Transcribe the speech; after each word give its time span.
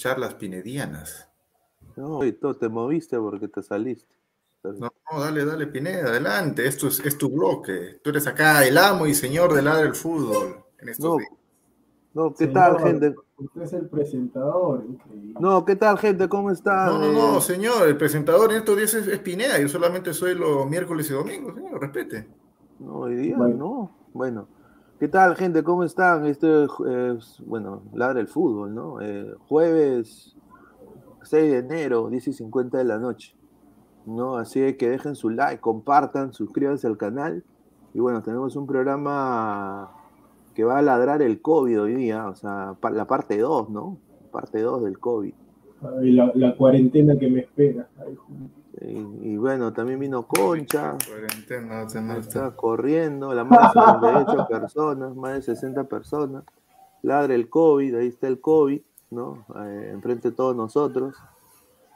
Charlas 0.00 0.34
pinedianas. 0.34 1.28
No, 1.96 2.24
y 2.24 2.32
tú 2.32 2.54
te 2.54 2.68
moviste 2.68 3.18
porque 3.18 3.48
te 3.48 3.62
saliste. 3.62 4.14
No, 4.62 4.90
no, 5.12 5.20
dale, 5.20 5.44
dale, 5.44 5.66
Pineda, 5.66 6.08
adelante. 6.08 6.66
Esto 6.66 6.88
es, 6.88 7.00
es, 7.00 7.16
tu 7.18 7.30
bloque. 7.30 7.98
Tú 8.02 8.10
eres 8.10 8.26
acá 8.26 8.66
el 8.66 8.76
amo 8.78 9.06
y 9.06 9.14
señor 9.14 9.52
del 9.54 9.66
lado 9.66 9.80
del 9.82 9.94
fútbol. 9.94 10.64
En 10.78 10.88
estos 10.88 11.04
No, 11.10 11.16
días. 11.18 11.30
no, 12.14 12.30
¿qué 12.34 12.46
Señor, 12.46 12.54
tal, 12.54 12.78
gente? 12.80 13.14
Usted 13.36 13.62
es 13.62 13.72
el 13.74 13.88
presentador. 13.88 14.84
increíble. 14.86 15.34
No, 15.40 15.64
¿qué 15.64 15.76
tal, 15.76 15.98
gente? 15.98 16.28
¿Cómo 16.28 16.50
están? 16.50 16.86
No, 16.86 16.98
no, 16.98 17.12
no, 17.12 17.40
señor. 17.40 17.88
El 17.88 17.96
presentador 17.96 18.50
en 18.52 18.58
estos 18.58 18.76
días 18.76 18.92
es, 18.94 19.06
es 19.06 19.18
Pineda. 19.20 19.58
Yo 19.58 19.68
solamente 19.68 20.12
soy 20.14 20.34
los 20.34 20.66
miércoles 20.68 21.10
y 21.10 21.14
domingos, 21.14 21.54
señor. 21.54 21.80
Respete. 21.80 22.28
No, 22.78 22.96
hoy 23.00 23.16
día 23.16 23.36
Bueno. 23.36 23.56
no. 23.56 23.96
Bueno, 24.12 24.48
¿qué 25.00 25.08
tal, 25.08 25.34
gente? 25.34 25.62
¿Cómo 25.64 25.82
están? 25.82 26.26
Este 26.26 26.64
es, 26.64 27.42
bueno, 27.46 27.82
ladra 27.94 28.20
el 28.20 28.28
fútbol, 28.28 28.74
¿no? 28.74 29.00
Eh, 29.00 29.34
jueves 29.48 30.36
6 31.22 31.50
de 31.50 31.58
enero, 31.58 32.10
10 32.10 32.28
y 32.28 32.32
50 32.34 32.76
de 32.76 32.84
la 32.84 32.98
noche, 32.98 33.34
¿no? 34.04 34.36
Así 34.36 34.74
que 34.74 34.90
dejen 34.90 35.14
su 35.14 35.30
like, 35.30 35.60
compartan, 35.60 36.34
suscríbanse 36.34 36.86
al 36.86 36.98
canal. 36.98 37.42
Y 37.94 38.00
bueno, 38.00 38.22
tenemos 38.22 38.54
un 38.56 38.66
programa 38.66 39.90
que 40.54 40.64
va 40.64 40.78
a 40.78 40.82
ladrar 40.82 41.22
el 41.22 41.40
COVID 41.40 41.80
hoy 41.80 41.94
día, 41.94 42.28
o 42.28 42.34
sea, 42.34 42.76
la 42.92 43.06
parte 43.06 43.38
2, 43.38 43.70
¿no? 43.70 43.96
Parte 44.30 44.60
2 44.60 44.84
del 44.84 44.98
COVID. 44.98 45.32
La 46.02 46.54
cuarentena 46.56 47.18
que 47.18 47.30
me 47.30 47.40
espera. 47.40 47.88
Ay, 48.06 48.18
Y, 48.80 49.32
y 49.32 49.36
bueno, 49.36 49.72
también 49.72 49.98
vino 49.98 50.26
Concha, 50.26 50.96
Cuarentena, 51.06 51.82
Está 52.18 52.52
corriendo, 52.54 53.34
la 53.34 53.44
más 53.44 53.74
de 53.74 53.80
78 53.80 54.46
personas, 54.50 55.16
más 55.16 55.34
de 55.34 55.42
60 55.42 55.84
personas. 55.84 56.44
Ladra 57.02 57.34
el 57.34 57.48
COVID, 57.48 57.94
ahí 57.96 58.08
está 58.08 58.28
el 58.28 58.40
COVID, 58.40 58.80
¿no? 59.10 59.44
Eh, 59.56 59.90
enfrente 59.92 60.30
de 60.30 60.36
todos 60.36 60.54
nosotros. 60.54 61.16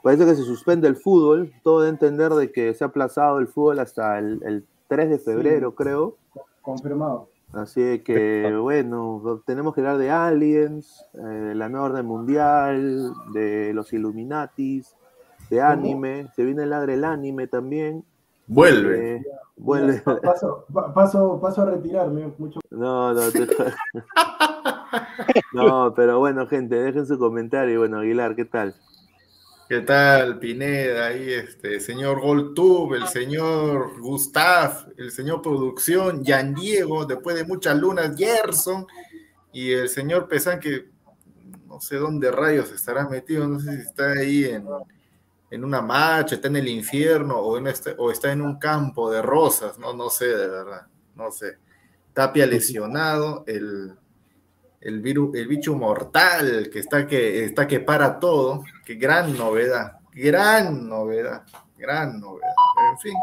Parece 0.03 0.25
que 0.25 0.35
se 0.35 0.43
suspende 0.43 0.87
el 0.87 0.95
fútbol, 0.95 1.51
todo 1.63 1.81
de 1.81 1.89
entender 1.89 2.33
de 2.33 2.51
que 2.51 2.73
se 2.73 2.83
ha 2.83 2.87
aplazado 2.87 3.39
el 3.39 3.47
fútbol 3.47 3.79
hasta 3.79 4.19
el, 4.19 4.41
el 4.43 4.65
3 4.87 5.09
de 5.09 5.19
febrero, 5.19 5.73
creo. 5.73 6.17
confirmado. 6.61 7.29
Así 7.53 7.99
que, 7.99 8.53
bueno, 8.61 9.41
tenemos 9.45 9.73
que 9.73 9.81
hablar 9.81 9.97
de 9.97 10.11
aliens, 10.11 11.05
eh, 11.13 11.19
de 11.19 11.55
la 11.55 11.69
nueva 11.69 11.85
orden 11.85 12.05
mundial, 12.05 13.13
de 13.33 13.71
los 13.73 13.93
Illuminatis, 13.93 14.93
de 15.49 15.61
anime. 15.61 16.27
Se 16.35 16.43
viene 16.43 16.63
el 16.63 16.71
ladre 16.71 16.95
el 16.95 17.05
anime 17.05 17.47
también. 17.47 18.03
Vuelve. 18.47 19.15
Eh, 19.17 19.25
vuelve. 19.57 19.99
Pa- 20.01 20.21
Paso, 20.21 20.65
pa- 20.71 20.93
paso, 20.93 21.39
paso 21.41 21.61
a 21.63 21.65
retirarme. 21.65 22.31
Mucho... 22.37 22.59
No, 22.69 23.11
no, 23.13 23.31
te- 23.31 23.47
no, 25.53 25.93
pero 25.95 26.19
bueno, 26.19 26.47
gente, 26.47 26.75
dejen 26.75 27.05
su 27.05 27.17
comentario. 27.17 27.73
Y 27.73 27.77
bueno, 27.77 27.99
Aguilar, 27.99 28.35
¿qué 28.35 28.45
tal? 28.45 28.75
¿Qué 29.67 29.81
tal, 29.81 30.37
Pineda? 30.37 31.07
Ahí, 31.07 31.31
este, 31.33 31.79
señor 31.79 32.21
Goltube, 32.21 32.97
el 32.97 33.07
señor 33.07 33.99
Gustav, 33.99 34.89
el 34.97 35.09
señor 35.11 35.41
Producción, 35.41 36.23
Yan 36.23 36.53
Diego, 36.53 37.05
después 37.05 37.35
de 37.35 37.45
muchas 37.45 37.75
lunas, 37.75 38.15
Gerson, 38.15 38.85
y 39.51 39.71
el 39.71 39.89
señor 39.89 40.27
Pesán, 40.27 40.59
que 40.59 40.89
no 41.67 41.81
sé 41.81 41.95
dónde 41.95 42.31
rayos 42.31 42.71
estará 42.71 43.09
metido, 43.09 43.47
no 43.47 43.59
sé 43.59 43.75
si 43.75 43.81
está 43.81 44.11
ahí 44.11 44.43
en, 44.45 44.65
en 45.55 45.63
una 45.63 45.81
marcha, 45.81 46.35
está 46.35 46.49
en 46.49 46.57
el 46.57 46.67
infierno 46.67 47.37
o, 47.37 47.57
en 47.57 47.67
este, 47.67 47.95
o 47.97 48.11
está 48.11 48.31
en 48.31 48.41
un 48.41 48.59
campo 48.59 49.09
de 49.09 49.21
rosas, 49.21 49.79
no, 49.79 49.93
no 49.93 50.09
sé, 50.09 50.27
de 50.27 50.47
verdad, 50.47 50.87
no 51.15 51.31
sé. 51.31 51.57
Tapia 52.13 52.45
lesionado, 52.45 53.43
el, 53.47 53.93
el, 54.81 55.01
virus, 55.01 55.35
el 55.35 55.47
bicho 55.47 55.73
mortal 55.75 56.69
que 56.71 56.79
está 56.79 57.07
que, 57.07 57.45
está 57.45 57.67
que 57.67 57.79
para 57.79 58.19
todo, 58.19 58.63
que 58.85 58.95
gran 58.95 59.37
novedad, 59.37 59.99
gran 60.13 60.87
novedad, 60.87 61.43
gran 61.77 62.19
novedad. 62.19 62.53
En 62.91 62.99
fin, 62.99 63.15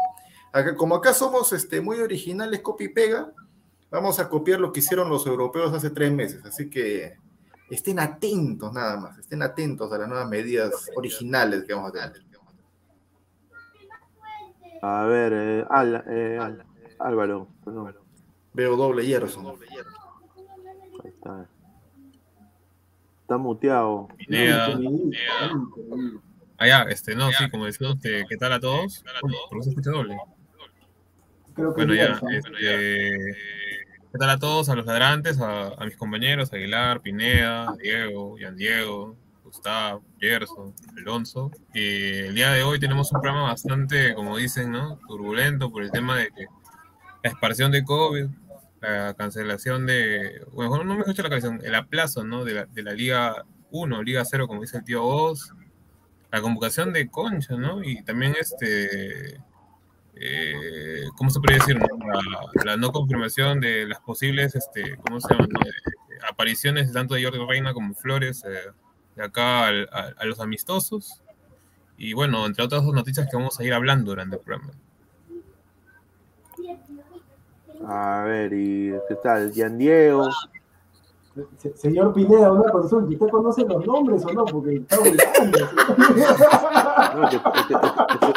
acá, 0.51 0.75
como 0.75 0.95
acá 0.95 1.13
somos 1.13 1.53
este, 1.53 1.81
muy 1.81 1.99
originales, 1.99 2.61
copy 2.61 2.85
y 2.85 2.89
pega, 2.89 3.31
vamos 3.91 4.19
a 4.19 4.27
copiar 4.27 4.59
lo 4.59 4.73
que 4.73 4.79
hicieron 4.79 5.07
los 5.07 5.27
europeos 5.27 5.71
hace 5.73 5.91
tres 5.91 6.11
meses. 6.11 6.43
Así 6.45 6.69
que 6.69 7.15
estén 7.75 7.99
atentos 7.99 8.71
nada 8.73 8.97
más, 8.97 9.17
estén 9.17 9.41
atentos 9.41 9.91
a 9.91 9.97
las 9.97 10.07
nuevas 10.07 10.27
medidas 10.29 10.71
originales 10.95 11.63
que 11.65 11.73
vamos 11.73 11.89
a 11.89 11.93
tener. 12.11 12.23
A 14.81 15.05
ver, 15.05 15.33
eh, 15.33 15.65
Al- 15.69 16.03
eh, 16.07 16.37
Al- 16.41 16.65
Álvaro, 16.99 17.47
perdón, 17.63 17.95
Veo 18.53 18.75
doble 18.75 19.03
Gerson. 19.05 19.47
ahí 19.47 21.09
está. 21.09 21.47
Está 23.21 23.37
muteado. 23.37 24.09
Pineda. 24.17 24.77
Ah, 26.57 26.67
ya, 26.67 26.81
este, 26.83 27.15
no, 27.15 27.31
sí, 27.31 27.49
como 27.49 27.65
decía 27.65 27.89
usted, 27.89 28.23
¿qué 28.29 28.37
tal 28.37 28.53
a 28.53 28.59
todos? 28.59 29.03
Uy, 29.23 29.33
¿Por 29.49 29.57
qué 29.59 29.63
se 29.63 29.69
escucha 29.69 29.91
doble? 29.91 30.17
Creo 31.55 31.73
que 31.73 31.85
Bueno, 31.85 31.93
ya, 31.95 32.19
este, 32.31 33.17
¿qué 34.13 34.19
tal 34.19 34.29
a 34.29 34.37
todos? 34.37 34.69
A 34.69 34.75
los 34.75 34.85
ladrantes, 34.85 35.39
a, 35.39 35.69
a 35.69 35.85
mis 35.85 35.97
compañeros, 35.97 36.53
Aguilar, 36.53 37.01
Pineda, 37.01 37.75
Diego, 37.81 38.37
Yan 38.37 38.55
Diego, 38.55 39.17
Gustavo, 39.43 40.03
Gerson, 40.19 40.71
Alonso. 40.95 41.49
Y 41.73 42.19
el 42.27 42.35
día 42.35 42.51
de 42.51 42.61
hoy 42.61 42.79
tenemos 42.79 43.11
un 43.11 43.21
programa 43.21 43.47
bastante, 43.47 44.13
como 44.13 44.37
dicen, 44.37 44.71
¿no? 44.71 44.99
Turbulento 45.07 45.71
por 45.71 45.81
el 45.81 45.89
tema 45.89 46.15
de 46.15 46.27
que 46.27 46.45
la 47.23 47.31
expansión 47.31 47.71
de 47.71 47.83
COVID, 47.83 48.27
la 48.81 49.15
cancelación 49.15 49.87
de, 49.87 50.45
bueno, 50.51 50.83
no 50.83 50.93
me 50.93 50.99
escucha 50.99 51.23
la 51.23 51.31
cancelación, 51.31 51.65
el 51.65 51.73
aplazo, 51.73 52.23
¿no? 52.23 52.45
De 52.45 52.53
la, 52.53 52.65
de 52.67 52.83
la 52.83 52.93
Liga 52.93 53.45
1, 53.71 54.03
Liga 54.03 54.23
0, 54.23 54.47
como 54.47 54.61
dice 54.61 54.77
el 54.77 54.83
tío 54.83 55.03
Oz, 55.03 55.53
la 56.31 56.39
convocación 56.39 56.93
de 56.93 57.09
Concha, 57.09 57.55
¿no? 57.55 57.83
Y 57.83 58.03
también 58.03 58.35
este, 58.39 59.41
eh, 60.15 61.05
¿cómo 61.17 61.29
se 61.29 61.39
podría 61.39 61.57
decir? 61.57 61.79
La, 62.65 62.77
no 62.77 62.91
confirmación 62.91 63.59
de 63.59 63.87
las 63.87 63.99
posibles, 63.99 64.55
este, 64.55 64.97
¿cómo 64.97 65.19
se 65.19 65.33
llama? 65.33 65.45
Eh, 65.45 66.17
apariciones 66.29 66.91
tanto 66.91 67.15
de 67.15 67.23
Jordi 67.23 67.39
Reina 67.45 67.73
como 67.73 67.93
Flores 67.95 68.43
eh, 68.45 68.71
de 69.15 69.23
acá 69.23 69.67
a, 69.67 70.13
a 70.17 70.25
los 70.25 70.39
amistosos. 70.39 71.21
Y 71.97 72.13
bueno, 72.13 72.45
entre 72.45 72.63
otras 72.63 72.83
dos 72.83 72.93
noticias 72.93 73.27
que 73.29 73.37
vamos 73.37 73.59
a 73.59 73.63
ir 73.63 73.73
hablando 73.73 74.11
durante 74.11 74.35
el 74.35 74.41
programa. 74.41 74.73
A 77.87 78.23
ver, 78.23 78.53
¿y 78.53 78.93
qué 79.07 79.15
tal? 79.21 79.51
Yan 79.51 79.77
Diego. 79.77 80.29
Se- 81.57 81.75
Señor 81.75 82.13
Pineda, 82.13 82.51
una 82.51 82.71
consulta. 82.71 83.09
¿Usted 83.09 83.27
conoce 83.29 83.63
los 83.65 83.85
nombres 83.87 84.23
o 84.25 84.33
no? 84.33 84.45
Porque 84.45 84.75
está 84.75 84.99
obligando. 84.99 85.57
No, 87.15 87.29
que, 87.29 87.37
que- 87.37 87.43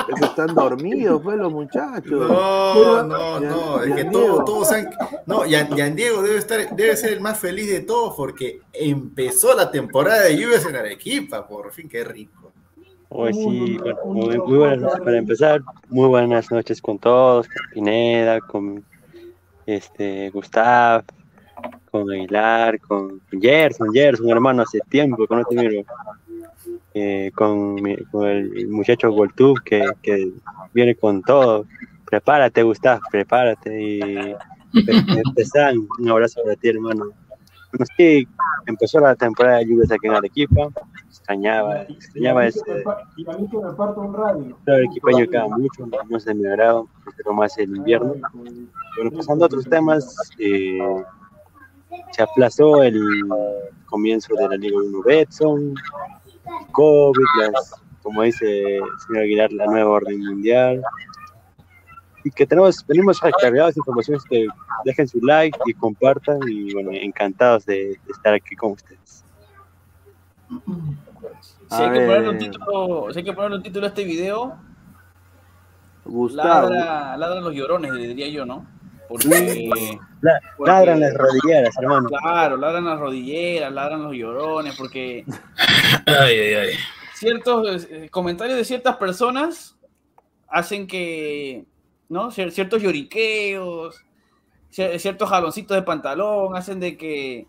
que- 0.06 0.14
que 0.14 0.24
están 0.24 0.54
dormidos, 0.54 1.20
pues, 1.22 1.36
los 1.38 1.52
muchachos. 1.52 2.28
No, 2.28 3.02
no, 3.02 3.40
no, 3.40 3.82
es 3.82 3.94
que 3.94 4.04
todos, 4.06 4.44
todos 4.44 4.72
han... 4.72 4.88
No, 5.26 5.46
Yan, 5.46 5.94
Diego 5.94 6.22
debe, 6.22 6.38
estar, 6.38 6.74
debe 6.74 6.96
ser 6.96 7.12
el 7.14 7.20
más 7.20 7.38
feliz 7.38 7.70
de 7.70 7.80
todos 7.80 8.14
porque 8.16 8.60
empezó 8.72 9.54
la 9.54 9.70
temporada 9.70 10.22
de 10.24 10.36
lluvias 10.38 10.66
en 10.66 10.76
Arequipa, 10.76 11.46
por 11.46 11.72
fin, 11.72 11.88
qué 11.88 12.04
rico. 12.04 12.52
Hoy 13.08 13.32
sí, 13.32 13.78
bueno, 13.78 13.98
muy, 14.04 14.38
muy 14.38 14.58
buenas, 14.58 14.98
para 15.00 15.16
empezar, 15.18 15.62
muy 15.88 16.08
buenas 16.08 16.50
noches 16.50 16.82
con 16.82 16.98
todos, 16.98 17.46
con 17.46 17.56
Pineda, 17.72 18.40
con 18.40 18.84
este 19.64 20.30
Gustav, 20.30 21.04
con 22.02 22.10
Aguilar, 22.12 22.80
con 22.80 23.20
Gerson, 23.40 23.92
Gerson, 23.92 24.28
hermano, 24.30 24.62
hace 24.62 24.80
tiempo 24.88 25.26
que 25.26 25.36
no 25.36 25.44
te 25.44 25.54
miro. 25.56 25.82
Eh, 26.94 27.30
con, 27.34 27.76
con 28.10 28.26
el 28.26 28.68
muchacho 28.68 29.10
Goltub 29.10 29.62
que, 29.62 29.84
que 30.02 30.32
viene 30.72 30.94
con 30.94 31.22
todo. 31.22 31.66
Prepárate, 32.08 32.62
Gustav, 32.62 33.00
prepárate. 33.10 33.82
Y 33.82 34.00
empe- 34.72 35.22
empezan, 35.26 35.86
un 35.98 36.08
abrazo 36.10 36.42
para 36.42 36.56
ti, 36.56 36.68
hermano. 36.68 37.06
Sí, 37.96 38.26
empezó 38.66 39.00
la 39.00 39.14
temporada 39.14 39.58
de 39.58 39.66
lluvias 39.66 39.90
aquí 39.92 40.06
en 40.06 40.14
Arequipa. 40.14 40.68
Extrañaba, 41.06 41.82
extrañaba 41.82 42.46
ese, 42.46 42.60
Y 43.16 43.28
a 43.28 43.36
mí 43.36 43.48
que 45.28 45.38
mucho, 45.48 45.86
no 46.08 46.16
es 46.16 46.24
de 46.24 46.34
mi 46.34 46.46
agrado, 46.46 46.88
prefiero 47.04 47.32
más 47.34 47.58
el 47.58 47.76
invierno. 47.76 48.14
Bueno, 48.96 49.10
pasando 49.14 49.44
a 49.44 49.46
otros 49.46 49.64
temas, 49.64 50.30
eh, 50.38 50.78
se 52.10 52.22
aplazó 52.22 52.82
el 52.82 53.00
comienzo 53.86 54.34
de 54.34 54.48
la 54.48 54.56
Liga 54.56 54.78
1 54.78 55.02
Betson, 55.02 55.74
COVID, 56.72 57.24
las, 57.52 57.74
como 58.02 58.22
dice 58.22 58.76
el 58.76 58.82
señor 59.06 59.22
Aguilar, 59.22 59.52
la 59.52 59.66
nueva 59.66 59.90
orden 59.90 60.18
mundial. 60.20 60.82
Y 62.24 62.30
que 62.30 62.46
tenemos, 62.46 62.84
venimos 62.86 63.20
recargados 63.20 63.74
de 63.74 63.80
informaciones 63.80 64.24
que 64.28 64.46
dejen 64.84 65.06
su 65.06 65.20
like 65.20 65.58
y 65.66 65.74
compartan 65.74 66.40
y 66.48 66.72
bueno, 66.74 66.90
encantados 66.92 67.64
de, 67.66 67.98
estar 68.08 68.34
aquí 68.34 68.56
con 68.56 68.72
ustedes. 68.72 69.24
Si 71.68 71.82
hay, 71.82 71.90
que 71.92 72.00
ponerle 72.06 72.28
un 72.30 72.38
título, 72.38 73.08
si 73.12 73.18
hay 73.18 73.24
que 73.24 73.32
ponerle 73.32 73.56
un 73.56 73.62
título 73.62 73.86
a 73.86 73.88
este 73.88 74.04
video, 74.04 74.56
Gustavo. 76.04 76.70
ladra, 76.70 77.16
ladran 77.16 77.44
los 77.44 77.54
llorones, 77.54 77.92
diría 77.94 78.28
yo, 78.28 78.46
¿no? 78.46 78.66
Porque, 79.08 79.68
La- 80.20 80.40
porque- 80.56 80.70
Ladran 80.70 81.00
las 81.00 81.14
rodilleras, 81.14 81.76
hermano. 81.78 82.08
Claro, 82.08 82.56
ladran 82.56 82.84
las 82.84 82.98
rodilleras, 82.98 83.72
ladran 83.72 84.02
los 84.02 84.12
llorones, 84.14 84.74
porque 84.76 85.24
Ay, 86.06 86.38
ay, 86.38 86.54
ay. 86.54 86.70
ciertos 87.14 87.86
eh, 87.90 88.08
comentarios 88.10 88.56
de 88.56 88.64
ciertas 88.64 88.96
personas 88.96 89.76
hacen 90.48 90.86
que, 90.86 91.64
¿no? 92.08 92.30
Cier- 92.30 92.50
Ciertos 92.50 92.82
lloriqueos, 92.82 94.04
cier- 94.72 94.98
ciertos 94.98 95.28
jaloncitos 95.28 95.76
de 95.76 95.82
pantalón 95.82 96.56
hacen 96.56 96.80
de 96.80 96.96
que 96.96 97.46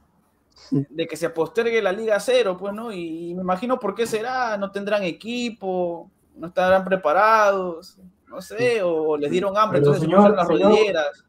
de 0.71 1.05
que 1.07 1.15
se 1.15 1.29
postergue 1.29 1.83
la 1.83 1.91
Liga 1.91 2.19
Cero, 2.19 2.57
pues, 2.59 2.73
¿no? 2.73 2.91
Y, 2.91 3.33
me 3.35 3.41
imagino 3.43 3.79
por 3.79 3.93
qué 3.93 4.07
será, 4.07 4.57
no 4.57 4.71
tendrán 4.71 5.03
equipo, 5.03 6.09
no 6.35 6.47
estarán 6.47 6.83
preparados, 6.83 7.99
no 8.27 8.41
sé, 8.41 8.81
o 8.81 9.15
les 9.17 9.29
dieron 9.29 9.55
hambre, 9.55 9.79
Pero, 9.79 9.91
entonces 9.93 10.01
se 10.01 10.05
señor, 10.07 10.17
pusieron 10.31 10.35
las 10.35 10.47
señor, 10.47 10.71
rodilleras. 10.71 11.25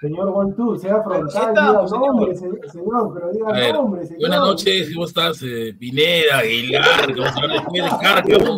Señor 0.00 0.30
Guantú, 0.32 0.76
sea 0.78 1.02
frontal, 1.02 1.54
diga 1.54 1.98
nombre, 1.98 2.34
se- 2.36 2.68
señor, 2.70 3.10
pero 3.14 3.30
diga 3.32 3.52
ver, 3.52 3.74
nombre, 3.74 4.04
señor. 4.04 4.20
Buenas 4.20 4.40
noches, 4.40 4.90
¿cómo 4.92 5.06
estás? 5.06 5.42
Eh, 5.42 5.74
Pineda, 5.78 6.38
Aguilar, 6.38 7.06
que 7.14 7.20
vamos 7.20 7.36
a 7.36 7.40
hablar 7.42 7.60
después 7.62 7.84
de 7.84 7.90
Cárcamo, 8.02 8.56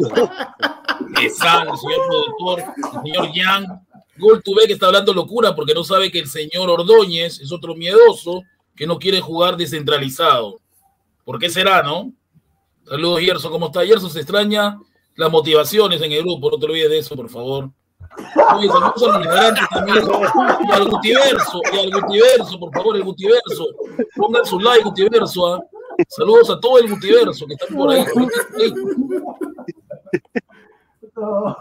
eh, 1.23 1.31
San, 1.31 1.69
el 1.69 1.77
señor 1.77 2.07
productor, 2.09 2.61
el 2.77 3.03
señor 3.03 3.33
Yang. 3.33 3.67
Gol 4.19 4.43
Tuve 4.43 4.67
que 4.67 4.73
está 4.73 4.87
hablando 4.87 5.13
locura 5.13 5.55
porque 5.55 5.75
no 5.75 5.85
sabe 5.85 6.11
que 6.11 6.19
el 6.19 6.27
señor 6.27 6.71
Ordóñez 6.71 7.39
es 7.39 7.53
otro 7.53 7.75
miedoso 7.75 8.43
que 8.75 8.87
no 8.87 8.99
quiere 8.99 9.21
jugar 9.21 9.57
descentralizado. 9.59 10.59
¿Por 11.23 11.39
qué 11.39 11.51
será, 11.51 11.83
no? 11.83 12.13
Saludos, 12.89 13.21
Gerson, 13.21 13.53
¿cómo 13.53 13.67
está? 13.67 13.85
Gerson 13.85 14.09
se 14.11 14.21
extraña 14.21 14.79
las 15.17 15.31
motivaciones 15.31 16.01
en 16.01 16.13
el 16.13 16.23
grupo, 16.23 16.51
no 16.51 16.59
te 16.59 16.65
olvides 16.67 16.89
de 16.91 16.99
eso, 16.99 17.15
por 17.15 17.29
favor. 17.29 17.71
Oye, 18.57 18.69
saludos 18.69 19.03
a 19.03 19.19
los 19.19 19.27
ladrantes 19.27 19.65
también. 19.71 20.05
Y 20.69 20.73
al 20.73 20.89
Gutiverso, 20.91 21.61
y 21.73 21.79
al 21.79 21.91
Gutiverso, 22.01 22.59
por 22.61 22.73
favor, 22.73 22.97
el 22.97 23.05
Gutiverso. 23.05 23.65
Pongan 24.17 24.45
su 24.45 24.59
like, 24.61 24.85
Gutiverso. 24.85 25.55
¿ah? 25.55 25.65
Saludos 26.09 26.51
a 26.51 26.61
todo 26.61 26.79
el 26.79 26.91
Gutiverso 26.91 27.47
que 27.47 27.55
están 27.55 27.77
por 27.77 27.91
ahí. 27.91 28.05
No. 31.17 31.57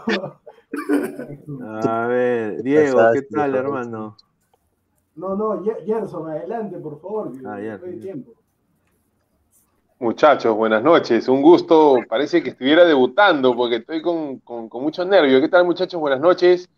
A 1.82 2.06
ver, 2.06 2.62
Diego, 2.62 3.00
¿qué 3.14 3.22
tal, 3.22 3.54
hermano? 3.54 4.16
No, 5.14 5.34
no, 5.34 5.62
Gerson, 5.86 6.28
adelante, 6.28 6.76
por 6.78 7.00
favor, 7.00 7.32
que 7.32 7.38
Ah, 7.46 7.58
ya, 7.60 7.78
no 7.78 7.86
hay 7.86 7.96
ya. 7.96 8.02
tiempo. 8.02 8.32
Muchachos, 9.98 10.54
buenas 10.54 10.82
noches. 10.82 11.26
Un 11.26 11.40
gusto. 11.40 11.96
Parece 12.06 12.42
que 12.42 12.50
estuviera 12.50 12.84
debutando 12.84 13.56
porque 13.56 13.76
estoy 13.76 14.02
con, 14.02 14.40
con, 14.40 14.68
con 14.68 14.82
mucho 14.82 15.06
nervio. 15.06 15.40
¿Qué 15.40 15.48
tal, 15.48 15.64
muchachos? 15.64 15.98
Buenas 15.98 16.20
noches. 16.20 16.68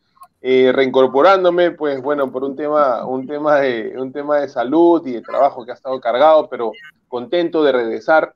Eh, 0.41 0.71
reincorporándome, 0.73 1.73
pues 1.73 2.01
bueno, 2.01 2.31
por 2.31 2.45
un 2.45 2.55
tema, 2.55 3.05
un 3.05 3.27
tema 3.27 3.57
de, 3.57 3.93
un 3.99 4.13
tema 4.13 4.39
de 4.39 4.49
salud 4.49 5.05
y 5.05 5.15
de 5.15 5.23
trabajo 5.23 5.65
que 5.65 5.73
ha 5.73 5.75
estado 5.75 5.99
cargado, 6.01 6.49
pero 6.49 6.71
contento 7.09 7.65
de 7.65 7.73
regresar, 7.73 8.35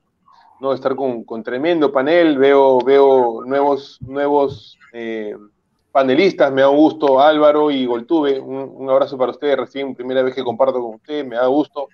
no 0.59 0.71
de 0.71 0.75
estar 0.75 0.97
con, 0.97 1.23
con 1.23 1.43
tremendo 1.43 1.89
panel. 1.89 2.37
Veo, 2.37 2.79
veo 2.79 3.41
nuevos, 3.45 3.99
nuevos 4.01 4.77
eh, 4.91 5.33
panelistas. 5.93 6.51
Me 6.51 6.59
da 6.59 6.67
gusto 6.67 7.21
Álvaro 7.21 7.71
y 7.71 7.85
Goltube. 7.85 8.37
Un, 8.37 8.69
un 8.75 8.89
abrazo 8.89 9.17
para 9.17 9.31
ustedes. 9.31 9.55
Recién 9.55 9.95
primera 9.95 10.21
vez 10.23 10.35
que 10.35 10.43
comparto 10.43 10.81
con 10.81 10.95
ustedes, 10.95 11.25
me 11.25 11.37
da 11.37 11.47
gusto. 11.47 11.87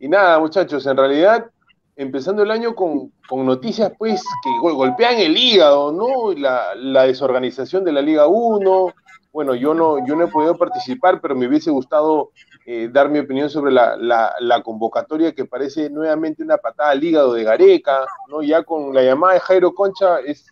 Y 0.00 0.08
nada, 0.08 0.40
muchachos, 0.40 0.84
en 0.86 0.96
realidad 0.96 1.46
empezando 1.96 2.42
el 2.42 2.50
año 2.50 2.74
con, 2.74 3.12
con 3.28 3.46
noticias 3.46 3.92
pues 3.98 4.22
que 4.44 4.50
gol- 4.60 4.74
golpean 4.74 5.18
el 5.18 5.36
hígado, 5.36 5.92
¿no? 5.92 6.32
La, 6.38 6.74
la 6.76 7.04
desorganización 7.04 7.84
de 7.84 7.92
la 7.92 8.02
Liga 8.02 8.26
1. 8.26 8.88
Bueno, 9.32 9.54
yo 9.54 9.74
no, 9.74 10.04
yo 10.06 10.16
no 10.16 10.24
he 10.24 10.28
podido 10.28 10.56
participar, 10.56 11.20
pero 11.20 11.34
me 11.34 11.46
hubiese 11.46 11.70
gustado 11.70 12.30
eh, 12.64 12.88
dar 12.92 13.08
mi 13.10 13.18
opinión 13.18 13.50
sobre 13.50 13.72
la, 13.72 13.96
la- 13.96 14.34
la 14.40 14.62
convocatoria 14.62 15.34
que 15.34 15.44
parece 15.44 15.90
nuevamente 15.90 16.42
una 16.42 16.56
patada 16.58 16.90
al 16.90 17.02
hígado 17.04 17.32
de 17.34 17.44
Gareca, 17.44 18.06
¿no? 18.28 18.42
Ya 18.42 18.62
con 18.62 18.94
la 18.94 19.02
llamada 19.02 19.34
de 19.34 19.40
Jairo 19.40 19.72
Concha 19.74 20.20
es 20.20 20.46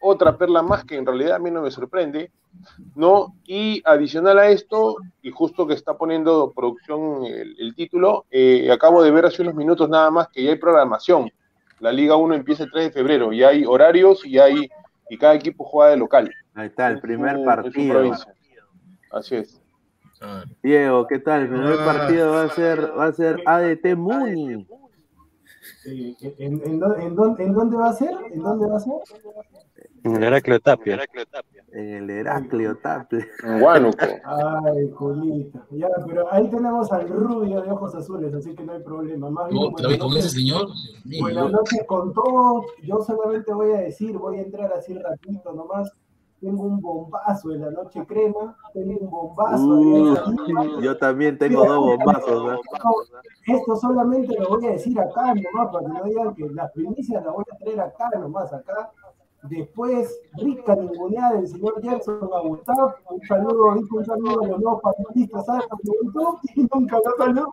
otra 0.00 0.36
perla 0.38 0.62
más 0.62 0.84
que 0.84 0.96
en 0.96 1.04
realidad 1.06 1.36
a 1.36 1.38
mí 1.38 1.50
no 1.50 1.60
me 1.62 1.70
sorprende, 1.70 2.32
¿no? 2.94 3.34
Y 3.46 3.82
adicional 3.84 4.38
a 4.38 4.48
esto, 4.48 4.96
y 5.22 5.30
justo 5.30 5.66
que 5.66 5.74
está 5.74 5.94
poniendo 5.96 6.52
producción 6.54 7.24
el, 7.24 7.56
el 7.58 7.74
título, 7.74 8.26
eh, 8.30 8.70
acabo 8.72 9.02
de 9.02 9.10
ver 9.10 9.26
hace 9.26 9.42
unos 9.42 9.54
minutos 9.54 9.88
nada 9.88 10.10
más 10.10 10.28
que 10.28 10.42
ya 10.42 10.50
hay 10.50 10.56
programación. 10.58 11.30
La 11.80 11.92
Liga 11.92 12.16
1 12.16 12.34
empieza 12.34 12.64
el 12.64 12.70
3 12.70 12.84
de 12.86 12.90
febrero, 12.92 13.32
y 13.32 13.42
hay 13.42 13.64
horarios 13.64 14.24
y 14.26 14.38
hay 14.38 14.68
y 15.08 15.16
cada 15.18 15.34
equipo 15.34 15.64
juega 15.64 15.90
de 15.90 15.96
local. 15.96 16.30
Ahí 16.54 16.66
está, 16.68 16.88
el 16.88 17.00
primer 17.00 17.36
su- 17.36 17.44
partido. 17.44 18.12
Así 19.10 19.36
es. 19.36 19.60
Diego, 20.62 21.06
¿qué 21.06 21.18
tal? 21.18 21.42
El 21.42 21.48
primer 21.48 21.78
Ah. 21.80 21.84
partido 21.84 22.32
va 22.32 22.42
a 22.42 22.48
ser, 22.50 22.98
va 22.98 23.06
a 23.06 23.12
ser 23.12 23.40
ADT 23.46 23.96
Muni. 23.96 24.66
¿En, 25.86 26.60
en, 26.64 26.80
dó- 26.80 26.96
en 26.96 27.16
dó- 27.16 27.36
en 27.38 27.52
dónde 27.54 27.76
va 27.76 27.88
a 27.90 27.92
ser? 27.94 28.10
¿En 28.32 28.42
dónde 28.42 28.66
va 28.66 28.76
a 28.76 28.80
ser? 28.80 28.94
En 30.04 30.16
el 30.16 30.22
Heraclio 30.24 30.60
Tapia. 30.60 30.98
En 31.72 31.88
el 31.94 32.10
Heraclio 32.10 32.76
Tapia. 32.78 33.26
En 33.44 33.62
Huánuco. 33.62 34.04
Ay, 34.24 34.90
Julita. 34.94 35.66
Ya, 35.70 35.88
pero 36.06 36.32
ahí 36.32 36.48
tenemos 36.50 36.90
al 36.92 37.08
rubio 37.08 37.60
de 37.62 37.70
ojos 37.70 37.94
azules, 37.94 38.32
así 38.34 38.54
que 38.54 38.64
no 38.64 38.72
hay 38.72 38.82
problema. 38.82 39.30
Más 39.30 39.48
bien, 39.50 39.62
Otra 39.72 39.88
vez 39.88 39.98
con 39.98 40.08
buenas 40.08 40.26
ese 40.34 40.38
noches. 40.52 40.80
señor. 41.04 41.20
Buenas 41.20 41.52
noches 41.52 41.80
con 41.86 42.12
todos. 42.12 42.64
Yo 42.82 43.00
solamente 43.02 43.52
voy 43.52 43.72
a 43.72 43.78
decir, 43.82 44.16
voy 44.18 44.38
a 44.38 44.42
entrar 44.42 44.72
así 44.72 44.94
rapidito 44.94 45.52
nomás. 45.52 45.92
Tengo 46.40 46.62
un 46.62 46.80
bombazo 46.80 47.52
en 47.52 47.60
la 47.60 47.70
noche 47.70 48.04
crema. 48.06 48.56
Tengo 48.72 48.98
un 48.98 49.10
bombazo. 49.10 49.66
Uh, 49.66 50.16
ahí. 50.58 50.82
yo 50.82 50.96
también 50.96 51.36
tengo 51.36 51.66
dos 51.66 51.78
bombazos. 51.78 52.44
¿no? 52.44 52.60
Esto 53.46 53.76
solamente 53.76 54.38
lo 54.38 54.48
voy 54.48 54.66
a 54.66 54.70
decir 54.70 54.98
acá 54.98 55.34
nomás 55.34 55.72
para 55.72 55.86
que 55.86 55.92
no 55.92 56.04
digan 56.04 56.34
que 56.34 56.48
las 56.50 56.72
primicias 56.72 57.22
las 57.24 57.34
voy 57.34 57.44
a 57.52 57.56
traer 57.58 57.80
acá 57.80 58.10
nomás, 58.18 58.52
acá. 58.52 58.90
Después, 59.42 60.20
rica 60.34 60.76
ninguneada 60.76 61.36
del 61.36 61.48
señor 61.48 61.80
Jackson 61.82 62.28
a 62.34 62.40
Gustavo. 62.40 62.94
Un 63.10 63.20
saludo, 63.26 63.64
un 63.90 64.04
saludo 64.04 64.42
a 64.42 64.46
los 64.48 64.60
nuevos 64.60 64.82
panelistas, 64.82 65.46
¿sabes? 65.46 65.64
Y 66.54 66.68
nunca 66.72 66.96
lo 66.96 67.16
saludó. 67.16 67.52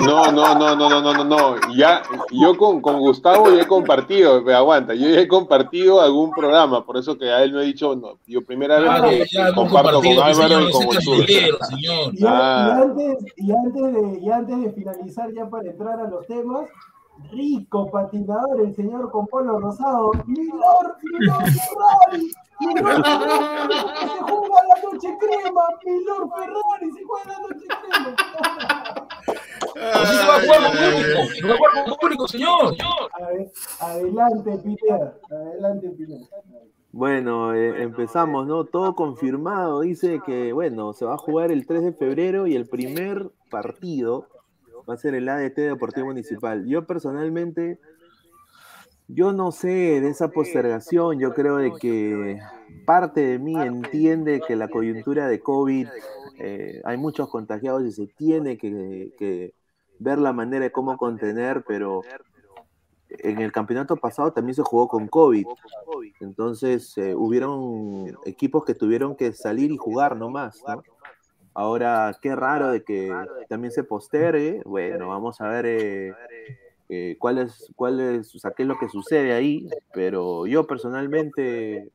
No, 0.00 0.30
no, 0.32 0.54
no, 0.58 0.76
no, 0.76 0.88
no, 0.90 1.00
no, 1.00 1.12
no, 1.12 1.24
no. 1.24 1.56
Ya, 1.74 2.02
yo 2.30 2.56
con, 2.56 2.80
con 2.80 2.98
Gustavo 3.00 3.50
ya 3.52 3.62
he 3.62 3.66
compartido, 3.66 4.42
me 4.42 4.54
aguanta, 4.54 4.94
yo 4.94 5.08
ya 5.08 5.20
he 5.20 5.28
compartido 5.28 6.00
algún 6.00 6.30
programa, 6.30 6.84
por 6.84 6.96
eso 6.96 7.16
que 7.18 7.30
a 7.30 7.42
él 7.42 7.52
no 7.52 7.60
he 7.60 7.66
dicho, 7.66 7.94
no, 7.96 8.18
yo 8.26 8.44
primera 8.44 8.78
vez 9.00 9.30
que 9.30 9.54
comparto 9.54 9.98
con 10.02 10.06
Álvaro 10.18 10.34
señor, 10.34 10.62
y 10.62 10.72
con 10.72 11.02
señor. 11.02 12.14
Y, 12.14 12.24
Ah. 12.26 12.78
y 12.78 12.82
antes, 12.82 13.24
y, 13.36 13.52
antes 13.52 13.82
de, 13.94 14.18
y 14.20 14.30
antes 14.30 14.60
de 14.60 14.72
finalizar, 14.72 15.32
ya 15.32 15.48
para 15.48 15.68
entrar 15.70 16.00
a 16.00 16.08
los 16.08 16.26
temas, 16.26 16.68
rico 17.32 17.90
patinador, 17.90 18.60
el 18.60 18.74
señor 18.74 19.10
con 19.10 19.26
polo 19.26 19.58
rosado, 19.58 20.12
Milor, 20.26 20.96
Milor 21.02 21.44
Ferrari, 21.44 21.52
Milor 21.52 21.52
Ferrari, 21.52 22.32
se 22.58 24.20
juega 24.22 24.60
la 24.68 24.76
noche 24.82 25.08
crema, 25.20 25.62
Milor 25.84 26.30
Ferrari, 26.36 26.92
se 26.92 27.02
juega 27.04 27.24
la 27.26 27.38
noche 27.40 27.66
crema. 27.82 29.08
Así 29.94 30.16
se 30.16 30.26
va 30.26 30.36
a 30.36 30.40
jugar 30.40 30.60
con 30.62 30.72
público. 30.72 31.34
Se 31.34 31.46
va 31.46 31.54
a 31.54 31.56
jugar 31.58 31.72
con 31.84 31.96
público, 31.96 32.28
señor. 32.28 32.74
Ade- 33.20 33.52
Adelante, 33.80 34.58
Pineda, 34.62 35.14
adelante, 35.30 35.88
Pineda. 35.90 36.26
Bueno, 36.92 37.52
eh, 37.54 37.82
empezamos, 37.82 38.46
¿no? 38.46 38.64
Todo 38.64 38.94
confirmado. 38.94 39.80
Dice 39.80 40.20
que, 40.24 40.52
bueno, 40.54 40.92
se 40.94 41.04
va 41.04 41.14
a 41.14 41.18
jugar 41.18 41.52
el 41.52 41.66
3 41.66 41.82
de 41.82 41.92
febrero 41.92 42.46
y 42.46 42.56
el 42.56 42.66
primer 42.68 43.28
partido 43.50 44.26
va 44.88 44.94
a 44.94 44.96
ser 44.96 45.14
el 45.14 45.28
ADT 45.28 45.56
Deportivo 45.56 46.06
Municipal. 46.06 46.64
Yo 46.66 46.86
personalmente, 46.86 47.78
yo 49.08 49.32
no 49.32 49.52
sé 49.52 50.00
de 50.00 50.08
esa 50.08 50.28
postergación. 50.28 51.18
Yo 51.18 51.32
creo 51.34 51.56
de 51.56 51.72
que 51.72 52.38
parte 52.84 53.20
de 53.20 53.38
mí 53.38 53.54
entiende 53.54 54.40
que 54.46 54.56
la 54.56 54.68
coyuntura 54.68 55.28
de 55.28 55.40
COVID, 55.40 55.88
eh, 56.38 56.80
hay 56.84 56.96
muchos 56.96 57.28
contagiados 57.28 57.84
y 57.84 57.92
se 57.92 58.06
tiene 58.06 58.58
que, 58.58 59.12
que 59.18 59.54
ver 59.98 60.18
la 60.18 60.32
manera 60.32 60.64
de 60.64 60.72
cómo 60.72 60.96
contener, 60.96 61.64
pero 61.66 62.02
en 63.08 63.40
el 63.40 63.52
campeonato 63.52 63.96
pasado 63.96 64.32
también 64.32 64.54
se 64.54 64.62
jugó 64.62 64.88
con 64.88 65.08
COVID. 65.08 65.46
Entonces, 66.20 66.96
eh, 66.98 67.14
hubieron 67.14 68.16
equipos 68.24 68.64
que 68.64 68.74
tuvieron 68.74 69.16
que 69.16 69.32
salir 69.32 69.70
y 69.70 69.76
jugar 69.76 70.16
nomás, 70.16 70.62
¿no? 70.66 70.82
Ahora, 71.54 72.14
qué 72.20 72.36
raro 72.36 72.68
de 72.68 72.84
que 72.84 73.10
también 73.48 73.72
se 73.72 73.82
postergue. 73.82 74.60
Bueno, 74.66 75.08
vamos 75.08 75.40
a 75.40 75.48
ver 75.48 75.64
eh, 75.64 76.12
eh, 76.88 77.16
cuál, 77.18 77.38
es, 77.38 77.72
cuál 77.74 78.00
es, 78.00 78.34
o 78.34 78.38
sea, 78.38 78.52
qué 78.52 78.62
es 78.62 78.68
lo 78.68 78.78
que 78.78 78.88
sucede 78.88 79.32
ahí. 79.32 79.68
Pero 79.92 80.46
yo 80.46 80.66
personalmente, 80.66 81.90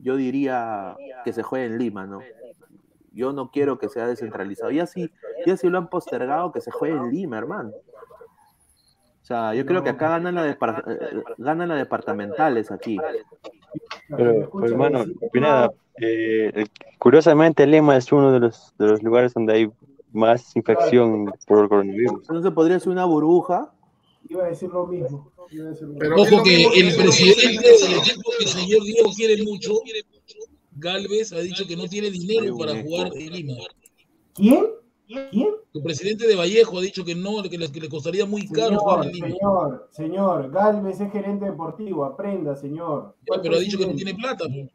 yo 0.00 0.16
diría 0.16 0.96
que 1.24 1.32
se 1.32 1.42
juegue 1.42 1.66
en 1.66 1.78
Lima, 1.78 2.06
¿no? 2.06 2.20
Yo 3.12 3.32
no 3.32 3.50
quiero 3.50 3.78
que 3.78 3.88
sea 3.88 4.06
descentralizado. 4.06 4.70
Y 4.70 4.80
así, 4.80 5.10
ya 5.46 5.56
si 5.56 5.68
lo 5.68 5.78
han 5.78 5.88
postergado, 5.88 6.52
que 6.52 6.60
se 6.60 6.70
juegue 6.70 6.96
en 6.96 7.10
Lima, 7.10 7.38
hermano. 7.38 7.70
O 7.70 9.26
sea, 9.26 9.54
yo 9.54 9.66
creo 9.66 9.82
que 9.82 9.90
acá 9.90 10.10
ganan, 10.10 10.36
la 10.36 10.48
eh, 10.48 10.56
ganan 11.38 11.68
las 11.68 11.78
departamentales 11.78 12.70
aquí. 12.70 12.96
Pero, 14.08 14.48
pero, 14.52 14.66
hermano, 14.66 15.04
Pineda, 15.32 15.72
eh, 16.00 16.66
curiosamente 16.98 17.66
Lima 17.66 17.96
es 17.96 18.12
uno 18.12 18.30
de 18.30 18.40
los, 18.40 18.74
de 18.78 18.86
los 18.86 19.02
lugares 19.02 19.34
donde 19.34 19.54
hay 19.54 19.72
más 20.12 20.54
infección 20.56 21.32
por 21.46 21.64
el 21.64 21.68
coronavirus. 21.68 22.20
Entonces 22.20 22.52
podría 22.52 22.78
ser 22.78 22.92
una 22.92 23.04
burbuja. 23.04 23.72
Iba 24.28 24.44
a 24.44 24.48
decir 24.48 24.68
lo 24.70 24.86
mismo. 24.86 25.32
Iba 25.50 25.66
a 25.66 25.70
decir 25.70 25.88
lo 25.88 25.98
Pero. 25.98 26.16
Ojo 26.16 26.42
que 26.42 26.64
el 26.64 26.94
presidente 26.96 27.68
del 27.68 27.98
equipo 27.98 28.30
que 28.38 28.44
el 28.44 28.50
señor 28.50 28.82
Diego 28.84 29.10
quiere 29.14 29.42
mucho, 29.42 29.80
Galvez, 30.72 31.32
ha 31.32 31.38
dicho 31.40 31.66
que 31.66 31.76
no 31.76 31.86
tiene 31.86 32.10
dinero 32.10 32.56
para 32.56 32.82
jugar 32.82 33.12
en 33.14 33.32
Lima. 33.32 33.54
¿Quién? 34.34 34.66
¿Quién? 35.06 35.54
El 35.74 35.82
presidente 35.82 36.26
de 36.26 36.34
Vallejo 36.34 36.78
ha 36.78 36.82
dicho 36.82 37.04
que 37.04 37.14
no, 37.14 37.42
que 37.42 37.56
le, 37.56 37.70
que 37.70 37.80
le 37.80 37.88
costaría 37.88 38.26
muy 38.26 38.48
caro 38.48 38.78
jugar 38.78 39.06
en 39.06 39.12
Lima. 39.12 39.28
señor, 39.28 39.88
señor, 39.92 40.50
Galvez 40.50 41.00
es 41.00 41.12
gerente 41.12 41.44
deportivo, 41.44 42.04
aprenda, 42.04 42.56
señor. 42.56 43.14
Ya, 43.30 43.40
pero 43.40 43.56
ha 43.56 43.60
dicho 43.60 43.78
que 43.78 43.86
no 43.86 43.94
tiene 43.94 44.14
plata. 44.14 44.44
pues. 44.48 44.70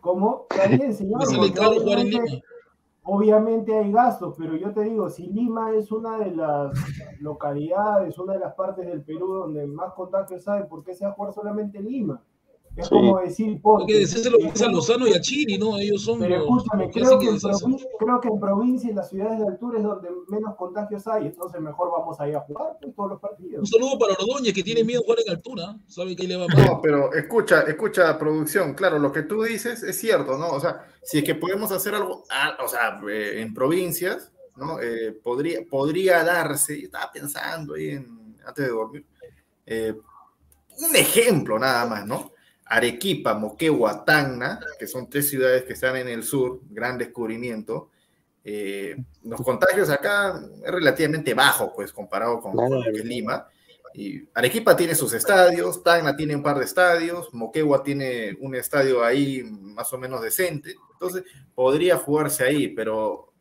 ¿Cómo? 0.00 0.46
Está 0.50 0.66
bien, 0.68 0.94
señor. 0.94 1.20
Le 1.20 1.26
sale 1.26 1.52
caro 1.52 1.80
jugar 1.80 2.00
en 2.00 2.10
Lima. 2.10 2.24
Obviamente 3.10 3.74
hay 3.74 3.90
gastos, 3.90 4.34
pero 4.36 4.54
yo 4.54 4.70
te 4.74 4.82
digo, 4.82 5.08
si 5.08 5.28
Lima 5.28 5.72
es 5.72 5.90
una 5.90 6.18
de 6.18 6.30
las 6.30 6.74
localidades, 7.20 8.18
una 8.18 8.34
de 8.34 8.40
las 8.40 8.52
partes 8.52 8.86
del 8.86 9.02
Perú 9.02 9.32
donde 9.32 9.66
más 9.66 9.94
contagios 9.94 10.46
hay, 10.46 10.64
¿por 10.64 10.84
qué 10.84 10.94
se 10.94 11.06
va 11.06 11.12
a 11.12 11.14
jugar 11.14 11.32
solamente 11.32 11.78
en 11.78 11.86
Lima? 11.86 12.22
Es 12.76 12.86
Sí. 12.86 12.90
como 12.90 13.18
decir, 13.18 13.48
Hay 13.48 13.58
ponte, 13.58 13.92
que 13.92 13.98
decírselo 14.00 14.38
eh, 14.38 14.52
a 14.64 14.68
Lozano 14.68 15.06
y 15.08 15.12
a 15.12 15.20
Chiri, 15.20 15.58
¿no? 15.58 15.76
Ellos 15.78 16.02
son 16.02 16.20
Pero 16.20 16.38
los, 16.38 16.44
escúchame, 16.44 16.84
los 16.84 16.94
que 16.94 17.00
creo 17.00 17.18
que, 17.18 17.26
que 17.26 17.32
en 17.32 17.38
creo 17.98 18.20
que 18.20 18.28
en 18.28 18.40
provincia 18.40 18.90
y 18.90 18.94
las 18.94 19.10
ciudades 19.10 19.38
de 19.40 19.46
altura 19.48 19.78
es 19.78 19.84
donde 19.84 20.08
menos 20.28 20.54
contagios 20.56 21.06
hay, 21.08 21.26
entonces 21.26 21.60
mejor 21.60 21.90
vamos 21.90 22.20
a 22.20 22.28
ir 22.28 22.36
a 22.36 22.40
jugar 22.40 22.78
pues, 22.80 22.94
todos 22.94 23.10
los 23.10 23.20
partidos. 23.20 23.60
Un 23.60 23.66
saludo 23.66 23.98
para 23.98 24.14
Ordóñez, 24.14 24.54
que 24.54 24.62
tiene 24.62 24.84
miedo 24.84 25.00
a 25.00 25.04
jugar 25.04 25.18
en 25.26 25.32
altura. 25.32 25.76
Sabe 25.88 26.14
que 26.14 26.22
ahí 26.22 26.28
le 26.28 26.36
va 26.36 26.46
mal. 26.46 26.66
No, 26.66 26.80
pero 26.80 27.12
escucha, 27.14 27.62
escucha, 27.62 28.16
producción. 28.18 28.74
Claro, 28.74 28.98
lo 28.98 29.10
que 29.10 29.22
tú 29.22 29.42
dices 29.42 29.82
es 29.82 29.98
cierto, 29.98 30.38
¿no? 30.38 30.50
O 30.50 30.60
sea, 30.60 30.86
si 31.02 31.18
es 31.18 31.24
que 31.24 31.34
podemos 31.34 31.72
hacer 31.72 31.94
algo, 31.94 32.22
ah, 32.30 32.56
o 32.64 32.68
sea, 32.68 33.00
eh, 33.10 33.40
en 33.40 33.54
provincias, 33.54 34.32
¿no? 34.56 34.80
Eh, 34.80 35.18
podría, 35.22 35.60
podría 35.68 36.22
darse, 36.22 36.78
yo 36.78 36.86
estaba 36.86 37.10
pensando 37.12 37.74
ahí 37.74 37.90
en, 37.90 38.36
antes 38.46 38.66
de 38.66 38.70
dormir, 38.70 39.06
eh, 39.66 39.94
un 40.80 40.96
ejemplo 40.96 41.58
nada 41.58 41.86
más, 41.86 42.06
¿no? 42.06 42.30
Arequipa, 42.68 43.34
Moquegua, 43.34 44.04
Tacna, 44.04 44.60
que 44.78 44.86
son 44.86 45.08
tres 45.08 45.28
ciudades 45.28 45.64
que 45.64 45.72
están 45.72 45.96
en 45.96 46.08
el 46.08 46.22
sur, 46.22 46.60
gran 46.70 46.98
descubrimiento. 46.98 47.90
Eh, 48.44 48.96
los 49.24 49.40
contagios 49.42 49.90
acá 49.90 50.40
es 50.64 50.70
relativamente 50.70 51.34
bajo, 51.34 51.72
pues, 51.74 51.92
comparado 51.92 52.40
con, 52.40 52.52
con 52.52 52.70
lo 52.70 52.82
que 52.82 52.98
es 53.00 53.04
Lima. 53.04 53.46
Y 53.94 54.22
Arequipa 54.34 54.76
tiene 54.76 54.94
sus 54.94 55.12
estadios, 55.12 55.82
Tacna 55.82 56.14
tiene 56.14 56.36
un 56.36 56.42
par 56.42 56.58
de 56.58 56.64
estadios, 56.66 57.32
Moquegua 57.32 57.82
tiene 57.82 58.36
un 58.40 58.54
estadio 58.54 59.02
ahí 59.02 59.42
más 59.44 59.92
o 59.92 59.98
menos 59.98 60.20
decente. 60.22 60.74
Entonces, 60.92 61.24
podría 61.54 61.96
jugarse 61.96 62.44
ahí, 62.44 62.68
pero 62.68 63.32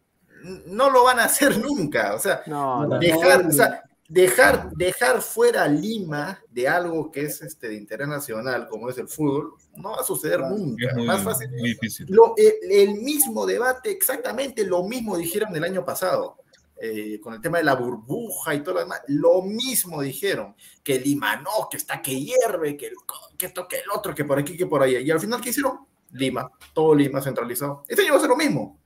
no 0.65 0.89
lo 0.89 1.03
van 1.03 1.19
a 1.19 1.25
hacer 1.25 1.57
nunca. 1.59 2.15
O 2.15 2.19
sea, 2.19 2.41
No, 2.47 2.85
no. 2.87 2.97
dejar, 2.99 3.45
o 3.45 3.51
sea, 3.51 3.83
dejar, 4.07 4.71
dejar 4.71 5.21
fuera 5.21 5.67
Lima 5.67 6.39
de 6.49 6.67
algo 6.67 7.11
que 7.11 7.21
es 7.25 7.41
este, 7.41 7.69
de 7.69 7.75
interés 7.75 8.07
nacional, 8.07 8.67
como 8.69 8.89
es 8.89 8.97
el 8.97 9.07
fútbol, 9.07 9.53
no 9.75 9.91
va 9.91 10.01
a 10.01 10.03
suceder 10.03 10.39
nunca. 10.41 10.87
Es 10.89 10.95
muy, 10.95 11.05
Más 11.07 11.23
fácil. 11.23 11.49
muy 11.51 11.69
difícil. 11.71 12.05
Lo- 12.09 12.33
el, 12.37 12.53
el 12.71 13.01
mismo 13.01 13.45
debate, 13.45 13.91
exactamente 13.91 14.63
lo 14.65 14.83
mismo 14.87 15.17
dijeron 15.17 15.55
el 15.55 15.63
año 15.63 15.83
pasado. 15.85 16.37
eh, 16.79 17.19
con 17.23 17.33
el 17.33 17.41
tema 17.41 17.57
de 17.57 17.63
la 17.63 17.73
burbuja 17.73 18.53
y 18.53 18.61
todo 18.61 18.75
lo 18.75 18.81
demás, 18.81 19.01
lo 19.07 19.41
mismo 19.41 19.99
dijeron, 19.99 20.55
que 20.83 20.99
Lima 20.99 21.35
no, 21.37 21.67
que 21.71 21.77
está 21.77 22.03
que 22.03 22.13
hierve, 22.21 22.77
que, 22.77 22.91
que 23.35 23.47
esto, 23.47 23.67
que 23.67 23.77
el 23.77 23.89
otro, 23.91 24.13
que 24.13 24.23
por 24.25 24.37
aquí, 24.37 24.55
que 24.55 24.67
por 24.67 24.83
allá. 24.83 24.99
Y 24.99 25.09
al 25.09 25.19
final, 25.19 25.41
¿qué 25.41 25.49
hicieron? 25.49 25.79
Lima, 26.11 26.51
todo 26.75 26.93
Lima 26.93 27.19
centralizado. 27.19 27.83
Este 27.87 28.03
año 28.03 28.11
va 28.11 28.17
a 28.17 28.21
ser 28.21 28.29
lo 28.29 28.35
mismo. 28.37 28.77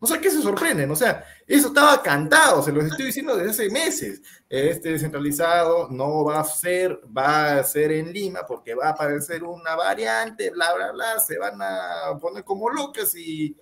O 0.00 0.06
sea, 0.06 0.20
¿qué 0.20 0.30
se 0.30 0.40
sorprenden? 0.40 0.90
O 0.92 0.96
sea, 0.96 1.24
eso 1.46 1.68
estaba 1.68 2.00
cantado, 2.02 2.62
se 2.62 2.70
los 2.72 2.84
estoy 2.84 3.06
diciendo 3.06 3.36
desde 3.36 3.50
hace 3.50 3.70
meses. 3.70 4.22
Este 4.48 4.92
descentralizado 4.92 5.88
no 5.90 6.24
va 6.24 6.40
a 6.40 6.44
ser, 6.44 7.00
va 7.16 7.58
a 7.58 7.64
ser 7.64 7.90
en 7.92 8.12
Lima 8.12 8.40
porque 8.46 8.74
va 8.74 8.86
a 8.86 8.90
aparecer 8.90 9.42
una 9.42 9.74
variante, 9.74 10.50
bla, 10.50 10.72
bla, 10.74 10.92
bla, 10.92 11.18
se 11.18 11.36
van 11.38 11.60
a 11.60 12.16
poner 12.20 12.44
como 12.44 12.70
locas 12.70 13.14
y, 13.16 13.56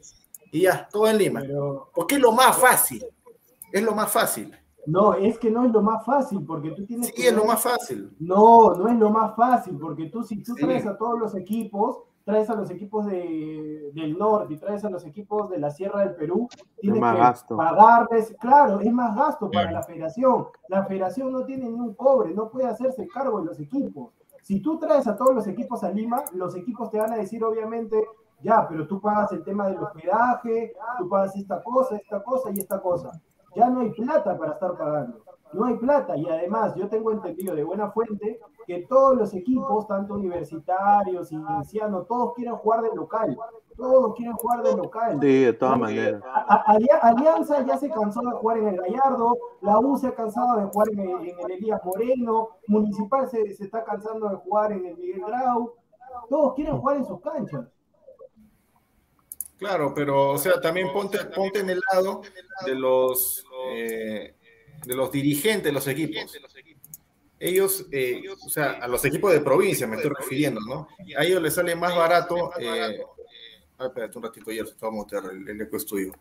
y 0.53 0.61
ya, 0.63 0.87
todo 0.93 1.09
en 1.09 1.19
Lima. 1.19 1.41
Pero 1.41 1.91
Porque 1.95 2.17
es 2.17 2.21
lo 2.21 2.33
más 2.33 2.57
fácil. 2.59 3.05
Es 3.73 3.83
lo 3.83 3.95
más 3.95 4.13
fácil. 4.13 4.55
no, 4.87 5.15
es 5.15 5.39
que 5.39 5.51
no 5.51 5.65
es 5.65 5.73
lo 5.73 5.81
más 5.83 6.05
fácil, 6.05 6.45
porque 6.47 6.71
tú 6.73 6.85
tienes 6.85 7.07
Sí, 7.09 7.13
que 7.15 7.29
es 7.29 7.35
lo 7.35 7.45
más 7.47 7.63
fácil. 7.63 8.15
No, 8.21 8.75
no 8.75 8.89
es 8.89 8.97
lo 8.99 9.11
más 9.11 9.35
fácil, 9.35 9.79
porque 9.81 10.07
tú 10.11 10.23
si 10.23 10.43
tú 10.43 10.55
Sí. 10.55 10.63
traes 10.65 10.87
a 10.87 10.97
todos 10.99 11.19
los 11.19 11.35
equipos, 11.35 12.03
traes 12.27 12.51
a 12.51 12.57
los 12.57 12.69
equipos 12.71 13.07
de, 13.07 13.93
del 13.95 14.19
norte 14.19 14.55
y 14.55 14.57
traes 14.59 14.85
a 14.85 14.91
los 14.91 15.07
equipos 15.07 15.49
de 15.49 15.59
la 15.59 15.71
Sierra 15.71 16.01
del 16.01 16.17
Perú, 16.17 16.49
tienes 16.81 17.01
más 17.01 17.15
que 17.15 17.21
gasto. 17.21 17.57
pagarles, 17.57 18.37
claro, 18.41 18.81
es 18.81 18.93
más 18.93 19.15
gasto 19.15 19.49
para 19.49 19.71
la 19.71 19.85
federación. 19.85 20.49
La 20.69 20.85
federación 20.85 21.31
no 21.31 21.45
tiene 21.45 21.71
ni 21.71 21.79
un 21.79 21.95
cobre, 21.95 22.35
no 22.35 22.51
puede 22.51 22.67
hacerse 22.67 23.07
cargo 23.07 23.39
de 23.39 23.47
los 23.47 23.61
equipos. 23.61 24.13
Si 24.43 24.61
tú 24.61 24.77
traes 24.77 25.07
a 25.07 25.17
todos 25.17 25.37
los 25.37 25.47
equipos 25.47 25.85
a 25.85 25.91
Lima, 25.93 26.25
los 26.33 26.57
equipos 26.57 26.91
te 26.91 26.99
van 26.99 27.13
a 27.13 27.17
decir, 27.17 27.45
obviamente, 27.45 28.05
ya, 28.43 28.67
pero 28.69 28.89
tú 28.89 29.01
pagas 29.01 29.31
el 29.31 29.45
tema 29.45 29.69
del 29.69 29.79
hospedaje, 29.79 30.75
tú 30.99 31.09
pagas 31.09 31.37
esta 31.37 31.63
cosa, 31.63 31.95
esta 31.95 32.25
cosa 32.25 32.51
y 32.53 32.59
esta 32.59 32.81
cosa. 32.81 33.13
Ya 33.55 33.71
no 33.71 33.83
hay 33.83 33.91
plata 33.91 34.37
para 34.37 34.55
estar 34.55 34.77
pagando. 34.77 35.21
No 35.53 35.65
hay 35.65 35.77
plata. 35.77 36.17
Y 36.17 36.29
además, 36.29 36.75
yo 36.75 36.89
tengo 36.89 37.13
entendido 37.13 37.55
de 37.55 37.63
buena 37.63 37.93
fuente 37.93 38.41
que 38.67 38.87
todos 38.89 39.17
los 39.17 39.35
equipos, 39.35 39.87
tanto 39.87 40.15
universitarios, 40.15 41.31
inicianos, 41.31 42.07
todos 42.07 42.35
quieren 42.35 42.57
jugar 42.57 42.83
de 42.83 42.95
local. 42.95 43.37
Todos 43.77 44.15
quieren 44.15 44.35
jugar 44.35 44.63
de 44.63 44.77
local. 44.77 45.19
Sí, 45.21 45.45
de 45.45 45.53
todas 45.53 45.79
maneras. 45.79 46.23
Alianza 47.03 47.65
ya 47.65 47.77
se 47.77 47.91
cansó 47.91 48.21
de 48.23 48.33
jugar 48.33 48.59
en 48.59 48.69
el 48.69 48.77
Gallardo, 48.77 49.37
la 49.61 49.79
U 49.79 49.97
se 49.97 50.09
ha 50.09 50.15
cansado 50.15 50.59
de 50.59 50.67
jugar 50.67 50.89
en 50.91 51.01
el, 51.01 51.29
en 51.29 51.41
el 51.41 51.51
Elías 51.53 51.81
Moreno, 51.85 52.51
Municipal 52.67 53.29
se, 53.29 53.55
se 53.55 53.65
está 53.65 53.85
cansando 53.85 54.29
de 54.29 54.37
jugar 54.37 54.73
en 54.73 54.87
el 54.87 54.97
Miguel 54.97 55.23
Grau. 55.27 55.75
Todos 56.29 56.55
quieren 56.55 56.79
jugar 56.79 56.97
en 56.97 57.05
sus 57.05 57.21
canchas. 57.21 57.67
Claro, 59.59 59.93
pero, 59.95 60.33
o 60.33 60.39
sea, 60.39 60.61
también 60.61 60.93
ponte, 60.93 61.19
ponte 61.35 61.61
en 61.61 61.71
el 61.71 61.81
lado 61.93 62.21
de 62.67 62.75
los, 62.75 63.47
eh, 63.71 64.35
de 64.85 64.95
los 64.95 65.11
dirigentes 65.11 65.65
de 65.65 65.73
los 65.73 65.87
equipos. 65.87 66.39
Ellos, 67.39 67.87
eh, 67.93 68.23
o 68.45 68.49
sea, 68.49 68.73
a 68.81 68.89
los 68.89 69.05
equipos 69.05 69.33
de 69.33 69.41
provincia 69.41 69.87
me 69.87 69.97
estoy 69.97 70.11
refiriendo, 70.19 70.61
¿no? 70.61 70.89
A 71.19 71.25
ellos 71.25 71.43
les 71.43 71.55
sale 71.55 71.75
más 71.77 71.95
barato. 71.95 72.51
Eh, 72.59 73.01
ah, 73.79 73.87
espérate 73.87 74.17
un 74.19 74.25
ratito, 74.25 74.51
ya 74.51 74.65
vamos 74.81 75.07
a 75.13 75.19
el, 75.31 75.49
el 75.49 75.61
eco 75.61 75.77
estudio. 75.77 76.13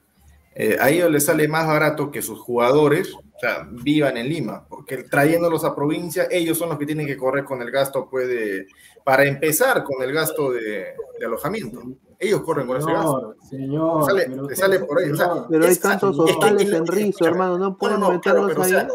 Eh, 0.57 0.77
a 0.79 0.89
ellos 0.89 1.12
les 1.12 1.25
sale 1.25 1.48
más 1.50 1.67
barato 1.67 2.10
que 2.12 2.22
sus 2.22 2.39
jugadores, 2.39 3.13
o 3.13 3.39
sea, 3.39 3.67
vivan 3.69 4.15
en 4.15 4.29
Lima, 4.29 4.65
porque 4.69 5.03
trayéndolos 5.03 5.65
a 5.65 5.75
provincia, 5.75 6.27
ellos 6.31 6.57
son 6.57 6.69
los 6.69 6.77
que 6.77 6.86
tienen 6.86 7.05
que 7.05 7.17
correr 7.17 7.43
con 7.43 7.62
el 7.62 7.69
gasto, 7.72 8.10
puede, 8.10 8.67
para 9.03 9.25
empezar 9.25 9.84
con 9.84 10.01
el 10.01 10.13
gasto 10.13 10.51
de, 10.53 10.93
de 11.19 11.25
alojamiento. 11.25 11.81
Ellos 12.17 12.41
corren 12.43 12.65
con 12.67 12.77
ese 12.77 12.89
gasto. 12.89 13.36
Señor. 13.50 14.05
Sale- 14.05 14.25
pero 14.29 14.55
sale 14.55 14.79
por 14.79 15.00
ahí, 15.01 15.12
o 15.12 15.15
sea, 15.17 15.45
Pero 15.50 15.65
hay 15.65 15.75
tantos 15.75 16.17
hostales 16.17 16.72
en 16.72 16.88
Rizo, 16.88 17.25
hermano, 17.25 17.57
no 17.57 17.77
pueden 17.77 18.00
No, 18.00 18.13
no, 18.13 18.22
claro, 18.22 18.43
meterlos 18.43 18.48
pero, 18.48 18.62
o 18.62 18.63
ahí. 18.63 18.69
sea, 18.72 18.88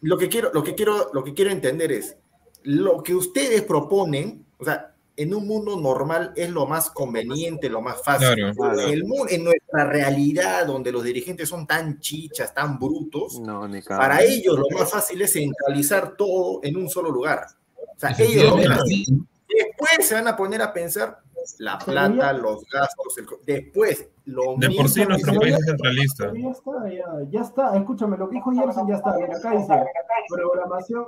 lo 0.00 0.18
que 0.18 0.28
quiero, 0.28 0.50
lo 0.52 0.62
que 0.62 0.74
quiero, 0.74 1.10
lo 1.12 1.24
que 1.24 1.34
quiero 1.34 1.50
entender 1.50 1.92
es 1.92 2.16
lo 2.62 3.02
que 3.02 3.14
ustedes 3.14 3.62
proponen, 3.62 4.44
o 4.58 4.64
sea, 4.64 4.92
en 5.16 5.34
un 5.34 5.46
mundo 5.46 5.80
normal 5.80 6.32
es 6.36 6.50
lo 6.50 6.66
más 6.66 6.90
conveniente, 6.90 7.70
lo 7.70 7.80
más 7.80 8.02
fácil. 8.02 8.34
Claro. 8.34 8.54
Claro. 8.54 8.80
En, 8.80 8.88
el 8.90 9.04
en 9.30 9.44
nuestra 9.44 9.84
realidad, 9.84 10.66
donde 10.66 10.92
los 10.92 11.04
dirigentes 11.04 11.48
son 11.48 11.66
tan 11.66 12.00
chichas, 12.00 12.52
tan 12.52 12.78
brutos, 12.78 13.40
No, 13.40 13.68
para 13.88 14.22
ellos 14.22 14.58
lo 14.58 14.78
más 14.78 14.90
fácil 14.90 15.22
es 15.22 15.32
centralizar 15.32 16.16
todo 16.16 16.60
en 16.62 16.76
un 16.76 16.90
solo 16.90 17.10
lugar. 17.10 17.46
O 17.74 17.98
sea, 17.98 18.14
ellos 18.18 18.44
lo 18.44 18.56
ven 18.56 18.72
así. 18.72 19.04
Después 19.48 20.06
se 20.06 20.14
van 20.14 20.28
a 20.28 20.36
poner 20.36 20.60
a 20.60 20.72
pensar 20.72 21.20
la 21.58 21.78
plata, 21.78 22.32
los 22.32 22.64
gastos, 22.66 23.18
el 23.18 23.26
después 23.46 24.08
lo 24.24 24.56
De 24.56 24.70
por 24.70 24.88
sí 24.88 25.04
nuestro 25.04 25.38
país 25.38 25.56
es 25.56 25.66
centralista. 25.66 26.32
Ya 26.34 26.50
está, 26.50 26.88
ya, 26.88 27.30
ya 27.30 27.40
está. 27.40 27.76
Escúchame, 27.76 28.16
lo 28.16 28.28
que 28.28 28.36
dijo 28.36 28.50
Gerson 28.52 28.88
ya 28.88 28.96
está. 28.96 29.14
Mira, 29.16 29.36
acá 29.36 29.50
dice 29.52 29.84
programación, 30.28 31.06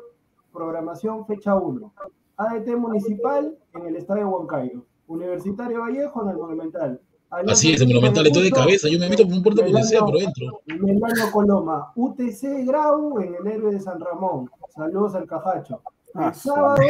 programación 0.52 1.26
fecha 1.26 1.54
1. 1.54 1.92
ADT 2.36 2.68
municipal 2.76 3.58
en 3.74 3.86
el 3.86 3.96
estadio 3.96 4.28
Huancayo. 4.28 4.84
Universitario 5.08 5.80
Vallejo 5.80 6.22
en 6.22 6.28
el 6.28 6.36
Monumental. 6.36 7.00
Alianza 7.30 7.52
Así 7.52 7.72
es, 7.72 7.80
el 7.82 7.88
monumental 7.88 8.26
estoy 8.26 8.44
de 8.44 8.50
cabeza. 8.50 8.88
Yo 8.88 8.98
me 8.98 9.08
meto 9.08 9.24
por 9.24 9.34
un 9.34 9.42
puerto 9.42 9.62
donde 9.62 9.82
sea, 9.82 10.00
pero 10.04 10.18
entro. 10.18 10.62
Melano 10.66 11.30
Coloma. 11.30 11.92
UTC 11.94 12.66
Grau 12.66 13.20
en 13.20 13.34
el 13.34 13.46
héroe 13.46 13.74
de 13.74 13.80
San 13.80 14.00
Ramón. 14.00 14.50
Saludos 14.74 15.14
al 15.14 15.26
Cajacho. 15.26 15.82
Ah, 16.14 16.28
El 16.28 16.34
sábado, 16.34 16.82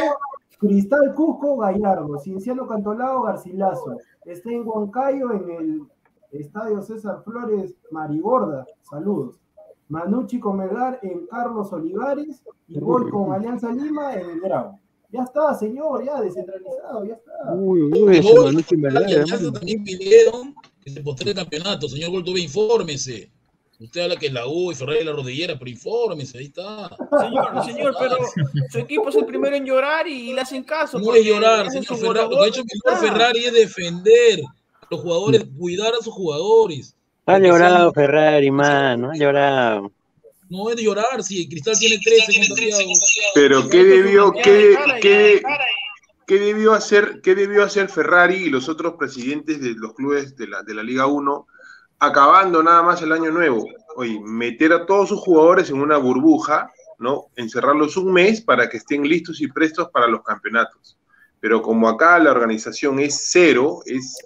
Cristal 0.59 1.13
Cusco 1.15 1.57
Gallardo. 1.57 2.19
Cienciano 2.19 2.67
Cantolao 2.67 3.23
Garcilaso. 3.23 3.97
Está 4.25 4.51
en 4.51 4.67
Huancayo 4.67 5.31
en 5.31 5.49
el 5.49 5.81
Estadio 6.31 6.81
César 6.81 7.23
Flores 7.23 7.75
Marigorda. 7.91 8.67
Saludos. 8.81 9.39
Manucci 9.87 10.39
con 10.39 10.57
Melgar 10.57 10.99
en 11.01 11.25
Carlos 11.27 11.73
Olivares 11.73 12.43
y 12.67 12.79
Gol 12.79 13.09
con 13.09 13.33
Alianza 13.33 13.71
Lima 13.71 14.13
en 14.15 14.29
el 14.29 14.41
Grau. 14.41 14.77
Ya 15.11 15.23
está, 15.23 15.55
señor, 15.55 16.05
ya 16.05 16.21
descentralizado, 16.21 17.03
ya 17.05 17.15
está. 17.15 17.55
Uy, 17.55 17.81
uy, 17.81 18.17
ese 18.17 18.31
Gol, 18.31 18.45
Manucci 18.45 18.75
Alianza 18.85 19.35
hermano. 19.35 19.53
también 19.53 19.83
pidieron 19.83 20.53
que 20.81 20.91
se 20.91 21.01
postere 21.01 21.31
el 21.31 21.37
campeonato. 21.37 21.87
Señor 21.87 22.11
Goltube, 22.11 22.39
infórmese. 22.41 23.31
Usted 23.81 24.01
habla 24.01 24.17
que 24.17 24.27
es 24.27 24.33
la 24.33 24.45
U 24.45 24.73
y 24.73 24.75
Ferrari 24.75 25.05
la 25.05 25.13
rodillera, 25.13 25.57
pero 25.57 25.71
infórmese, 25.71 26.37
ahí 26.37 26.45
está. 26.47 26.89
Señor, 27.17 27.63
señor, 27.63 27.95
pero 27.97 28.17
su 28.69 28.79
equipo 28.79 29.07
es 29.07 29.15
el 29.15 29.25
primero 29.25 29.55
en 29.55 29.65
llorar 29.65 30.05
y 30.05 30.33
le 30.33 30.41
hacen 30.41 30.63
caso. 30.63 30.99
No 30.99 31.15
es 31.15 31.25
llorar, 31.25 31.69
señor 31.71 31.97
Ferrari. 31.97 32.29
Lo 32.29 32.37
que 32.37 32.43
ha 32.43 32.47
hecho 32.47 32.63
está. 32.67 32.97
Ferrari 32.97 33.45
es 33.45 33.53
defender 33.53 34.41
a 34.81 34.87
los 34.89 34.99
jugadores, 34.99 35.45
cuidar 35.57 35.93
a 35.93 36.03
sus 36.03 36.13
jugadores. 36.13 36.93
Ha 37.25 37.39
llorado 37.39 37.93
Ferrari, 37.93 38.51
mano, 38.51 39.11
ha 39.11 39.15
llorado. 39.15 39.91
No 40.49 40.69
es 40.69 40.75
de 40.75 40.83
llorar, 40.83 41.23
si 41.23 41.47
Cristal 41.47 41.79
tiene 41.79 41.99
13 42.03 42.47
contagiados. 42.47 43.15
Pero 43.33 43.69
¿qué 43.69 43.83
debió, 43.85 44.33
qué, 44.33 44.77
qué, 44.99 45.41
qué 46.27 46.39
debió 46.39 46.73
hacer, 46.73 47.21
qué 47.23 47.33
debió 47.33 47.63
hacer 47.63 47.87
Ferrari 47.87 48.35
y 48.35 48.49
los 48.49 48.67
otros 48.67 48.95
presidentes 48.95 49.61
de 49.61 49.73
los 49.75 49.93
clubes 49.93 50.35
de 50.35 50.47
la, 50.47 50.63
de 50.63 50.73
la 50.73 50.83
Liga 50.83 51.05
1 51.05 51.47
acabando 51.99 52.63
nada 52.63 52.81
más 52.81 53.01
el 53.01 53.11
año 53.11 53.31
nuevo? 53.31 53.65
Oye, 53.95 54.19
meter 54.21 54.73
a 54.73 54.85
todos 54.85 55.09
sus 55.09 55.19
jugadores 55.19 55.69
en 55.69 55.81
una 55.81 55.97
burbuja, 55.97 56.71
¿no? 56.97 57.27
Encerrarlos 57.35 57.97
un 57.97 58.13
mes 58.13 58.41
para 58.41 58.69
que 58.69 58.77
estén 58.77 59.03
listos 59.03 59.41
y 59.41 59.47
prestos 59.47 59.89
para 59.89 60.07
los 60.07 60.23
campeonatos. 60.23 60.97
Pero 61.41 61.61
como 61.61 61.87
acá 61.87 62.19
la 62.19 62.31
organización 62.31 62.99
es 62.99 63.27
cero, 63.31 63.79
es, 63.85 64.17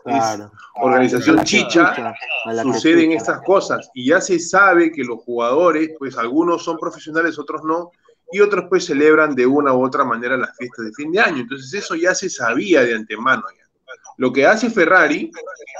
organización 0.75 1.43
chicha, 1.43 2.15
suceden 2.63 3.11
estas 3.11 3.41
cosas 3.43 3.89
y 3.93 4.07
ya 4.07 4.19
se 4.19 4.39
sabe 4.39 4.91
que 4.91 5.03
los 5.03 5.19
jugadores, 5.19 5.91
pues 5.99 6.17
algunos 6.17 6.63
son 6.63 6.77
profesionales, 6.77 7.37
otros 7.37 7.63
no, 7.63 7.91
y 8.31 8.39
otros 8.39 8.65
pues 8.67 8.85
celebran 8.85 9.35
de 9.35 9.45
una 9.45 9.73
u 9.73 9.85
otra 9.85 10.03
manera 10.03 10.35
las 10.37 10.57
fiestas 10.57 10.85
de 10.85 10.93
fin 10.93 11.11
de 11.11 11.19
año. 11.19 11.41
Entonces 11.41 11.71
eso 11.71 11.93
ya 11.93 12.15
se 12.15 12.31
sabía 12.31 12.81
de 12.81 12.95
antemano. 12.95 13.43
ya. 13.55 13.62
Lo 14.17 14.31
que 14.31 14.45
hace 14.45 14.69
Ferrari 14.69 15.31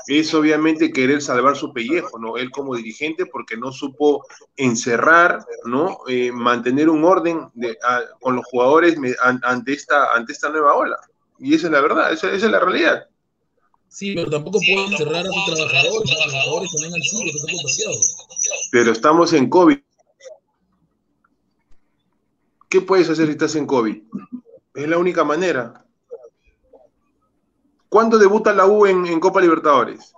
es 0.08 0.34
obviamente 0.34 0.92
querer 0.92 1.22
salvar 1.22 1.56
su 1.56 1.72
pellejo, 1.74 2.18
¿no? 2.20 2.38
Él 2.38 2.50
como 2.52 2.76
dirigente 2.76 3.26
porque 3.26 3.58
no 3.58 3.72
supo 3.72 4.26
encerrar, 4.58 5.46
¿no? 5.66 6.00
Eh, 6.08 6.32
mantener 6.32 6.90
un 6.90 7.04
orden 7.06 7.50
de- 7.54 7.78
a- 7.84 8.04
con 8.20 8.36
los 8.36 8.46
jugadores 8.46 8.98
me- 8.98 9.16
an- 9.22 9.42
ante 9.44 9.74
esta, 9.74 10.14
ante 10.14 10.34
esta 10.34 10.50
nueva 10.50 10.76
ola. 10.76 10.98
Y 11.40 11.54
esa 11.56 11.68
es 11.68 11.74
la 11.74 11.82
verdad, 11.82 12.12
esa, 12.12 12.28
esa 12.32 12.46
es 12.48 12.52
la 12.52 12.60
realidad. 12.60 13.08
Sí, 13.90 14.16
pero 14.16 14.32
tampoco 14.32 14.58
pueden 14.60 14.98
cerrar 14.98 15.22
a 15.22 15.30
sus 15.30 15.46
trabajadores. 15.46 15.94
Los 15.94 16.18
trabajadores 16.26 16.72
también 16.72 16.94
han 16.96 17.02
sido, 17.02 17.22
que 17.24 17.30
están 17.30 17.56
contagiados. 17.56 18.16
pero 18.72 18.92
estamos 18.92 19.34
en 19.34 19.50
COVID. 19.50 19.78
¿Qué 22.70 22.82
puedes 22.82 23.10
hacer 23.10 23.28
si 23.28 23.34
estás 23.34 23.56
en 23.56 23.68
COVID? 23.68 23.96
Es 24.74 24.88
la 24.88 24.98
única 24.98 25.24
manera. 25.24 25.86
¿Cuándo 27.94 28.18
debuta 28.18 28.52
la 28.54 28.66
U 28.66 28.88
en, 28.88 29.06
en 29.06 29.20
Copa 29.20 29.40
Libertadores? 29.40 30.16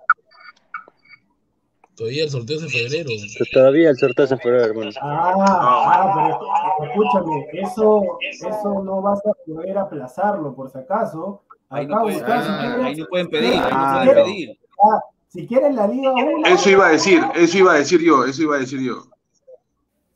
Todavía 1.98 2.24
el 2.24 2.30
sorteo 2.30 2.56
es 2.58 2.64
en 2.64 2.70
febrero. 2.70 3.10
Todavía 3.52 3.90
el 3.90 3.98
sorteo 3.98 4.24
es 4.24 4.32
en 4.32 4.40
febrero, 4.40 4.64
hermano. 4.64 4.92
Ah, 5.02 5.34
ah, 5.38 6.38
pero 6.80 6.90
escúchame, 6.90 7.48
eso, 7.52 8.18
eso 8.24 8.82
no 8.82 9.02
vas 9.02 9.20
a 9.26 9.32
poder 9.46 9.78
aplazarlo 9.78 10.56
por 10.56 10.72
si 10.72 10.78
acaso. 10.78 11.44
Ahí 11.70 11.86
no, 11.86 12.00
pueden, 12.02 12.18
buscar, 12.20 12.44
si 12.44 12.50
ahí, 12.50 12.58
quieres- 12.70 12.86
ahí 12.86 12.96
no 12.96 13.06
pueden 13.08 13.30
pedir, 13.30 13.52
ahí 13.52 13.60
no 13.60 13.78
Ah, 13.78 14.02
pueden 14.06 14.24
pedir. 14.24 14.60
ah, 14.82 15.00
si 15.28 15.46
quieres 15.46 15.76
la 15.76 15.88
Liga 15.88 16.12
1, 16.14 16.48
Eso 16.48 16.70
iba 16.70 16.88
a 16.88 16.92
decir, 16.92 17.22
eso 17.36 17.58
iba 17.58 17.74
a 17.74 17.78
decir 17.78 18.00
yo, 18.02 18.24
eso 18.24 18.42
iba 18.42 18.56
a 18.56 18.60
decir 18.60 18.80
yo. 18.80 19.04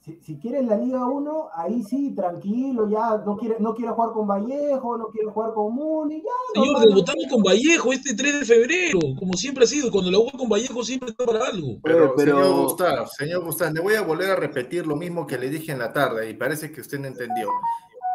Si, 0.10 0.20
si 0.24 0.40
quieres 0.40 0.66
la 0.66 0.76
Liga 0.78 1.06
1, 1.06 1.50
ahí 1.56 1.84
sí, 1.84 2.14
tranquilo, 2.16 2.90
ya 2.90 3.18
no 3.26 3.38
quiere, 3.38 3.58
no 3.60 3.74
quiere 3.74 3.92
jugar 3.92 4.12
con 4.14 4.28
Vallejo, 4.28 4.98
no 4.98 5.08
quiere 5.08 5.30
jugar 5.30 5.54
con 5.54 5.74
Muni, 5.76 6.22
ya. 6.22 6.30
Señor, 6.54 6.68
normal. 6.74 6.90
debutamos 6.90 7.26
con 7.30 7.44
Vallejo 7.44 7.94
este 7.94 8.14
3 8.16 8.40
de 8.40 8.46
febrero, 8.46 9.00
como 9.18 9.34
siempre 9.34 9.64
ha 9.64 9.68
sido. 9.68 9.92
Cuando 9.92 10.12
la 10.12 10.20
U 10.20 10.30
con 10.38 10.50
Vallejo 10.50 10.84
siempre 10.84 11.10
está 11.10 11.26
para 11.26 11.46
algo. 11.46 11.80
Pero, 11.84 12.14
pero- 12.16 12.38
señor 12.44 12.62
Gustavo, 12.64 13.08
señor 13.08 13.44
Gustavo, 13.46 13.74
le 13.74 13.82
voy 13.82 13.94
a 13.96 14.02
volver 14.02 14.32
a 14.32 14.36
repetir 14.36 14.86
lo 14.88 14.96
mismo 14.96 15.28
que 15.28 15.38
le 15.38 15.50
dije 15.50 15.72
en 15.72 15.80
la 15.80 15.94
tarde 15.94 16.30
y 16.30 16.34
parece 16.34 16.72
que 16.72 16.82
usted 16.82 17.00
no 17.00 17.08
entendió. 17.08 17.48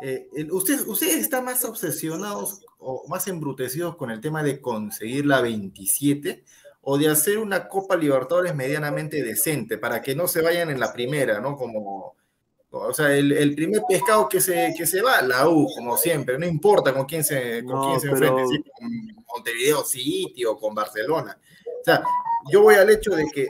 Eh, 0.03 0.29
el- 0.35 0.53
usted, 0.53 0.81
están 1.19 1.45
más 1.45 1.65
obsesionados 1.65 2.61
o 2.79 3.05
más 3.09 3.27
embrutecidos 3.29 3.97
con 3.97 4.11
el 4.11 4.21
tema 4.21 4.43
de 4.43 4.61
conseguir 4.61 5.25
la 5.25 5.41
27 5.41 6.45
o 6.85 6.99
de 6.99 7.09
hacer 7.09 7.39
una 7.39 7.67
Copa 7.69 7.97
Libertadores 7.97 8.55
medianamente 8.55 9.23
decente 9.23 9.79
para 9.79 10.01
que 10.03 10.15
no 10.15 10.29
se 10.29 10.43
vayan 10.43 10.71
en 10.71 10.79
la 10.81 10.93
primera, 10.93 11.41
¿no? 11.41 11.57
Como, 11.57 12.15
O 12.71 12.93
sea, 12.93 13.15
el, 13.17 13.31
el 13.33 13.55
primer 13.55 13.83
pescado 13.89 14.29
que 14.29 14.41
se, 14.41 14.75
que 14.77 14.85
se 14.87 15.01
va, 15.01 15.23
la 15.23 15.49
U, 15.49 15.67
como 15.77 15.97
siempre, 15.97 16.39
no 16.39 16.47
importa 16.47 16.93
con 16.93 17.07
quién 17.07 17.23
se, 17.25 17.65
con 17.65 17.75
No, 17.77 17.89
quién 17.89 18.01
se 18.01 18.11
pero- 18.11 18.39
enfrente, 18.39 18.71
con 18.79 19.25
Montevideo 19.35 19.85
City 19.85 20.45
o 20.45 20.59
con 20.59 20.75
Barcelona. 20.75 21.39
O 21.81 21.85
sea, 21.85 22.03
yo 22.51 22.63
voy 22.63 22.75
al 22.75 22.91
hecho 22.91 23.13
de 23.13 23.27
que 23.33 23.47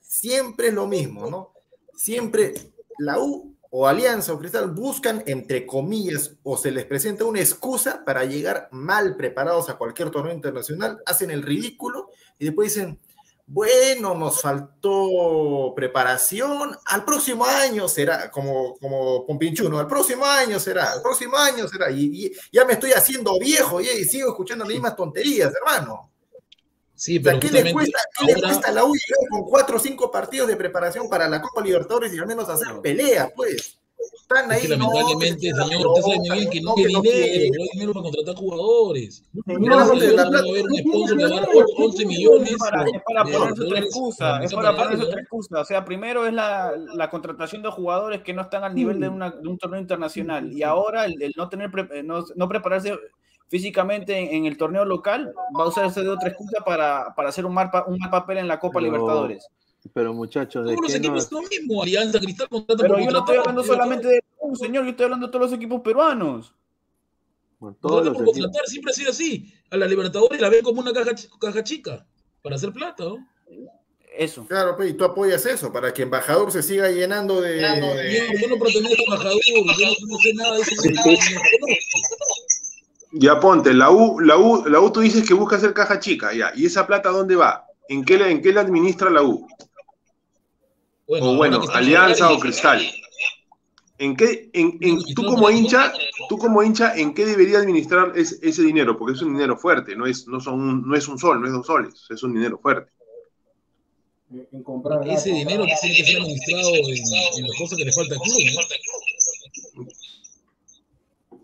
siempre 0.00 0.68
es 0.68 0.74
lo 0.74 0.86
mismo, 0.86 1.28
¿no? 1.30 1.52
Siempre 1.94 2.52
la 2.98 3.18
U 3.18 3.55
o 3.78 3.86
Alianza 3.86 4.32
o 4.32 4.38
Cristal 4.38 4.70
buscan, 4.70 5.22
entre 5.26 5.66
comillas, 5.66 6.32
o 6.44 6.56
se 6.56 6.70
les 6.70 6.86
presenta 6.86 7.26
una 7.26 7.40
excusa 7.40 8.02
para 8.06 8.24
llegar 8.24 8.70
mal 8.72 9.16
preparados 9.16 9.68
a 9.68 9.76
cualquier 9.76 10.08
torneo 10.08 10.32
internacional, 10.32 11.02
hacen 11.04 11.30
el 11.30 11.42
ridículo 11.42 12.08
y 12.38 12.46
después 12.46 12.72
dicen, 12.72 12.98
bueno, 13.46 14.14
nos 14.14 14.40
faltó 14.40 15.74
preparación, 15.76 16.74
al 16.86 17.04
próximo 17.04 17.44
año 17.44 17.86
será, 17.86 18.30
como, 18.30 18.78
como 18.78 19.26
Pompinchuno, 19.26 19.78
al 19.78 19.86
próximo 19.86 20.24
año 20.24 20.58
será, 20.58 20.92
al 20.92 21.02
próximo 21.02 21.36
año 21.36 21.68
será, 21.68 21.90
y, 21.90 22.32
ya 22.50 22.64
me 22.64 22.72
estoy 22.72 22.92
haciendo 22.92 23.38
viejo 23.38 23.82
y 23.82 23.86
sigo 24.06 24.30
escuchando 24.30 24.64
las 24.64 24.72
mismas 24.72 24.96
tonterías, 24.96 25.52
hermano. 25.54 26.15
Sí, 26.96 27.18
O 27.18 27.22
sea, 27.22 27.32
pero 27.32 27.40
¿qué 27.40 27.50
le, 27.62 27.72
cuesta, 27.72 27.98
qué 28.18 28.24
le 28.26 28.32
ahora- 28.34 28.48
cuesta 28.48 28.68
a 28.68 28.72
la 28.72 28.84
U 28.84 28.88
llegar 28.94 29.28
con 29.30 29.42
cuatro 29.44 29.76
o 29.76 29.80
cinco 29.80 30.10
partidos 30.10 30.48
de 30.48 30.56
preparación 30.56 31.08
para 31.08 31.28
la 31.28 31.40
Copa 31.42 31.60
Libertadores 31.60 32.12
y 32.14 32.18
al 32.18 32.26
menos 32.26 32.48
hacer 32.48 32.68
pelea, 32.82 33.30
pues? 33.36 33.78
Están 34.20 34.50
Es 34.52 34.62
ahí, 34.62 34.68
que 34.68 34.76
no, 34.76 34.86
lamentablemente, 34.92 35.40
que 35.40 35.54
se 35.54 35.62
señor, 35.62 35.86
usted 35.86 36.02
sabe 36.02 36.16
muy 36.18 36.38
bien 36.38 36.50
que 36.50 36.60
no 36.60 36.70
no, 36.70 36.76
hay 36.76 36.84
que 36.86 36.92
no 36.92 37.00
dinero, 37.00 37.02
quiere. 37.02 37.50
no 37.50 37.62
hay 37.62 37.68
dinero 37.72 37.92
para 37.92 38.02
contratar 38.02 38.34
jugadores. 38.34 39.22
Va 39.36 39.52
a 39.52 39.56
haber 39.56 39.92
un 39.92 39.98
¿qué 39.98 40.82
tiene 40.82 40.82
sponsor 40.82 41.16
que 41.16 41.16
que 41.16 41.30
va 41.30 41.36
a 41.36 41.40
dar 41.40 41.48
ver? 41.48 41.64
11 41.78 41.98
¿Qué 41.98 42.06
millones. 42.06 42.50
Es 42.50 42.56
para, 42.58 42.84
es 42.84 43.60
otra 43.60 43.78
excusa, 43.80 44.42
es 44.42 44.54
para 44.54 44.70
otra. 44.72 45.60
O 45.60 45.64
sea, 45.64 45.84
primero 45.84 46.26
es 46.26 46.32
la, 46.32 46.72
la 46.94 47.08
contratación 47.10 47.62
de 47.62 47.70
jugadores 47.70 48.22
que 48.22 48.32
no 48.34 48.42
están 48.42 48.64
al 48.64 48.74
nivel 48.74 49.00
de, 49.00 49.08
una- 49.08 49.30
de 49.30 49.48
un 49.48 49.58
torneo 49.58 49.80
internacional. 49.80 50.52
Y 50.52 50.62
ahora 50.62 51.04
el, 51.04 51.20
el 51.22 51.32
no 51.36 51.48
tener 51.48 51.70
pre- 51.70 51.88
eh, 51.92 52.02
no, 52.02 52.24
no 52.34 52.48
prepararse 52.48 52.98
físicamente 53.48 54.18
en, 54.18 54.34
en 54.34 54.46
el 54.46 54.56
torneo 54.56 54.84
local 54.84 55.32
va 55.58 55.64
a 55.64 55.68
usarse 55.68 56.02
de 56.02 56.08
otra 56.08 56.28
excusa 56.30 56.64
para, 56.64 57.14
para 57.14 57.28
hacer 57.28 57.46
un 57.46 57.54
mal, 57.54 57.70
pa- 57.70 57.84
un 57.86 57.98
mal 57.98 58.10
papel 58.10 58.38
en 58.38 58.48
la 58.48 58.58
Copa 58.58 58.80
Pero- 58.80 58.86
Libertadores. 58.92 59.46
Pero 59.94 60.12
muchachos, 60.12 60.66
¿de 60.66 60.74
Todos 60.74 60.88
los 60.88 60.94
equipos 60.96 61.30
lo 61.30 61.42
mismo. 61.42 61.80
Alianza, 61.82 62.18
Cristal 62.18 62.48
contrata 62.48 62.82
Pero 62.82 62.94
por 62.94 63.04
yo 63.04 63.10
no 63.12 63.18
estoy 63.20 63.36
hablando 63.36 63.62
solamente 63.62 64.08
de 64.08 64.20
un 64.40 64.56
señor, 64.56 64.82
yo 64.84 64.90
estoy 64.90 65.04
hablando 65.04 65.26
de 65.28 65.32
todos 65.32 65.44
los 65.48 65.56
equipos 65.56 65.80
peruanos. 65.80 66.52
Bueno, 67.60 67.76
todos 67.80 68.04
los 68.04 68.14
por 68.14 68.22
equipos... 68.24 68.40
contratar, 68.42 68.66
siempre 68.66 68.90
ha 68.90 68.94
sido 68.94 69.10
así. 69.12 69.54
A 69.70 69.76
la 69.76 69.86
Libertadores 69.86 70.40
la 70.40 70.48
ven 70.48 70.62
como 70.64 70.80
una 70.80 70.92
caja, 70.92 71.12
caja 71.40 71.62
chica 71.62 72.04
para 72.42 72.56
hacer 72.56 72.72
plata, 72.72 73.04
¿no? 73.04 73.16
Eso. 74.18 74.44
Claro, 74.46 74.74
pues, 74.76 74.90
y 74.90 74.94
tú 74.94 75.04
apoyas 75.04 75.44
eso, 75.46 75.72
para 75.72 75.94
que 75.94 76.02
Embajador 76.02 76.50
se 76.50 76.62
siga 76.62 76.90
llenando 76.90 77.40
de... 77.40 77.60
Yo, 77.60 78.40
yo 78.40 78.48
no 78.48 78.56
pertenezco 78.58 79.02
a 79.02 79.14
embajador, 79.14 79.40
yo 79.46 79.62
no 80.08 80.16
sé 80.18 80.34
nada 80.34 80.56
de 80.56 80.62
eso. 80.62 80.72
Ya 83.18 83.40
ponte, 83.40 83.72
la 83.72 83.90
U, 83.90 84.20
la 84.20 84.36
U, 84.36 84.66
la 84.66 84.78
U 84.80 84.92
tú 84.92 85.00
dices 85.00 85.26
que 85.26 85.32
busca 85.32 85.56
hacer 85.56 85.72
caja 85.72 85.98
chica, 85.98 86.34
ya. 86.34 86.52
¿Y 86.54 86.66
esa 86.66 86.86
plata 86.86 87.08
dónde 87.10 87.34
va? 87.34 87.64
¿En 87.88 88.04
qué, 88.04 88.14
en 88.16 88.42
qué 88.42 88.52
la 88.52 88.60
administra 88.60 89.08
la 89.10 89.22
U? 89.22 89.46
o 91.08 91.36
bueno, 91.36 91.60
que 91.60 91.72
Alianza 91.72 92.32
o 92.32 92.38
Cristal. 92.38 92.82
¿En 93.98 94.14
qué, 94.16 94.50
en, 94.52 94.76
en- 94.82 95.02
tú 95.14 95.24
como 95.24 95.48
hincha, 95.50 95.92
tú 96.28 96.36
como 96.36 96.62
hincha, 96.62 96.94
¿en 96.96 97.14
qué 97.14 97.24
debería 97.24 97.58
administrar 97.60 98.12
es- 98.16 98.38
ese 98.42 98.62
dinero? 98.62 98.98
Porque 98.98 99.14
es 99.14 99.22
un 99.22 99.32
dinero 99.32 99.56
fuerte, 99.56 99.96
no 99.96 100.04
es, 100.06 100.26
no 100.26 100.38
son 100.40 100.60
un, 100.60 100.86
no 100.88 100.94
es 100.96 101.08
un 101.08 101.16
sol, 101.18 101.40
no 101.40 101.46
es 101.46 101.52
dos 101.54 101.66
soles, 101.66 101.94
es 102.10 102.22
un 102.22 102.34
dinero 102.34 102.58
fuerte. 102.58 102.90
En- 104.52 104.62
comprar 104.62 105.08
Ese 105.08 105.30
dinero 105.30 105.64
tiene 105.80 105.96
que 105.96 106.04
ser 106.04 106.20
administrado 106.20 106.74
en, 106.74 107.38
en 107.38 107.46
las 107.46 107.56
cosas 107.58 107.78
que 107.78 107.84
le 107.84 107.92
falta 107.92 108.14
al 108.16 108.20
club, 108.20 108.36
¿no? 108.54 108.60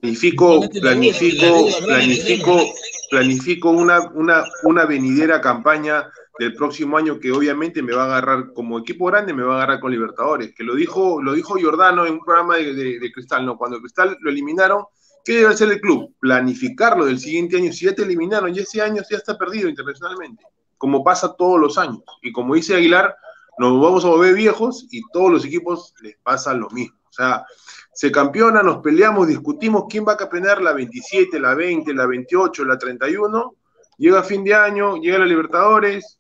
Planifico, 0.02 0.60
planifico, 0.80 1.68
planifico, 1.86 2.74
planifico 3.08 3.70
una, 3.70 4.00
una, 4.14 4.42
una 4.64 4.84
venidera 4.84 5.40
campaña 5.40 6.10
del 6.40 6.54
próximo 6.54 6.96
año 6.98 7.20
que 7.20 7.30
obviamente 7.30 7.84
me 7.84 7.92
va 7.94 8.02
a 8.02 8.06
agarrar 8.06 8.52
como 8.52 8.80
equipo 8.80 9.06
grande, 9.06 9.32
me 9.32 9.44
va 9.44 9.52
a 9.54 9.56
agarrar 9.58 9.78
con 9.78 9.92
Libertadores, 9.92 10.52
que 10.56 10.64
lo 10.64 10.74
dijo, 10.74 11.22
lo 11.22 11.34
dijo 11.34 11.54
Giordano 11.54 12.04
en 12.04 12.14
un 12.14 12.24
programa 12.24 12.56
de, 12.56 12.74
de- 12.74 12.98
de 12.98 13.12
Cristal, 13.12 13.46
¿no? 13.46 13.56
Cuando 13.56 13.78
Cristal 13.78 14.16
lo 14.20 14.28
eliminaron, 14.28 14.86
¿qué 15.24 15.34
debe 15.34 15.50
hacer 15.54 15.70
el 15.70 15.80
club? 15.80 16.12
Planificarlo 16.18 17.04
del 17.04 17.20
siguiente 17.20 17.58
año. 17.58 17.72
Si 17.72 17.84
ya 17.84 17.94
te 17.94 18.02
eliminaron, 18.02 18.52
ya 18.52 18.62
ese 18.62 18.82
año 18.82 19.02
ya 19.08 19.16
está 19.18 19.38
perdido 19.38 19.68
internacionalmente, 19.68 20.42
como 20.78 21.04
pasa 21.04 21.32
todos 21.38 21.60
los 21.60 21.78
años. 21.78 22.00
Y 22.22 22.32
como 22.32 22.56
dice 22.56 22.74
Aguilar, 22.74 23.14
nos 23.56 23.80
vamos 23.80 24.04
a 24.04 24.08
volver 24.08 24.34
viejos 24.34 24.84
y 24.90 25.00
todos 25.12 25.30
los 25.30 25.44
equipos 25.44 25.94
les 26.02 26.16
pasa 26.24 26.54
lo 26.54 26.68
mismo. 26.70 26.96
O 27.08 27.12
sea, 27.12 27.44
se 27.94 28.10
campeona, 28.10 28.62
nos 28.62 28.78
peleamos, 28.78 29.26
discutimos 29.28 29.84
quién 29.88 30.04
va 30.06 30.12
a 30.12 30.16
campeonar 30.16 30.62
la 30.62 30.72
27, 30.72 31.38
la 31.38 31.54
20, 31.54 31.92
la 31.94 32.06
28, 32.06 32.64
la 32.64 32.78
31. 32.78 33.54
Llega 33.98 34.22
fin 34.22 34.42
de 34.44 34.54
año, 34.54 34.96
llega 34.96 35.18
la 35.18 35.26
Libertadores, 35.26 36.18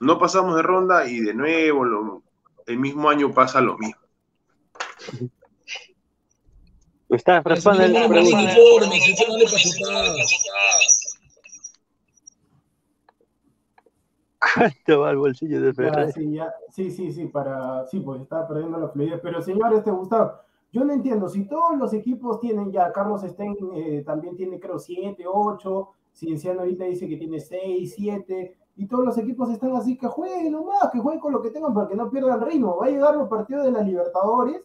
no 0.00 0.18
pasamos 0.18 0.54
de 0.56 0.62
ronda 0.62 1.06
y 1.08 1.20
de 1.20 1.34
nuevo 1.34 1.84
lo- 1.84 2.22
el 2.66 2.78
mismo 2.78 3.08
año 3.08 3.32
pasa 3.32 3.60
lo 3.62 3.78
mismo. 3.78 4.00
Gustavo, 7.08 7.48
responde 7.48 7.84
Eso 7.86 7.92
la 7.94 7.98
no 8.00 8.04
es 8.04 8.10
pregunta. 8.10 8.38
uniforme, 8.38 9.00
que 9.04 9.12
eso 9.12 9.24
no 9.28 9.38
le 9.38 9.44
pasó 9.44 9.90
nada. 9.90 10.14
¿Cuánto 14.54 15.00
va 15.00 15.08
al 15.10 15.16
bolsillo 15.16 15.60
de 15.60 16.12
sí, 16.12 16.32
ya, 16.34 16.52
sí, 16.70 16.90
sí, 16.90 17.12
sí, 17.12 17.26
para, 17.26 17.86
sí, 17.86 18.00
pues 18.00 18.20
está 18.22 18.46
perdiendo 18.46 18.78
la 18.78 18.88
fluidez. 18.88 19.20
Pero 19.22 19.42
señor, 19.42 19.74
este 19.74 19.90
Gustavo, 19.90 20.32
yo 20.70 20.84
no 20.84 20.92
entiendo, 20.92 21.28
si 21.28 21.46
todos 21.46 21.76
los 21.78 21.92
equipos 21.94 22.40
tienen 22.40 22.70
ya, 22.70 22.92
Carlos 22.92 23.22
Stein 23.22 23.56
eh, 23.74 24.02
también 24.04 24.36
tiene 24.36 24.60
creo 24.60 24.78
7, 24.78 25.24
8, 25.26 25.88
Cienciano 26.12 26.60
ahorita 26.60 26.84
dice 26.84 27.08
que 27.08 27.16
tiene 27.16 27.40
6, 27.40 27.94
7, 27.96 28.56
y 28.76 28.86
todos 28.86 29.04
los 29.04 29.18
equipos 29.18 29.50
están 29.50 29.74
así, 29.74 29.96
que 29.96 30.06
jueguen 30.06 30.52
nomás, 30.52 30.90
que 30.92 30.98
jueguen 30.98 31.20
con 31.20 31.32
lo 31.32 31.42
que 31.42 31.50
tengan 31.50 31.74
para 31.74 31.88
que 31.88 31.96
no 31.96 32.10
pierdan 32.10 32.40
ritmo. 32.40 32.76
Va 32.76 32.86
a 32.86 32.90
llegar 32.90 33.16
los 33.16 33.28
partidos 33.28 33.64
de 33.64 33.72
la 33.72 33.82
Libertadores 33.82 34.62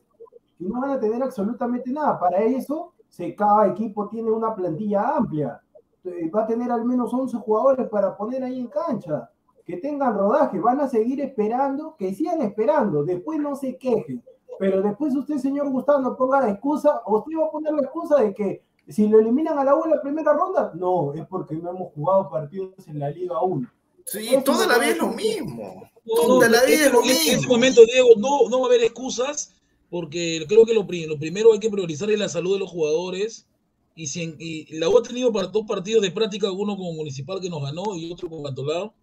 y 0.59 0.65
no 0.65 0.81
van 0.81 0.91
a 0.91 0.99
tener 0.99 1.23
absolutamente 1.23 1.91
nada. 1.91 2.19
Para 2.19 2.39
eso, 2.43 2.93
cada 3.35 3.67
equipo 3.67 4.07
tiene 4.09 4.29
una 4.29 4.53
plantilla 4.53 5.17
amplia. 5.17 5.59
Eh, 6.03 6.29
Va 6.29 6.43
a 6.43 6.47
tener 6.47 6.71
al 6.71 6.85
menos 6.85 7.13
11 7.13 7.37
jugadores 7.37 7.87
para 7.89 8.15
poner 8.15 8.43
ahí 8.43 8.59
en 8.59 8.67
cancha 8.67 9.29
que 9.65 9.77
tengan 9.77 10.17
rodaje, 10.17 10.59
van 10.59 10.81
a 10.81 10.87
seguir 10.87 11.21
esperando, 11.21 11.95
que 11.97 12.13
sigan 12.13 12.41
esperando, 12.41 13.03
después 13.03 13.39
no 13.39 13.55
se 13.55 13.77
quejen, 13.77 14.21
pero 14.59 14.81
después 14.81 15.15
usted, 15.15 15.37
señor 15.37 15.69
Gustavo, 15.69 15.99
no 15.99 16.15
ponga 16.17 16.41
la 16.41 16.51
excusa, 16.51 17.01
o 17.05 17.19
usted 17.19 17.37
va 17.39 17.45
a 17.47 17.51
poner 17.51 17.73
la 17.73 17.81
excusa 17.83 18.21
de 18.21 18.33
que 18.33 18.63
si 18.87 19.07
lo 19.07 19.19
eliminan 19.19 19.57
a 19.57 19.63
la 19.63 19.75
U 19.75 19.83
en 19.85 19.91
la 19.91 20.01
primera 20.01 20.33
ronda, 20.33 20.71
no, 20.75 21.13
es 21.13 21.25
porque 21.27 21.55
no 21.55 21.69
hemos 21.69 21.93
jugado 21.93 22.29
partidos 22.29 22.73
en 22.87 22.99
la 22.99 23.09
Liga 23.09 23.41
1. 23.41 23.69
Sí, 24.05 24.29
toda 24.43 24.67
la 24.67 24.77
vida 24.77 24.91
es 24.91 24.97
lo 24.97 25.07
mismo. 25.07 25.83
Toda 26.05 26.47
no, 26.47 26.53
la 26.53 26.63
vida 26.65 26.85
es 26.87 26.91
lo 26.91 27.01
en 27.03 27.09
este 27.09 27.35
mismo. 27.37 27.53
momento, 27.53 27.81
Diego, 27.85 28.09
no, 28.17 28.49
no 28.49 28.59
va 28.59 28.65
a 28.65 28.67
haber 28.67 28.83
excusas, 28.83 29.53
porque 29.89 30.43
creo 30.49 30.65
que 30.65 30.73
lo, 30.73 30.81
lo 30.83 31.17
primero 31.19 31.53
hay 31.53 31.59
que 31.59 31.69
priorizar 31.69 32.09
es 32.11 32.19
la 32.19 32.27
salud 32.27 32.53
de 32.53 32.59
los 32.59 32.69
jugadores. 32.71 33.47
Y, 33.95 34.07
si 34.07 34.23
en- 34.23 34.35
y 34.39 34.65
la 34.79 34.89
U 34.89 34.97
ha 34.97 35.03
tenido 35.03 35.31
para 35.31 35.47
dos 35.47 35.65
partidos 35.67 36.01
de 36.01 36.11
práctica, 36.11 36.51
uno 36.51 36.75
con 36.75 36.95
Municipal 36.95 37.39
que 37.39 37.49
nos 37.49 37.61
ganó 37.61 37.95
y 37.95 38.11
otro 38.11 38.27
con 38.29 38.43
Cantolao. 38.43 38.93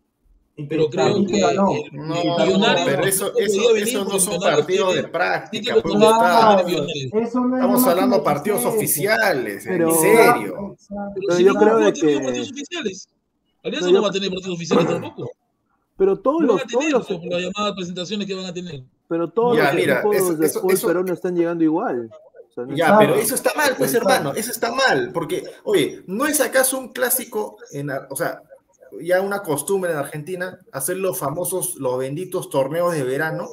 Pero 0.69 0.89
creo 0.89 1.27
que 1.27 1.41
el- 1.41 1.57
No, 1.57 1.73
pero 2.85 3.05
eso, 3.05 3.33
no 4.09 4.19
son 4.19 4.41
partidos 4.41 4.95
de 4.95 5.05
práctica, 5.05 5.75
pues. 5.83 5.95
Eso 5.95 7.41
no 7.41 7.57
Estamos 7.57 7.87
hablando 7.87 8.17
de 8.19 8.23
partidos 8.23 8.65
oficiales, 8.65 9.65
Pero- 9.67 9.91
en 9.91 9.95
serio. 9.97 10.77
Pero 10.91 11.15
Pero 11.27 11.37
si 11.37 11.45
yo 11.45 11.53
no, 11.53 11.61
creo 11.61 11.79
de 11.79 11.93
que- 11.93 12.21
partidos 12.21 12.51
oficiales. 12.51 13.09
Alianza 13.63 13.89
No, 13.89 13.95
yo- 13.95 14.03
va 14.03 14.09
a 14.09 14.13
tener 14.13 14.31
partidos 14.31 14.55
oficiales 14.57 14.87
tampoco. 14.87 15.31
Pero 15.97 16.19
todos 16.19 16.43
los, 16.43 16.63
todos 16.67 16.91
los, 16.91 17.07
por 17.07 17.25
las 17.27 17.43
llamadas 17.43 17.75
presentaciones 17.77 18.27
que 18.27 18.35
van 18.35 18.47
a 18.47 18.55
tener. 18.55 18.83
pero 19.07 19.29
todos 19.29 19.57
Ya, 19.57 19.65
los 19.65 19.75
mira, 19.75 19.95
equipos 19.99 20.17
eso- 20.17 20.35
de 20.37 20.49
fútbol 20.49 20.79
peruano 20.87 21.13
están 21.13 21.37
llegando 21.37 21.65
igual. 21.65 22.09
O 22.49 22.53
sea, 22.55 22.65
no 22.65 22.75
Ya, 22.77 22.97
pero 22.99 23.15
eso 23.17 23.35
está 23.35 23.51
mal, 23.57 23.75
pues 23.77 23.93
hermano, 23.95 24.33
eso 24.35 24.51
está 24.51 24.73
mal, 24.73 25.11
porque, 25.13 25.45
oye, 25.65 26.03
¿no 26.07 26.27
es 26.27 26.41
acaso 26.41 26.79
un 26.79 26.89
clásico, 26.93 27.59
en, 27.73 27.91
o 28.09 28.17
sea, 28.17 28.41
ya 29.01 29.21
una 29.21 29.43
costumbre 29.43 29.93
en 29.93 29.99
Argentina, 29.99 30.59
hacer 30.73 30.97
los 30.97 31.19
famosos, 31.19 31.77
los 31.77 31.99
benditos 31.99 32.51
torneos 32.51 32.93
de 32.93 33.05
verano? 33.05 33.49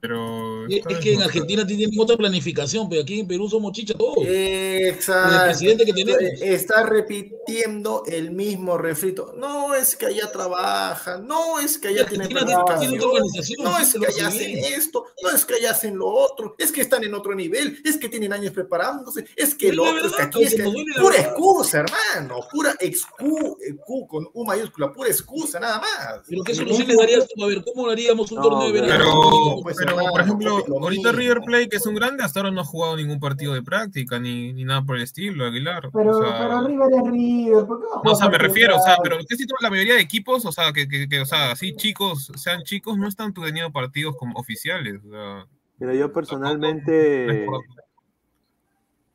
Pero 0.00 0.66
Es 0.68 0.98
que 1.00 1.14
en. 1.14 1.22
Argentina 1.22 1.66
tienen 1.66 1.90
otra 1.98 2.16
planificación, 2.16 2.88
pero 2.88 3.02
aquí 3.02 3.18
en 3.20 3.26
Perú 3.26 3.48
somos 3.48 3.72
chicha 3.72 3.94
todos. 3.94 4.18
Exacto. 4.26 5.34
El 5.36 5.42
presidente 5.50 5.84
que 5.84 5.92
tenemos. 5.92 6.22
Está 6.40 6.84
repitiendo 6.84 8.04
el 8.06 8.30
mismo 8.30 8.78
refrito. 8.78 9.34
No 9.36 9.74
es 9.74 9.96
que 9.96 10.06
allá 10.06 10.30
trabajan, 10.30 11.26
no 11.26 11.58
es 11.58 11.78
que 11.78 11.88
allá 11.88 12.06
tienen 12.06 12.26
Argentina 12.28 12.46
tiene- 12.46 12.62
tiene 12.78 12.98
planificación, 12.98 12.98
otra 12.98 13.08
organización, 13.08 13.64
no 13.64 13.78
es 13.78 13.92
que 13.94 14.06
allá 14.06 14.28
hace 14.28 14.38
hacen 14.38 14.74
esto, 14.80 15.04
no 15.22 15.30
es 15.30 15.44
que 15.44 15.54
allá 15.54 15.70
hacen 15.72 15.98
lo 15.98 16.06
otro, 16.06 16.54
es 16.58 16.70
que 16.70 16.80
están 16.80 17.02
en 17.02 17.14
otro 17.14 17.34
nivel, 17.34 17.80
es 17.84 17.96
que 17.96 18.08
tienen 18.08 18.32
años 18.32 18.52
preparándose, 18.52 19.24
es 19.36 19.54
que 19.54 19.72
lo 19.72 19.82
otro, 19.84 20.06
es 20.06 20.12
que 20.14 20.22
aquí 20.22 20.42
es 20.44 20.54
que 20.54 20.62
pura 21.00 21.16
excusa, 21.20 21.78
hermano, 21.80 22.38
pura 22.52 22.74
excu, 22.78 23.58
excu- 23.68 24.06
con 24.06 24.28
U 24.32 24.44
mayúscula, 24.44 24.92
pura 24.92 25.08
excusa, 25.10 25.58
nada 25.58 25.80
más. 25.80 26.20
Pero 26.28 26.44
qué 26.44 26.54
solución 26.54 26.86
le 26.86 26.94
darías 26.94 27.26
tú? 27.34 27.44
A 27.44 27.48
ver, 27.48 27.64
¿cómo 27.64 27.88
haríamos 27.90 28.30
un 28.30 28.38
No, 28.38 28.42
torneo 28.48 28.72
de 28.72 28.80
verano? 28.80 29.60
Pero, 29.88 29.96
pero 29.96 29.96
pero 29.96 30.10
por 30.10 30.20
ejemplo, 30.20 30.82
ahorita. 30.82 31.12
River 31.12 31.40
Plate, 31.40 31.68
que 31.68 31.76
es 31.76 31.86
un 31.86 31.94
grande, 31.94 32.24
hasta 32.24 32.40
ahora 32.40 32.50
no 32.50 32.60
ha 32.60 32.64
jugado 32.64 32.96
ningún 32.96 33.18
partido 33.20 33.54
de 33.54 33.62
práctica, 33.62 34.18
ni, 34.18 34.52
ni 34.52 34.64
nada 34.64 34.82
por 34.82 34.96
el 34.96 35.02
estilo, 35.02 35.46
Aguilar. 35.46 35.90
Pero, 35.92 36.16
o 36.16 36.22
sea, 36.22 36.38
pero 36.38 36.66
River 36.66 36.88
es 36.92 37.10
River. 37.10 37.66
¿por 37.66 37.80
qué 37.80 37.86
no, 38.04 38.12
o 38.12 38.14
sea, 38.14 38.28
me 38.28 38.38
refiero, 38.38 38.76
o 38.76 38.80
sea, 38.80 38.96
pero 39.02 39.16
casi 39.28 39.46
toda 39.46 39.58
la 39.62 39.70
mayoría 39.70 39.94
de 39.94 40.00
equipos, 40.00 40.44
o 40.44 40.52
sea, 40.52 40.72
que, 40.72 40.88
que, 40.88 41.08
que, 41.08 41.20
o 41.20 41.26
sea, 41.26 41.52
así 41.52 41.74
chicos, 41.74 42.30
sean 42.36 42.62
chicos, 42.62 42.96
no 42.98 43.08
están 43.08 43.32
teniendo 43.32 43.72
partidos 43.72 44.16
como 44.16 44.38
oficiales. 44.38 45.00
O 45.06 45.10
sea, 45.10 45.46
Mira, 45.78 45.94
yo 45.94 46.12
personalmente. 46.12 47.46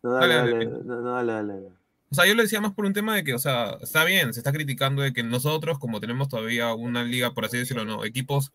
No, 0.02 0.14
dale, 0.14 0.36
Dale, 0.36 0.52
dale, 0.52 0.66
dale. 0.66 0.84
no, 0.84 1.02
no, 1.02 1.12
dale, 1.14 1.34
dale. 1.34 1.84
O 2.14 2.16
sea, 2.16 2.28
yo 2.28 2.36
lo 2.36 2.44
decía 2.44 2.62
más 2.62 2.74
por 2.74 2.86
un 2.86 2.94
tema 2.94 3.16
de 3.16 3.24
que, 3.24 3.34
o 3.34 3.40
sea, 3.40 3.78
está 3.82 4.06
bien, 4.06 4.34
se 4.34 4.40
está 4.40 4.52
criticando 4.52 5.02
de 5.02 5.14
que 5.14 5.24
nosotros, 5.24 5.80
como 5.80 6.00
tenemos 6.00 6.30
todavía 6.30 6.72
una 6.76 7.04
liga, 7.04 7.34
por 7.34 7.46
así 7.46 7.58
decirlo, 7.58 7.86
no, 7.86 8.06
equipos 8.06 8.52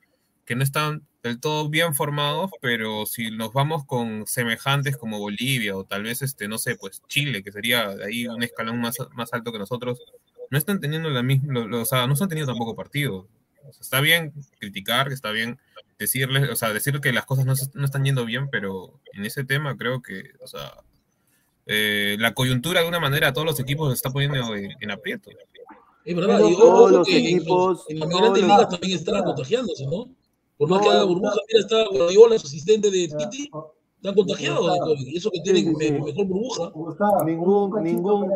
que 0.49 0.57
no 0.57 0.63
están 0.65 1.03
del 1.23 1.39
todo 1.41 1.69
bien 1.69 1.95
formados, 1.95 2.51
pero 2.63 3.05
si 3.05 3.31
nos 3.31 3.53
vamos 3.53 3.85
con 3.85 4.27
semejantes 4.27 4.97
como 4.97 5.19
Bolivia 5.19 5.77
o 5.77 5.85
tal 5.85 6.05
vez, 6.05 6.23
este, 6.23 6.49
no 6.49 6.57
sé, 6.57 6.75
pues 6.77 7.03
Chile, 7.07 7.43
que 7.43 7.53
sería 7.53 7.91
ahí 8.07 8.27
un 8.27 8.43
escalón 8.43 8.81
más, 8.81 8.97
más 9.13 9.31
alto 9.35 9.53
que 9.53 9.59
nosotros, 9.59 10.01
no 10.51 10.57
están 10.57 10.81
teniendo 10.81 11.11
la 11.11 11.23
misma, 11.23 11.53
lo- 11.53 11.69
lo- 11.69 11.83
o 11.83 11.85
sea, 11.85 12.07
no 12.07 12.15
están 12.15 12.31
teniendo 12.31 12.51
tampoco 12.51 12.75
partidos. 12.75 13.27
O 13.69 13.73
sea, 13.73 13.81
está 13.83 14.01
bien 14.01 14.33
criticar, 14.59 15.13
está 15.13 15.31
bien 15.33 15.59
decirles, 15.99 16.49
o 16.49 16.57
sea, 16.57 16.73
decir 16.73 16.99
que 17.01 17.13
las 17.13 17.27
cosas 17.27 17.45
no, 17.45 17.53
no 17.75 17.85
están 17.85 18.07
yendo 18.07 18.25
bien, 18.25 18.49
pero 18.49 18.99
en 19.13 19.27
ese 19.27 19.45
tema 19.45 19.77
creo 19.77 20.01
que, 20.01 20.31
o 20.41 20.47
sea, 20.47 20.73
eh, 21.67 22.17
la 22.19 22.33
coyuntura 22.33 22.81
de 22.81 22.89
una 22.89 23.01
manera 23.01 23.29
a 23.29 23.33
todos 23.35 23.47
los 23.47 23.61
equipos 23.61 23.89
los 23.89 23.97
está 23.99 24.09
poniendo 24.11 24.55
en, 24.55 24.71
en 24.81 24.91
aprieto. 24.91 25.31
Es 26.05 26.17
verdad, 26.17 26.39
y 26.41 26.55
ojo 26.55 26.89
los 26.89 27.07
que 27.07 27.19
en, 27.19 27.25
los- 27.25 27.33
equipos, 27.35 27.85
en 27.91 27.99
las 27.99 28.09
grandes 28.09 28.43
ligas 28.45 28.69
también 28.71 28.99
están 28.99 29.25
contagiándose, 29.25 29.85
¿no? 29.85 30.09
Por 30.59 30.69
más 30.69 30.79
No, 30.81 30.85
que 30.85 30.91
haga 30.91 31.05
burbuja, 31.05 31.33
mira, 31.49 31.61
está 31.61 31.85
Guardiola, 31.97 32.39
su 32.39 32.47
asistente 32.47 32.91
de 32.91 33.09
City, 33.09 33.49
Oh, 33.53 33.73
están 33.97 34.15
contagiados 34.15 34.73
de 34.73 34.79
COVID. 34.81 35.07
Y 35.07 35.17
eso 35.17 35.31
que 35.31 35.41
tienen 35.41 35.77
sí, 35.77 35.87
sí. 35.87 35.93
me- 35.93 36.01
mejor 36.05 36.27
burbuja. 36.27 36.73
Ningún, 37.25 37.83
ningún, 37.83 38.29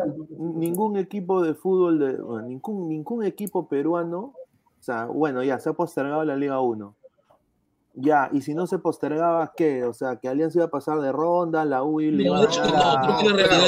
ningún 0.59 0.97
equipo 0.97 1.41
de 1.41 1.53
fútbol, 1.53 1.99
de, 1.99 2.21
bueno, 2.21 2.47
ningún, 2.47 2.87
ningún 2.89 3.25
equipo 3.25 3.67
peruano, 3.67 4.33
o 4.79 4.83
sea, 4.83 5.05
bueno, 5.05 5.43
ya 5.43 5.59
se 5.59 5.69
ha 5.69 5.73
postergado 5.73 6.23
la 6.25 6.35
Liga 6.35 6.59
1. 6.59 6.95
Ya, 7.95 8.29
y 8.33 8.41
si 8.41 8.55
no 8.55 8.65
se 8.65 8.79
postergaba, 8.79 9.53
¿qué? 9.55 9.83
O 9.83 9.93
sea, 9.93 10.15
que 10.15 10.27
Alianza 10.27 10.57
iba 10.57 10.65
a 10.65 10.69
pasar 10.71 10.99
de 10.99 11.11
ronda, 11.11 11.63
la 11.63 11.83
le 11.83 12.23
iba 12.23 12.37
a 12.39 12.41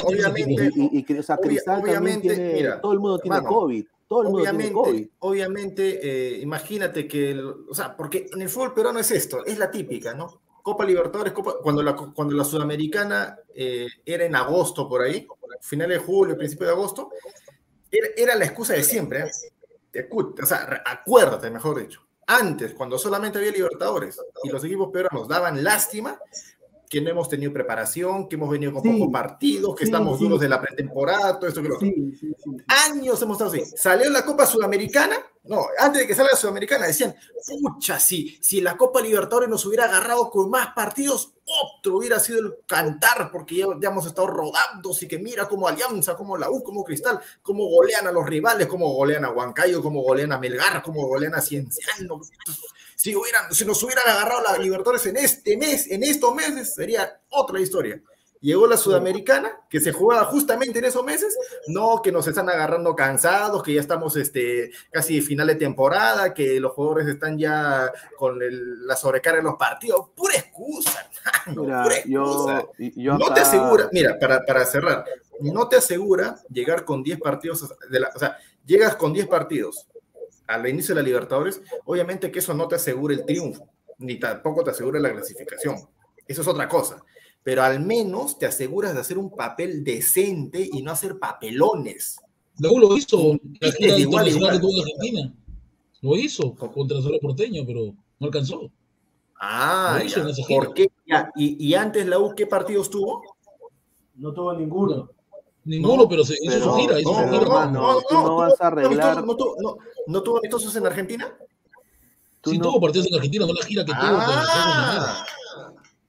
obviamente, 0.04 0.72
tipo. 0.72 0.80
Y, 0.92 0.98
y, 0.98 1.06
y- 1.14 1.20
o 1.20 1.24
sea, 1.24 1.36
Obvia- 1.36 1.42
Cristal 1.48 1.84
también 1.84 2.22
tiene, 2.22 2.54
mira, 2.54 2.82
todo 2.82 2.94
el 2.94 3.00
mundo 3.00 3.20
tiene 3.20 3.38
hermano, 3.38 3.56
COVID, 3.56 3.86
todo 4.08 4.22
el 4.24 4.30
mundo 4.30 4.50
tiene 4.50 4.72
COVID. 4.72 4.90
Obviamente, 4.92 5.12
obviamente 5.20 6.00
eh, 6.36 6.42
imagínate 6.42 7.08
que, 7.08 7.32
el- 7.32 7.46
o 7.70 7.74
sea, 7.74 7.96
porque 7.96 8.28
en 8.32 8.42
el 8.42 8.50
fútbol 8.50 8.74
peruano 8.74 9.00
es 9.00 9.12
esto, 9.12 9.44
es 9.46 9.58
la 9.58 9.72
típica, 9.72 10.14
¿no? 10.14 10.42
Copa 10.62 10.84
Libertadores, 10.86 11.34
Copa, 11.34 11.56
cuando 11.62 11.84
la, 11.84 11.96
cuando 11.96 12.34
la 12.36 12.44
Sudamericana 12.44 13.38
eh, 13.54 13.88
era 14.06 14.26
en 14.26 14.36
agosto 14.36 14.90
por 14.90 15.02
ahí, 15.02 15.28
finales 15.62 16.00
de 16.00 16.04
julio, 16.06 16.36
principio 16.38 16.66
de 16.68 16.74
agosto, 16.74 17.10
era, 17.92 18.08
era 18.18 18.36
la 18.36 18.46
excusa 18.46 18.74
de 18.74 18.84
siempre, 18.84 19.20
¿eh? 19.94 20.10
O 20.12 20.46
sea, 20.46 20.84
acuérdate, 20.86 21.50
mejor 21.50 21.80
dicho. 21.80 22.02
Antes, 22.28 22.74
cuando 22.74 22.98
solamente 22.98 23.38
había 23.38 23.52
Libertadores 23.52 24.20
y 24.44 24.50
los 24.50 24.64
equipos 24.64 24.90
peruanos 24.92 25.28
daban 25.28 25.64
lástima, 25.64 26.20
que 26.96 27.02
no 27.02 27.10
hemos 27.10 27.28
tenido 27.28 27.52
preparación, 27.52 28.30
que 28.30 28.38
hemos 28.38 28.50
venido 28.50 28.72
con 28.72 28.82
Sí, 28.82 28.90
pocos 28.90 29.12
partidos, 29.12 29.76
que 29.76 29.84
sí, 29.84 29.92
estamos 29.92 30.18
sí. 30.18 30.24
duros 30.24 30.40
de 30.40 30.48
la 30.48 30.62
pretemporada, 30.62 31.38
todo 31.38 31.50
esto 31.50 31.62
que 31.62 31.68
lo 31.68 31.78
Sí, 31.78 31.94
sí, 32.18 32.34
sí. 32.42 32.52
años 32.90 33.22
hemos 33.22 33.36
estado 33.36 33.52
así. 33.52 33.66
Salió 33.76 34.10
la 34.10 34.24
Copa 34.24 34.46
Sudamericana, 34.46 35.18
no, 35.44 35.66
antes 35.78 36.04
de 36.04 36.08
que 36.08 36.16
salga 36.16 36.32
la 36.32 36.38
Sudamericana 36.38 36.88
decían, 36.88 37.14
pucha, 37.62 38.00
si, 38.00 38.38
si 38.42 38.62
la 38.62 38.78
Copa 38.78 39.02
Libertadores 39.02 39.50
nos 39.50 39.66
hubiera 39.66 39.84
agarrado 39.84 40.30
con 40.30 40.50
más 40.50 40.68
partidos, 40.74 41.34
otro 41.44 41.98
hubiera 41.98 42.18
sido 42.18 42.40
el 42.40 42.54
cantar, 42.66 43.30
porque 43.30 43.58
ya, 43.58 43.66
ya 43.82 43.90
hemos 43.90 44.08
estado 44.08 44.28
rodando, 44.28 44.92
así 44.92 45.06
que 45.06 45.20
mira 45.20 45.50
como 45.50 45.68
Alianza, 45.68 46.16
como 46.16 46.38
la 46.38 46.50
U, 46.50 46.64
como 46.64 46.86
Cristal, 46.86 47.20
cómo 47.42 47.68
golean 47.68 48.08
a 48.08 48.12
los 48.14 48.26
rivales, 48.26 48.68
cómo 48.68 48.94
golean 48.94 49.26
a 49.26 49.32
Huancayo, 49.32 49.82
cómo 49.84 50.02
golean 50.02 50.32
a 50.32 50.40
Melgar, 50.40 50.82
cómo 50.82 51.06
golean 51.10 51.36
a 51.36 51.42
Cienciano. 51.42 52.22
Si, 53.06 53.16
hubieran, 53.16 53.54
si 53.54 53.66
nos 53.66 53.84
hubieran 53.84 54.08
agarrado 54.10 54.42
la 54.42 54.58
Libertadores 54.58 55.06
en 55.06 55.16
este 55.18 55.56
mes, 55.58 55.86
en 55.92 56.02
estos 56.02 56.34
meses, 56.34 56.74
sería 56.74 57.22
otra 57.30 57.60
historia. 57.60 58.02
Llegó 58.42 58.66
la 58.66 58.78
Sudamericana, 58.78 59.60
que 59.70 59.80
se 59.80 59.92
jugaba 59.92 60.26
justamente 60.26 60.80
en 60.80 60.86
esos 60.86 61.04
meses, 61.04 61.38
no 61.68 62.02
que 62.02 62.12
nos 62.12 62.26
están 62.26 62.50
agarrando 62.50 62.96
cansados, 62.96 63.62
que 63.62 63.76
ya 63.76 63.82
estamos 63.82 64.16
este, 64.18 64.72
casi 64.92 65.22
final 65.22 65.46
de 65.46 65.54
temporada, 65.54 66.34
que 66.34 66.60
los 66.60 66.72
jugadores 66.72 67.08
están 67.08 67.38
ya 67.38 67.92
con 68.18 68.42
el- 68.42 68.88
la 68.88 68.96
sobrecarga 68.96 69.38
de 69.38 69.44
los 69.44 69.56
partidos. 69.56 70.10
Pura 70.16 70.34
excusa, 70.34 71.08
hermano, 71.46 71.62
Mira, 71.62 71.84
pura 71.84 71.96
excusa. 71.98 72.68
yo, 72.80 72.90
yo 72.96 73.18
no 73.20 73.34
te 73.36 73.42
asegura, 73.42 73.90
mira, 73.92 74.18
para, 74.20 74.44
para 74.44 74.66
cerrar, 74.66 75.06
no 75.42 75.68
te 75.68 75.76
asegura 75.76 76.38
llegar 76.50 76.84
con 76.86 77.04
10 77.04 77.20
partidos, 77.20 77.72
de 77.88 78.00
la- 78.00 78.10
o 78.16 78.18
sea, 78.18 78.36
llegas 78.66 78.96
con 78.96 79.14
10 79.14 79.28
partidos 79.28 79.86
al 80.48 80.68
inicio 80.68 80.94
de 80.96 81.02
la 81.02 81.06
Libertadores, 81.08 81.62
obviamente 81.86 82.32
que 82.32 82.40
eso 82.40 82.54
no 82.54 82.68
te 82.68 82.76
asegura 82.76 83.14
el 83.14 83.26
triunfo, 83.26 83.68
ni 84.00 84.20
tampoco 84.20 84.64
te 84.64 84.72
asegura 84.72 85.00
la 85.00 85.12
clasificación. 85.12 85.76
Eso 86.28 86.42
es 86.42 86.48
otra 86.48 86.68
cosa. 86.68 87.04
Pero 87.44 87.62
al 87.62 87.80
menos 87.80 88.40
te 88.40 88.48
aseguras 88.48 88.94
de 88.94 89.02
hacer 89.02 89.18
un 89.18 89.30
papel 89.30 89.84
decente 89.84 90.68
y 90.72 90.82
no 90.82 90.92
hacer 90.92 91.20
papelones. 91.20 92.18
La 92.60 92.72
U 92.72 92.80
lo 92.80 92.98
hizo 92.98 93.40
la 93.60 93.98
igual 94.00 94.26
que 94.26 94.32
igual. 94.32 94.50
Argentina. 94.50 95.34
Lo 96.02 96.16
hizo 96.16 96.56
contra 96.56 97.02
Cerro 97.02 97.20
Porteño, 97.20 97.64
pero 97.66 97.94
no 98.20 98.28
alcanzó. 98.28 98.72
Ah, 99.40 99.98
Lo 100.00 100.06
hizo 100.06 100.28
ya. 100.30 100.46
¿por 100.48 100.74
qué? 100.74 100.90
Ya, 101.06 101.32
Y, 101.36 101.68
y 101.68 101.74
antes 101.76 102.06
la 102.08 102.20
U, 102.20 102.34
¿qué 102.36 102.48
partidos 102.48 102.90
tuvo? 102.90 103.22
No 104.16 104.34
tuvo 104.34 104.54
ninguno. 104.54 105.10
Ninguno, 105.66 106.04
No, 106.04 106.10
pero 106.10 106.24
se 106.24 106.36
hizo 106.36 106.44
pero- 106.54 106.64
su 106.66 106.74
gira. 106.78 107.00
Hizo 107.00 107.12
no, 107.12 107.18
su 107.18 107.24
gira. 107.26 107.42
hermano, 107.42 107.98
tú 108.08 108.14
no 108.16 108.36
vas 108.38 108.54
a 108.54 108.56
tuvo 108.58 108.68
arreglar- 108.68 109.26
No, 109.26 109.36
tuvo- 109.36 109.56
no- 109.62 109.78
no 110.08 110.24
tuvo 110.24 110.38
amistosos 110.38 110.76
en 110.76 110.86
Argentina? 110.86 111.34
Sí, 112.44 112.58
no- 112.60 112.66
tuvo 112.66 112.80
partidos 112.82 113.08
en 113.08 113.16
Argentina, 113.16 113.46
no 113.48 113.54
la 113.54 113.66
gira 113.66 113.84
que 113.84 113.92
tuvo. 113.92 114.02
con. 114.02 114.20
Ah, 114.22 115.26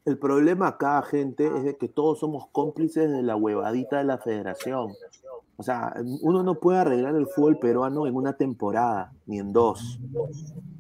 El 0.05 0.19
problema 0.19 0.69
acá, 0.69 1.03
gente, 1.03 1.47
es 1.47 1.65
de 1.65 1.77
que 1.77 1.89
todos 1.89 2.21
somos 2.21 2.45
cómplices 2.53 3.11
de 3.11 3.23
la 3.25 3.35
huevadita 3.35 3.99
de 3.99 4.05
la 4.05 4.19
federación. 4.19 4.93
O 5.57 5.63
sea, 5.65 5.95
uno 6.21 6.43
no 6.45 6.55
puede 6.61 6.79
arreglar 6.79 7.17
el 7.17 7.27
fútbol 7.27 7.59
peruano 7.59 8.07
en 8.07 8.15
una 8.15 8.35
temporada, 8.37 9.11
ni 9.27 9.39
en 9.41 9.53
dos. 9.53 9.99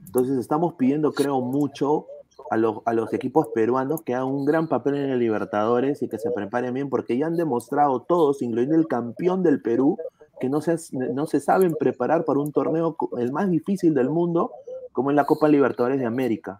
Entonces 0.04 0.38
estamos 0.38 0.74
pidiendo, 0.74 1.12
creo, 1.12 1.40
mucho 1.40 2.06
a 2.50 2.56
los, 2.56 2.78
a 2.84 2.92
los 2.92 3.12
equipos 3.12 3.48
peruanos 3.54 4.02
que 4.02 4.14
hagan 4.14 4.28
un 4.28 4.44
gran 4.44 4.68
papel 4.68 4.96
en 4.96 5.10
el 5.10 5.18
Libertadores 5.18 6.02
y 6.02 6.08
que 6.08 6.18
se 6.18 6.30
preparen 6.30 6.74
bien, 6.74 6.88
porque 6.88 7.18
ya 7.18 7.26
han 7.26 7.36
demostrado 7.36 8.02
todos, 8.02 8.42
incluyendo 8.42 8.76
el 8.76 8.86
campeón 8.86 9.42
del 9.42 9.60
Perú, 9.60 9.98
que 10.40 10.48
no 10.48 10.60
se, 10.60 10.76
no 10.92 11.26
se 11.26 11.40
saben 11.40 11.74
preparar 11.78 12.24
para 12.24 12.40
un 12.40 12.52
torneo 12.52 12.96
el 13.18 13.32
más 13.32 13.50
difícil 13.50 13.94
del 13.94 14.10
mundo, 14.10 14.52
como 14.92 15.10
es 15.10 15.16
la 15.16 15.24
Copa 15.24 15.48
Libertadores 15.48 15.98
de 15.98 16.06
América. 16.06 16.58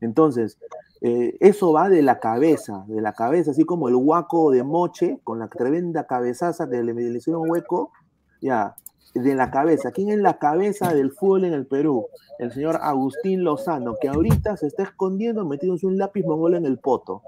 Entonces, 0.00 0.58
eh, 1.00 1.36
eso 1.40 1.72
va 1.72 1.88
de 1.88 2.02
la 2.02 2.18
cabeza, 2.18 2.84
de 2.88 3.00
la 3.00 3.12
cabeza, 3.12 3.52
así 3.52 3.64
como 3.64 3.88
el 3.88 3.96
guaco 3.96 4.50
de 4.50 4.62
Moche, 4.64 5.20
con 5.22 5.38
la 5.38 5.48
tremenda 5.48 6.06
cabezaza 6.06 6.68
que 6.68 6.82
le, 6.82 6.94
le 6.94 7.18
hicieron 7.18 7.48
hueco, 7.48 7.92
ya, 8.40 8.74
de 9.14 9.34
la 9.34 9.50
cabeza. 9.50 9.90
¿Quién 9.90 10.10
es 10.10 10.18
la 10.18 10.38
cabeza 10.38 10.94
del 10.94 11.12
fútbol 11.12 11.44
en 11.44 11.54
el 11.54 11.66
Perú? 11.66 12.06
El 12.38 12.52
señor 12.52 12.78
Agustín 12.82 13.44
Lozano, 13.44 13.96
que 14.00 14.08
ahorita 14.08 14.56
se 14.56 14.66
está 14.66 14.84
escondiendo 14.84 15.44
metiéndose 15.44 15.86
un 15.86 15.98
lápiz 15.98 16.24
mongol 16.24 16.54
en 16.54 16.66
el 16.66 16.78
poto. 16.78 17.22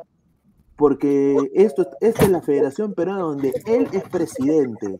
Porque 0.76 1.36
esto, 1.54 1.88
esta 2.00 2.24
es 2.24 2.30
la 2.30 2.40
Federación 2.40 2.94
Peruana 2.94 3.22
donde 3.22 3.52
él 3.66 3.88
es 3.92 4.02
presidente. 4.04 4.98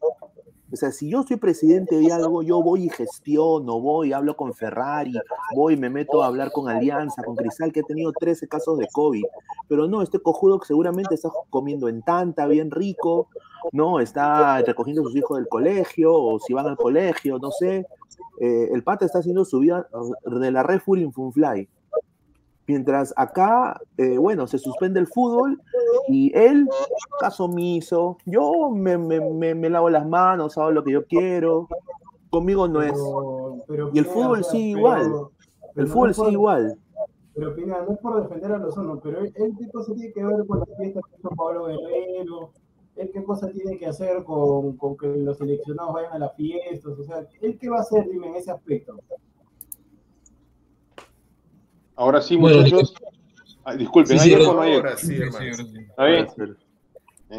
O 0.73 0.77
sea, 0.77 0.93
si 0.93 1.09
yo 1.09 1.25
soy 1.25 1.37
presidente 1.37 1.97
de 1.97 2.13
algo, 2.13 2.43
yo 2.43 2.63
voy 2.63 2.85
y 2.85 2.89
gestiono, 2.89 3.81
voy, 3.81 4.13
hablo 4.13 4.37
con 4.37 4.55
Ferrari, 4.55 5.15
voy, 5.55 5.77
me 5.77 5.91
meto 5.91 6.23
a 6.23 6.27
hablar 6.27 6.53
con 6.53 6.69
Alianza, 6.69 7.23
con 7.25 7.35
Cristal, 7.35 7.73
que 7.73 7.81
ha 7.81 7.85
tenido 7.85 8.13
13 8.13 8.47
casos 8.47 8.79
de 8.79 8.87
COVID. 8.93 9.25
Pero 9.69 9.89
no, 9.89 10.01
este 10.03 10.21
cojudo 10.21 10.61
que 10.61 10.67
seguramente 10.67 11.15
está 11.15 11.29
comiendo 11.51 11.89
en 11.89 12.03
tanta, 12.03 12.47
bien 12.47 12.71
rico, 12.71 13.29
no, 13.73 14.01
está 14.01 14.63
recogiendo 14.63 15.03
a 15.03 15.05
sus 15.05 15.17
hijos 15.17 15.39
del 15.39 15.49
colegio, 15.49 16.15
o 16.15 16.39
si 16.39 16.53
van 16.53 16.67
al 16.67 16.77
colegio, 16.77 17.39
no 17.39 17.51
sé. 17.51 17.87
Eh, 18.41 18.69
el 18.73 18.83
pata 18.83 19.05
está 19.05 19.19
haciendo 19.19 19.45
su 19.45 19.59
vida 19.59 19.89
de 20.25 20.51
la 20.51 20.63
Red 20.63 20.81
Full 20.81 21.11
Funfly. 21.13 21.69
Mientras 22.71 23.13
acá, 23.17 23.81
eh, 23.97 24.17
bueno, 24.17 24.47
se 24.47 24.57
suspende 24.59 25.01
el 25.01 25.09
fútbol 25.09 25.61
y 26.07 26.31
él, 26.39 26.69
caso 27.19 27.47
omiso, 27.47 28.17
yo 28.27 28.71
me, 28.71 28.97
me, 28.97 29.19
me, 29.21 29.57
me 29.57 29.69
lavo 29.69 29.91
las 29.91 30.07
manos, 30.07 30.57
hago 30.57 30.71
lo 30.71 30.85
que 30.85 30.93
yo 30.93 31.05
quiero, 31.05 31.67
conmigo 32.31 32.69
no 32.69 32.81
es. 32.81 32.93
Pero- 32.93 33.57
pero 33.67 33.91
Y 33.93 33.99
el 33.99 34.05
Pineda, 34.05 34.13
fútbol 34.13 34.39
o 34.39 34.43
sea, 34.45 34.53
pero- 34.53 34.63
igual, 34.79 35.11
pero 35.11 35.73
el 35.75 35.87
no 35.89 35.93
fútbol 35.93 36.07
por- 36.09 36.15
sigue 36.15 36.31
igual. 36.33 36.79
Pero 37.35 37.55
Pina, 37.57 37.83
no 37.85 37.93
es 37.93 37.99
por 37.99 38.23
defender 38.23 38.53
a 38.53 38.59
Lozano, 38.59 39.01
pero 39.03 39.19
él, 39.19 39.33
él 39.35 39.53
qué 39.59 39.69
cosa 39.73 39.93
tiene 39.95 40.13
que 40.13 40.25
ver 40.25 40.47
con 40.47 40.61
las 40.61 40.69
fiestas 40.79 41.03
que 41.11 41.17
hizo 41.19 41.29
Pablo 41.31 41.65
Guerrero, 41.65 42.51
él 42.95 43.11
qué 43.13 43.25
cosa 43.25 43.49
tiene 43.51 43.79
que 43.79 43.87
hacer 43.89 44.23
con, 44.23 44.77
con 44.77 44.97
que 44.97 45.09
los 45.09 45.39
seleccionados 45.39 45.93
vayan 45.95 46.13
a 46.13 46.19
las 46.21 46.37
fiestas, 46.37 46.97
o 46.97 47.03
sea, 47.03 47.27
él 47.41 47.59
qué 47.59 47.69
va 47.69 47.79
a 47.79 47.81
hacer, 47.81 48.09
dime, 48.09 48.29
en 48.29 48.37
ese 48.37 48.53
aspecto. 48.53 48.95
Ahora 52.01 52.23
sí, 52.23 52.35
Bueno, 52.37 52.63
muchachos. 52.63 52.95
Ah, 53.65 53.75
disculpen, 53.77 54.19
Sí, 54.19 54.25
sí, 54.31 54.35
¿hay 54.35 54.41
eco 54.43 54.51
o 54.51 54.53
re- 54.53 54.57
no 54.57 54.63
hay 54.63 54.73
eco? 54.73 54.87
Ahora 54.87 54.97
sí, 54.97 55.07
Sí, 55.09 55.15
hermano. 55.17 55.55
sí, 55.55 55.65
sí. 55.65 55.79
¿Está 55.91 56.05
bien? 56.07 56.27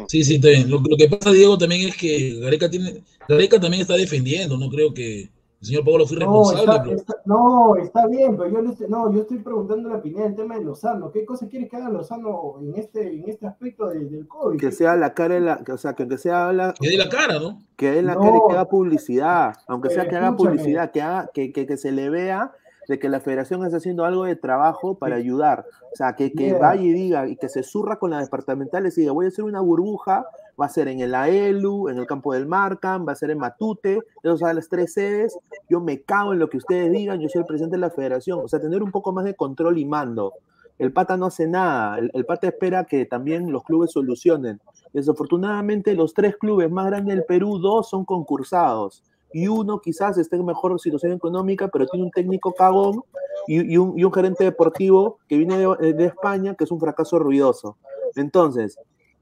Sí, 0.08 0.24
sí, 0.24 0.34
está 0.36 0.48
bien. 0.48 0.70
Lo, 0.70 0.78
lo 0.78 0.96
que 0.96 1.08
pasa, 1.08 1.32
Diego, 1.32 1.58
también 1.58 1.88
es 1.88 1.96
que 1.96 2.38
Gareca 2.40 2.70
tiene, 2.70 3.02
Gareca 3.28 3.58
también 3.60 3.82
está 3.82 3.94
defendiendo, 3.94 4.56
no 4.56 4.70
creo 4.70 4.94
que 4.94 5.22
el 5.22 5.66
señor 5.66 5.84
Pablo 5.84 6.06
fue 6.06 6.16
No 6.18 6.26
responsable. 6.44 6.62
está, 6.72 6.82
pero- 6.84 6.96
está- 6.96 7.16
no, 7.24 7.76
está 7.76 8.06
bien, 8.06 8.36
pero 8.36 8.50
yo, 8.50 8.62
le 8.62 8.70
estoy- 8.70 8.88
no, 8.88 9.12
yo 9.12 9.22
estoy 9.22 9.38
preguntando 9.38 9.88
la 9.88 9.96
opinión 9.96 10.22
del 10.28 10.36
tema 10.36 10.56
de 10.56 10.64
Lozano. 10.64 11.10
¿Qué 11.10 11.24
cosa 11.26 11.48
quiere 11.48 11.68
que 11.68 11.76
haga 11.76 11.90
Lozano 11.90 12.54
en 12.60 12.74
este, 12.76 13.14
en 13.14 13.28
este 13.28 13.46
aspecto 13.48 13.88
de- 13.88 14.04
del 14.06 14.28
COVID? 14.28 14.58
Que 14.60 14.70
sea 14.70 14.94
la 14.96 15.12
cara, 15.12 15.34
de 15.34 15.40
la, 15.40 15.58
que, 15.64 15.72
o 15.72 15.76
sea, 15.78 15.94
que 15.94 16.04
aunque 16.04 16.18
sea 16.18 16.52
la, 16.52 16.72
que 16.80 16.88
dé 16.88 16.96
la 16.96 17.08
cara, 17.08 17.40
¿no? 17.40 17.60
que 17.76 17.90
dé 17.90 18.02
la 18.02 18.14
No. 18.14 18.20
cara 18.20 18.36
y 18.36 18.40
que 18.48 18.52
haga 18.54 18.68
publicidad, 18.68 19.54
aunque 19.66 19.90
sea 19.90 20.08
que 20.08 20.14
haga 20.16 20.36
publicidad, 20.36 20.90
que, 20.92 21.02
haga, 21.02 21.30
que, 21.34 21.52
que, 21.52 21.66
que 21.66 21.76
se 21.76 21.90
le 21.92 22.08
vea 22.10 22.52
de 22.92 22.98
que 22.98 23.08
la 23.08 23.20
federación 23.20 23.64
está 23.64 23.78
haciendo 23.78 24.04
algo 24.04 24.24
de 24.24 24.36
trabajo 24.36 24.98
para 24.98 25.16
ayudar. 25.16 25.64
O 25.92 25.96
sea, 25.96 26.14
que, 26.14 26.30
que 26.32 26.48
Yeah. 26.48 26.58
vaya 26.58 26.82
y 26.82 26.92
diga, 26.92 27.26
y 27.26 27.36
que 27.36 27.48
se 27.48 27.62
surra 27.62 27.96
con 27.98 28.10
las 28.10 28.22
departamentales 28.24 28.98
y 28.98 29.00
diga, 29.00 29.12
voy 29.12 29.24
a 29.24 29.28
hacer 29.28 29.46
una 29.46 29.60
burbuja, 29.60 30.26
va 30.60 30.66
a 30.66 30.68
ser 30.68 30.88
en 30.88 31.00
el 31.00 31.14
AELU, 31.14 31.88
en 31.88 31.96
el 31.96 32.06
campo 32.06 32.34
del 32.34 32.46
Marcan, 32.46 33.06
va 33.08 33.12
a 33.12 33.16
ser 33.16 33.30
en 33.30 33.38
Matute, 33.38 34.00
esos 34.22 34.40
son 34.40 34.54
las 34.54 34.68
tres 34.68 34.92
sedes, 34.92 35.38
yo 35.70 35.80
me 35.80 36.02
cago 36.02 36.34
en 36.34 36.38
lo 36.38 36.50
que 36.50 36.58
ustedes 36.58 36.92
digan, 36.92 37.18
yo 37.18 37.30
soy 37.30 37.40
el 37.40 37.46
presidente 37.46 37.76
de 37.76 37.80
la 37.80 37.88
federación. 37.90 38.40
O 38.44 38.48
sea, 38.48 38.60
tener 38.60 38.82
un 38.82 38.90
poco 38.90 39.10
más 39.12 39.24
de 39.24 39.34
control 39.34 39.78
y 39.78 39.86
mando. 39.86 40.34
El 40.78 40.92
pata 40.92 41.16
no 41.16 41.26
hace 41.26 41.46
nada, 41.46 41.96
el, 41.98 42.10
el 42.12 42.26
pata 42.26 42.46
espera 42.48 42.84
que 42.84 43.06
también 43.06 43.50
los 43.50 43.62
clubes 43.64 43.92
solucionen. 43.92 44.60
Desafortunadamente, 44.92 45.94
los 45.94 46.12
tres 46.12 46.36
clubes 46.36 46.70
más 46.70 46.86
grandes 46.86 47.14
del 47.14 47.24
Perú, 47.24 47.58
dos 47.58 47.88
son 47.88 48.04
concursados. 48.04 49.02
Y 49.32 49.48
uno 49.48 49.80
quizás 49.80 50.18
esté 50.18 50.36
en 50.36 50.44
mejor 50.44 50.78
situación 50.80 51.12
económica, 51.12 51.68
pero 51.68 51.86
tiene 51.86 52.04
un 52.04 52.10
técnico 52.10 52.52
cagón 52.52 53.02
y, 53.46 53.76
un, 53.76 54.12
gerente 54.12 54.44
deportivo 54.44 55.18
que 55.28 55.36
viene 55.36 55.58
de, 55.58 55.94
de 55.94 56.04
España, 56.06 56.54
que 56.54 56.64
es 56.64 56.70
un 56.70 56.80
fracaso 56.80 57.18
ruidoso. 57.18 57.76
Entonces, 58.14 58.78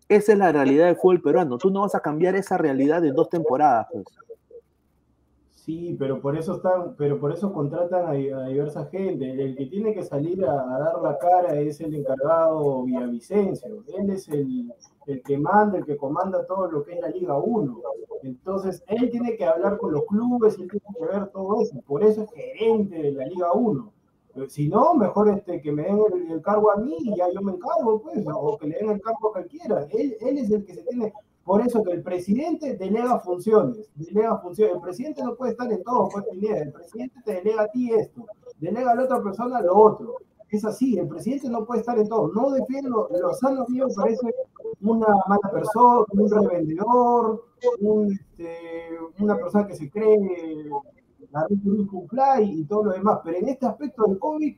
esa 0.09 0.33
es 0.33 0.39
la 0.39 0.51
realidad 0.51 0.87
del 0.87 0.97
fútbol 0.97 1.23
peruano. 1.23 1.57
Tú 1.57 1.71
no 1.71 1.83
vas 1.83 1.95
a 1.95 2.01
cambiar 2.01 2.35
esa 2.35 2.59
realidad 2.59 3.05
en 3.05 3.15
dos 3.15 3.29
temporadas. 3.29 3.87
Pues. 3.93 4.05
Sí, 5.65 5.95
pero 5.99 6.21
por 6.23 6.37
eso 6.39 6.55
están, 6.57 6.95
pero 6.97 7.21
por 7.21 7.33
eso 7.33 7.53
contratan 7.53 8.07
a, 8.07 8.11
a 8.13 8.49
diversa 8.49 8.87
gente. 8.87 9.31
El 9.31 9.55
que 9.57 9.67
tiene 9.67 9.93
que 9.95 10.03
salir 10.03 10.43
a, 10.45 10.55
dar 10.55 11.03
la 11.03 11.19
cara 11.19 11.55
es 11.61 11.81
el 11.83 11.95
encargado 11.95 12.85
Villavicencio. 12.85 13.85
Él 13.99 14.11
es 14.11 14.27
el, 14.29 14.73
que 15.25 15.37
manda, 15.39 15.79
el 15.79 15.85
que 15.85 15.97
comanda 15.99 16.47
todo 16.47 16.71
lo 16.71 16.83
que 16.83 16.95
es 16.95 17.01
la 17.01 17.09
Liga 17.11 17.37
1. 17.39 17.83
Entonces, 18.23 18.83
él 18.87 19.11
tiene 19.11 19.37
que 19.37 19.45
hablar 19.45 19.77
con 19.79 19.93
los 19.93 20.05
clubes, 20.07 20.59
él 20.59 20.69
tiene 20.71 20.87
que 20.99 21.05
ver 21.07 21.29
todo 21.29 21.61
eso. 21.61 21.81
Por 21.87 22.03
eso 22.05 22.23
es 22.23 22.31
gerente 22.33 22.97
de 23.03 23.13
la 23.13 23.27
Liga 23.27 23.53
1. 23.53 23.93
Eh, 24.37 24.49
Si 24.49 24.69
no, 24.69 24.95
mejor 24.95 25.29
este, 25.29 25.61
que 25.61 25.73
me 25.73 25.83
den 25.85 25.99
el, 26.15 26.33
el 26.33 26.43
cargo 26.43 26.71
a 26.73 26.77
mí 26.77 26.97
y 27.01 27.17
ya 27.17 27.27
yo 27.35 27.43
me 27.43 27.53
encargo, 27.53 28.01
pues, 28.03 28.25
o 28.35 28.57
que 28.59 28.67
le 28.69 28.77
den 28.79 28.91
el 28.93 29.01
cargo 29.03 29.29
a 29.29 29.33
cualquiera. 29.33 29.87
Él, 29.91 30.17
él 30.21 30.39
es 30.39 30.51
el 30.51 30.65
que 30.65 30.75
se 30.75 30.83
tiene. 30.85 31.13
Por 31.51 31.67
eso 31.67 31.83
que 31.83 31.91
el 31.91 32.03
presidente 32.05 32.77
delega 32.77 33.19
funciones, 33.19 33.91
delega 33.97 34.39
funciones. 34.39 34.77
El 34.77 34.81
presidente 34.83 35.25
no 35.25 35.35
puede 35.35 35.51
estar 35.51 35.73
en 35.73 35.83
todo, 35.83 36.09
pues. 36.09 36.25
El 36.31 36.71
presidente 36.71 37.21
te 37.25 37.33
delega 37.33 37.63
a 37.63 37.67
ti 37.67 37.93
esto, 37.93 38.25
delega 38.61 38.93
a 38.93 38.95
la 38.95 39.03
otra 39.03 39.21
persona 39.21 39.61
lo 39.61 39.77
otro. 39.77 40.15
Es 40.49 40.65
así, 40.65 40.97
el 40.97 41.09
presidente 41.09 41.49
no 41.49 41.67
puede 41.67 41.81
estar 41.81 41.99
en 41.99 42.09
todo. 42.09 42.31
No 42.33 42.53
defiendo, 42.53 43.09
Lozano 43.21 43.67
mío 43.67 43.89
me 43.89 43.95
parece 43.97 44.33
una 44.81 45.09
mala 45.27 45.51
persona, 45.53 46.05
un 46.13 46.31
revendedor, 46.31 47.45
un, 47.81 48.13
este, 48.13 48.91
una 49.19 49.35
persona 49.35 49.67
que 49.67 49.75
se 49.75 49.91
cree 49.91 50.71
la 51.33 51.49
Play 52.09 52.61
y 52.61 52.65
todo 52.67 52.85
lo 52.85 52.93
demás. 52.93 53.23
Pero 53.25 53.39
en 53.39 53.49
este 53.49 53.67
aspecto 53.67 54.05
del 54.05 54.21
COVID, 54.21 54.55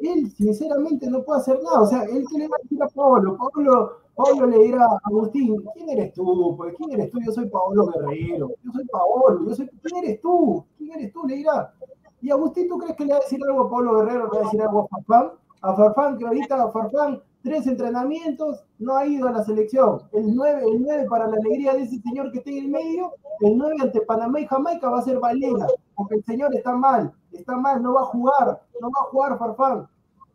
él 0.00 0.32
sinceramente 0.32 1.08
no 1.08 1.22
puede 1.22 1.40
hacer 1.40 1.62
nada. 1.62 1.82
O 1.82 1.86
sea, 1.86 2.02
él 2.02 2.24
que 2.28 2.38
le 2.38 2.48
va 2.48 2.56
a 2.56 2.62
decir 2.64 2.82
a 2.82 2.88
Pablo, 2.88 3.38
Pablo, 3.38 4.01
Pablo 4.14 4.46
le 4.46 4.58
dirá 4.58 4.86
Agustín, 5.04 5.56
¿quién 5.74 5.88
eres 5.90 6.12
tú? 6.12 6.54
Pues, 6.56 6.74
¿quién 6.76 6.92
eres 6.92 7.10
tú? 7.10 7.18
Yo 7.24 7.32
soy 7.32 7.48
Pablo 7.48 7.86
Guerrero, 7.86 8.50
yo 8.62 8.72
soy 8.72 8.84
Paolo, 8.86 9.48
yo 9.48 9.54
soy, 9.54 9.68
¿quién 9.82 10.04
eres 10.04 10.20
tú? 10.20 10.64
¿Quién 10.76 10.92
eres 10.92 11.12
tú? 11.12 11.26
Le 11.26 11.36
dirá. 11.36 11.72
Y 12.20 12.30
Agustín, 12.30 12.68
¿tú 12.68 12.78
crees 12.78 12.96
que 12.96 13.04
le 13.04 13.12
va 13.12 13.18
a 13.18 13.22
decir 13.22 13.40
algo 13.48 13.62
a 13.62 13.70
Pablo 13.70 13.98
Guerrero? 13.98 14.24
¿Le 14.24 14.30
va 14.30 14.36
a 14.38 14.44
decir 14.44 14.62
algo 14.62 14.80
a 14.80 14.88
Farfán? 14.88 15.32
A 15.62 15.74
Farfán, 15.74 16.18
que 16.18 16.26
ahorita 16.26 16.70
Farfán, 16.70 17.22
tres 17.42 17.66
entrenamientos, 17.66 18.64
no 18.78 18.96
ha 18.96 19.06
ido 19.06 19.28
a 19.28 19.32
la 19.32 19.44
selección. 19.44 20.02
El 20.12 20.34
9, 20.34 20.62
el 20.64 20.82
9 20.82 21.06
para 21.08 21.26
la 21.26 21.36
alegría 21.36 21.74
de 21.74 21.82
ese 21.82 22.00
señor 22.00 22.30
que 22.30 22.38
está 22.38 22.50
en 22.50 22.58
el 22.58 22.68
medio, 22.68 23.12
el 23.40 23.56
9 23.56 23.76
ante 23.80 24.02
Panamá 24.02 24.40
y 24.40 24.46
Jamaica 24.46 24.90
va 24.90 24.98
a 24.98 25.02
ser 25.02 25.18
Valera, 25.18 25.66
porque 25.94 26.16
el 26.16 26.24
señor 26.24 26.54
está 26.54 26.74
mal, 26.74 27.12
está 27.32 27.56
mal, 27.56 27.82
no 27.82 27.94
va 27.94 28.02
a 28.02 28.06
jugar, 28.06 28.62
no 28.80 28.90
va 28.90 29.00
a 29.00 29.10
jugar 29.10 29.38
Farfán. 29.38 29.88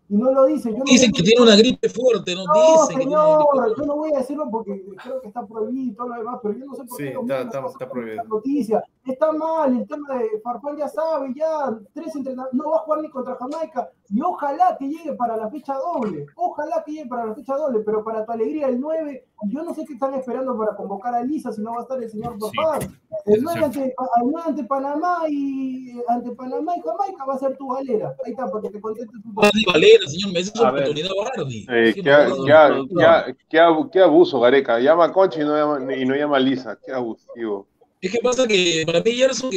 Y 0.10 0.15
no 0.15 0.32
lo 0.32 0.46
dice. 0.46 0.72
Yo 0.72 0.78
no 0.80 0.84
Dicen 0.86 1.10
sé- 1.10 1.17
que 1.17 1.24
tiene 1.24 1.41
una 1.43 1.56
gripe 1.56 1.89
fuerte, 1.89 2.34
¿no? 2.34 2.46
no, 2.46 2.54
Dicen 2.54 2.98
que 3.00 3.06
tiene 3.06 3.15
una 3.22 3.38
señor, 3.46 3.78
yo 3.78 3.86
no 3.86 3.96
voy 3.98 4.13
a 4.13 4.20
decirlo 4.20 4.48
porque 4.50 4.86
creo 5.04 5.22
que 5.22 5.28
está 5.28 5.46
prohibido 5.46 5.91
y 5.91 5.96
todo 5.96 6.08
lo 6.10 6.15
demás, 6.15 6.39
pero 6.41 6.58
yo 6.58 6.65
no 6.65 6.74
sé 6.76 6.84
por 6.86 6.98
Sí, 6.98 7.04
qué 7.06 7.13
los 7.13 7.24
está- 7.24 7.41
está- 7.41 7.65
está 7.67 7.89
prohibido. 7.89 8.24
noticia. 8.24 8.84
Está 9.08 9.32
mal, 9.32 9.76
el 9.78 9.88
tema 9.88 10.15
de 10.17 10.39
Farfán 10.43 10.76
ya 10.78 10.88
sabe, 10.89 11.34
ya 11.36 11.78
tres 11.93 12.15
entrenadores, 12.15 12.54
no 12.54 12.70
va 12.72 12.78
a 12.78 12.80
jugar 12.80 13.02
ni 13.02 13.10
contra 13.10 13.36
Jamaica 13.36 13.89
y 14.10 14.22
ojalá 14.22 14.76
que 14.78 14.88
llegue 14.88 15.13
para 15.13 15.38
la 15.38 15.50
fecha 15.50 15.74
doble, 15.76 16.26
ojalá 16.36 16.84
que 16.86 16.91
llegue 16.91 17.08
para 17.08 17.26
la 17.26 17.34
fecha 17.36 17.56
doble, 17.56 17.80
pero 17.86 18.04
para 18.04 18.26
tu 18.26 18.32
alegría 18.34 18.67
el 18.67 18.80
9, 18.82 19.26
yo 19.50 19.63
no 19.63 19.74
sé 19.74 19.86
qué 19.86 19.93
están 19.93 20.13
esperando 20.13 20.58
para 20.58 20.76
convocar 20.76 21.13
a 21.15 21.24
Lisa 21.24 21.52
si 21.52 21.62
no 21.62 21.72
va 21.72 21.80
a 21.80 21.82
estar 21.84 22.02
el 22.04 22.10
señor 22.10 22.36
Sí. 22.39 22.50
Farfán. 22.58 22.98
El 23.26 23.43
9 23.43 23.65
ante, 23.65 23.84
el 23.84 23.93
9 24.24 24.41
ante 24.46 24.63
Panamá 24.65 25.17
y 25.30 26.02
ante 26.08 26.32
Panamá 26.32 26.74
y 26.78 26.82
Jamaica 26.82 27.26
va 27.26 27.34
a 27.34 27.39
ser 27.39 27.58
tu 27.58 27.67
galera. 27.70 28.13
Ahí 28.26 28.32
está, 28.32 28.50
para 28.50 28.62
que 28.62 28.70
te 28.70 28.82
contestes 28.82 29.15
un 29.26 29.34
poco. 29.34 29.48
Valera, 29.72 30.08
señor, 30.08 30.34
me 30.34 30.41
ver. 30.43 30.82
oportunidad 30.84 31.10
Bardi. 31.36 31.65
Eh, 31.70 31.91
Sí, 31.93 32.02
qué, 32.04 32.10
no, 32.10 32.17
a- 32.17 32.70
no, 32.70 32.88
qué 32.88 32.93
no, 32.93 33.36
qué 33.50 33.89
qué 33.91 34.02
abuso, 34.02 34.39
Gareca. 34.39 34.80
Llama 34.80 35.06
a 35.06 35.12
Concha 35.13 35.41
y 35.41 35.46
no 35.46 35.56
llama, 35.56 35.96
y 35.96 36.06
no 36.06 36.15
llama 36.15 36.38
a 36.38 36.39
Lisa. 36.39 36.78
Qué 36.86 36.91
abusivo. 36.91 37.67
Es 38.02 38.12
que 38.12 38.20
pasa 38.22 38.48
que 38.48 38.84
para 38.86 39.02
mí 39.02 39.12
Gerson 39.12 39.50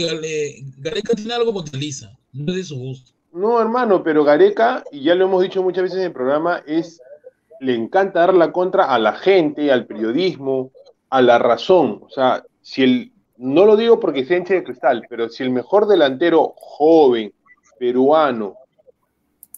Gareca 0.78 1.14
tiene 1.14 1.34
algo 1.34 1.52
contra 1.52 1.78
Lisa, 1.78 2.16
no 2.32 2.52
es 2.52 2.56
de 2.56 2.64
su 2.64 2.76
gusto. 2.78 3.12
No, 3.32 3.60
hermano, 3.60 4.02
pero 4.02 4.24
Gareca, 4.24 4.82
y 4.90 5.04
ya 5.04 5.14
lo 5.14 5.26
hemos 5.26 5.42
dicho 5.42 5.62
muchas 5.62 5.84
veces 5.84 5.98
en 5.98 6.04
el 6.06 6.12
programa, 6.12 6.62
es 6.66 7.00
le 7.60 7.74
encanta 7.74 8.20
dar 8.20 8.34
la 8.34 8.50
contra 8.50 8.86
a 8.92 8.98
la 8.98 9.12
gente, 9.12 9.70
al 9.70 9.86
periodismo, 9.86 10.72
a 11.10 11.20
la 11.20 11.38
razón. 11.38 12.00
O 12.02 12.10
sea, 12.10 12.42
si 12.62 12.82
el, 12.82 13.12
no 13.36 13.66
lo 13.66 13.76
digo 13.76 14.00
porque 14.00 14.24
sea 14.24 14.38
hincha 14.38 14.54
de 14.54 14.64
cristal, 14.64 15.04
pero 15.08 15.28
si 15.28 15.42
el 15.42 15.50
mejor 15.50 15.86
delantero 15.86 16.54
joven, 16.56 17.32
peruano, 17.78 18.56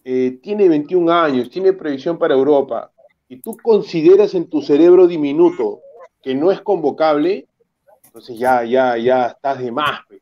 eh, 0.04 0.38
tiene 0.42 0.68
21 0.68 1.12
años, 1.12 1.48
tiene 1.48 1.72
previsión 1.72 2.18
para 2.18 2.34
Europa, 2.34 2.90
y 3.28 3.36
tú 3.36 3.56
consideras 3.62 4.34
en 4.34 4.50
tu 4.50 4.60
cerebro 4.60 5.06
diminuto 5.06 5.80
que 6.22 6.34
no 6.34 6.50
es 6.50 6.60
convocable, 6.60 7.46
entonces 8.12 8.38
ya, 8.38 8.62
ya, 8.62 8.98
ya 8.98 9.28
estás 9.28 9.58
de 9.58 9.72
más, 9.72 10.00
pues. 10.06 10.20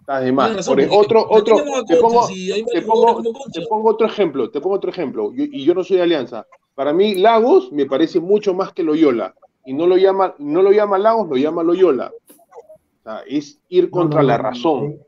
estás 0.00 0.24
de 0.24 0.32
más. 0.32 0.56
Razón, 0.56 0.74
Por 0.74 0.84
otro, 0.90 1.28
¿por 1.28 1.44
qué 1.44 1.52
otro, 1.52 1.84
te 1.86 1.96
pongo, 1.98 2.26
si 2.26 2.64
te 2.64 2.82
pongo, 2.82 3.22
te 3.22 3.60
otro 3.70 4.06
ejemplo, 4.08 4.50
te 4.50 4.60
pongo 4.60 4.74
otro 4.74 4.90
ejemplo, 4.90 5.32
Yo- 5.32 5.44
y 5.44 5.64
yo 5.64 5.72
no 5.72 5.84
soy 5.84 5.98
de 5.98 6.02
Alianza. 6.02 6.44
Para 6.74 6.92
mí, 6.92 7.14
Lagos 7.14 7.70
me 7.70 7.86
parece 7.86 8.18
mucho 8.18 8.54
más 8.54 8.72
que 8.72 8.82
Loyola, 8.82 9.36
y 9.64 9.72
no 9.72 9.86
lo 9.86 9.96
llama, 9.96 10.34
no 10.38 10.62
lo 10.62 10.72
llama 10.72 10.98
Lagos, 10.98 11.28
lo 11.28 11.36
llama 11.36 11.62
Loyola. 11.62 12.10
O 12.10 13.02
sea, 13.04 13.20
es 13.28 13.60
ir 13.68 13.88
contra 13.88 14.16
No, 14.20 14.22
no, 14.22 14.28
la 14.28 14.38
razón. 14.38 14.98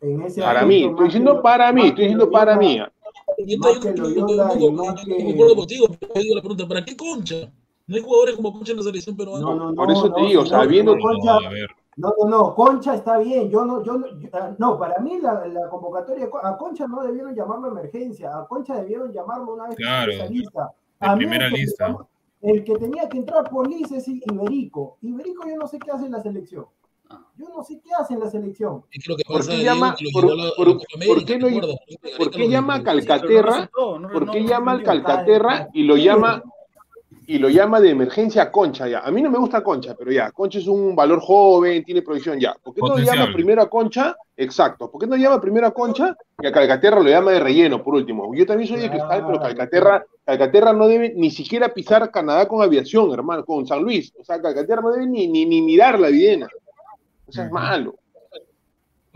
en- 0.00 0.10
en 0.12 0.22
ese 0.22 0.40
Para 0.42 0.64
mí, 0.64 0.84
estoy 0.84 1.04
diciendo 1.06 1.34
que- 1.36 1.42
para 1.42 1.72
mí, 1.72 1.80
más 1.80 1.88
estoy 1.90 2.04
diciendo 2.04 2.30
para 2.30 2.54
Loyola, 2.54 2.84
mí. 2.86 2.92
Yo 3.38 3.56
yo- 3.56 3.80
yo- 3.82 3.92
yo- 3.92 4.14
yo- 4.14 4.26
yo 4.54 4.70
yo 5.58 6.20
digo 6.20 6.34
la 6.36 6.40
pregunta, 6.40 6.68
¿para 6.68 6.84
qué 6.84 6.96
Concha? 6.96 7.50
No 7.88 7.96
hay 7.96 8.02
jugadores 8.02 8.36
como 8.36 8.52
Concha 8.52 8.72
en 8.72 8.78
la 8.78 8.82
selección 8.84 9.16
peruana. 9.16 9.44
No, 9.44 9.54
no, 9.54 9.68
no, 9.70 9.74
Por 9.74 9.90
eso 9.90 10.12
te 10.12 10.20
no, 10.22 10.26
digo, 10.28 10.40
Concha, 10.42 10.56
No, 10.56 11.46
a 11.46 11.50
ver. 11.50 11.70
no, 11.96 12.12
no, 12.18 12.28
no, 12.28 12.54
Concha 12.54 12.94
está 12.94 13.18
bien. 13.18 13.48
Yo 13.48 13.64
no, 13.64 13.82
yo 13.84 13.92
no, 13.98 14.06
yo- 14.18 14.28
ah, 14.32 14.54
no, 14.58 14.78
para 14.78 14.98
mí 15.00 15.18
la, 15.20 15.46
la 15.46 15.68
convocatoria 15.68 16.28
a 16.42 16.56
Concha 16.56 16.86
no 16.88 17.02
debieron 17.02 17.34
llamarlo 17.34 17.68
emergencia, 17.68 18.36
a 18.36 18.46
Concha 18.48 18.74
debieron 18.76 19.12
llamarlo 19.12 19.54
una 19.54 19.68
vez 19.68 19.76
que 19.76 19.82
Claro, 19.84 20.10
estuviese 20.12 20.34
lista. 20.34 20.72
A 21.00 21.14
mí 21.14 21.18
primera 21.24 21.46
el 21.46 21.52
que- 21.52 21.58
lista. 21.58 21.96
El 22.42 22.64
que 22.64 22.74
tenía 22.76 23.08
que 23.08 23.18
entrar 23.18 23.48
por 23.48 23.66
lista 23.68 23.96
es 23.96 24.06
Iberico. 24.08 24.98
Iberico 25.00 25.48
yo 25.48 25.56
no 25.56 25.66
sé 25.66 25.78
qué 25.78 25.90
hace 25.90 26.06
en 26.06 26.12
la 26.12 26.20
selección. 26.22 26.66
Yo 27.36 27.46
no 27.56 27.62
sé 27.62 27.80
qué 27.80 27.90
hace 27.98 28.14
en 28.14 28.20
la 28.20 28.28
selección. 28.30 28.82
Es 28.90 29.02
que 29.04 29.10
lo 29.10 29.16
que 29.16 29.22
¿Por 29.24 29.38
pasa, 29.38 29.52
qué 29.52 29.62
llama- 29.62 29.94
que 29.96 30.04
a 30.04 30.06
la- 30.06 30.10
a 30.10 30.12
por- 30.12 30.36
la 30.36 30.50
Copa 30.50 30.86
por 30.88 30.94
América, 30.96 31.26
qué 31.26 31.38
no- 31.38 31.46
¿recuerdas? 31.46 31.76
¿Por 31.86 32.00
Gareca 32.18 32.30
qué 32.36 32.38
lo- 32.44 32.50
llama 32.50 32.74
a 32.74 32.78
lo- 32.78 32.84
Calcaterra? 32.84 33.70
¿Por 34.12 34.30
qué 34.30 34.44
llama 34.44 34.72
al 34.72 34.82
Calcaterra 34.82 35.68
y 35.72 35.82
lo 35.84 35.96
llama 35.96 36.42
y 37.26 37.38
lo 37.38 37.48
llama 37.48 37.80
de 37.80 37.90
emergencia 37.90 38.50
Concha 38.50 38.88
ya? 38.88 39.00
A 39.00 39.10
mí 39.10 39.20
no 39.22 39.30
me 39.30 39.38
gusta 39.38 39.62
Concha, 39.62 39.94
pero 39.98 40.12
ya, 40.12 40.30
Concha 40.30 40.58
es 40.58 40.66
un 40.66 40.94
valor 40.94 41.20
joven, 41.20 41.84
tiene 41.84 42.02
provisión 42.02 42.38
ya. 42.38 42.54
¿Por 42.62 42.74
qué 42.74 42.80
no 42.80 42.98
llama 42.98 43.32
primero 43.32 43.62
a 43.62 43.68
Concha? 43.68 44.16
Exacto. 44.36 44.90
¿Por 44.90 45.00
qué 45.00 45.06
no 45.06 45.16
llama 45.16 45.40
primero 45.40 45.66
a 45.66 45.72
Concha 45.72 46.16
y 46.40 46.46
a 46.46 46.52
Calcaterra 46.52 47.00
lo 47.00 47.08
llama 47.08 47.32
de 47.32 47.40
relleno 47.40 47.82
por 47.82 47.94
último? 47.94 48.34
Yo 48.34 48.46
también 48.46 48.68
soy 48.68 48.80
de 48.80 48.90
cristal, 48.90 49.24
pero 49.26 49.40
Calcaterra, 49.40 50.04
Calcaterra 50.24 50.72
no 50.72 50.86
debe 50.88 51.12
ni 51.14 51.30
siquiera 51.30 51.72
pisar 51.72 52.10
Canadá 52.10 52.46
con 52.46 52.62
aviación, 52.62 53.12
hermano, 53.12 53.44
con 53.44 53.66
San 53.66 53.82
Luis. 53.82 54.12
O 54.18 54.24
sea, 54.24 54.40
Calcaterra 54.40 54.82
no 54.82 54.92
debe 54.92 55.06
ni, 55.06 55.26
ni, 55.26 55.46
ni 55.46 55.62
mirar 55.62 55.98
la 55.98 56.08
videna. 56.08 56.48
Eso 57.28 57.42
es 57.42 57.50
malo. 57.50 57.96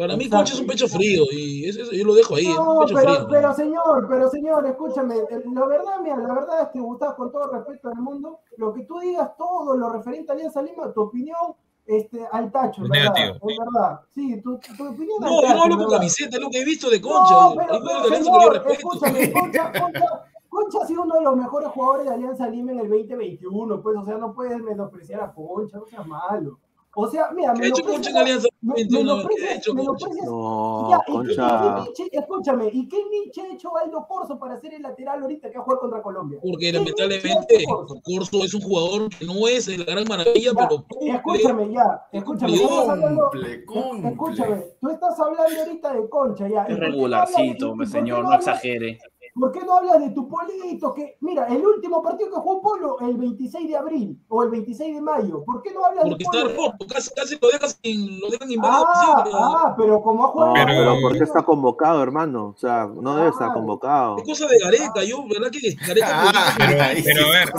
Para 0.00 0.16
mí. 0.16 0.28
Concha 0.28 0.54
es 0.54 0.60
un 0.60 0.66
pecho 0.66 0.88
frío 0.88 1.24
y 1.32 1.68
eso, 1.68 1.82
eso 1.82 1.92
yo 1.92 2.04
lo 2.04 2.14
dejo 2.14 2.34
ahí, 2.36 2.46
es 2.46 2.56
un 2.58 2.64
No, 2.64 2.80
pecho 2.80 2.94
pero, 2.94 3.14
frío. 3.14 3.26
pero 3.30 3.54
señor, 3.54 4.06
pero 4.08 4.30
señor, 4.30 4.66
escúchame, 4.66 5.14
la 5.54 5.66
verdad, 5.66 6.00
mira, 6.02 6.16
la 6.16 6.34
verdad 6.34 6.62
es 6.62 6.68
que 6.68 6.80
Gustavo, 6.80 7.16
con 7.16 7.32
todo 7.32 7.50
respeto 7.52 7.88
del 7.90 7.98
mundo, 7.98 8.40
lo 8.56 8.72
que 8.72 8.82
tú 8.84 8.98
digas, 9.00 9.30
todo 9.36 9.76
lo 9.76 9.90
referente 9.90 10.32
a 10.32 10.34
Alianza 10.34 10.62
Lima, 10.62 10.92
tu 10.92 11.02
opinión, 11.02 11.54
este, 11.86 12.24
al 12.30 12.50
tacho, 12.52 12.84
Es 12.84 12.88
¿verdad? 12.90 13.12
negativo. 13.14 13.50
Es 13.50 13.58
verdad. 13.58 14.00
Sí, 14.14 14.40
tu, 14.42 14.58
tu 14.58 14.88
opinión 14.88 15.22
al 15.24 15.30
No, 15.30 15.36
yo 15.36 15.40
tacho, 15.42 15.54
no 15.56 15.62
hablo 15.64 15.74
por 15.76 15.84
¿verdad? 15.86 15.98
camiseta, 15.98 16.36
es 16.36 16.42
lo 16.42 16.50
que 16.50 16.60
he 16.60 16.64
visto 16.64 16.88
de 16.90 17.00
Concha. 17.00 17.34
No, 17.34 17.54
pero, 17.56 17.80
pero 17.84 18.08
yo 18.08 18.24
señor, 18.24 18.64
escúchame, 18.70 19.32
Concha, 19.32 19.72
Concha, 19.72 20.24
Concha 20.48 20.78
ha 20.82 20.86
sido 20.86 21.02
uno 21.02 21.14
de 21.16 21.22
los 21.22 21.36
mejores 21.36 21.68
jugadores 21.70 22.06
de 22.06 22.14
Alianza 22.14 22.48
Lima 22.48 22.72
en 22.72 22.80
el 22.80 22.88
2021, 22.90 23.82
pues, 23.82 23.96
o 23.96 24.04
sea, 24.04 24.18
no 24.18 24.32
puedes 24.34 24.60
menospreciar 24.62 25.20
a 25.20 25.32
Concha, 25.32 25.78
no 25.78 25.86
seas 25.86 26.06
malo. 26.06 26.58
O 26.96 27.06
sea, 27.08 27.30
mira, 27.32 27.54
¿Qué 27.54 27.66
ha 27.66 27.68
hecho 27.68 27.82
en 28.10 28.16
Alianza 28.16 28.48
me- 28.62 28.74
21? 28.74 29.14
¿Qué 29.14 29.20
ha 29.20 29.26
menosprecias- 29.28 29.56
hecho 29.58 29.70
Concha? 29.74 29.82
menosprecias- 29.82 30.26
No, 30.26 30.90
ya, 30.90 30.96
¿y 30.96 31.00
qué- 31.06 31.12
Concha. 31.12 31.30
y 31.30 31.60
qué 31.60 31.80
Nietzsche- 32.02 32.08
escúchame, 32.18 32.70
¿y 32.72 32.88
qué 32.88 32.96
Nietzsche 33.10 33.42
ha 33.42 33.54
hecho 33.54 33.76
Aldo 33.76 34.06
Corso 34.08 34.38
para 34.40 34.58
ser 34.60 34.74
el 34.74 34.82
lateral 34.82 35.22
ahorita 35.22 35.50
que 35.50 35.56
va 35.56 35.62
a 35.62 35.64
jugar 35.64 35.78
contra 35.78 36.02
Colombia? 36.02 36.38
Porque 36.42 36.66
¿Qué 36.66 36.72
lamentablemente 36.72 37.56
ha 37.64 37.74
Corso? 37.74 37.94
Corso 38.02 38.44
es 38.44 38.54
un 38.54 38.60
jugador 38.62 39.08
que 39.10 39.24
no 39.24 39.46
es 39.46 39.68
la 39.68 39.84
gran 39.84 40.04
maravilla, 40.08 40.50
Ya, 40.52 40.68
pero 40.68 40.84
cumple. 40.88 41.10
escúchame, 41.16 41.72
ya, 41.72 42.02
escúchame, 42.12 42.56
tú 42.58 42.62
estás 42.64 42.88
hablando- 42.88 43.30
Cumple, 43.30 43.64
cumple. 43.64 44.08
escúchame, 44.10 44.64
tú 44.80 44.88
estás 44.90 45.20
hablando 45.20 45.60
ahorita 45.62 45.92
de 45.94 46.08
Concha, 46.08 46.48
ya. 46.48 46.66
¿y 46.68 46.72
Es 46.72 46.78
regularcito, 46.80 47.74
señor, 47.86 48.24
no 48.24 48.34
exagere. 48.34 48.98
¿Por 49.40 49.52
qué 49.52 49.60
no 49.64 49.74
hablas 49.74 50.00
de 50.00 50.10
tu 50.10 50.28
polito? 50.28 50.92
Que, 50.92 51.16
mira, 51.20 51.46
el 51.46 51.64
último 51.64 52.02
partido 52.02 52.28
que 52.30 52.36
jugó 52.36 52.60
Polo, 52.60 52.98
el 53.00 53.16
26 53.16 53.68
de 53.68 53.76
abril 53.76 54.18
o 54.28 54.42
el 54.42 54.50
26 54.50 54.94
de 54.96 55.00
mayo. 55.00 55.42
¿por 55.44 55.62
qué 55.62 55.72
no 55.72 55.82
hablas 55.84 56.04
Porque 56.04 56.18
de 56.18 56.24
está 56.24 56.56
Polo? 56.56 56.72
roto, 56.72 56.86
casi, 56.86 57.10
casi 57.14 57.38
lo 57.40 57.48
dejan 57.48 57.70
sin, 57.82 58.20
lo 58.20 58.28
dejan 58.28 58.52
invadido 58.52 58.84
Ah, 58.86 59.24
ah, 59.32 59.74
pero 59.78 60.02
como 60.02 60.24
ha 60.24 60.28
jugado. 60.28 60.52
Pero- 60.54 60.66
Pero 60.66 61.00
¿por 61.00 61.16
qué 61.16 61.24
está 61.24 61.42
convocado, 61.42 62.02
hermano? 62.02 62.52
O 62.54 62.58
sea, 62.58 62.86
no 62.86 63.16
debe 63.16 63.30
estar 63.30 63.48
Ah. 63.50 63.54
convocado. 63.54 64.18
Es 64.18 64.24
cosa 64.24 64.46
de 64.46 64.58
Gareca, 64.58 65.02
yo, 65.04 65.24
¿verdad 65.26 65.50
que 65.50 65.74
Gareca 65.86 66.08
Ah, 66.12 66.54
Pero, 66.58 66.82
ahí 66.82 67.02
pero 67.02 67.26
a 67.26 67.30
ver, 67.30 67.52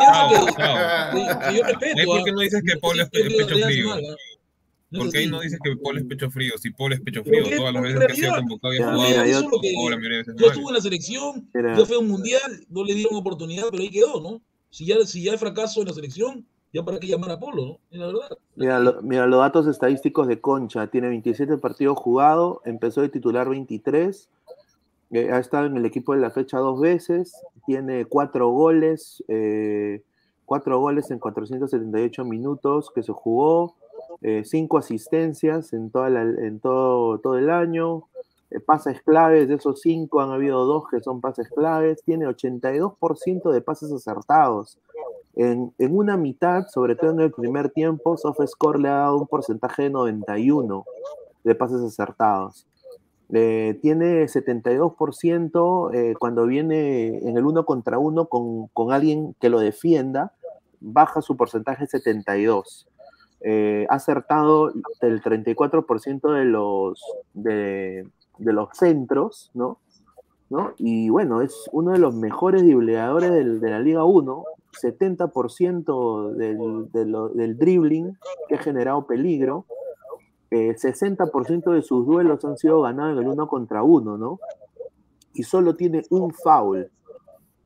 Ah, 0.00 1.10
yo 1.52 1.62
respeto. 1.64 1.98
¿Ahí 2.00 2.06
por 2.06 2.18
ah. 2.18 2.22
qué 2.24 2.32
no 2.32 2.40
dices 2.40 2.62
que 2.66 2.76
Paul 2.78 3.00
es, 3.00 3.08
pecho 3.10 3.46
frío? 3.46 3.90
Mal. 4.90 4.98
No 4.98 4.98
es 5.00 5.04
¿Por 5.04 5.12
qué 5.12 5.18
ahí 5.18 5.26
no 5.30 5.40
dices 5.40 5.58
que 5.62 5.76
Paul 5.76 5.98
es 5.98 6.04
pecho 6.04 6.30
frío? 6.30 6.52
Si 6.58 6.70
Paul 6.70 6.92
es 6.94 7.00
pecho 7.00 7.22
frío, 7.24 7.42
Porque 7.42 7.56
todas 7.56 7.74
las 7.74 7.82
veces 7.82 7.98
que 8.06 8.12
ha 8.12 8.14
sido 8.16 8.34
convocado 8.36 8.74
y 8.74 8.78
ha 8.78 8.92
jugado, 8.92 9.08
mira, 9.08 9.26
yo- 9.26 9.38
estuve 10.46 10.68
en 10.68 10.74
la 10.74 10.80
selección, 10.80 11.48
Mira. 11.54 11.76
yo 11.76 11.86
fui 11.86 11.96
a 11.96 11.98
un 11.98 12.08
mundial, 12.08 12.66
no 12.70 12.84
le 12.84 12.94
dieron 12.94 13.14
oportunidad, 13.16 13.64
pero 13.70 13.82
ahí 13.82 13.90
quedó, 13.90 14.20
¿no? 14.20 14.40
Si 14.70 14.86
ya, 14.86 14.96
si 15.04 15.22
ya 15.22 15.32
hay 15.32 15.38
fracaso 15.38 15.80
en 15.80 15.88
la 15.88 15.94
selección, 15.94 16.46
ya 16.72 16.82
para 16.84 16.98
qué 17.00 17.06
llamar 17.06 17.30
a 17.30 17.38
Polo, 17.40 17.64
¿no? 17.64 17.78
Es 17.90 17.98
la 17.98 18.06
verdad. 18.06 18.38
Mira, 18.56 18.78
lo- 18.80 19.02
mira, 19.02 19.26
los 19.26 19.40
datos 19.40 19.66
estadísticos 19.66 20.26
de 20.28 20.40
Concha. 20.40 20.86
Tiene 20.88 21.08
27 21.08 21.56
partidos 21.58 21.96
jugados, 21.98 22.58
empezó 22.66 23.00
de 23.00 23.08
titular 23.08 23.48
23, 23.48 24.28
eh, 25.10 25.30
ha 25.32 25.38
estado 25.38 25.64
en 25.66 25.76
el 25.78 25.86
equipo 25.86 26.12
de 26.14 26.20
la 26.20 26.30
fecha 26.30 26.58
dos 26.58 26.78
veces, 26.80 27.32
tiene 27.64 28.04
cuatro 28.04 28.50
goles, 28.50 29.24
eh, 29.28 30.02
cuatro 30.44 30.78
goles 30.80 31.10
en 31.10 31.18
478 31.18 32.24
minutos 32.26 32.90
que 32.94 33.02
se 33.02 33.12
jugó, 33.12 33.74
eh, 34.22 34.42
cinco 34.44 34.78
asistencias 34.78 35.72
en, 35.72 35.90
todo, 35.90 37.36
el 37.36 37.50
año, 37.50 38.04
eh, 38.50 38.60
pases 38.60 39.00
claves, 39.02 39.48
de 39.48 39.54
esos 39.54 39.80
cinco 39.80 40.20
han 40.20 40.30
habido 40.30 40.64
dos 40.64 40.84
que 40.90 41.00
son 41.00 41.20
pases 41.20 41.48
claves, 41.48 42.02
tiene 42.04 42.26
82% 42.26 43.50
de 43.52 43.60
pases 43.60 43.92
acertados. 43.92 44.78
En, 45.36 45.72
una 45.78 46.16
mitad, 46.16 46.66
sobre 46.66 46.96
todo 46.96 47.12
en 47.12 47.20
el 47.20 47.30
primer 47.30 47.70
tiempo, 47.70 48.16
SoftScore 48.16 48.80
le 48.80 48.88
ha 48.88 48.94
dado 48.94 49.18
un 49.18 49.28
porcentaje 49.28 49.84
de 49.84 49.90
91 49.90 50.84
de 51.44 51.54
pases 51.54 51.80
acertados. 51.80 52.66
Eh, 53.30 53.78
tiene 53.82 54.24
72% 54.24 55.94
eh, 55.94 56.14
cuando 56.18 56.46
viene 56.46 57.18
en 57.18 57.36
el 57.36 57.44
uno 57.44 57.66
contra 57.66 57.98
uno 57.98 58.26
con, 58.26 58.92
alguien 58.92 59.36
que 59.40 59.50
lo 59.50 59.60
defienda, 59.60 60.32
baja 60.80 61.22
su 61.22 61.36
porcentaje 61.36 61.84
a 61.84 61.86
72. 61.86 62.88
Eh, 63.40 63.86
ha 63.88 63.94
acertado 63.94 64.72
el 65.00 65.22
34% 65.22 66.32
de 66.32 66.44
los, 66.44 67.02
de, 67.34 68.08
de 68.38 68.52
los 68.52 68.68
centros, 68.72 69.50
¿no? 69.54 69.78
Y 70.78 71.10
bueno, 71.10 71.42
es 71.42 71.68
uno 71.72 71.92
de 71.92 71.98
los 71.98 72.14
mejores 72.14 72.62
dribleadores 72.62 73.60
de 73.60 73.70
la 73.70 73.80
Liga 73.80 74.04
1, 74.04 74.44
70% 74.82 76.32
del, 76.32 76.90
del 77.34 77.58
dribbling 77.58 78.16
que 78.48 78.54
ha 78.54 78.58
generado 78.58 79.06
peligro, 79.06 79.66
eh, 80.50 80.74
60% 80.74 81.72
de 81.72 81.82
sus 81.82 82.06
duelos 82.06 82.44
han 82.44 82.56
sido 82.56 82.80
ganados 82.80 83.12
en 83.12 83.18
el 83.18 83.28
uno 83.28 83.46
contra 83.46 83.82
uno, 83.82 84.16
¿no? 84.16 84.40
Y 85.34 85.42
solo 85.42 85.76
tiene 85.76 86.02
un 86.08 86.32
foul. 86.32 86.90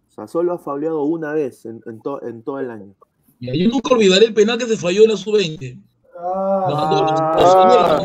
O 0.08 0.10
sea, 0.10 0.26
solo 0.26 0.52
ha 0.52 0.58
fauleado 0.58 1.04
una 1.04 1.32
vez 1.32 1.64
en, 1.64 1.80
en 1.86 2.02
en 2.22 2.42
todo 2.42 2.58
el 2.58 2.70
año. 2.70 2.94
Mira, 3.42 3.54
yo 3.56 3.68
nunca 3.70 3.92
olvidaré 3.92 4.26
el 4.26 4.34
penal 4.34 4.56
que 4.56 4.66
se 4.66 4.76
falló 4.76 5.02
en 5.02 5.10
la 5.10 5.16
sub-20. 5.16 5.76
Ah, 6.24 8.00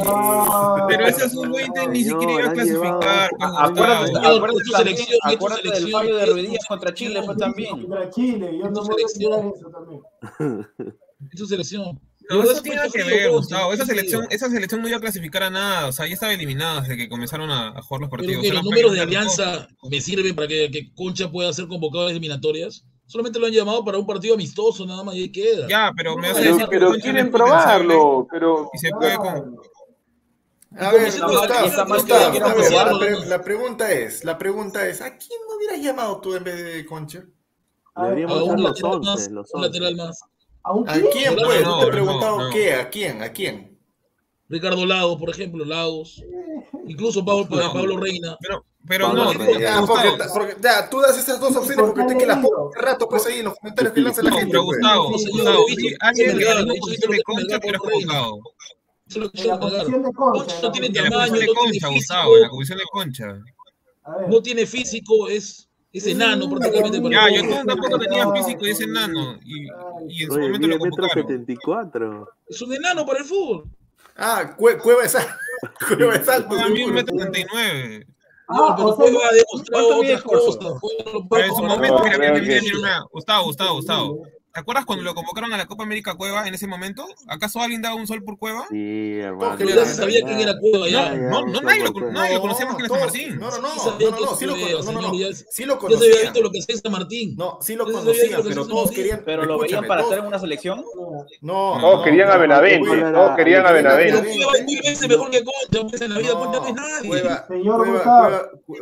Pero 0.88 1.05
ese 1.05 1.29
sub-20 1.29 1.89
ni 1.91 2.03
siquiera 2.03 2.33
iba 2.33 2.49
a 2.49 2.53
clasificar. 2.53 3.29
Acuérdate, 3.39 4.17
acuérdate 4.17 4.63
tu 4.63 4.71
selección, 4.71 5.19
acuérdate 5.23 5.69
del 5.69 5.91
fallo 5.91 6.17
de 6.17 6.25
Ruidías 6.25 6.65
contra 6.67 6.91
Chile, 6.91 7.21
pues 7.23 7.38
también. 7.38 7.69
Contra 7.69 8.09
Chile, 8.09 8.57
yo 8.59 8.71
no 8.71 8.83
selección. 8.83 9.53
eso 9.55 9.69
también. 9.69 10.01
Es 11.31 11.39
su 11.39 11.45
selección. 11.45 11.99
No, 12.29 12.41
eso 12.43 12.51
es 12.53 12.63
tiene 12.63 12.81
que 12.91 13.03
ver, 13.03 13.29
Gustavo. 13.31 13.71
Esa 13.73 13.85
selección, 13.85 14.25
esa 14.31 14.49
selección 14.49 14.81
no 14.81 14.88
iba 14.88 14.97
a 14.97 15.01
clasificar 15.01 15.43
a 15.43 15.49
nada. 15.51 15.85
O 15.88 15.91
sea, 15.91 16.07
ya 16.07 16.13
estaba 16.15 16.33
eliminada 16.33 16.81
desde 16.81 16.97
que 16.97 17.07
comenzaron 17.09 17.51
a, 17.51 17.67
a 17.69 17.81
jugar 17.83 18.01
los 18.01 18.09
Pero 18.09 18.23
partidos. 18.23 18.41
que 18.43 18.53
los 18.53 18.63
números 18.63 18.91
de 18.91 18.97
fue 18.97 19.05
alianza 19.05 19.67
me 19.89 20.01
sirven 20.01 20.35
para 20.35 20.47
que, 20.47 20.71
que 20.71 20.91
Concha 20.95 21.29
pueda 21.31 21.53
ser 21.53 21.67
convocado 21.67 22.07
a 22.07 22.11
eliminatorias. 22.11 22.83
Solamente 23.07 23.39
lo 23.39 23.47
han 23.47 23.53
llamado 23.53 23.83
para 23.85 23.97
un 23.97 24.05
partido 24.05 24.33
amistoso, 24.35 24.85
nada 24.85 25.01
más, 25.03 25.15
y 25.15 25.19
ahí 25.23 25.31
queda. 25.31 25.65
Ya, 25.67 25.91
pero 25.95 26.15
me 26.17 26.33
Pero, 26.33 26.51
decir 26.51 26.67
pero 26.69 26.91
quieren 26.95 27.31
probarlo, 27.31 28.27
pero 28.29 28.69
Y 28.73 28.77
se 28.77 28.89
puede 28.91 29.15
con. 29.17 29.57
A 30.79 30.91
ver, 30.91 31.11
la, 31.17 31.27
pre- 32.99 33.11
¿no? 33.11 33.25
la 33.25 33.41
pregunta 33.41 33.91
es, 33.91 34.23
la 34.23 34.37
pregunta 34.37 34.87
es, 34.87 35.01
¿a 35.01 35.17
quién 35.17 35.39
no 35.49 35.55
hubieras 35.55 35.79
llamado 35.81 36.19
tú 36.19 36.35
en 36.35 36.43
vez 36.43 36.63
de 36.63 36.85
Concha? 36.85 37.23
Deberíamos 37.95 38.43
un 38.43 38.61
los 38.61 38.71
lateral 38.81 38.95
11, 38.97 39.09
más, 39.09 39.31
los 39.31 39.53
un 39.53 39.63
11. 39.63 39.67
lateral 39.79 39.95
más. 39.95 40.19
¿A 40.63 40.73
un 40.73 40.89
¿A 40.89 40.93
quién? 41.11 41.35
No, 41.35 41.43
pues? 41.43 41.63
no, 41.63 41.79
te 41.79 41.83
he 41.83 41.85
no, 41.87 41.91
preguntado 41.91 42.37
no. 42.41 42.49
qué, 42.51 42.73
¿a 42.73 42.89
quién? 42.89 43.23
¿A 43.23 43.31
quién? 43.31 43.79
Ricardo 44.49 44.85
Lagos, 44.85 45.17
por 45.19 45.29
ejemplo, 45.29 45.65
Lagos. 45.65 46.21
Incluso 46.85 47.23
Pablo, 47.25 47.47
No. 47.49 47.73
Pablo 47.73 47.97
Reina. 47.97 48.37
Pero, 48.41 48.65
pero 48.88 49.11
no, 49.13 49.25
porque, 49.33 49.38
porque- 50.33 50.55
ya, 50.61 50.89
tú 50.89 50.99
das 51.01 51.17
esas 51.17 51.39
dos 51.39 51.55
opciones 51.55 51.85
porque 51.93 52.03
te 52.13 52.17
quedas 52.17 52.39
por 52.39 52.59
un 52.59 52.73
rato 52.73 53.07
pues 53.09 53.25
ahí 53.25 53.39
en 53.39 53.45
los 53.45 53.55
comentarios 53.59 53.93
que 53.93 54.01
lanza 54.01 54.23
la 54.23 54.31
gente. 54.31 54.47
pero 54.51 54.65
pues. 54.65 54.77
Gustavo, 54.77 55.09
Gustavo, 55.11 55.65
alguien 55.99 56.38
que 56.38 57.21
Concha, 57.23 57.55
sí, 57.55 57.59
tú 57.61 57.67
eres 57.67 57.79
convocado. 57.79 58.39
Es 59.07 59.15
que 59.15 59.49
Concha. 60.13 60.61
No 60.61 60.71
tiene 60.71 60.89
tamaño, 60.89 61.27
no 61.27 61.38
tiene 61.38 61.47
Concha, 61.53 61.69
físico, 61.69 61.91
Gustavo, 61.93 62.35
en 62.35 62.41
la 62.41 62.49
posición 62.49 62.77
de 62.79 62.83
Concha. 62.91 63.39
No 64.29 64.41
tiene 64.41 64.65
físico, 64.65 65.27
es, 65.27 65.67
es 65.91 66.07
enano 66.07 66.49
prácticamente. 66.49 67.01
Ya, 67.09 67.29
yo 67.29 67.65
tampoco 67.65 67.99
tenía 67.99 68.31
físico 68.31 68.65
y 68.67 68.71
ese 68.71 68.83
enano. 68.85 69.38
Y, 69.45 69.67
y 70.09 70.23
en 70.23 70.29
su 70.29 70.35
Oye, 70.38 70.45
momento 70.47 70.67
lo 70.67 70.79
convocaron. 70.79 71.09
74. 71.27 72.29
Es 72.47 72.61
un 72.61 72.73
enano 72.73 73.05
para 73.05 73.19
el 73.19 73.25
fútbol. 73.25 73.63
Ah, 74.15 74.55
Cue- 74.57 74.79
Cueva 74.81 75.03
es 75.05 75.15
alto. 75.15 75.33
Cueva 75.88 76.15
es 76.15 76.27
alto. 76.27 76.55
A 76.57 76.69
mí 76.69 76.83
un 76.83 76.93
metro 76.93 77.15
setenta 77.17 77.39
y 77.39 77.45
nueve. 77.51 78.07
Ah, 78.49 78.73
pero 78.77 78.89
o 78.89 78.95
sea, 78.95 79.05
Cueva 79.05 79.27
ha 79.27 79.33
demostrado 79.33 79.87
¿cuánto 79.87 80.01
mide 80.03 80.15
otras 80.15 80.23
cosas. 80.23 80.59
No 80.61 81.37
en 81.39 81.55
su 81.55 81.63
momento, 81.63 82.03
mira, 82.03 82.17
mira, 82.17 82.17
creo 82.17 82.33
mira, 82.33 82.45
que- 82.55 82.61
mira, 82.61 82.75
mira, 82.77 83.03
Gustavo, 83.11 83.43
Gustavo, 83.45 83.75
Gustavo. 83.75 84.21
¿Te 84.57 84.61
acuerdas 84.61 84.85
cuando 84.85 85.03
lo 85.03 85.13
convocaron 85.13 85.53
a 85.53 85.57
la 85.57 85.67
Copa 85.67 85.83
América 85.83 86.15
Cueva 86.15 86.47
en 86.47 86.55
ese 86.55 86.65
momento? 86.65 87.05
¿Acaso 87.27 87.59
alguien 87.61 87.79
daba 87.83 87.93
un 87.93 88.07
sol 88.07 88.23
por 88.23 88.39
Cueva? 88.39 88.65
Sí, 88.71 89.19
hermano. 89.19 89.53
Pero 89.55 89.69
ya 89.69 89.85
se 89.85 89.93
sabía 89.93 90.21
quién 90.25 90.39
era 90.39 90.57
Cueva, 90.59 90.89
ya. 90.89 91.13
No, 91.13 91.45
no, 91.45 91.61
nadie 91.61 91.83
lo, 91.83 91.93
con- 91.93 92.11
nadie 92.11 92.33
lo 92.33 92.41
conocía 92.41 92.65
más 92.65 92.75
que 92.75 92.81
Nelson 92.81 92.97
todos- 92.97 93.13
Martín. 93.13 93.37
No, 93.39 93.51
no, 93.51 93.57
no, 93.61 93.69
Sí 93.69 93.79
no, 93.85 94.09
no, 94.09 94.19
no, 94.19 94.35
sí 94.35 94.45
lo, 94.47 94.53
Cueva, 94.55 94.79
cono- 94.79 94.83
no, 94.83 94.91
no, 94.93 95.01
no, 95.09 95.13
señor, 95.13 95.29
ya- 95.31 95.37
sí 95.51 95.65
lo 95.65 95.79
Ya 95.89 95.97
se 95.99 96.05
había 96.07 96.21
visto 96.21 96.41
lo 96.41 96.51
que 96.51 96.59
hacía 96.59 96.75
San 96.77 96.91
Martín. 96.91 97.35
No, 97.37 97.59
sí 97.61 97.75
lo 97.75 97.85
que 97.85 97.91
pero 97.91 98.03
todos 98.55 98.67
conocía. 98.67 98.95
querían. 98.95 99.21
Pero 99.25 99.45
lo 99.45 99.59
veían 99.59 99.85
para 99.85 100.01
estar 100.01 100.17
en 100.17 100.25
una 100.25 100.39
selección. 100.39 100.83
No, 101.41 101.77
Todos 101.79 101.97
no, 101.99 102.03
querían 102.03 102.27
no, 102.29 102.33
a 102.33 102.37
Benavente, 102.37 102.89
todos 103.11 103.35
querían 103.35 103.63
a 103.63 103.69
Pero 103.69 103.83
Benavente. 103.95 104.35
Cueva 104.37 104.51
es 104.57 104.65
mil 104.65 104.79
veces 104.81 105.07
mejor 105.07 105.29
que 105.29 105.43
Concha, 105.43 105.87
pues 105.87 106.01
en 106.01 106.13
la 106.15 106.17
vida 106.19 106.31
Concha 106.33 106.59
no 106.61 106.67
es 106.67 106.73
nadie. 106.73 107.09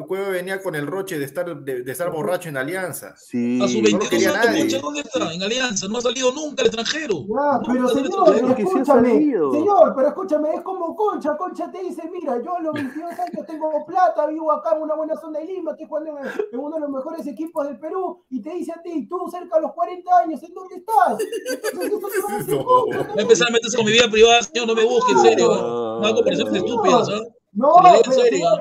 Cueva, 0.08 0.30
venía 0.30 0.62
con 0.62 0.76
el 0.76 0.88
roche 0.88 1.20
de 1.20 1.26
estar, 1.26 1.54
de, 1.54 1.84
de 1.84 1.92
estar 1.92 2.10
borracho 2.12 2.48
en 2.48 2.56
Alianza. 2.56 3.14
Sí. 3.18 3.60
A 3.62 3.66
no 3.66 3.74
lo 3.74 3.82
22 3.82 4.10
quería 4.10 4.42
años, 4.42 4.82
¿dónde 4.82 5.02
está? 5.02 5.34
En 5.34 5.44
Alianza, 5.44 5.65
no 5.90 5.98
ha 5.98 6.02
salido 6.02 6.32
nunca 6.32 6.62
al 6.62 6.68
extranjero. 6.68 7.26
Ya, 7.28 7.60
pero 7.66 7.90
señor, 7.90 8.30
ha 8.30 8.52
escúchame, 8.54 9.14
señor, 9.20 9.94
pero 9.96 10.08
escúchame, 10.10 10.54
es 10.56 10.62
como 10.62 10.96
Concha, 10.96 11.36
Concha 11.38 11.72
te 11.72 11.80
dice, 11.84 12.04
mira, 12.12 12.42
yo 12.42 12.56
a 12.56 12.60
los 12.62 12.74
22 12.74 13.12
años 13.12 13.46
tengo 13.48 13.86
plata, 13.86 14.28
vivo 14.28 14.52
acá 14.52 14.76
en 14.76 14.82
una 14.84 14.96
buena 14.96 15.16
zona 15.16 15.40
de 15.40 15.46
Lima, 15.46 15.72
estoy 15.72 15.88
jugando 15.88 16.18
en, 16.18 16.26
en 16.52 16.60
uno 16.60 16.76
de 16.76 16.82
los 16.82 16.90
mejores 16.90 17.28
equipos 17.28 17.66
del 17.68 17.80
Perú, 17.80 18.24
y 18.30 18.42
te 18.42 18.52
dice 18.52 18.72
a 18.72 18.82
ti, 18.82 19.08
tú 19.08 19.18
cerca 19.30 19.56
de 19.56 19.62
los 19.64 19.74
40 19.74 20.18
años, 20.18 20.44
¿en 20.44 20.54
dónde 20.54 20.76
estás? 20.76 21.18
Entonces, 21.20 21.92
eso 21.94 22.08
te 22.08 22.22
va 22.22 22.34
a 22.34 22.38
decir 22.40 22.56
No. 22.56 22.64
Concha 22.66 22.86
Voy 22.86 22.94
a 22.94 22.98
también. 23.08 23.20
empezar 23.20 23.48
a 23.48 23.52
meterse 23.52 23.78
con 23.78 23.86
mi 23.86 23.92
vida 23.92 24.10
privada, 24.10 24.42
señor, 24.44 24.68
no 24.68 24.76
me 24.76 24.84
busque, 24.86 25.12
en 25.14 25.20
serio. 25.20 25.54
¿eh? 25.54 25.60
Ah, 25.62 25.98
Una 26.00 26.14
comparación 26.14 26.48
Señor, 26.54 26.68
estúpida, 26.68 27.06
¿sabes? 27.06 27.22
No, 27.56 27.74
pero 27.82 27.96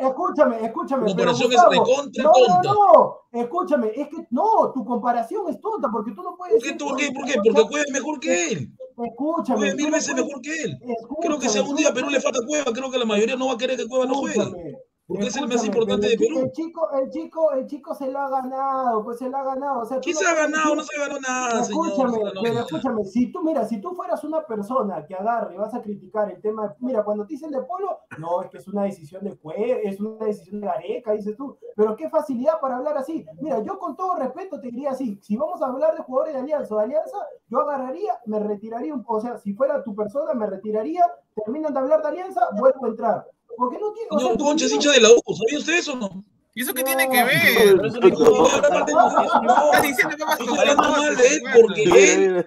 escúchame, 0.08 0.64
escúchame. 0.64 1.02
pero 1.16 1.32
Comparación 1.32 1.52
es 1.52 1.56
Gustavo, 1.56 1.70
recontra 1.70 2.24
no, 2.24 2.32
tonta. 2.32 2.62
No, 2.62 2.74
no, 2.74 3.40
escúchame, 3.40 3.92
es 3.94 4.08
que 4.08 4.26
no, 4.30 4.72
tu 4.72 4.84
comparación 4.84 5.48
es 5.48 5.60
tonta 5.60 5.88
porque 5.90 6.12
tú 6.12 6.22
no 6.22 6.36
puedes. 6.36 6.62
¿Por 6.62 6.62
qué, 6.62 6.84
¿Por 6.84 6.96
qué? 6.96 7.10
¿Por 7.12 7.24
qué? 7.26 7.34
Porque 7.44 7.62
juega 7.68 7.84
mejor 7.92 8.20
que 8.20 8.52
él. 8.52 8.70
Escúchame. 8.96 9.58
Juega 9.58 9.72
tú 9.72 9.82
mil 9.82 9.90
veces 9.90 10.12
puedes- 10.12 10.26
mejor 10.26 10.42
que 10.42 10.62
él. 10.62 10.78
Creo 11.20 11.38
que 11.40 11.48
si 11.48 11.58
algún 11.58 11.76
día 11.76 11.88
a 11.88 11.92
Perú 11.92 12.08
le 12.08 12.20
falta 12.20 12.38
Cueva, 12.46 12.72
creo 12.72 12.90
que 12.90 12.98
la 12.98 13.04
mayoría 13.04 13.34
no 13.34 13.48
va 13.48 13.54
a 13.54 13.58
querer 13.58 13.76
que 13.76 13.88
Cueva 13.88 14.06
no 14.06 14.14
juegue. 14.14 14.76
Escúchame, 15.06 15.18
Porque 15.20 15.26
es 15.26 15.36
el 15.36 15.48
más 15.48 15.64
importante 15.66 16.08
de 16.08 16.16
Perú. 16.16 16.38
El 16.40 16.52
chico, 16.52 16.90
el 16.92 17.10
chico, 17.10 17.52
el 17.52 17.66
chico 17.66 17.94
se 17.94 18.10
lo 18.10 18.18
ha 18.20 18.30
ganado, 18.30 19.04
pues 19.04 19.18
se 19.18 19.28
lo 19.28 19.36
ha 19.36 19.44
ganado. 19.44 19.80
O 19.80 19.84
sea, 19.84 19.98
tú 19.98 20.04
¿Quién 20.04 20.14
no 20.14 20.20
se 20.20 20.26
ha 20.28 20.34
ganado? 20.34 20.74
No 20.76 20.82
se 20.82 20.98
ganó 20.98 21.20
nada. 21.20 21.60
Escúchame, 21.60 22.18
ganó 22.24 22.40
pero 22.42 22.54
nada. 22.54 22.66
escúchame, 22.66 23.04
si 23.04 23.30
tú, 23.30 23.42
mira, 23.42 23.66
si 23.66 23.82
tú 23.82 23.94
fueras 23.94 24.24
una 24.24 24.46
persona 24.46 25.04
que 25.04 25.14
agarre 25.14 25.54
y 25.54 25.58
vas 25.58 25.74
a 25.74 25.82
criticar 25.82 26.30
el 26.30 26.40
tema, 26.40 26.74
mira, 26.80 27.04
cuando 27.04 27.26
te 27.26 27.34
dicen 27.34 27.50
de 27.50 27.60
Polo, 27.62 27.98
no, 28.18 28.40
es 28.40 28.48
que 28.48 28.56
es 28.56 28.66
una 28.68 28.84
decisión 28.84 29.22
de 29.24 29.36
Cue, 29.36 29.82
es 29.86 30.00
una 30.00 30.24
decisión 30.24 30.62
de 30.62 30.68
Gareca, 30.68 31.12
dices 31.12 31.36
tú, 31.36 31.58
pero 31.76 31.94
qué 31.96 32.08
facilidad 32.08 32.58
para 32.60 32.76
hablar 32.78 32.96
así. 32.96 33.26
Mira, 33.42 33.60
yo 33.62 33.78
con 33.78 33.96
todo 33.96 34.16
respeto 34.16 34.58
te 34.58 34.68
diría 34.68 34.92
así, 34.92 35.18
si 35.22 35.36
vamos 35.36 35.60
a 35.60 35.66
hablar 35.66 35.94
de 35.96 36.02
jugadores 36.02 36.32
de 36.32 36.40
Alianza 36.40 36.74
o 36.74 36.78
de 36.78 36.84
Alianza, 36.84 37.18
yo 37.48 37.60
agarraría, 37.60 38.18
me 38.24 38.38
retiraría, 38.38 38.94
un- 38.94 39.04
o 39.06 39.20
sea, 39.20 39.36
si 39.36 39.52
fuera 39.52 39.84
tu 39.84 39.94
persona, 39.94 40.32
me 40.32 40.46
retiraría, 40.46 41.04
terminan 41.44 41.74
de 41.74 41.80
hablar 41.80 42.00
de 42.00 42.08
Alianza, 42.08 42.48
vuelvo 42.58 42.86
a 42.86 42.88
entrar. 42.88 43.26
Porque 43.56 43.78
no 43.78 43.92
tiene, 43.92 44.08
o 44.10 44.18
sea, 44.18 44.28
Señor 44.28 44.36
tu 44.36 44.44
Concha 44.44 44.66
es 44.66 44.72
hincha 44.72 44.90
de 44.92 45.00
la 45.00 45.10
U, 45.10 45.20
¿sabía 45.34 45.58
usted 45.58 45.78
eso 45.78 45.92
o 45.92 45.96
no? 45.96 46.24
¿Y 46.54 46.62
eso 46.62 46.72
qué 46.72 46.84
tiene 46.84 47.08
que 47.08 47.24
ver? 47.24 47.76
Por 47.76 48.00
no, 48.00 48.46
Estás 48.46 49.82
diciendo 49.82 50.16
que 50.16 50.24
vas 50.24 50.38
Estoy 50.38 50.58
hablando 50.58 50.82
mal 50.82 51.16
de 51.16 51.26
él 51.26 51.42
porque 51.60 52.14
él. 52.14 52.46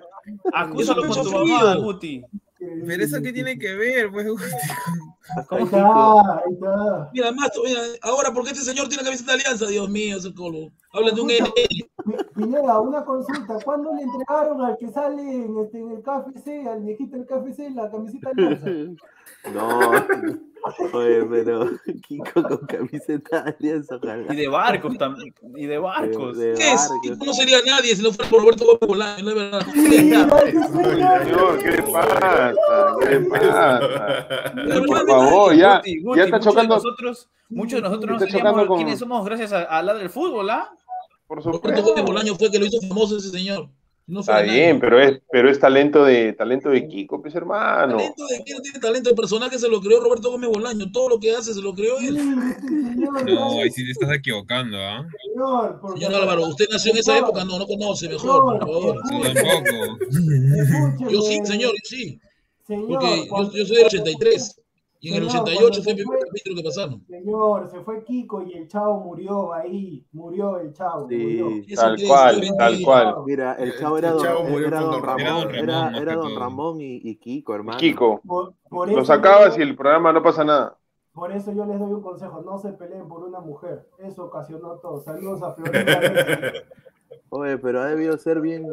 Acúsalo 0.53 1.03
Eso 1.03 1.13
con 1.13 1.23
tu 1.23 1.31
mamá. 1.31 1.75
Guti. 1.75 2.23
Pero 2.59 3.03
eso 3.03 3.21
qué 3.21 3.33
tiene 3.33 3.59
que 3.59 3.73
ver, 3.75 4.11
pues. 4.11 4.27
Ahí 5.49 5.63
está, 5.63 6.21
ahí 6.21 6.53
está. 6.53 7.09
Mira, 7.13 7.31
más, 7.33 7.51
mira, 7.63 7.81
ahora, 8.01 8.31
¿por 8.31 8.45
qué 8.45 8.51
este 8.51 8.63
señor 8.63 8.87
tiene 8.87 9.03
camiseta 9.03 9.33
de 9.33 9.41
alianza? 9.41 9.67
Dios 9.67 9.89
mío, 9.89 10.17
ese 10.17 10.33
colo. 10.33 10.71
Hablan 10.93 11.15
de 11.15 11.21
un 11.21 11.27
NL. 11.27 11.89
Pi- 12.37 12.43
Pineda, 12.43 12.79
una 12.79 13.03
consulta. 13.03 13.57
¿Cuándo 13.65 13.93
le 13.95 14.03
entregaron 14.03 14.61
al 14.61 14.77
que 14.77 14.87
sale 14.89 15.21
en, 15.21 15.57
este, 15.57 15.79
en 15.79 15.91
el 15.91 16.01
KFC, 16.03 16.67
al 16.67 16.81
viejito 16.83 17.17
del 17.17 17.25
KFC, 17.25 17.69
la 17.73 17.89
camiseta 17.89 18.29
alianza? 18.29 18.67
No, 19.53 19.91
oye, 20.93 21.23
pero 21.29 21.69
Kiko 22.07 22.43
con 22.43 22.57
camiseta 22.67 23.41
de 23.43 23.49
alianza, 23.57 23.95
ojalá. 23.95 24.33
Y 24.33 24.35
de 24.35 24.47
barcos 24.47 24.97
también. 24.97 25.33
Y 25.55 25.65
de 25.65 25.77
barcos. 25.77 26.37
De- 26.37 26.51
de 26.51 26.57
¿Qué 26.57 26.73
es? 26.73 26.89
barcos. 26.89 27.25
No 27.27 27.33
sería 27.33 27.57
nadie 27.65 27.95
si 27.95 28.03
no 28.03 28.11
fuera 28.11 28.29
por 28.29 28.41
Roberto 28.41 28.65
Gómez 28.65 28.87
Bolaño, 28.87 29.23
la 29.25 29.33
verdad. 29.33 29.61
Señor, 29.73 31.59
¿qué 31.59 31.71
le 31.71 31.81
pasa? 31.83 32.53
¿Qué 32.99 33.09
le 33.09 33.19
pasa? 33.21 33.79
Por 34.77 35.07
favor, 35.07 35.55
ya, 35.55 35.77
Guti, 35.77 36.01
Guti, 36.01 36.17
ya 36.19 36.23
está 36.25 36.37
muchos 36.37 36.45
de 36.45 36.51
chocando. 36.51 36.75
nosotros, 36.75 37.29
muchos 37.49 37.77
de 37.77 37.81
nosotros 37.89 38.21
no 38.21 38.27
sabíamos 38.27 38.77
quiénes 38.77 38.99
somos 38.99 39.25
gracias 39.25 39.53
a, 39.53 39.63
a 39.63 39.81
la 39.83 39.93
del 39.93 40.09
fútbol, 40.09 40.49
¿ah? 40.49 40.71
Por 41.27 41.43
Roberto 41.43 41.57
supuesto. 41.67 41.83
Gómez 41.83 42.05
Bolaño 42.05 42.35
fue 42.35 42.47
el 42.47 42.51
que 42.53 42.59
lo 42.59 42.65
hizo 42.65 42.79
famoso 42.87 43.17
ese 43.17 43.29
señor. 43.29 43.69
No 44.09 44.21
Está 44.21 44.35
nadie. 44.35 44.51
bien, 44.53 44.79
pero 44.79 45.01
es, 45.01 45.19
pero 45.29 45.51
es 45.51 45.59
talento 45.59 46.05
de, 46.05 46.31
talento 46.31 46.69
de 46.69 46.87
Kiko, 46.87 47.21
pues 47.21 47.35
hermano. 47.35 47.97
Talento 47.97 48.25
de 48.27 48.41
quién 48.45 48.61
tiene 48.61 48.79
talento, 48.79 49.09
el 49.09 49.15
personaje 49.17 49.59
se 49.59 49.67
lo 49.67 49.81
creó 49.81 49.99
Roberto 49.99 50.31
Gómez 50.31 50.49
Bolaño, 50.49 50.89
todo 50.93 51.09
lo 51.09 51.19
que 51.19 51.35
hace 51.35 51.53
se 51.53 51.61
lo 51.61 51.73
creó 51.73 51.99
él. 51.99 52.15
No, 53.25 53.59
ahí 53.59 53.69
sí 53.69 53.83
te 53.83 53.91
estás 53.91 54.15
equivocando, 54.15 54.77
¿ah? 54.77 55.05
Señor, 55.33 55.79
porque- 55.81 55.99
Señor 56.05 56.21
Álvaro, 56.21 56.47
¿usted 56.47 56.67
nació 56.71 56.93
en 56.93 56.99
esa 56.99 57.17
época? 57.17 57.43
No, 57.43 57.59
no 57.59 57.67
conoce, 57.67 58.07
mejor, 58.07 58.43
por 58.43 58.59
favor. 58.59 58.95
Yo 59.11 59.33
tampoco. 59.33 61.09
Yo 61.11 61.21
sí, 61.23 61.39
señor, 61.43 61.71
yo 61.73 61.79
sí. 61.83 62.19
Señor, 62.65 62.99
Porque 62.99 63.27
yo, 63.27 63.51
yo 63.59 63.65
soy 63.65 63.75
del 63.77 63.85
83. 63.87 64.61
Y 64.99 65.09
en 65.13 65.23
el 65.23 65.29
Señor, 65.29 65.43
88 65.43 65.59
cuando 65.59 65.83
fue 65.83 65.91
el 65.91 65.97
se 65.97 66.03
primer 66.03 66.19
capítulo 66.25 66.55
que 66.55 66.63
pasaron. 66.63 67.05
Señor, 67.07 67.69
se 67.69 67.79
fue 67.81 68.03
Kiko 68.03 68.41
y 68.43 68.53
el 68.53 68.67
chavo 68.67 68.99
murió 69.01 69.53
ahí. 69.53 70.05
Murió 70.11 70.57
el 70.59 70.73
chavo. 70.73 71.07
Sí. 71.07 71.15
Murió. 71.15 71.49
Tal 71.75 71.97
cual, 72.07 72.43
es 72.43 72.57
tal 72.57 72.81
cual. 72.83 73.15
Mira, 73.25 73.53
el 73.53 73.77
chavo 73.77 73.97
era 73.99 74.07
el 74.09 74.13
don, 74.15 74.23
chavo 74.23 74.43
murió 74.45 74.67
era 74.67 74.81
con 74.81 74.91
don 74.91 75.03
Ramón, 75.03 75.25
Ramón. 75.27 75.55
era, 75.55 75.59
Era 75.59 75.85
don 75.91 75.95
era 76.01 76.11
Ramón, 76.15 76.29
don 76.33 76.39
Ramón 76.41 76.81
y, 76.81 76.95
y 77.03 77.15
Kiko, 77.17 77.53
hermano. 77.55 77.77
Kiko, 77.77 78.21
Por, 78.25 78.53
por 78.69 78.87
lo 78.89 78.93
eso 78.97 79.05
sacabas 79.05 79.55
yo- 79.55 79.59
y 79.63 79.67
el 79.67 79.75
programa 79.75 80.11
no 80.11 80.23
pasa 80.23 80.43
nada. 80.43 80.77
Por 81.13 81.31
eso 81.31 81.51
yo 81.51 81.65
les 81.65 81.79
doy 81.79 81.91
un 81.93 82.01
consejo, 82.01 82.41
no 82.41 82.57
se 82.59 82.73
peleen 82.73 83.07
por 83.07 83.23
una 83.23 83.39
mujer. 83.39 83.87
Eso 83.99 84.25
ocasionó 84.25 84.73
todo. 84.79 85.01
Saludos 85.01 85.41
a 85.43 85.53
Florida. 85.53 85.99
Oye, 87.29 87.57
pero 87.57 87.81
ha 87.81 87.85
debido 87.87 88.17
ser 88.17 88.39
bien, 88.39 88.63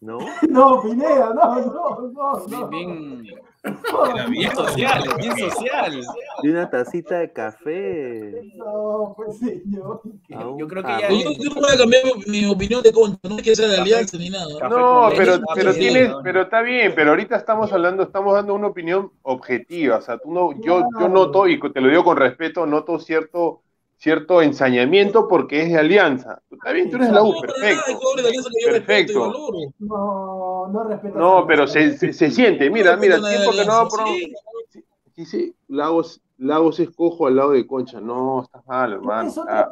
¿no? 0.00 0.18
no, 0.48 0.82
Pineda, 0.82 1.34
no, 1.34 1.60
no, 1.60 2.10
no, 2.12 2.46
no. 2.46 2.68
Bien, 2.68 3.22
bien, 3.22 3.38
Era 3.64 4.26
bien. 4.26 4.30
bien 4.30 4.54
social, 4.54 5.02
bien 5.18 5.38
social. 5.38 6.00
De 6.42 6.50
una 6.50 6.70
tacita 6.70 7.18
de 7.18 7.32
café. 7.32 8.52
No, 8.54 9.14
pues 9.16 9.38
señor. 9.38 10.00
Yo 10.28 10.68
creo 10.68 10.82
que 10.84 10.88
ya- 10.88 11.08
Yo, 11.10 11.32
yo 11.32 11.50
no 11.54 11.60
voy 11.60 11.72
a 11.74 11.76
cambiar 11.76 12.02
mi, 12.26 12.46
opinión 12.46 12.82
de 12.82 12.92
concha, 12.92 13.18
no 13.28 13.36
es 13.36 13.42
que 13.42 13.56
sea 13.56 13.68
de 13.68 13.80
alianza 13.80 14.16
ni 14.16 14.30
nada. 14.30 14.68
No, 14.68 15.10
pero, 15.16 15.40
pero 15.54 15.74
tienes, 15.74 16.12
pero 16.22 16.42
está 16.42 16.62
bien, 16.62 16.92
pero 16.94 17.10
ahorita 17.10 17.36
estamos 17.36 17.72
hablando, 17.72 18.04
estamos 18.04 18.34
dando 18.34 18.54
una 18.54 18.68
opinión 18.68 19.10
objetiva, 19.22 19.96
o 19.96 20.02
sea, 20.02 20.18
tú 20.18 20.32
no, 20.32 20.52
yo, 20.62 20.84
yo 20.98 21.08
noto, 21.08 21.48
y 21.48 21.58
te 21.58 21.80
lo 21.80 21.88
digo 21.88 22.04
con 22.04 22.16
respeto, 22.16 22.66
noto 22.66 22.98
cierto, 23.00 23.62
cierto 23.98 24.40
ensañamiento 24.40 25.28
porque 25.28 25.62
es 25.62 25.68
de 25.70 25.78
alianza. 25.78 26.40
Está 26.50 26.72
bien, 26.72 26.88
tú 26.88 26.96
eres 26.96 27.08
de 27.08 27.14
la 27.14 27.22
U, 27.22 27.34
perfecto. 27.40 27.98
Perfecto. 28.64 29.32
No, 29.80 30.68
no 30.68 30.84
respeto. 30.84 31.18
No, 31.18 31.46
pero 31.46 31.66
se, 31.66 31.98
se, 31.98 32.12
se 32.12 32.30
siente, 32.30 32.70
mira, 32.70 32.96
mira, 32.96 33.16
a 33.16 33.28
tiempo 33.28 33.50
que 33.50 33.64
no 33.64 33.72
va 33.72 33.80
Alianza, 33.80 33.96
por... 33.96 34.08
sí. 34.08 34.84
Dice, 35.16 35.52
Lagos, 35.66 36.22
Lagos 36.38 36.78
es 36.78 36.90
cojo 36.90 37.26
al 37.26 37.34
lado 37.36 37.50
de 37.50 37.66
Concha. 37.66 38.00
No, 38.00 38.42
estás 38.44 38.64
mal, 38.66 38.92
hermano. 38.92 39.32
Ah, 39.48 39.68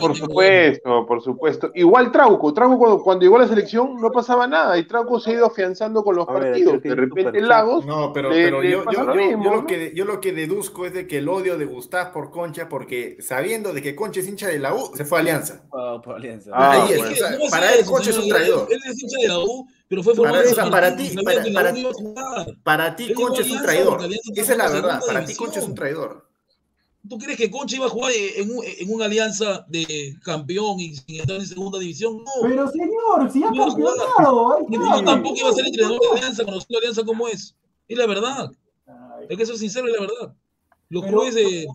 Por 0.00 0.16
supuesto, 0.16 1.06
por 1.06 1.22
supuesto. 1.22 1.70
Igual 1.74 2.10
Trauco, 2.10 2.52
Trauco 2.52 2.78
cuando, 2.78 3.02
cuando 3.02 3.22
llegó 3.22 3.36
a 3.36 3.40
la 3.40 3.48
selección 3.48 4.00
no 4.00 4.10
pasaba 4.10 4.46
nada 4.46 4.76
y 4.78 4.84
Trauco 4.86 5.20
se 5.20 5.30
ha 5.30 5.34
ido 5.34 5.46
afianzando 5.46 6.02
con 6.02 6.16
los 6.16 6.26
ver, 6.26 6.36
partidos. 6.42 6.82
De 6.82 6.94
repente. 6.94 7.40
Lagos, 7.40 7.86
No, 7.86 8.12
pero, 8.12 8.30
le- 8.30 8.44
pero 8.44 8.62
le 8.62 8.70
yo, 8.70 8.84
yo, 8.90 9.04
lo 9.04 9.14
yo- 9.14 9.20
mismo, 9.20 9.44
yo 9.44 9.50
lo 9.50 9.60
¿no? 9.62 9.66
que, 9.66 9.92
yo 9.94 10.04
lo 10.04 10.20
que 10.20 10.32
deduzco 10.32 10.86
es 10.86 10.92
de 10.94 11.06
que 11.06 11.18
el 11.18 11.28
odio 11.28 11.56
de 11.58 11.64
Gustav 11.66 12.12
por 12.12 12.30
Concha, 12.30 12.68
porque 12.68 13.16
sabiendo 13.20 13.72
de 13.72 13.82
que 13.82 13.94
Concha 13.94 14.20
es 14.20 14.28
hincha 14.28 14.48
de 14.48 14.58
la 14.58 14.74
U, 14.74 14.90
se 14.94 15.04
fue 15.04 15.18
a 15.18 15.20
Alianza. 15.20 15.62
Por- 15.70 16.02
por 16.02 16.16
alianza. 16.16 16.50
Ah, 16.54 16.72
Ahí 16.72 16.92
es, 16.92 16.98
bueno. 16.98 17.12
o 17.12 17.16
sea, 17.16 17.50
para 17.50 17.72
él 17.74 17.84
Concha 17.84 18.10
es 18.10 18.18
un 18.18 18.28
traidor. 18.28 18.66
Él 18.70 18.80
es 18.84 19.02
hincha 19.02 19.18
de 19.20 19.28
la 19.28 19.38
U, 19.38 19.66
pero 19.92 20.02
fue 20.02 20.14
formado 20.14 20.42
Para- 20.56 20.70
para 20.70 20.96
ti- 20.96 21.14
para- 21.22 21.44
la 21.46 21.52
para-. 21.52 22.46
Para 22.62 22.96
ti 22.96 23.12
Concha 23.12 23.42
es 23.42 23.50
un 23.50 23.60
traidor. 23.60 24.00
Esa 24.34 24.52
es 24.52 24.56
la 24.58 24.70
verdad. 24.70 25.00
Para 25.06 25.22
ti 25.26 25.34
Concha 25.34 25.60
es 25.60 25.66
un 25.66 25.74
traidor. 25.74 26.26
¿Tú 27.06 27.18
crees 27.18 27.36
que 27.36 27.50
Concha 27.50 27.76
iba 27.76 27.84
a 27.84 27.88
jugar 27.90 28.10
en, 28.14 28.50
un- 28.56 28.64
en 28.64 28.90
una 28.90 29.04
alianza 29.04 29.66
de 29.68 30.16
campeón 30.24 30.80
y 30.80 30.96
sin 30.96 31.20
estar 31.20 31.36
en 31.36 31.46
segunda 31.46 31.78
división? 31.78 32.24
No. 32.24 32.48
Pero 32.48 32.70
señor, 32.70 33.30
si 33.30 33.40
ya 33.40 33.50
No, 33.50 33.66
campeonado, 33.66 34.56
ahí 34.56 34.64
Y 34.70 34.74
está. 34.76 34.86
no, 34.88 35.04
tampoco 35.04 35.36
iba 35.36 35.50
a 35.50 35.52
ser 35.52 35.66
entrenador 35.66 36.00
de 36.00 36.08
Alianza, 36.18 36.44
conociendo 36.44 36.78
Alianza 36.78 37.04
como 37.04 37.28
es. 37.28 37.54
Es 37.86 37.98
la 37.98 38.06
verdad. 38.06 38.50
Ay, 38.86 39.26
Hay 39.28 39.36
que 39.36 39.44
ser 39.44 39.58
sincero, 39.58 39.88
es 39.88 39.92
la 39.92 40.00
verdad. 40.00 40.34
Los 40.88 41.02
Pero- 41.04 41.12
clubes 41.18 41.34
de. 41.34 41.66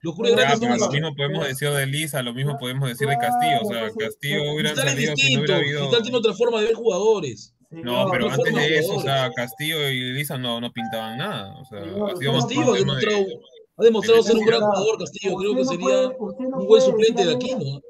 Los 0.00 0.14
clubes 0.14 0.32
Pero- 0.32 0.42
Ya, 0.42 0.48
grandes 0.48 0.60
pero 0.60 0.72
son 0.72 0.78
lo 0.78 0.84
así. 0.86 0.94
mismo 1.00 1.16
podemos 1.16 1.48
decir 1.48 1.70
de 1.70 1.86
Lisa, 1.86 2.22
lo 2.22 2.32
mismo 2.32 2.56
podemos 2.58 2.88
decir 2.88 3.06
de 3.08 3.18
Castillo. 3.18 3.58
O 3.62 3.68
sea, 3.68 3.90
pues, 3.92 4.08
Castillo 4.10 4.52
hubiera 4.52 4.70
Cristal 4.70 4.86
es 4.86 4.92
salido 4.94 5.02
si 5.02 5.06
no 5.10 5.14
distinto. 5.16 5.40
hubiera 5.42 5.56
habido. 5.58 5.80
Cristal 5.80 6.02
tiene 6.02 6.18
otra 6.18 6.32
forma 6.34 6.60
de 6.60 6.66
ver 6.66 6.74
jugadores. 6.76 7.52
No, 7.70 8.06
pero 8.10 8.26
no 8.26 8.32
antes 8.34 8.54
de 8.54 8.78
eso, 8.78 8.96
o 8.96 9.00
sea, 9.00 9.30
Castillo 9.32 9.88
y 9.90 10.12
Lisa 10.12 10.38
no, 10.38 10.60
no 10.60 10.70
pintaban 10.72 11.18
nada. 11.18 11.56
O 11.60 11.64
sea, 11.64 11.80
Castillo 11.80 12.70
ha 12.70 12.72
de- 12.74 12.78
demostrado, 12.78 13.24
ha 13.76 13.82
demostrado 13.84 14.22
ser 14.22 14.36
un 14.36 14.46
gran 14.46 14.60
jugador, 14.60 14.98
Castillo. 14.98 15.36
Creo 15.36 15.54
que 15.56 15.64
sería 15.64 15.86
puede- 15.86 16.16
usted 16.18 16.44
no 16.44 16.58
un 16.58 16.66
buen 16.66 16.82
suplente 16.82 17.24
de 17.26 17.34
Aquino. 17.34 17.80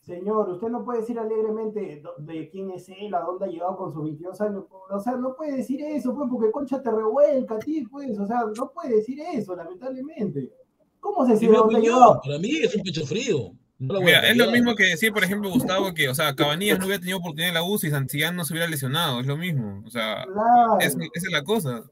Señor, 0.00 0.48
usted 0.50 0.68
no 0.68 0.84
puede 0.84 1.00
decir 1.00 1.18
alegremente 1.18 2.00
de 2.18 2.48
quién 2.50 2.70
es 2.70 2.88
él, 2.88 3.12
a 3.12 3.22
dónde 3.22 3.44
ha 3.46 3.48
llegado 3.48 3.76
con 3.76 3.92
sus 3.92 4.04
22 4.04 4.40
años. 4.40 4.64
O 4.88 5.00
sea, 5.00 5.16
no 5.16 5.34
puede 5.34 5.56
decir 5.56 5.82
eso, 5.82 6.14
pues, 6.14 6.28
porque 6.30 6.52
Concha 6.52 6.80
te 6.80 6.92
revuelca 6.92 7.56
a 7.56 7.58
ti, 7.58 7.82
pues. 7.90 8.16
O 8.18 8.24
sea, 8.24 8.42
no 8.56 8.70
puede 8.72 8.96
decir 8.96 9.18
eso, 9.20 9.56
lamentablemente. 9.56 10.52
¿Cómo 11.00 11.26
se 11.26 11.36
llegado? 11.36 12.20
para 12.24 12.38
mí 12.38 12.50
es 12.62 12.74
un 12.76 12.82
pecho 12.82 13.04
frío. 13.04 13.50
No 13.78 14.00
Mira, 14.00 14.26
es 14.26 14.36
lo 14.38 14.50
mismo 14.50 14.74
que 14.74 14.84
decir, 14.84 15.12
por 15.12 15.22
ejemplo, 15.22 15.50
Gustavo, 15.50 15.92
que, 15.92 16.08
o 16.08 16.14
sea, 16.14 16.34
Cabanillas 16.34 16.78
no 16.78 16.86
hubiera 16.86 16.98
tenido 17.00 17.18
oportunidad 17.18 17.48
en 17.48 17.54
la 17.54 17.62
U 17.62 17.76
si 17.78 17.90
Santillán 17.90 18.34
no 18.34 18.44
se 18.44 18.54
hubiera 18.54 18.68
lesionado, 18.68 19.20
es 19.20 19.26
lo 19.26 19.36
mismo. 19.36 19.82
O 19.86 19.90
sea, 19.90 20.24
Claro. 20.24 20.78
es- 20.80 20.94
esa 20.96 21.26
es 21.26 21.32
la 21.32 21.42
cosa. 21.44 21.82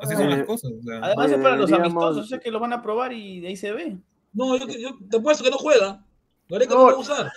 Así 0.00 0.14
son 0.16 0.30
las 0.30 0.42
cosas. 0.44 0.72
O 0.72 0.82
sea, 0.82 1.00
Además 1.02 1.30
es 1.30 1.38
para 1.38 1.56
los 1.56 1.70
amistosos, 1.70 2.24
o 2.24 2.26
sea 2.28 2.38
que 2.40 2.50
los 2.50 2.60
van 2.60 2.72
a 2.72 2.82
probar 2.82 3.12
y 3.12 3.40
de 3.40 3.48
ahí 3.48 3.56
se 3.56 3.72
ve. 3.72 3.96
No, 4.32 4.56
yo, 4.56 4.66
yo 4.66 4.96
te 5.10 5.18
apuesto 5.18 5.44
que 5.44 5.50
no 5.50 5.58
juega. 5.58 6.02
Gareca 6.48 6.74
no, 6.74 6.80
No. 6.80 6.86
lo 6.90 6.92
va 6.92 6.98
a 6.98 7.00
usar. 7.00 7.32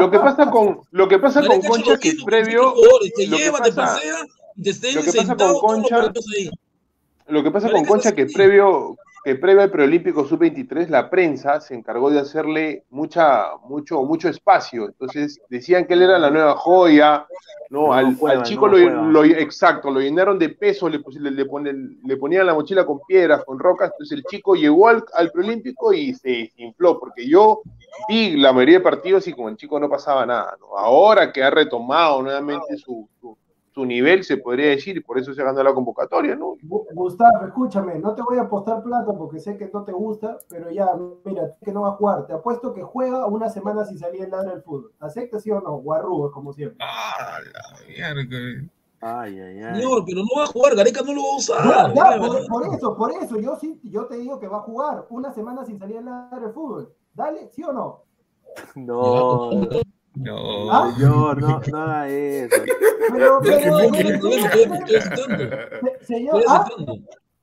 Lo 0.00 0.10
que 0.10 0.18
pasa 0.18 0.50
con, 0.50 0.80
lo 0.90 1.08
que 1.08 1.18
pasa 1.18 1.40
con 1.40 1.48
Gareca 1.50 1.68
Concha 1.68 1.90
lo 1.92 1.98
que 1.98 2.12
previo, 2.24 2.72
Te 2.74 2.80
lo 2.82 3.36
que 3.36 3.36
lleva, 3.44 3.60
te 3.60 3.72
pasa- 3.72 3.94
pasea, 3.94 4.16
y 4.56 4.62
te 4.62 4.70
esté 4.70 4.92
lo 4.94 5.02
que 5.02 5.12
pasa 5.12 5.36
con 5.36 5.48
lo 5.48 5.60
Concha- 5.60 6.12
que 6.12 6.50
lo 7.32 7.42
que 7.44 7.50
pasa 7.50 7.66
con 7.68 7.74
Gareca 7.76 7.88
Concha 7.88 8.12
que 8.14 8.26
previo, 8.26 8.96
que 9.24 9.36
previo 9.36 9.62
al 9.62 9.70
preolímpico 9.70 10.24
sub-23 10.24 10.88
la 10.88 11.08
prensa 11.08 11.60
se 11.60 11.74
encargó 11.74 12.10
de 12.10 12.18
hacerle 12.18 12.84
mucha, 12.90 13.56
mucho, 13.64 14.02
mucho 14.02 14.28
espacio. 14.28 14.86
Entonces 14.86 15.40
decían 15.48 15.86
que 15.86 15.94
él 15.94 16.02
era 16.02 16.18
la 16.18 16.30
nueva 16.30 16.56
joya, 16.56 17.26
No, 17.70 17.88
No 17.88 17.92
al, 17.92 18.16
juega, 18.16 18.40
al 18.40 18.44
chico 18.44 18.68
no 18.68 18.76
lo, 19.10 19.24
exacto, 19.24 19.90
lo 19.90 20.00
llenaron 20.00 20.38
de 20.38 20.48
peso, 20.48 20.88
le, 20.88 21.00
le, 21.20 21.30
le 21.30 22.16
ponían 22.16 22.46
la 22.46 22.54
mochila 22.54 22.84
con 22.84 23.00
piedras, 23.06 23.44
con 23.44 23.58
rocas, 23.58 23.92
entonces 23.92 24.18
el 24.18 24.24
chico 24.24 24.56
llegó 24.56 24.88
al, 24.88 25.04
al 25.14 25.30
preolímpico 25.30 25.92
y 25.92 26.14
se 26.14 26.50
infló, 26.56 26.98
porque 26.98 27.26
yo 27.28 27.62
vi 28.08 28.36
la 28.36 28.52
mayoría 28.52 28.78
de 28.78 28.84
partidos 28.84 29.28
y 29.28 29.32
con 29.32 29.50
el 29.50 29.56
chico 29.56 29.78
no 29.78 29.88
pasaba 29.88 30.26
nada. 30.26 30.56
¿no? 30.60 30.76
Ahora 30.76 31.32
que 31.32 31.42
ha 31.42 31.50
retomado 31.50 32.22
nuevamente 32.22 32.76
su, 32.76 33.08
su, 33.20 33.36
su 33.74 33.84
nivel, 33.86 34.22
se 34.24 34.36
podría 34.36 34.68
decir, 34.70 34.96
y 34.96 35.00
por 35.00 35.18
eso 35.18 35.32
se 35.32 35.42
ganó 35.42 35.62
la 35.62 35.72
convocatoria, 35.74 36.36
¿no? 36.36 36.56
Gu- 36.62 36.86
Gustavo, 36.92 37.46
escúchame, 37.46 37.98
no 37.98 38.14
te 38.14 38.22
voy 38.22 38.38
a 38.38 38.42
apostar 38.42 38.82
plata 38.82 39.12
porque 39.16 39.38
sé 39.40 39.56
que 39.56 39.70
no 39.72 39.82
te 39.84 39.92
gusta, 39.92 40.38
pero 40.48 40.70
ya, 40.70 40.86
mira, 41.24 41.56
que 41.64 41.72
no 41.72 41.82
va 41.82 41.88
a 41.88 41.92
jugar. 41.92 42.26
Te 42.26 42.34
apuesto 42.34 42.72
que 42.74 42.82
juega 42.82 43.26
una 43.26 43.48
semana 43.48 43.84
sin 43.84 43.98
salir 43.98 44.22
en 44.24 44.30
ladra 44.30 44.52
del 44.52 44.62
fútbol. 44.62 44.92
¿Aceptas 45.00 45.42
sí 45.42 45.50
o 45.50 45.60
no? 45.60 45.76
Guarrubo, 45.78 46.30
como 46.30 46.52
siempre. 46.52 46.78
Ah, 46.80 47.38
la 47.52 47.86
mierda. 47.88 48.68
Ay, 49.00 49.40
ay, 49.40 49.62
ay. 49.62 49.74
Señor, 49.82 50.04
pero 50.06 50.20
no 50.20 50.28
va 50.38 50.44
a 50.44 50.46
jugar, 50.46 50.76
Gareca 50.76 51.02
no 51.02 51.12
lo 51.14 51.22
va 51.22 51.28
a 51.32 51.36
usar. 51.36 51.64
ya, 51.64 51.94
Ya, 51.94 52.18
por, 52.20 52.46
por 52.46 52.74
eso, 52.74 52.96
por 52.96 53.10
eso, 53.12 53.40
yo 53.40 53.56
sí, 53.56 53.80
yo 53.84 54.06
te 54.06 54.16
digo 54.16 54.38
que 54.38 54.46
va 54.48 54.58
a 54.58 54.62
jugar 54.62 55.06
una 55.10 55.32
semana 55.32 55.64
sin 55.64 55.78
salir 55.78 55.96
en 55.96 56.04
ladra 56.04 56.38
del 56.40 56.52
fútbol. 56.52 56.94
Dale, 57.14 57.48
¿sí 57.50 57.64
o 57.64 57.72
no? 57.72 58.02
No, 58.76 59.50
No. 60.14 60.70
¿Ah? 60.72 60.92
señor, 60.96 61.40
no, 61.40 61.60
no 61.70 61.78
haga 61.78 62.08
eso. 62.08 62.56
No, 63.12 63.40
no 63.40 63.50
estoy, 63.50 63.54
aceptando. 64.44 64.86
se- 64.86 66.04
señor, 66.06 66.36
Estoy 66.40 66.44
¿ah? 66.48 66.56
aceptando. 66.60 66.94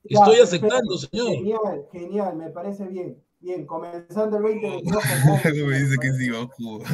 Ya, 0.04 0.20
Estoy 0.20 0.36
perfecto. 0.38 0.44
aceptando, 0.44 0.98
señor. 0.98 1.28
Genial, 1.30 1.86
genial, 1.92 2.36
me 2.38 2.50
parece 2.50 2.86
bien. 2.88 3.18
Bien, 3.42 3.66
comenzando 3.66 4.38
el 4.38 4.44
2022 4.44 5.04
Eso 5.46 5.66
me 5.66 5.80
dice 5.80 5.96
que 6.02 6.12
sí 6.14 6.30
va 6.30 6.40
a 6.40 6.48
jugar. 6.48 6.88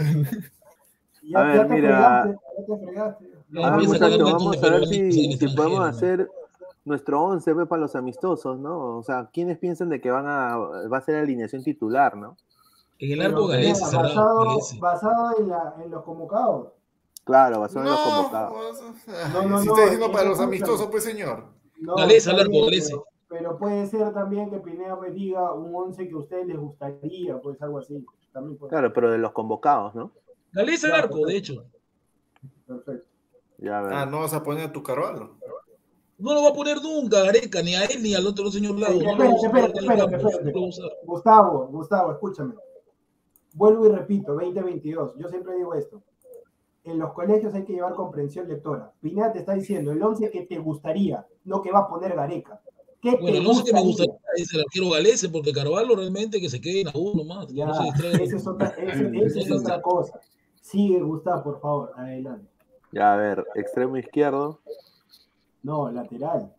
Ya, 1.24 1.40
A 1.40 1.44
ver, 1.44 1.70
mira. 1.70 2.36
vamos 3.50 4.62
de 4.62 4.68
a 4.68 4.72
ver 4.72 4.86
si, 4.88 5.34
si 5.38 5.48
podemos 5.56 5.88
hacer 5.88 6.30
nuestro 6.84 7.24
11 7.24 7.54
pues, 7.56 7.68
para 7.68 7.82
los 7.82 7.96
amistosos, 7.96 8.60
¿no? 8.60 8.98
O 8.98 9.04
sea, 9.04 9.30
¿quiénes 9.34 9.58
piensan 9.58 9.90
de 9.90 10.00
que 10.02 10.12
van 10.12 10.28
a, 10.28 10.56
va 10.58 10.98
a 10.98 11.02
ser 11.02 11.16
la 11.16 11.22
alineación 11.22 11.64
titular, 11.64 12.16
¿no? 12.16 12.38
En 13.00 13.12
el 13.12 13.22
arco 13.22 13.50
será, 13.50 13.74
basado, 13.74 14.58
basado 14.80 15.40
en, 15.40 15.50
la, 15.50 15.76
en 15.84 15.92
los 15.92 16.04
convocados. 16.04 16.70
Claro, 17.26 17.68
ser 17.68 17.82
en 17.82 17.90
los 17.90 18.00
convocados. 18.00 18.54
pues, 18.54 19.34
No, 19.34 19.44
no, 19.48 19.60
si 19.60 19.68
no, 19.68 19.74
está 19.74 19.84
diciendo 19.84 20.12
para 20.12 20.30
los 20.30 20.40
amistosos, 20.40 20.88
pues 20.88 21.04
señor. 21.04 21.46
No, 21.80 21.98
está 22.08 22.32
al 22.32 22.40
arco, 22.40 22.64
Galese. 22.66 22.92
Pero, 22.94 23.06
pero 23.28 23.58
puede 23.58 23.86
ser 23.88 24.14
también 24.14 24.50
que 24.50 24.60
Pineda 24.60 24.96
me 24.96 25.10
diga 25.12 25.52
un 25.54 25.76
11 25.76 26.08
que 26.08 26.14
a 26.14 26.18
ustedes 26.18 26.48
les 26.48 26.58
gustaría, 26.58 27.38
pues 27.42 27.62
algo 27.62 27.80
así. 27.80 28.06
También 28.32 28.58
puede 28.58 28.70
Claro, 28.70 28.94
pero 28.94 29.12
de 29.12 29.18
los 29.18 29.32
convocados, 29.34 29.94
¿no? 29.96 30.12
Galese 30.54 30.88
al 30.88 30.94
arco, 30.94 31.26
de 31.26 31.36
hecho. 31.36 31.66
Perfecto. 32.66 33.08
Ya 33.58 33.80
a 33.80 33.82
ver. 33.82 33.94
Ah, 33.94 34.06
no 34.06 34.20
vas 34.22 34.34
a 34.34 34.44
poner 34.44 34.70
a 34.70 34.72
tu 34.72 34.84
Carvalho. 34.84 35.32
No 36.18 36.34
lo 36.34 36.44
va 36.44 36.50
a 36.50 36.54
poner 36.54 36.82
nunca, 36.82 37.24
Gareca, 37.24 37.62
ni 37.62 37.76
a 37.76 37.84
él 37.86 38.02
ni 38.02 38.14
al 38.16 38.26
otro 38.26 38.50
señor 38.50 38.80
Lago. 38.80 39.02
No 39.02 39.12
lo 39.12 39.18
va 39.18 39.24
a 39.26 39.28
Espérate, 39.28 39.36
usar 39.36 39.50
espérate, 39.50 39.80
en 39.80 39.84
el 39.86 39.92
espérate, 39.92 40.12
campo, 40.12 40.28
espérate. 40.30 40.44
no 40.46 40.52
lo 40.52 40.60
va 40.62 40.66
a 40.66 40.70
usar. 40.70 40.92
Gustavo, 41.06 41.68
Gustavo, 41.68 42.12
escúchame. 42.14 42.54
Vuelvo 43.56 43.86
y 43.88 43.90
repito, 43.90 44.34
2022. 44.34 45.14
Yo 45.18 45.28
siempre 45.30 45.56
digo 45.56 45.74
esto. 45.74 46.04
En 46.84 47.00
los 47.00 47.14
colegios 47.14 47.54
hay 47.56 47.64
que 47.64 47.74
llevar 47.74 47.96
comprensión 47.96 48.48
lectora. 48.48 48.92
Pineda 49.02 49.32
te 49.34 49.40
está 49.40 49.54
diciendo 49.54 49.92
el 49.92 50.04
11 50.04 50.30
que 50.30 50.42
te 50.46 50.60
gustaría, 50.60 51.26
no 51.46 51.62
que 51.62 51.72
va 51.72 51.80
a 51.80 51.88
poner 51.90 52.14
Gareca. 52.16 52.62
¿Qué 53.02 53.12
Bueno, 53.20 53.38
te 53.40 53.44
no 53.44 53.54
sé 53.56 53.64
qué 53.64 53.74
me 53.74 53.82
gustaría? 53.82 54.14
es 54.36 54.54
el 54.54 54.62
arquero 54.62 54.90
Galese, 54.92 55.30
porque 55.30 55.52
Carvalho 55.54 55.96
realmente 55.96 56.40
que 56.42 56.50
se 56.50 56.60
quede 56.62 56.82
en 56.82 56.90
a 56.90 56.92
uno 56.96 57.24
más. 57.24 57.48
Ya, 57.54 57.66
no 57.68 57.74
se 57.74 58.24
esa 58.24 58.36
es 58.36 58.46
otra, 58.48 58.68
ese- 58.78 59.12
esa 59.26 59.40
es 59.40 59.52
otra 59.52 59.82
cosa. 59.82 60.20
Sigue, 60.62 61.00
Gustavo, 61.02 61.44
por 61.44 61.60
favor, 61.62 61.92
adelante. 61.96 62.48
Ya 62.92 63.14
a 63.14 63.18
ver, 63.18 63.46
extremo 63.56 63.98
izquierdo, 63.98 64.60
No, 65.64 65.90
lateral. 65.92 66.54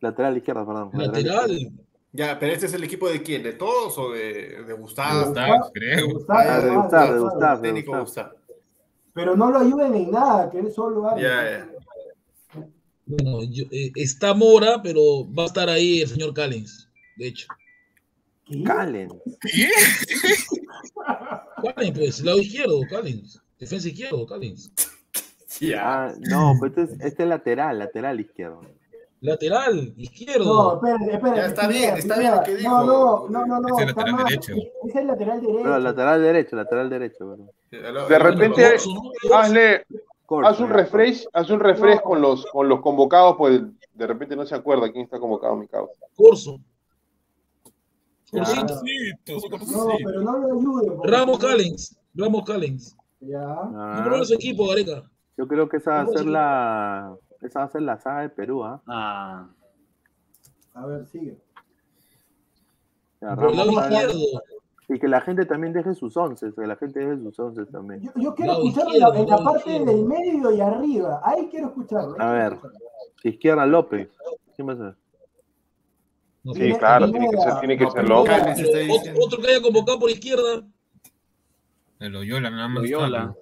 lateral 0.00 0.36
izquierdo, 0.36 0.66
perdón. 0.66 0.90
Lateral. 0.94 1.72
Ya, 2.18 2.36
pero 2.36 2.52
este 2.52 2.66
es 2.66 2.74
el 2.74 2.82
equipo 2.82 3.08
de 3.08 3.22
quién, 3.22 3.44
de 3.44 3.52
todos 3.52 3.96
o 3.96 4.10
de, 4.10 4.64
de 4.66 4.72
Gustavo. 4.72 5.26
Gustavo, 5.26 5.70
creo. 5.72 6.08
Gustavo, 6.14 6.38
Ah, 6.40 6.58
de 6.60 6.70
Gustavo, 6.76 7.14
de 7.14 7.20
Gustavo. 7.20 7.62
Técnico 7.62 8.00
Gustavo. 8.00 8.30
Gustavo. 8.30 8.56
Pero 9.14 9.36
no 9.36 9.50
lo 9.52 9.58
ayuden 9.60 9.94
en 9.94 10.10
nada, 10.10 10.50
que 10.50 10.58
él 10.58 10.72
solo 10.72 11.08
haga. 11.08 11.20
Ya, 11.22 11.50
ya. 11.50 12.64
Bueno, 13.06 13.44
yo- 13.44 13.66
eh, 13.70 13.92
está 13.94 14.34
Mora, 14.34 14.82
pero 14.82 15.32
va 15.32 15.44
a 15.44 15.46
estar 15.46 15.68
ahí 15.68 16.00
el 16.02 16.08
señor 16.08 16.34
Callens, 16.34 16.88
de 17.16 17.28
hecho. 17.28 17.46
¿Qué? 18.46 18.64
Calen. 18.64 19.10
Callens, 21.62 21.98
pues, 21.98 22.20
lado 22.24 22.38
izquierdo, 22.40 22.80
Callens. 22.90 23.40
Defensa 23.60 23.88
izquierdo, 23.88 24.26
Callens. 24.26 24.72
Ya. 25.60 26.04
Ah, 26.06 26.14
no, 26.30 26.54
pues 26.58 26.70
este 26.76 26.82
es, 26.94 27.00
este 27.00 27.22
es 27.24 27.28
lateral, 27.28 27.78
lateral 27.80 28.20
izquierdo. 28.20 28.60
Lateral, 29.20 29.92
izquierdo. 29.96 30.44
No, 30.44 30.74
espérate, 30.76 31.12
espérate. 31.14 31.40
Ya 31.40 31.46
está 31.46 31.68
bien, 31.68 31.96
está 31.96 32.18
bien 32.18 32.34
lo 32.36 32.42
que 32.42 32.54
dijo. 32.56 32.70
No, 32.70 33.28
no, 33.28 33.28
no, 33.28 33.46
no, 33.46 33.60
no. 33.60 33.76
Es 33.76 33.82
el 33.82 33.88
está 33.88 34.00
lateral 34.02 34.12
mal. 34.14 34.24
derecho. 34.26 34.52
Es 34.86 34.94
el 34.96 35.06
lateral 35.08 35.40
derecho. 35.40 35.78
Lateral 35.78 36.22
derecho, 36.22 36.56
lateral 36.56 36.90
derecho. 36.90 37.26
bueno. 37.26 37.48
De 37.70 38.18
repente, 38.18 38.64
hazle, 39.34 39.84
haz 40.44 40.60
un 40.60 40.68
refresh, 40.70 41.26
haz 41.32 41.50
un 41.50 41.60
refresh 41.60 42.00
con 42.00 42.20
los, 42.20 42.46
con 42.46 42.68
los 42.68 42.80
convocados, 42.80 43.36
pues 43.36 43.60
de 43.94 44.06
repente 44.06 44.36
no 44.36 44.46
se 44.46 44.54
acuerda 44.54 44.90
quién 44.92 45.04
está 45.04 45.18
convocado, 45.18 45.56
mi 45.56 45.66
causa. 45.66 45.92
Corso. 46.16 46.60
Corsito. 48.30 48.74
No, 49.26 49.96
pero 50.04 50.20
no 50.22 50.38
lo 50.38 50.46
ayuden. 50.58 50.98
Ramos 51.02 51.38
Callens. 51.38 51.98
Ramos 52.14 52.44
Callens. 52.44 52.96
Ya. 53.20 53.40
Ah, 53.42 53.94
No 53.96 54.02
problema 54.04 54.24
su 54.24 54.34
equipo, 54.34 54.68
Gareca. 54.68 55.02
yo 55.36 55.48
creo 55.48 55.68
que 55.68 55.78
esa 55.78 55.90
va 55.90 56.00
a 56.00 56.04
¿Cómo 56.04 56.16
ser 56.18 56.26
se- 56.26 56.30
la. 56.32 57.16
Esa 57.40 57.60
va 57.60 57.64
a 57.66 57.68
ser 57.70 57.82
la 57.82 57.98
saga 57.98 58.22
de 58.22 58.28
Perú, 58.30 58.64
¿ah? 58.64 58.80
Ah. 58.86 59.46
A 60.74 60.86
ver, 60.86 61.06
sigue. 61.06 61.36
Ya, 63.20 63.32
izquierdo. 63.34 64.14
Y 64.90 64.98
que 64.98 65.06
la 65.08 65.20
gente 65.20 65.44
también 65.44 65.72
deje 65.74 65.92
sus 65.94 66.16
once, 66.16 66.50
que 66.54 66.66
la 66.66 66.76
gente 66.76 67.00
deje 67.00 67.20
sus 67.22 67.38
once 67.38 67.66
también. 67.66 68.00
Yo, 68.00 68.10
yo 68.16 68.34
quiero 68.34 68.52
Lado 68.52 68.64
escucharlo 68.64 68.94
en 68.94 69.00
la, 69.00 69.08
en 69.08 69.14
la 69.28 69.36
lado 69.36 69.44
parte 69.44 69.70
del 69.70 70.04
medio 70.06 70.50
y 70.50 70.60
arriba. 70.60 71.20
Ahí 71.24 71.48
quiero 71.50 71.68
escucharlo. 71.68 72.14
ahí 72.18 72.26
A 72.26 72.32
ver. 72.32 72.52
escucharlo. 72.54 72.78
Izquierda 73.24 73.66
López. 73.66 74.08
¿Quién 74.56 74.68
va 74.68 74.72
a 74.72 74.76
ser? 74.76 74.96
No, 76.44 76.54
Sí, 76.54 76.72
claro, 76.78 77.10
tiene 77.10 77.28
que 77.28 77.36
ser, 77.36 77.58
tiene 77.58 77.76
que 77.78 77.84
No, 77.84 77.90
ser 77.90 78.04
otro, 78.12 78.54
diciendo. 78.54 79.20
otro 79.26 79.42
que 79.42 79.48
haya 79.50 79.60
convocado 79.62 79.98
por 79.98 80.10
izquierda. 80.10 80.62
El 81.98 82.12
Loyola 82.12 82.50
nada 82.50 82.68
más. 82.68 82.82
Loyola. 82.82 83.34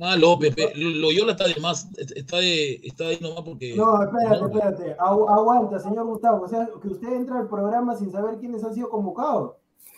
Ah, 0.00 0.16
López. 0.16 0.54
pe- 0.54 0.72
Loyola 0.74 1.32
está 1.32 1.46
de 1.46 1.54
más. 1.60 1.88
Está, 1.96 2.38
de, 2.38 2.80
está 2.82 3.06
ahí 3.08 3.18
nomás 3.20 3.42
porque. 3.42 3.76
No, 3.76 4.02
espérate, 4.02 4.44
espérate. 4.44 4.96
Agu- 4.98 5.28
aguanta, 5.30 5.78
señor 5.78 6.04
Gustavo. 6.06 6.44
O 6.44 6.48
sea, 6.48 6.68
que 6.82 6.88
usted 6.88 7.12
entra 7.12 7.38
al 7.38 7.48
programa 7.48 7.94
sin 7.96 8.10
saber 8.10 8.38
quiénes 8.38 8.64
han 8.64 8.74
sido 8.74 8.88
convocados. 8.88 9.52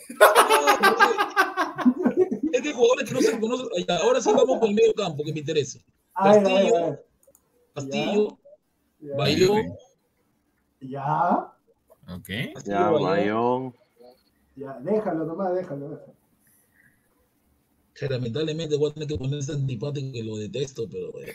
Es 2.52 2.62
que 2.62 2.72
jugadores 2.72 3.08
que 3.08 3.14
no 3.14 3.20
se 3.20 3.38
conocen. 3.40 3.68
Ahora 4.02 4.20
sí 4.20 4.30
vamos 4.32 4.58
con 4.58 4.68
el 4.70 4.74
medio 4.74 4.94
campo, 4.94 5.22
que 5.24 5.32
me 5.32 5.40
interesa. 5.40 5.78
Castillo. 6.14 6.98
Castillo, 7.74 8.38
Ya. 9.00 9.16
Bayón. 9.16 9.76
Ya, 10.80 11.52
Ok. 12.14 12.28
Ya, 12.28 12.52
Castillo. 12.54 13.00
Bayón. 13.02 13.74
ya, 14.56 14.78
déjalo 14.80 15.24
nomás, 15.26 15.54
déjalo. 15.54 15.88
déjalo. 15.90 16.15
Que 17.98 18.08
lamentablemente 18.08 18.76
voy 18.76 18.90
a 18.90 18.94
tener 18.94 19.08
que 19.08 19.16
ponerse 19.18 19.52
antipático 19.52 20.12
que 20.12 20.22
lo 20.22 20.36
detesto, 20.36 20.86
pero 20.90 21.12
bueno. 21.12 21.32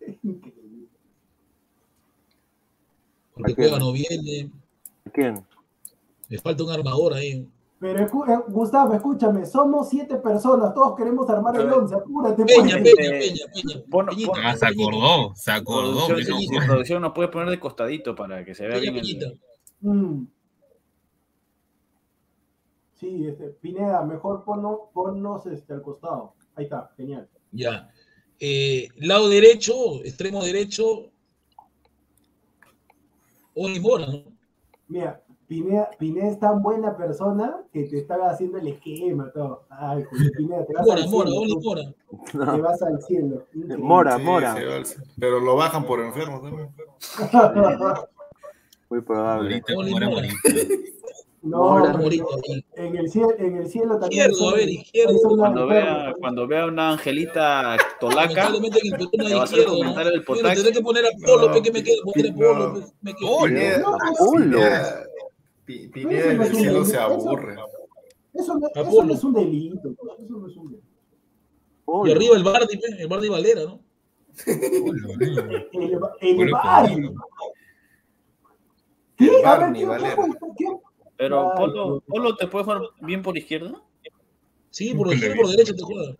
Increíble. 0.22 0.88
Porque 3.34 3.52
¿A? 3.52 3.54
Cueva 3.56 3.78
no 3.78 3.92
viene. 3.92 4.50
¿Quién? 5.12 5.44
Me 6.28 6.38
falta 6.38 6.64
un 6.64 6.70
armador 6.70 7.14
ahí. 7.14 7.46
Pero 7.78 7.98
eh, 8.04 8.38
Gustavo, 8.48 8.94
escúchame, 8.94 9.44
somos 9.44 9.88
siete 9.88 10.16
personas, 10.16 10.72
todos 10.72 10.96
queremos 10.96 11.28
armar 11.28 11.56
el 11.56 11.70
once, 11.72 11.94
apúrate. 11.96 12.44
Peña, 12.44 12.78
pues. 12.80 12.94
Peña, 12.94 13.18
Peña, 13.18 13.44
Peña. 13.52 13.84
Pon- 13.90 14.06
Peñita, 14.06 14.30
pon- 14.32 14.40
Ah, 14.44 14.56
se 14.56 14.66
acordó, 14.66 15.32
se 15.34 15.50
acordó. 15.50 16.06
Producción, 16.06 16.38
sí, 16.38 16.48
producción 16.64 17.02
nos 17.02 17.12
puede 17.12 17.28
poner 17.28 17.50
de 17.50 17.58
costadito 17.58 18.14
para 18.14 18.44
que 18.44 18.54
se 18.54 18.66
vea 18.68 18.78
Peña, 18.78 18.92
bien. 18.92 19.02
Peñita. 19.04 19.26
el- 19.26 19.38
Mm. 19.80 20.26
Sí, 23.02 23.26
este, 23.26 23.48
Pineda, 23.60 24.02
mejor 24.04 24.44
ponno- 24.44 24.90
ponnos 24.94 25.44
este, 25.46 25.72
al 25.72 25.82
costado. 25.82 26.34
Ahí 26.54 26.66
está, 26.66 26.92
genial. 26.96 27.28
Ya. 27.50 27.90
Eh, 28.38 28.86
lado 28.98 29.28
derecho, 29.28 29.74
extremo 30.04 30.40
derecho. 30.44 31.10
Oli 33.56 33.80
Mora, 33.80 34.06
¿no? 34.06 34.22
Mira, 34.86 35.20
Pineda, 35.48 35.90
Pineda 35.98 36.28
es 36.28 36.38
tan 36.38 36.62
buena 36.62 36.96
persona 36.96 37.56
que 37.72 37.82
te 37.86 37.98
estaba 37.98 38.30
haciendo 38.30 38.58
el 38.58 38.68
esquema, 38.68 39.32
todo. 39.32 39.64
Ay, 39.68 40.04
Pineda, 40.36 40.64
te 40.64 40.72
vas 40.74 40.86
Mora, 40.86 41.02
al 41.02 41.08
Mora, 41.10 41.30
cielo. 41.30 41.60
Mora. 41.60 41.82
Te 42.54 42.60
vas 42.60 42.82
al 42.82 43.02
cielo. 43.02 43.46
Increíble. 43.52 43.76
Mora, 43.84 44.16
Sí, 44.16 44.22
Mora. 44.22 44.52
al- 44.52 44.84
Pero 45.18 45.40
lo 45.40 45.56
bajan 45.56 45.84
por 45.84 45.98
enfermo. 46.00 46.40
Muy 48.90 49.00
probable. 49.00 49.54
Ahorita 49.54 49.72
Oli 49.76 49.90
como 49.90 49.96
era 49.98 50.08
Mora. 50.08 50.28
No, 51.42 51.84
en 52.76 52.96
el 52.96 53.10
cielo, 53.10 53.30
en 53.36 53.56
el 53.56 53.68
cielo 53.68 53.98
también. 53.98 54.30
Izquierdo, 54.30 54.36
son- 54.36 54.52
a 54.54 54.56
ver, 54.56 54.68
izquierdo. 54.68 55.18
Cuando 55.36 55.66
vea, 55.66 56.14
cuando 56.20 56.46
vea 56.46 56.66
una 56.66 56.90
angelita 56.92 57.76
tolaca, 57.98 58.52
tendré 58.52 58.70
que 60.72 60.80
poner 60.80 61.04
a 61.06 61.10
Polo, 61.26 61.48
No, 61.48 61.62
que 61.62 61.72
me 61.72 61.82
quede, 61.82 61.96
poner 62.04 62.26
a 62.30 62.34
Polo, 62.34 62.68
no. 62.74 64.58
me. 64.60 65.88
Pineda- 65.88 66.44
cielo 66.54 66.84
se 66.84 66.96
aburre. 66.98 67.56
Eso 68.34 68.54
no, 68.58 68.68
eso 68.68 68.80
Apolo. 68.80 69.04
no 69.08 69.14
es 69.14 69.24
un 69.24 69.32
delito. 69.34 69.88
Eso 69.90 70.38
no 70.38 70.46
es 70.46 70.56
un 70.56 70.70
delito. 70.70 72.06
Y 72.06 72.12
arriba 72.12 72.36
el 72.36 72.44
Bardi, 72.44 72.80
el 72.98 73.08
Bardi 73.08 73.28
Valera, 73.28 73.64
¿no? 73.64 73.80
El, 74.46 75.98
el 76.20 76.50
pues, 76.50 77.10
¿Qué? 79.16 79.28
A 79.28 79.30
ver, 79.30 79.42
Barney 79.44 79.80
¿qué- 79.82 79.86
Valera. 79.86 80.16
qué- 80.16 80.22
qué- 80.56 80.76
pero 81.22 81.52
Polo, 81.56 81.86
no. 81.86 82.00
Polo 82.00 82.36
te 82.36 82.48
puede 82.48 82.64
jugar 82.64 82.82
bien 83.00 83.22
por 83.22 83.38
izquierda. 83.38 83.80
Sí, 84.70 84.92
por 84.92 85.12
izquierda 85.12 85.36
por 85.36 85.50
derecha 85.50 85.72
te 85.72 85.82
juega. 85.82 86.16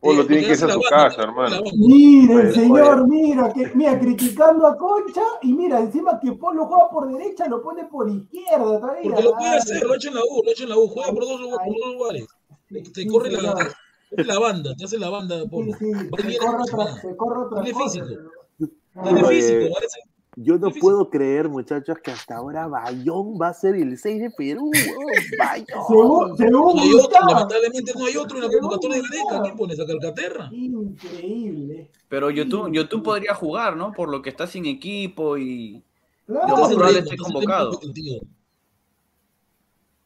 Polo 0.00 0.22
Eh, 0.22 0.26
tiene 0.26 0.42
que 0.42 0.48
irse 0.50 0.64
a 0.64 0.72
su 0.72 0.80
casa, 0.80 1.22
hermano. 1.22 1.60
Oye, 1.60 2.52
señor, 2.52 3.06
mira, 3.06 3.52
que, 3.52 3.70
mira, 3.74 4.00
criticando 4.00 4.66
a 4.66 4.76
Concha 4.76 5.22
y 5.42 5.52
mira, 5.52 5.78
encima 5.78 6.18
que 6.18 6.32
Polo 6.32 6.66
juega 6.66 6.90
por 6.90 7.12
derecha, 7.12 7.46
lo 7.46 7.62
pone 7.62 7.84
por 7.84 8.08
izquierda 8.08 8.80
todavía. 8.80 9.02
Porque 9.04 9.22
lo 9.22 9.34
puede 9.36 9.50
hacer, 9.50 9.82
lo 9.84 9.92
ha 9.92 9.96
hecho 9.96 10.08
en 10.08 10.14
la 10.16 10.22
U, 10.22 10.42
lo 10.42 10.48
ha 10.48 10.52
hecho 10.52 10.62
en 10.64 10.68
la 10.70 10.78
U, 10.78 10.88
juega 10.88 11.12
por 11.12 11.22
dos, 11.24 11.40
por 11.40 11.80
dos 11.80 11.92
lugares. 11.94 12.26
Te, 12.92 13.06
corre 13.06 13.30
la, 13.30 14.38
banda, 14.40 14.74
te 14.74 14.84
hace 14.86 14.98
la 14.98 15.08
banda, 15.10 15.40
Sí, 15.42 15.48
Polo. 15.48 15.72
se 15.78 16.08
corre 16.08 16.36
otra, 16.40 16.96
se 17.00 17.16
corre 17.16 17.42
otra 17.46 17.62
Tiene 17.62 17.78
cosa. 17.78 18.04
físico. 18.04 18.22
Tiene 19.04 19.24
físico, 19.24 19.74
parece. 19.74 20.00
Yo 20.36 20.58
no 20.58 20.70
puedo 20.70 21.10
creer, 21.10 21.48
muchachos, 21.48 21.98
que 22.02 22.12
hasta 22.12 22.36
ahora 22.36 22.66
Bayón 22.68 23.36
va 23.40 23.48
a 23.48 23.54
ser 23.54 23.74
el 23.74 23.98
6 23.98 24.20
de 24.22 24.30
Perú. 24.30 24.70
Bayón. 25.38 26.36
No 26.50 26.70
hay 26.80 26.92
otro, 26.94 27.18
lamentablemente 27.28 27.92
no 27.98 28.06
hay 28.06 28.16
otro 28.16 28.36
en 28.38 28.44
la 28.44 28.50
convocatoria 28.50 28.96
de 28.96 29.02
Gareca. 29.02 29.42
¿Quién 29.42 29.56
pones 29.56 29.80
a 29.80 29.86
Calcaterra? 29.86 30.48
Increíble. 30.52 31.90
Pero 32.08 32.30
YouTube, 32.30 32.70
YouTube 32.72 33.02
podría 33.02 33.34
jugar, 33.34 33.76
¿no? 33.76 33.92
Por 33.92 34.08
lo 34.08 34.22
que 34.22 34.30
está 34.30 34.46
sin 34.46 34.66
equipo 34.66 35.36
y 35.36 35.82
Claro. 36.26 36.56
Más 36.58 36.72
probable 36.74 36.98
esté 37.00 37.16
convocado. 37.16 37.80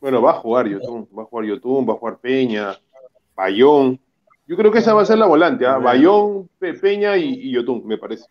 Bueno, 0.01 0.21
va 0.23 0.31
a 0.33 0.35
jugar 0.35 0.69
Yotun, 0.69 1.07
va 1.17 1.23
a 1.23 1.27
jugar 1.27 1.47
Yotun, 1.47 1.89
va 1.89 1.93
a 1.95 1.97
jugar 1.97 2.19
Peña, 2.19 2.79
Bayón. 3.37 3.99
Yo 4.47 4.57
creo 4.57 4.71
que 4.71 4.79
esa 4.79 4.93
va 4.95 5.03
a 5.03 5.07
ser 5.07 5.19
la 5.19 5.27
volante, 5.27 5.67
¿ah? 5.67 5.79
Bayón, 5.79 6.49
Pe- 6.59 6.75
Peña 6.75 7.17
y, 7.17 7.25
y 7.49 7.53
Yotun, 7.53 7.87
me 7.87 7.97
parece. 7.99 8.25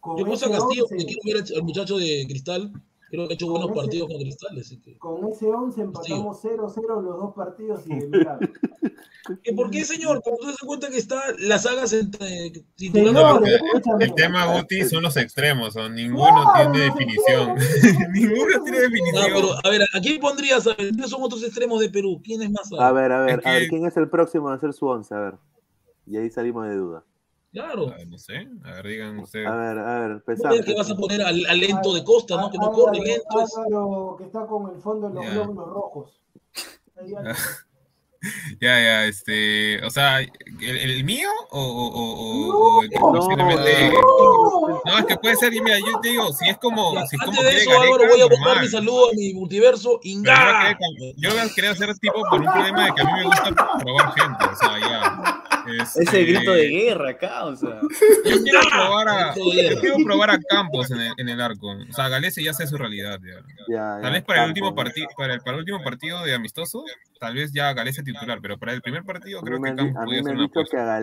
Con 0.00 0.16
Yo 0.18 0.24
puse 0.24 0.46
a 0.46 0.50
Castillo 0.50 0.84
once- 0.84 0.96
porque 0.96 1.14
quiero 1.20 1.40
ver 1.40 1.56
al- 1.56 1.62
muchacho 1.62 1.98
de 1.98 2.24
Cristal. 2.28 2.72
Creo 3.10 3.26
que 3.26 3.32
ha 3.32 3.34
hecho 3.34 3.48
buenos 3.50 3.70
ese- 3.70 3.80
partidos 3.80 4.08
con 4.08 4.18
Cristal. 4.18 4.58
Así 4.60 4.80
que... 4.80 4.98
Con 4.98 5.28
ese 5.28 5.46
11 5.48 5.80
empatamos 5.80 6.40
0-0 6.44 7.02
los 7.02 7.18
dos 7.18 7.34
partidos 7.34 7.80
y. 7.86 7.90
¿Y 9.44 9.52
¿Por 9.54 9.70
qué, 9.70 9.84
señor? 9.84 10.20
Usted 10.24 10.54
se 10.58 10.66
cuenta 10.66 10.88
que 10.88 10.96
está 10.96 11.20
las 11.40 11.62
sagas 11.64 11.92
entre 11.92 12.52
Señor. 12.76 13.42
El 14.00 14.14
tema, 14.14 14.56
Guti, 14.58 14.82
son 14.84 15.02
los 15.02 15.16
extremos, 15.16 15.76
o 15.76 15.88
ninguno 15.88 16.44
tiene 16.56 16.78
definición. 16.86 17.54
ninguno 18.12 18.62
tiene 18.64 18.78
No, 18.78 18.82
definición. 18.84 19.26
pero 19.34 19.48
a 19.62 19.68
ver, 19.70 19.82
¿a 19.94 20.00
quién 20.00 20.20
pondrías? 20.20 20.66
A 20.66 20.70
ver, 20.74 20.88
¿quiénes 20.90 21.10
son 21.10 21.22
otros 21.22 21.42
extremos 21.44 21.80
de 21.80 21.90
Perú? 21.90 22.20
¿Quién 22.24 22.42
es 22.42 22.50
más? 22.50 22.70
A 22.78 22.90
ver, 22.92 23.12
a 23.12 23.20
ver, 23.24 23.40
Es 23.40 23.46
a 23.46 23.52
ver, 23.52 23.68
¿quién 23.68 23.86
es 23.86 23.96
el 23.96 24.08
próximo 24.08 24.48
a 24.48 24.54
hacer 24.54 24.72
su 24.72 24.86
11? 24.86 25.14
A 25.14 25.20
ver. 25.20 25.34
Y 26.06 26.16
ahí 26.16 26.30
salimos 26.30 26.66
de 26.66 26.74
duda. 26.74 27.04
Claro. 27.52 27.92
Ah, 27.92 28.04
no 28.06 28.16
sé, 28.16 28.46
a 28.64 28.70
ver, 28.74 28.86
digan 28.86 29.18
ustedes. 29.18 29.46
A 29.48 29.56
ver, 29.56 29.78
a 29.78 29.98
ver, 30.00 30.10
No 30.10 30.16
empezamos. 30.16 30.58
es 30.60 30.64
que 30.66 30.74
vas 30.74 30.90
a 30.90 30.94
poner 30.94 31.20
al, 31.22 31.44
al 31.46 31.58
lento 31.58 31.92
de 31.94 32.04
Costa, 32.04 32.36
¿no? 32.36 32.48
Que 32.50 32.58
no 32.58 32.66
Álvaro- 32.66 32.84
corre 32.84 33.00
lento. 33.00 33.40
es- 33.42 33.56
Álvaro, 33.56 34.14
que 34.18 34.24
está 34.24 34.46
con 34.46 34.72
el 34.74 34.80
fondo 34.80 35.08
de 35.08 35.14
los 35.14 35.24
Ya. 35.24 35.30
glóbulos 35.32 35.68
rojos. 35.68 36.20
Ya, 38.60 38.78
ya, 38.78 39.06
este, 39.06 39.82
o 39.82 39.88
sea, 39.88 40.20
¿el, 40.20 40.30
el 40.60 41.04
mío 41.04 41.30
o, 41.52 41.58
o, 41.58 41.86
o, 41.86 42.02
o- 42.12 42.52
No, 42.52 42.58
o 42.58 42.82
el 42.82 42.90
que 42.90 42.98
no, 42.98 43.12
posiblemente... 43.12 43.90
no. 43.92 44.82
No, 44.84 44.98
es 44.98 45.04
que 45.06 45.16
puede 45.16 45.36
ser, 45.36 45.54
y 45.54 45.60
mira, 45.62 45.78
yo 45.78 45.98
te 46.02 46.10
digo, 46.10 46.30
si 46.34 46.50
es 46.50 46.58
como, 46.58 46.92
Ya, 46.92 47.06
si 47.06 47.16
es 47.16 47.22
como 47.22 47.40
antes 47.40 47.44
de 47.46 47.50
quiere 47.62 47.62
eso, 47.62 47.80
Álvaro, 47.80 47.92
Gareca, 47.96 48.12
voy 48.12 48.20
a 48.20 48.24
buscar 48.26 48.40
normal. 48.46 48.62
mi 48.62 48.68
saludo 48.68 49.08
a 49.08 49.12
mi 49.14 49.32
multiverso. 49.32 49.88
Yo, 49.92 49.98
¡Inga! 50.02 50.78
yo 51.16 51.30
quería 51.54 51.70
hacer 51.70 51.94
tipo 51.98 52.20
por 52.28 52.40
un 52.42 52.52
problema 52.52 52.84
de 52.84 52.92
que 52.92 53.00
a 53.00 53.04
mí 53.06 53.10
me 53.14 53.24
gusta 53.24 53.54
probar 53.54 54.12
gente, 54.12 54.44
o 54.44 54.56
sea, 54.56 54.78
ya. 54.80 55.39
Este, 55.78 56.02
Ese 56.02 56.24
grito 56.24 56.52
de 56.52 56.68
guerra 56.68 57.10
acá, 57.10 57.44
o 57.44 57.56
sea. 57.56 57.80
Yo 58.24 58.42
quiero 58.42 58.60
probar 58.70 59.08
a, 59.08 59.32
Grito 59.34 59.50
de 59.50 59.56
guerra. 59.56 59.74
yo 59.74 59.80
quiero 59.80 59.96
probar 60.04 60.30
a 60.30 60.38
Campos 60.38 60.90
en 60.90 61.00
el, 61.00 61.12
en 61.16 61.28
el 61.28 61.40
arco. 61.40 61.68
O 61.68 61.92
sea, 61.92 62.08
Galese 62.08 62.42
ya 62.42 62.52
sé 62.52 62.66
su 62.66 62.76
realidad. 62.76 63.18
Ya. 63.22 63.40
Ya, 63.68 63.98
Tal 64.00 64.02
ya, 64.02 64.10
vez 64.10 64.24
para 64.24 64.42
el 64.44 64.48
último 64.48 64.74
partido, 64.74 65.08
para 65.16 65.34
el, 65.34 65.40
para 65.40 65.52
el 65.52 65.60
último 65.60 65.82
partido 65.82 66.22
de 66.24 66.34
amistoso, 66.34 66.84
tal 67.18 67.34
vez 67.34 67.52
ya 67.52 67.72
Galese 67.72 68.02
titular, 68.02 68.40
pero 68.40 68.58
para 68.58 68.72
el 68.72 68.82
primer 68.82 69.04
partido 69.04 69.40
creo 69.42 69.60
que 69.60 69.74
Campos 69.74 69.96
a 69.96 70.04
mí 70.04 70.12
me 70.12 70.22
ser 70.22 70.30
han 70.32 70.36
una 70.36 70.46
dicho 70.46 70.60
que 70.70 70.78
a 70.78 71.00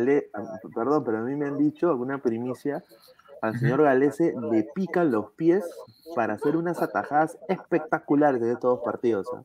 perdón, 0.76 1.04
pero 1.06 1.18
a 1.20 1.22
mí 1.22 1.36
me 1.36 1.46
han 1.46 1.58
dicho 1.58 1.90
alguna 1.90 2.18
primicia, 2.20 2.84
al 3.42 3.60
señor 3.60 3.84
Galese 3.84 4.34
le 4.52 4.68
pican 4.76 5.12
los 5.12 5.32
pies 5.34 5.64
para 6.16 6.34
hacer 6.34 6.56
unas 6.56 6.82
atajadas 6.82 7.38
espectaculares 7.48 8.42
de 8.42 8.56
todos 8.56 8.78
los 8.78 8.86
partidos. 8.86 9.28
¿ah? 9.34 9.44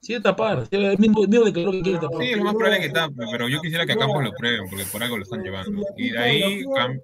Sí, 0.00 0.14
de 0.14 0.20
tapar. 0.20 0.66
El 0.70 0.98
mismo, 0.98 1.22
el 1.22 1.28
mismo 1.28 1.44
declaró 1.44 1.72
que 1.72 1.82
quiere 1.82 1.98
tapar. 1.98 2.22
Sí, 2.22 2.34
lo 2.34 2.44
más 2.44 2.54
probable 2.54 2.78
es 2.78 2.86
que 2.86 2.92
tape, 2.92 3.14
pero 3.30 3.48
yo 3.48 3.60
quisiera 3.60 3.84
que 3.86 3.92
a 3.92 3.96
Campos 3.96 4.24
lo 4.24 4.32
prueben, 4.32 4.62
porque 4.68 4.84
por 4.90 5.02
algo 5.02 5.16
lo 5.18 5.22
están 5.24 5.42
llevando. 5.42 5.82
Y 5.96 6.10
de 6.10 6.18
ahí 6.18 6.62
cam- 6.64 7.02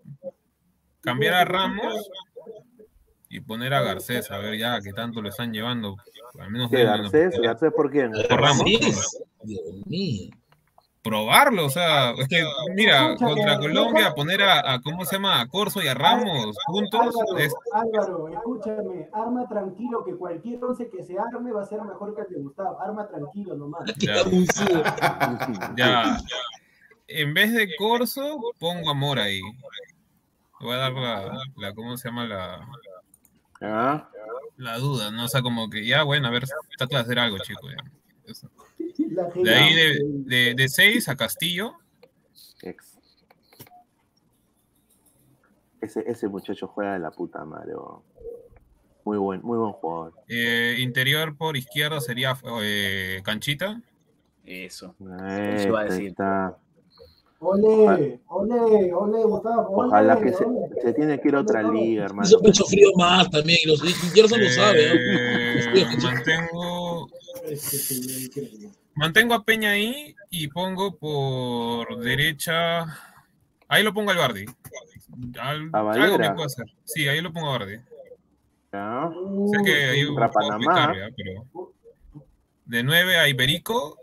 cambiar 1.02 1.34
a 1.34 1.44
Ramos 1.44 2.08
y 3.28 3.40
poner 3.40 3.74
a 3.74 3.82
Garcés, 3.82 4.30
a 4.30 4.38
ver 4.38 4.58
ya 4.58 4.80
que 4.80 4.92
tanto 4.92 5.20
lo 5.20 5.28
están 5.28 5.52
llevando. 5.52 5.96
Al 6.38 6.50
menos 6.50 6.70
¿Qué, 6.70 6.84
Garcés? 6.84 7.38
¿Garcés 7.40 7.72
por 7.74 7.90
quién? 7.90 8.12
Por 8.12 8.40
Ramos. 8.40 8.64
Dios 8.64 9.62
mío. 9.86 10.30
Probarlo, 11.06 11.66
o 11.66 11.70
sea, 11.70 12.10
es 12.12 12.26
que, 12.26 12.44
mira, 12.74 13.14
contra 13.16 13.58
Colombia, 13.58 14.12
poner 14.12 14.42
a, 14.42 14.74
a, 14.74 14.80
¿cómo 14.80 15.04
se 15.04 15.16
llama? 15.16 15.40
A 15.40 15.46
Corso 15.46 15.80
y 15.80 15.86
a 15.86 15.94
Ramos 15.94 16.56
juntos, 16.66 17.00
Álvaro, 17.00 17.38
es, 17.38 17.54
Álvaro, 17.72 18.28
escúchame, 18.28 19.08
arma 19.12 19.48
tranquilo 19.48 20.04
que 20.04 20.16
cualquier 20.16 20.64
once 20.64 20.90
que 20.90 21.04
se 21.04 21.16
arme 21.16 21.52
va 21.52 21.62
a 21.62 21.66
ser 21.66 21.80
mejor 21.82 22.14
que 22.16 22.22
el 22.22 22.28
de 22.28 22.40
Gustavo. 22.42 22.80
Arma 22.80 23.06
tranquilo 23.06 23.56
nomás. 23.56 23.82
Ya. 23.98 24.24
ya, 25.76 26.16
en 27.06 27.34
vez 27.34 27.52
de 27.52 27.68
Corso, 27.76 28.40
pongo 28.58 28.90
a 28.90 28.94
Mora 28.94 29.24
ahí. 29.24 29.40
Voy 30.60 30.74
a 30.74 30.78
dar 30.78 30.92
la, 30.92 31.38
la 31.56 31.74
¿cómo 31.74 31.96
se 31.96 32.08
llama? 32.08 32.26
La, 32.26 32.68
la 34.56 34.78
duda, 34.78 35.10
¿no? 35.12 35.26
O 35.26 35.28
sea, 35.28 35.42
como 35.42 35.70
que 35.70 35.86
ya, 35.86 36.02
bueno, 36.02 36.26
a 36.26 36.30
ver, 36.30 36.44
trata 36.76 36.96
de 36.96 37.02
hacer 37.02 37.18
algo, 37.18 37.38
chico. 37.38 37.68
ya. 37.68 37.76
Eso. 38.24 38.50
La 39.10 39.24
De 39.28 39.54
ahí 39.54 39.74
de, 39.74 39.98
de, 40.04 40.54
de 40.54 40.68
seis 40.68 41.08
a 41.08 41.16
Castillo, 41.16 41.74
Ex. 42.62 42.98
Ese, 45.80 46.02
ese 46.06 46.28
muchacho 46.28 46.66
juega 46.66 46.94
de 46.94 46.98
la 47.00 47.10
puta 47.10 47.44
madre. 47.44 47.74
weón. 47.74 48.00
Muy 49.04 49.18
buen, 49.18 49.40
muy 49.42 49.56
buen 49.58 49.72
jugador. 49.72 50.14
eh, 50.28 50.76
interior 50.80 51.36
por 51.36 51.56
izquierda 51.56 52.00
sería 52.00 52.36
eh, 52.62 53.20
Canchita. 53.24 53.80
Eso. 54.44 54.94
Eh, 55.00 55.54
Eso 55.58 55.68
iba 55.68 55.80
a 55.80 55.84
decir. 55.84 56.06
está. 56.08 56.56
Ole, 57.38 58.18
ole, 58.28 58.92
ole, 58.94 59.22
Gustavo. 59.24 59.68
ole, 59.76 59.88
Ojalá 59.88 60.18
que 60.20 60.32
se, 60.32 60.44
ole. 60.44 60.68
se 60.82 60.92
tiene 60.94 61.20
que 61.20 61.28
ir 61.28 61.34
a 61.36 61.40
otra 61.40 61.62
liga, 61.62 62.06
hermano. 62.06 62.26
Hizo 62.26 62.40
pecho 62.40 62.64
frío 62.64 62.88
más 62.96 63.30
también. 63.30 63.58
Y 63.62 63.68
los 63.68 63.84
y 63.84 63.92
Gerson 64.14 64.40
lo 64.40 64.48
sabe. 64.48 64.90
Eh, 64.92 65.84
¿no? 65.98 66.02
mantengo. 66.02 67.08
Mantengo 68.94 69.34
a 69.34 69.44
Peña 69.44 69.70
ahí 69.70 70.14
y 70.30 70.48
pongo 70.48 70.96
por 70.96 71.98
derecha. 71.98 72.84
Ahí 73.68 73.82
lo 73.82 73.92
pongo 73.92 74.10
al 74.10 74.16
Bardi. 74.18 74.46
Al- 75.40 75.70
¿A 75.72 75.78
algo 75.92 76.18
que 76.18 76.30
puedo 76.34 76.46
hacer. 76.46 76.66
Sí, 76.84 77.08
ahí 77.08 77.20
lo 77.20 77.32
pongo 77.32 77.48
a 77.48 77.58
Bardi. 77.58 77.76
¿Ya? 78.72 79.10
Sé 79.52 79.64
que 79.64 79.84
ahí 79.84 80.04
puedo 80.04 80.30
Panamá. 80.30 80.92
pero. 81.16 81.72
De 82.64 82.82
9 82.82 83.16
a 83.18 83.28
Iberico. 83.28 83.98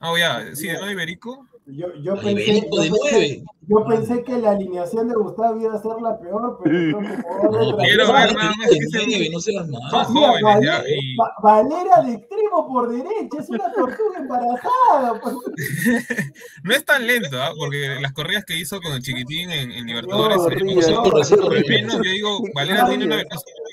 Ah, 0.00 0.12
ya, 0.18 0.54
sí, 0.54 0.66
de 0.68 0.74
9 0.74 0.88
a 0.88 0.92
Iberico. 0.92 1.46
Yo, 1.68 1.88
yo, 2.00 2.14
pensé, 2.20 2.60
yo, 2.70 2.80
de 2.80 2.90
pensé, 2.90 2.90
nueve. 3.10 3.44
yo 3.66 3.84
pensé 3.86 4.22
que 4.22 4.38
la 4.38 4.50
alineación 4.52 5.08
de 5.08 5.14
Gustavo 5.16 5.60
iba 5.60 5.74
a 5.74 5.82
ser 5.82 6.00
la 6.00 6.16
peor, 6.20 6.60
pero 6.62 7.00
No, 7.00 7.76
quiero 7.78 8.12
ver 8.12 8.34
nada 8.36 8.52
más 8.56 8.68
De 8.70 8.78
que 8.78 8.86
se- 8.86 9.06
nueve, 9.08 9.28
no 9.32 9.40
seas 9.40 9.68
mal. 9.68 9.80
Son 9.90 10.14
Mira, 10.14 10.28
jóvenes 10.28 10.44
Valera, 10.44 10.84
ya. 10.84 10.88
Y 10.88 11.16
Va- 11.16 11.34
Valera 11.42 12.02
de 12.02 12.12
extremo 12.14 12.68
por 12.68 12.88
derecha, 12.88 13.38
es 13.40 13.48
una 13.50 13.72
tortuga 13.72 14.18
embarazada. 14.18 15.20
pues. 15.20 15.34
no 16.62 16.72
es 16.72 16.84
tan 16.84 17.04
lento, 17.04 17.42
¿ah? 17.42 17.50
porque 17.58 17.98
las 18.00 18.12
corridas 18.12 18.44
que 18.44 18.56
hizo 18.56 18.80
con 18.80 18.92
el 18.92 19.02
chiquitín 19.02 19.50
en, 19.50 19.72
en 19.72 19.86
Libertadores. 19.86 20.36
No, 20.38 20.48
eh, 20.48 20.92
no, 20.92 21.02
Por 21.02 21.68
menos 21.68 21.94
yo 21.96 22.00
digo, 22.12 22.38
Valera 22.54 22.86
tiene 22.88 23.06
una. 23.06 23.24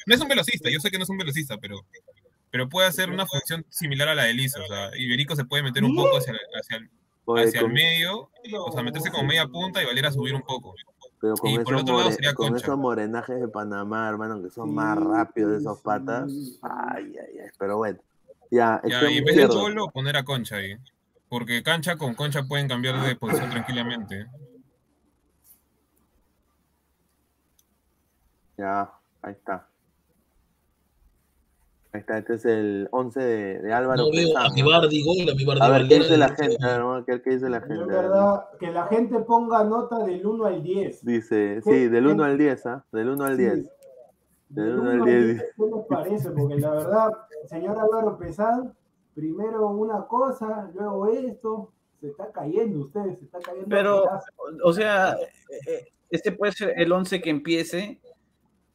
No 0.07 0.15
es 0.15 0.19
un 0.19 0.27
velocista, 0.27 0.69
yo 0.71 0.79
sé 0.79 0.89
que 0.89 0.97
no 0.97 1.03
es 1.03 1.09
un 1.11 1.17
velocista, 1.19 1.57
pero, 1.59 1.77
pero 2.49 2.67
puede 2.67 2.87
hacer 2.87 3.11
una 3.11 3.27
función 3.27 3.63
similar 3.69 4.07
a 4.09 4.15
la 4.15 4.23
de 4.23 4.33
Lisa. 4.33 4.59
O 4.63 4.67
sea, 4.67 4.89
Iberico 4.97 5.35
se 5.35 5.45
puede 5.45 5.61
meter 5.61 5.83
un 5.83 5.95
poco 5.95 6.17
hacia, 6.17 6.33
hacia, 6.59 6.77
el- 6.77 6.89
Hacia 7.27 7.59
el 7.59 7.65
con- 7.65 7.73
medio, 7.73 8.29
o 8.65 8.71
sea, 8.71 8.83
meterse 8.83 9.09
como 9.11 9.23
media 9.23 9.47
punta 9.47 9.81
y 9.81 9.85
Valera 9.85 10.11
subir 10.11 10.35
un 10.35 10.41
poco. 10.41 10.73
Pero 11.21 11.35
con, 11.35 11.49
Y 11.49 11.53
esos, 11.53 11.63
por 11.63 11.75
otro 11.75 11.97
lado 11.97 12.11
sería 12.11 12.33
con 12.33 12.49
Concha. 12.49 12.65
esos 12.65 12.77
morenajes 12.77 13.39
de 13.39 13.47
Panamá, 13.47 14.09
hermano, 14.09 14.41
que 14.43 14.49
son 14.49 14.73
más 14.75 14.97
rápidos 14.97 15.51
de 15.53 15.57
esos 15.59 15.79
patas. 15.79 16.29
Ay, 16.61 17.15
ay, 17.17 17.39
ay. 17.43 17.49
Pero 17.57 17.77
bueno, 17.77 17.99
Ya, 18.51 18.81
Ya, 18.85 19.09
y 19.09 19.17
en 19.17 19.25
vez 19.25 19.35
de. 19.37 19.47
Cholo, 19.47 19.87
poner 19.89 20.17
a 20.17 20.23
Concha 20.25 20.57
ahí. 20.57 20.75
Porque 21.29 21.63
cancha 21.63 21.95
con 21.95 22.13
concha 22.13 22.43
pueden 22.43 22.67
cambiar 22.67 23.01
de 23.01 23.15
posición 23.15 23.49
tranquilamente. 23.49 24.27
Ya, 28.57 28.91
ahí 29.21 29.31
está. 29.33 29.67
Ahí 31.95 31.99
está, 31.99 32.17
este 32.17 32.33
es 32.33 32.45
el 32.45 32.87
11 32.91 33.19
de, 33.19 33.59
de 33.61 33.71
Álvaro. 33.71 34.05
No 34.05 34.11
veo 34.11 34.35
a 34.35 34.49
mi 34.51 34.63
¿no? 34.63 34.69
Bardi 34.71 35.03
gol, 35.03 35.29
a 35.29 35.35
mi 35.35 35.45
Bardi 35.45 35.61
A 35.61 35.69
ver, 35.69 35.87
¿qué 35.87 35.99
dice 35.99 36.17
la 36.17 36.29
gente? 36.29 36.57
A 36.65 36.67
ver, 36.71 36.79
vamos 36.81 37.03
a 37.03 37.05
ver 37.11 37.21
qué 37.21 37.29
dice 37.29 37.49
la 37.49 37.61
gente. 37.61 37.85
verdad, 37.85 38.45
que 38.59 38.71
la 38.71 38.87
gente 38.87 39.19
ponga 39.19 39.63
nota 39.63 39.99
del 40.03 40.25
1 40.25 40.43
al 40.45 40.63
10. 40.63 41.05
Dice, 41.05 41.61
¿Qué- 41.63 41.71
sí, 41.71 41.87
del 41.89 42.05
qué- 42.05 42.11
1 42.13 42.23
al 42.23 42.37
10, 42.39 42.65
¿ah? 42.65 42.83
Del 42.91 43.09
1 43.09 43.23
al 43.25 43.35
Sí. 43.37 43.41
10. 43.43 43.53
Del 43.53 44.65
Del 44.65 44.79
1 44.79 44.89
al 44.89 44.95
uno 45.01 45.05
10. 45.05 45.43
¿Qué 45.55 45.63
les 45.65 45.85
parece? 45.87 46.31
Porque 46.31 46.55
la 46.55 46.71
verdad, 46.71 47.09
señor 47.47 47.77
Álvaro 47.79 48.17
Pesán, 48.17 48.73
primero 49.13 49.67
una 49.67 50.07
cosa, 50.07 50.71
luego 50.73 51.07
esto, 51.09 51.69
se 52.01 52.07
está 52.07 52.31
cayendo 52.31 52.85
usted, 52.85 53.19
se 53.19 53.25
está 53.25 53.37
cayendo. 53.39 53.67
Pero, 53.69 54.03
o 54.63 54.73
sea, 54.73 55.11
eh, 55.13 55.59
eh, 55.67 55.87
este 56.09 56.31
puede 56.31 56.53
ser 56.53 56.73
el 56.75 56.91
11 56.91 57.21
que 57.21 57.29
empiece, 57.29 57.99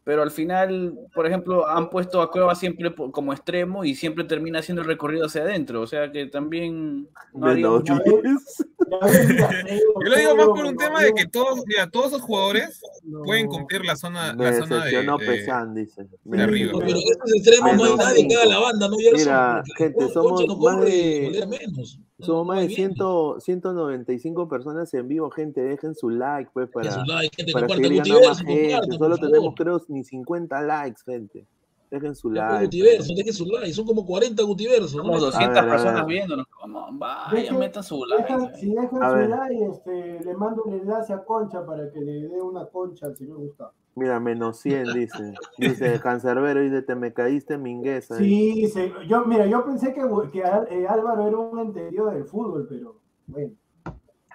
pero 0.08 0.22
al 0.22 0.30
final, 0.30 0.94
por 1.14 1.26
ejemplo, 1.26 1.68
han 1.68 1.90
puesto 1.90 2.22
a 2.22 2.30
Cueva 2.30 2.54
siempre 2.54 2.94
como 3.12 3.34
extremo 3.34 3.84
y 3.84 3.94
siempre 3.94 4.24
termina 4.24 4.60
haciendo 4.60 4.80
el 4.80 4.88
recorrido 4.88 5.26
hacia 5.26 5.42
adentro. 5.42 5.82
O 5.82 5.86
sea 5.86 6.10
que 6.10 6.24
también 6.24 7.06
no 7.34 7.46
haría 7.46 7.66
Menos 7.68 7.80
mucho- 7.90 8.02
10. 8.22 8.66
Ya 8.90 9.06
ves, 9.06 9.28
mira, 9.28 9.48
Feo, 9.68 9.80
Yo 10.02 10.08
lo 10.10 10.16
digo 10.16 10.36
más 10.36 10.46
por 10.46 10.64
un 10.64 10.74
no, 10.76 10.78
tema 10.78 11.02
de 11.02 11.10
no, 11.10 11.14
que 11.14 11.26
todos, 11.30 11.62
mira, 11.66 11.90
todos 11.90 12.06
esos 12.06 12.22
jugadores 12.22 12.80
no. 13.02 13.20
pueden 13.24 13.48
cumplir 13.48 13.84
la 13.84 13.96
zona, 13.96 14.32
Me 14.32 14.44
la 14.44 14.54
zona 14.54 14.82
de, 14.86 14.96
de- 15.02 15.18
Pesán, 15.26 15.74
dice. 15.74 16.06
de 16.24 16.42
arriba. 16.42 16.72
No, 16.72 16.78
pero 16.78 16.92
en 16.92 16.96
estos 16.96 17.34
extremos 17.36 17.76
no 17.76 17.84
hay 17.84 17.96
nadie 17.96 18.28
que 18.28 18.34
haga 18.34 18.46
la 18.46 18.58
banda, 18.60 18.88
¿no? 18.88 18.96
Mira, 18.96 19.62
gente, 19.76 20.08
somos 20.08 20.46
no 20.46 20.56
más 20.56 20.80
de- 20.86 21.46
menos. 21.50 22.00
Somos 22.20 22.46
más 22.46 22.60
de 22.60 22.66
viene. 22.66 22.94
100, 22.96 23.40
195 23.40 24.48
personas 24.48 24.92
en 24.94 25.06
vivo, 25.06 25.30
gente. 25.30 25.60
Dejen 25.60 25.94
su 25.94 26.10
like, 26.10 26.50
pues, 26.52 26.68
para, 26.68 26.90
su 26.90 27.04
like, 27.04 27.36
gente, 27.36 27.52
para 27.52 27.68
seguir 27.68 28.02
más 28.26 28.40
gente. 28.40 28.98
Solo 28.98 29.16
tenemos, 29.18 29.54
creo, 29.54 29.80
ni 29.88 30.02
50 30.02 30.62
likes, 30.62 31.02
gente. 31.04 31.46
Dejen 31.90 32.14
su 32.14 32.28
pues, 32.28 32.34
like. 32.40 32.64
Gutiverso, 32.66 33.14
dejen 33.16 33.32
su 33.32 33.46
like, 33.46 33.72
son 33.72 33.86
como 33.86 34.04
40 34.04 34.42
Gutiversos. 34.42 34.94
A 34.94 35.02
200 35.02 35.48
ver, 35.48 35.58
a 35.58 35.70
personas 35.70 36.06
viéndonos. 36.06 36.46
Vaya, 36.92 37.28
Dejen- 37.30 37.58
metan 37.58 37.82
su 37.82 38.04
like. 38.04 38.24
Dejan- 38.32 38.54
si 38.56 38.74
dejan 38.74 39.02
A 39.02 39.10
su 39.10 39.16
ver. 39.16 39.28
like, 39.30 39.64
este, 39.66 40.20
le 40.24 40.34
mando 40.36 40.62
un 40.64 40.74
enlace 40.74 41.12
a 41.12 41.24
Concha 41.24 41.64
para 41.64 41.90
que 41.90 42.00
le 42.00 42.28
dé 42.28 42.42
una 42.42 42.66
concha 42.66 43.06
al 43.06 43.16
señor 43.16 43.38
Gustavo. 43.38 43.72
Mira, 43.94 44.20
menos 44.20 44.60
100, 44.60 44.92
dice. 44.94 45.34
Dice 45.56 45.98
Cancerbero, 46.02 46.60
dice, 46.60 46.82
te 46.82 46.94
me 46.94 47.12
caíste 47.12 47.58
mingueza. 47.58 48.16
Sí, 48.16 48.68
sí, 48.68 48.92
yo, 49.08 49.24
mira, 49.24 49.46
yo 49.46 49.64
pensé 49.64 49.92
que, 49.94 50.02
que 50.30 50.40
eh, 50.40 50.86
Álvaro 50.88 51.26
era 51.26 51.36
un 51.36 51.58
entendido 51.58 52.10
del 52.10 52.24
fútbol, 52.24 52.66
pero 52.68 53.00
bueno. 53.26 53.54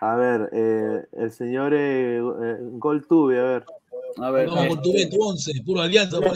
A 0.01 0.15
ver, 0.17 0.49
eh, 0.51 1.05
el 1.13 1.31
señor 1.31 1.73
eh, 1.73 2.17
eh, 2.17 2.57
Goltube, 2.61 3.39
a 3.39 3.43
ver. 3.43 3.65
A 4.17 4.31
ver, 4.31 4.47
No, 4.47 4.63
eh, 4.63 4.67
con 4.69 4.81
tu 4.81 4.91
tu 5.09 5.21
11, 5.23 5.51
puro 5.65 5.81
alianza 5.81 6.19
uno. 6.19 6.29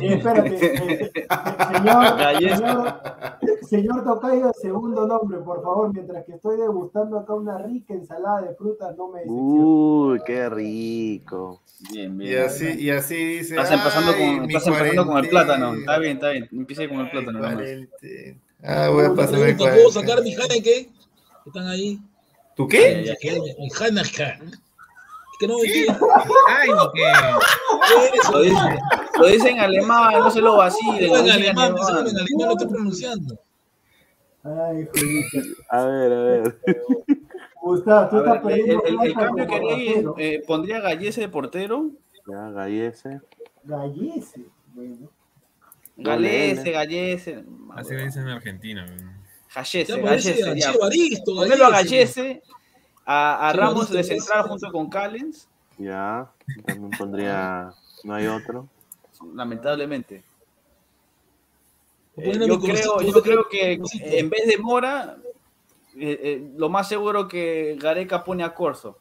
Eh, 0.00 0.14
espérate, 0.14 0.66
eh, 0.66 1.10
eh, 1.14 1.26
señor, 1.72 2.18
señor, 2.58 3.58
señor 3.68 4.04
Tocayo, 4.04 4.52
segundo 4.60 5.06
nombre, 5.06 5.38
por 5.38 5.62
favor, 5.62 5.92
mientras 5.92 6.24
que 6.26 6.32
estoy 6.32 6.58
degustando 6.58 7.18
acá 7.18 7.34
una 7.34 7.58
rica 7.58 7.94
ensalada 7.94 8.42
de 8.42 8.54
frutas, 8.54 8.96
no 8.96 9.08
me 9.08 9.20
decepcione. 9.20 9.40
Uy, 9.64 10.20
qué 10.26 10.48
rico. 10.50 11.62
bien, 11.92 12.20
Y 12.20 12.28
bien. 12.28 12.42
así, 12.44 12.66
y 12.78 12.90
así 12.90 13.14
dice. 13.14 13.56
Estás 13.56 13.72
empezando, 13.72 14.12
"Ay, 14.14 14.36
con, 14.36 14.46
mi 14.46 14.54
estás 14.54 14.66
empezando 14.68 15.06
con 15.06 15.18
el 15.24 15.28
plátano. 15.30 15.64
cuarentena". 15.66 15.80
Está 15.92 15.98
bien, 15.98 16.12
está 16.16 16.30
bien. 16.30 16.48
Empiece 16.52 16.88
con 16.88 17.00
el 17.00 17.10
plátano. 17.10 17.40
Ay. 17.46 17.88
Ah, 18.62 18.88
voy 18.90 19.04
a 19.06 19.14
pasar 19.14 19.56
¿puedo 19.56 19.90
sacar 19.90 20.22
mi 20.22 20.34
Heineken? 20.34 20.88
Están 21.46 21.66
ahí. 21.66 21.98
¿Tú 22.54 22.68
qué? 22.68 23.14
Mi 23.58 23.68
Heineken. 23.68 24.50
Que 25.42 25.48
no. 25.48 25.56
Ay, 26.48 26.68
que 26.94 28.32
Lo 28.32 28.40
dice, 28.42 28.78
lo 29.18 29.26
dice 29.26 29.50
en 29.50 29.60
alemán, 29.60 30.12
no 30.20 30.30
se 30.30 30.40
lo 30.40 30.56
vacilen. 30.56 31.08
Lo 31.10 31.18
en 31.18 31.30
alemán, 31.30 31.74
en 31.76 31.84
alemán. 31.84 32.24
lo 32.38 32.52
estoy 32.52 32.68
pronunciando. 32.68 33.38
Ay. 34.44 34.88
A 35.70 35.84
ver, 35.84 36.12
a 36.12 36.22
ver. 36.22 36.60
Gustavo, 37.60 38.08
tú 38.10 38.16
estás 38.18 38.34
el, 38.36 38.42
perdiendo 38.42 38.82
el- 38.84 38.88
el 39.06 39.12
plata 39.12 39.26
cambio 39.26 39.46
que 39.46 39.54
haría 39.54 39.94
eh, 40.18 40.42
pondría 40.46 40.80
Gallese 40.80 41.20
de 41.22 41.28
portero, 41.28 41.90
Ya, 42.28 42.50
Gallese. 42.50 43.20
Gallese. 43.64 44.44
Bueno. 44.74 45.08
Galese, 45.96 46.70
Gallese, 46.72 47.44
así 47.76 47.94
le 47.94 48.04
dicen 48.06 48.22
en 48.22 48.28
Argentina. 48.30 48.86
Gallese, 49.54 50.00
Gallese. 50.00 51.22
Ponelo 51.24 51.66
a 51.66 51.70
Gallese. 51.70 52.42
A, 53.04 53.48
a 53.48 53.52
Sí, 53.52 53.58
Ramos 53.58 53.90
de 53.90 54.04
central 54.04 54.48
junto 54.48 54.70
con 54.72 54.88
Callens, 54.88 55.48
Ya. 55.78 56.30
También 56.66 56.90
pondría. 56.96 57.72
No 58.04 58.14
hay 58.14 58.26
otro. 58.26 58.68
lamentablemente. 59.34 60.24
Eh, 62.16 62.26
Bueno, 62.26 62.46
yo, 62.46 62.60
creo, 62.60 63.00
yo 63.00 63.22
creo 63.22 63.48
que 63.48 63.80
en 63.92 64.30
vez 64.30 64.46
de 64.46 64.58
Mora, 64.58 65.16
eh, 65.96 66.18
eh, 66.22 66.52
lo 66.56 66.68
más 66.68 66.88
seguro 66.88 67.26
que 67.28 67.76
Gareca 67.80 68.22
pone 68.24 68.44
a 68.44 68.54
Corso. 68.54 68.98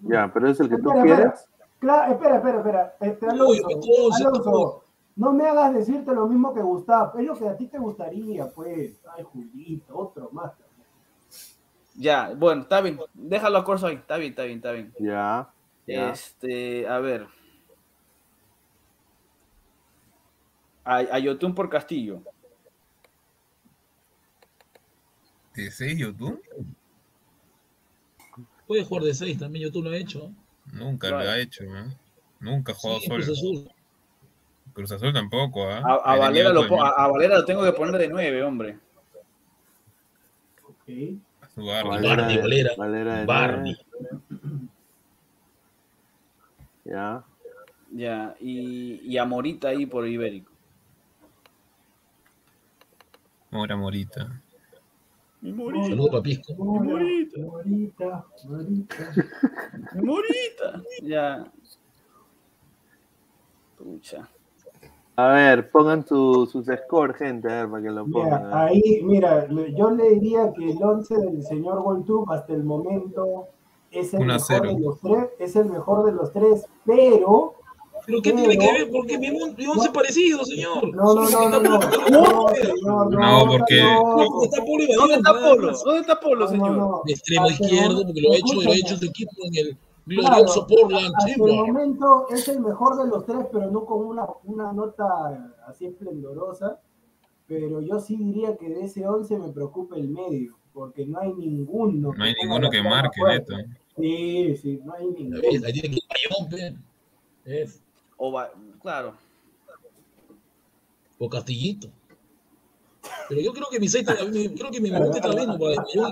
Ya, 0.00 0.30
pero 0.32 0.48
es 0.50 0.60
el 0.60 0.68
que 0.68 0.76
tú 0.76 0.90
Espera, 0.90 1.00
espera. 1.00 1.16
quieres. 1.16 1.48
Claro, 1.78 2.12
espera, 2.12 2.36
espera, 2.36 2.58
espera. 2.58 2.96
Este, 3.00 3.26
Alonso, 3.28 3.68
Alonso, 4.20 4.84
no 5.16 5.32
me 5.32 5.46
hagas 5.48 5.72
decirte 5.74 6.12
lo 6.14 6.26
mismo 6.26 6.52
que 6.52 6.60
Gustavo. 6.60 7.18
Es 7.18 7.24
lo 7.26 7.34
que 7.36 7.48
a 7.48 7.56
ti 7.56 7.66
te 7.66 7.78
gustaría, 7.78 8.48
pues. 8.50 9.00
Ay, 9.16 9.24
Julito, 9.24 9.96
otro 9.96 10.28
más. 10.32 10.52
Ya, 11.98 12.30
bueno, 12.36 12.62
está 12.62 12.80
bien, 12.82 12.98
déjalo 13.14 13.58
a 13.58 13.64
Corso 13.64 13.86
ahí, 13.86 13.94
está 13.96 14.16
bien, 14.18 14.30
está 14.30 14.42
bien, 14.44 14.56
está 14.58 14.72
bien. 14.72 14.92
Ya. 15.00 15.48
Ya. 15.86 16.10
Este, 16.10 16.86
a 16.86 16.98
ver. 16.98 17.26
A, 20.84 20.96
a 20.98 21.18
Yotun 21.18 21.54
por 21.54 21.68
Castillo. 21.68 22.22
¿De 25.54 25.70
seis 25.70 25.98
YouTube? 25.98 26.40
Puede 28.66 28.84
jugar 28.84 29.04
de 29.04 29.14
6 29.14 29.38
también, 29.38 29.64
yo 29.66 29.72
tú 29.72 29.80
lo 29.80 29.92
he 29.92 29.98
hecho. 29.98 30.30
Nunca 30.72 31.08
Claro. 31.08 31.24
lo 31.24 31.30
ha 31.30 31.38
hecho, 31.38 31.62
¿no? 31.64 31.94
Nunca 32.40 32.72
ha 32.72 32.74
jugado 32.74 33.00
Sí, 33.00 33.06
solo. 33.06 33.24
Cruz 33.24 33.38
Azul. 33.38 33.70
Cruz 34.74 34.92
Azul 34.92 35.12
tampoco, 35.12 35.70
¿ah? 35.70 35.78
A, 36.04 36.16
Valera 36.16 36.50
lo, 36.50 36.62
a, 36.82 36.88
a 36.90 37.06
Valera 37.06 37.38
lo 37.38 37.44
tengo 37.44 37.62
que 37.64 37.72
poner 37.72 37.96
de 37.96 38.08
nueve, 38.08 38.42
hombre. 38.42 38.76
Ok. 40.68 41.16
Su 41.56 41.64
barrio. 41.64 41.90
Valera 41.90 42.74
Valera. 42.76 43.22
Nueve. 43.26 43.76
Ya. 46.84 47.24
Ya, 47.90 48.36
y, 48.38 49.00
y 49.02 49.18
a 49.18 49.24
Morita 49.24 49.68
ahí 49.68 49.86
por 49.86 50.06
Ibérico. 50.06 50.52
Mora 53.50 53.76
Morita. 53.76 54.40
Saludos 55.42 56.10
para 56.10 56.22
Pisco. 56.22 56.54
Morita, 56.54 57.40
Morita, 57.40 58.26
Morita. 58.44 59.14
Morita. 59.94 60.82
Ya. 61.02 61.52
Pucha. 63.76 64.28
A 65.18 65.28
ver, 65.28 65.70
pongan 65.70 66.06
su- 66.06 66.46
sus 66.46 66.66
scores, 66.66 67.16
gente, 67.16 67.50
a 67.50 67.62
ver, 67.62 67.70
para 67.70 67.82
que 67.82 67.90
lo 67.90 68.06
pongan. 68.06 68.44
Mira, 68.48 68.64
ahí, 68.66 69.00
mira, 69.02 69.48
yo 69.74 69.90
le 69.90 70.10
diría 70.10 70.52
que 70.52 70.70
el 70.72 70.82
11 70.82 71.16
del 71.16 71.42
señor 71.42 71.82
Goltub 71.82 72.30
hasta 72.30 72.52
el 72.52 72.64
momento 72.64 73.46
es 73.90 74.12
el, 74.12 74.26
mejor 74.26 74.62
de 74.68 74.78
los 74.80 75.00
tres, 75.00 75.28
es 75.38 75.56
el 75.56 75.64
mejor 75.70 76.04
de 76.04 76.12
los 76.12 76.32
tres, 76.32 76.66
pero 76.84 77.54
¿Pero 78.04 78.22
qué 78.22 78.32
tiene 78.34 78.56
que 78.56 78.72
ver? 78.72 78.90
Porque 78.92 79.18
mi, 79.18 79.32
mon- 79.32 79.54
mi 79.56 79.66
once 79.66 79.90
parecido, 79.90 80.44
señor. 80.44 80.94
no, 80.94 81.14
no, 81.14 81.28
no, 81.28 81.48
no, 81.50 81.60
no, 81.60 81.80
no, 82.10 83.08
No, 83.08 83.46
porque- 83.50 83.82
¿Dónde 83.82 85.14
está 85.16 85.32
Polo? 85.32 85.72
¿Dónde 85.84 86.00
está 86.02 86.20
Polo, 86.20 86.44
no, 86.44 86.48
señor? 86.50 87.00
extremo 87.06 87.46
el 87.46 87.52
izquierdo, 87.54 88.04
porque 88.04 88.20
lo 88.20 88.32
he 88.32 88.36
hecho, 88.36 88.54
lo 88.62 88.70
he 88.72 88.76
hecho 88.76 88.96
su 88.96 89.04
equipo 89.06 89.32
en 89.50 89.66
el 89.66 89.76
Claro, 90.06 90.36
glorioso 90.36 90.66
Portland 90.68 91.14
hasta 91.16 91.32
el 91.32 91.38
momento 91.66 92.28
es 92.30 92.48
el 92.48 92.60
mejor 92.60 92.96
de 92.96 93.08
los 93.08 93.26
tres, 93.26 93.46
pero 93.52 93.70
no 93.70 93.84
con 93.84 94.04
una, 94.06 94.24
una 94.44 94.72
nota 94.72 95.52
así 95.66 95.86
esplendorosa. 95.86 96.80
Pero 97.48 97.80
yo 97.80 98.00
sí 98.00 98.16
diría 98.16 98.56
que 98.56 98.68
de 98.68 98.84
ese 98.84 99.06
11 99.06 99.38
me 99.38 99.48
preocupa 99.52 99.96
el 99.96 100.08
medio, 100.08 100.56
porque 100.72 101.06
no 101.06 101.20
hay 101.20 101.32
ninguno. 101.32 102.12
No 102.16 102.24
hay 102.24 102.34
ninguno 102.42 102.70
que 102.70 102.82
marque, 102.82 103.20
neto. 103.26 103.54
Sí, 103.96 104.56
sí, 104.56 104.80
no 104.84 104.94
hay 104.94 105.06
ninguno. 105.06 105.40
O 108.16 108.32
va- 108.32 108.50
claro. 108.82 109.14
o 111.18 111.28
Castillito. 111.28 111.88
Pero 113.28 113.40
yo 113.40 113.52
creo 113.52 113.66
que 113.70 113.80
mi 113.80 113.86
mi- 113.86 114.48
creo 114.54 114.70
que 114.70 114.80
mi 114.80 114.90
monte 114.90 115.18
está 115.18 115.30
bien, 115.34 115.50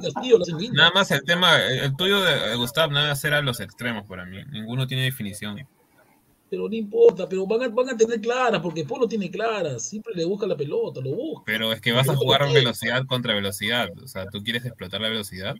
Castillo 0.02 0.38
lo 0.38 0.42
hacen 0.42 0.58
bien. 0.58 0.72
Nada 0.72 0.90
más 0.92 1.10
el 1.10 1.22
tema, 1.24 1.56
el 1.64 1.94
tuyo 1.96 2.20
de 2.22 2.50
de 2.50 2.56
Gustav, 2.56 2.90
nada 2.90 3.08
más 3.10 3.24
era 3.24 3.40
los 3.42 3.60
extremos 3.60 4.06
para 4.06 4.24
mí. 4.24 4.38
Ninguno 4.50 4.86
tiene 4.86 5.04
definición. 5.04 5.56
Pero 6.50 6.68
no 6.68 6.74
importa, 6.74 7.28
pero 7.28 7.46
van 7.46 7.62
a, 7.62 7.68
van 7.68 7.88
a 7.88 7.96
tener 7.96 8.20
claras, 8.20 8.60
porque 8.60 8.84
Polo 8.84 9.08
tiene 9.08 9.30
claras, 9.30 9.82
siempre 9.88 10.14
le 10.14 10.24
busca 10.24 10.46
la 10.46 10.56
pelota, 10.56 11.00
lo 11.00 11.10
busca. 11.10 11.42
Pero 11.46 11.72
es 11.72 11.80
que 11.80 11.92
vas 11.92 12.08
a 12.08 12.14
jugar 12.14 12.52
velocidad 12.52 13.04
contra 13.06 13.34
velocidad. 13.34 13.88
O 14.02 14.06
sea, 14.06 14.26
tú 14.28 14.42
quieres 14.42 14.64
explotar 14.64 15.00
la 15.00 15.08
velocidad 15.08 15.56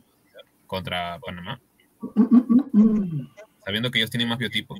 contra 0.67 1.19
Panamá, 1.19 1.59
sabiendo 3.65 3.91
que 3.91 3.99
ellos 3.99 4.09
tienen 4.09 4.29
más 4.29 4.37
biotipo. 4.37 4.75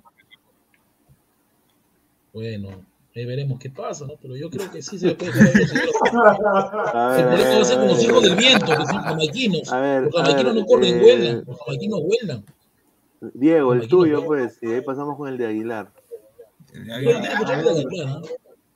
Bueno, 2.34 2.86
ahí 3.16 3.26
veremos 3.26 3.60
qué 3.60 3.70
pasa, 3.70 4.06
¿no? 4.06 4.14
Pero 4.22 4.36
yo 4.36 4.50
creo 4.50 4.70
que 4.70 4.82
sí 4.82 5.00
se 5.00 5.08
le 5.08 5.16
puede. 5.16 5.32
A 5.32 7.18
El 7.18 7.26
problema 7.26 7.56
va 7.56 7.62
a 7.62 7.66
ser 7.66 7.78
con 7.78 7.88
los 7.88 8.04
hijos 8.04 8.24
del 8.24 8.36
viento, 8.36 8.66
que 8.66 8.76
son 8.76 9.02
jamaiquinos. 9.02 9.72
A 9.72 9.80
ver, 9.80 10.04
Los 10.04 10.16
jamaiquinos 10.16 10.56
no 10.56 10.66
corren, 10.66 10.96
eh, 10.96 11.02
vuelan. 11.02 11.44
Los 11.48 11.60
jamaiquinos 11.60 12.02
vuelan. 12.04 12.46
Diego, 13.34 13.74
el 13.74 13.88
tuyo, 13.88 14.26
pues, 14.26 14.60
y 14.62 14.72
ahí 14.72 14.82
pasamos 14.82 15.18
con 15.18 15.30
el 15.30 15.38
de 15.38 15.48
Aguilar. 15.48 15.92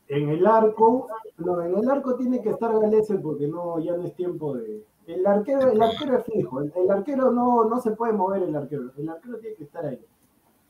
En 0.08 0.30
el 0.30 0.48
arco, 0.48 1.08
no, 1.38 1.62
en 1.62 1.78
el 1.78 1.90
arco 1.90 2.16
tiene 2.16 2.42
que 2.42 2.50
estar 2.50 2.72
Galese 2.80 3.16
porque 3.16 3.48
no, 3.48 3.80
ya 3.80 3.96
no 3.96 4.08
es 4.08 4.16
tiempo 4.16 4.56
de. 4.56 4.84
El 5.06 5.26
arquero, 5.26 5.72
el 5.72 5.82
arquero 5.82 6.18
es 6.18 6.26
fijo, 6.26 6.62
el, 6.62 6.72
el 6.76 6.90
arquero 6.90 7.32
no, 7.32 7.66
no 7.66 7.82
se 7.82 7.92
puede 7.92 8.14
mover 8.14 8.44
el 8.44 8.56
arquero, 8.56 8.92
el 8.96 9.10
arquero 9.10 9.40
tiene 9.40 9.56
que 9.56 9.64
estar 9.64 9.86
ahí. 9.86 10.00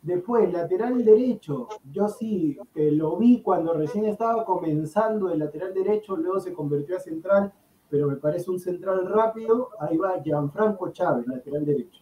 Después, 0.01 0.51
lateral 0.51 1.03
derecho, 1.03 1.67
yo 1.91 2.07
sí 2.07 2.57
que 2.73 2.89
lo 2.91 3.17
vi 3.17 3.41
cuando 3.41 3.73
recién 3.73 4.05
estaba 4.05 4.45
comenzando 4.45 5.29
el 5.29 5.39
lateral 5.39 5.73
derecho, 5.73 6.15
luego 6.15 6.39
se 6.39 6.53
convirtió 6.53 6.95
a 6.95 7.01
central, 7.01 7.51
pero 7.89 8.07
me 8.07 8.15
parece 8.15 8.49
un 8.49 8.59
central 8.59 9.05
rápido. 9.07 9.69
Ahí 9.79 9.97
va 9.97 10.21
Gianfranco 10.23 10.91
Chávez, 10.91 11.27
lateral 11.27 11.65
derecho. 11.65 12.01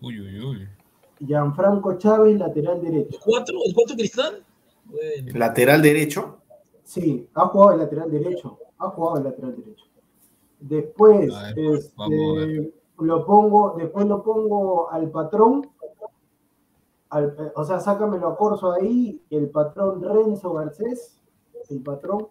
Uy, 0.00 0.20
uy, 0.20 0.40
uy. 0.40 0.68
Gianfranco 1.18 1.96
Chávez, 1.98 2.38
lateral 2.38 2.80
derecho. 2.80 3.18
¿Cuatro? 3.24 3.56
¿El 3.66 3.74
cuatro 3.74 3.96
cristal? 3.96 4.44
Bueno, 4.84 5.38
Lateral 5.38 5.82
derecho. 5.82 6.38
Sí, 6.84 7.28
ha 7.34 7.46
jugado 7.46 7.72
el 7.72 7.78
lateral 7.80 8.10
derecho. 8.10 8.58
Ha 8.78 8.90
jugado 8.90 9.18
el 9.18 9.24
lateral 9.24 9.56
derecho. 9.56 9.86
Después, 10.60 11.32
ver, 11.54 11.74
este, 11.74 12.72
lo 12.98 13.26
pongo, 13.26 13.74
después 13.76 14.06
lo 14.06 14.22
pongo 14.22 14.90
al 14.90 15.10
patrón. 15.10 15.68
Al- 17.16 17.52
o 17.54 17.64
sea, 17.64 17.80
sácamelo 17.80 18.28
a 18.28 18.36
Corso 18.36 18.72
ahí, 18.72 19.20
el 19.30 19.50
patrón 19.50 20.02
Renzo 20.02 20.52
Garcés, 20.54 21.20
el 21.70 21.82
patrón, 21.82 22.28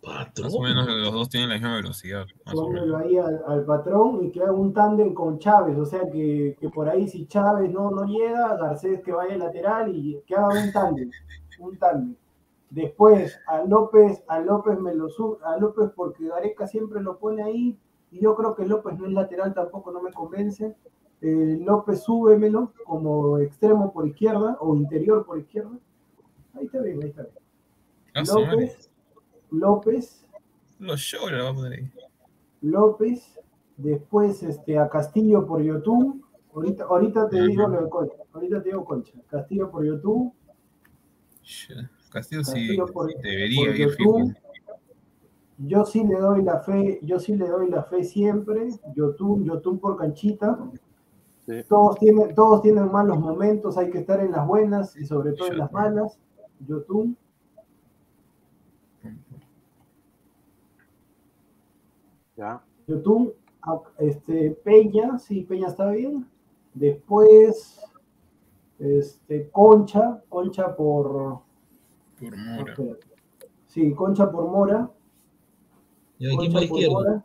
patrón. 0.00 0.44
Más 0.44 0.54
o 0.54 0.60
menos 0.62 0.86
los 0.86 1.12
dos 1.12 1.28
tienen 1.28 1.48
la 1.50 1.54
misma 1.56 1.76
velocidad. 1.76 2.24
Más 2.46 2.54
o 2.54 2.62
pónmelo 2.62 2.98
menos. 2.98 3.02
ahí 3.02 3.18
al, 3.18 3.42
al 3.46 3.64
patrón 3.64 4.24
y 4.24 4.30
que 4.30 4.40
haga 4.42 4.52
un 4.52 4.72
tándem 4.72 5.12
con 5.12 5.38
Chávez, 5.38 5.76
o 5.78 5.84
sea 5.84 6.08
que, 6.10 6.56
que 6.58 6.68
por 6.70 6.88
ahí 6.88 7.08
si 7.08 7.26
Chávez 7.26 7.70
no, 7.72 7.90
no 7.90 8.04
llega, 8.04 8.56
Garcés 8.56 9.02
que 9.02 9.12
vaya 9.12 9.36
lateral 9.36 9.94
y 9.94 10.22
que 10.26 10.34
haga 10.34 10.48
un 10.48 10.72
tándem, 10.72 11.10
un 11.60 11.76
tándem. 11.78 12.16
Después 12.70 13.38
a 13.46 13.62
López, 13.64 14.22
a 14.28 14.40
López 14.40 14.78
me 14.78 14.94
lo 14.94 15.08
sube, 15.08 15.38
a 15.44 15.56
López 15.56 15.90
porque 15.96 16.28
Gareca 16.28 16.66
siempre 16.66 17.02
lo 17.02 17.18
pone 17.18 17.42
ahí 17.42 17.78
y 18.10 18.20
yo 18.20 18.34
creo 18.36 18.54
que 18.54 18.66
López 18.66 18.98
no 18.98 19.06
es 19.06 19.12
lateral 19.12 19.52
tampoco, 19.54 19.90
no 19.90 20.00
me 20.02 20.12
convence. 20.12 20.76
Eh, 21.20 21.58
López 21.64 22.02
súbemelo 22.02 22.72
como 22.84 23.38
extremo 23.38 23.92
por 23.92 24.06
izquierda 24.06 24.56
o 24.60 24.76
interior 24.76 25.24
por 25.26 25.38
izquierda. 25.38 25.76
Ahí 26.54 26.66
está 26.66 26.80
bien, 26.80 27.02
ahí 27.02 27.08
está 27.10 27.22
bien. 27.22 27.34
Ah. 28.14 28.22
López, 28.26 28.90
López, 29.50 30.26
Los 30.78 31.00
shows 31.00 31.32
le 31.32 31.42
va 31.42 31.50
a 31.50 31.54
poner 31.54 31.72
ahí. 31.80 31.92
López, 32.62 33.38
después 33.76 34.42
este, 34.42 34.78
a 34.78 34.88
Castillo 34.88 35.46
por 35.46 35.60
YouTube. 35.62 36.24
Ahorita, 36.54 36.84
ahorita 36.84 37.28
te 37.28 37.42
digo 37.46 37.68
lo 37.68 37.82
de 37.82 37.88
Concha, 37.90 38.14
ahorita 38.32 38.62
te 38.62 38.68
digo 38.70 38.84
Concha. 38.84 39.12
Castillo 39.28 39.70
por 39.70 39.84
YouTube, 39.84 40.32
Sh- 41.44 41.88
Castillo 42.10 42.42
sí 42.44 42.52
Castillo 42.52 42.86
por- 42.86 43.14
debería 43.22 43.70
ir. 43.76 44.36
Yo 45.58 45.84
sí 45.84 46.04
le 46.04 46.14
doy 46.18 46.42
la 46.42 46.60
fe, 46.60 47.00
yo 47.02 47.18
sí 47.18 47.34
le 47.36 47.48
doy 47.48 47.68
la 47.68 47.82
fe 47.82 48.04
siempre. 48.04 48.68
YouTube, 48.94 49.44
YouTube 49.44 49.80
por 49.80 49.96
canchita. 49.96 50.58
Sí. 51.48 51.62
Todos 51.66 51.98
tienen, 51.98 52.34
todos 52.34 52.60
tienen 52.60 52.92
malos 52.92 53.18
momentos, 53.18 53.78
hay 53.78 53.88
que 53.90 53.98
estar 54.00 54.20
en 54.20 54.32
las 54.32 54.46
buenas 54.46 54.94
y 54.96 55.06
sobre 55.06 55.32
todo 55.32 55.48
en 55.48 55.56
las 55.56 55.72
malas. 55.72 56.18
YouTube. 56.66 57.16
Ya. 62.36 62.62
YouTube, 62.86 63.34
a- 63.62 63.80
este, 63.98 64.50
Peña, 64.64 65.18
sí, 65.18 65.42
Peña 65.42 65.68
está 65.68 65.90
bien. 65.90 66.26
Después, 66.74 67.80
este, 68.78 69.48
Concha, 69.50 70.22
Concha 70.28 70.74
por, 70.76 71.40
Por 72.20 72.36
Mora. 72.36 72.76
sí, 73.66 73.92
Concha 73.94 74.30
por 74.30 74.46
Mora. 74.48 74.90
¿Y 76.18 76.26
aquí 76.26 76.52
Concha 76.52 76.68
por? 76.68 76.90
Mora. 76.90 77.24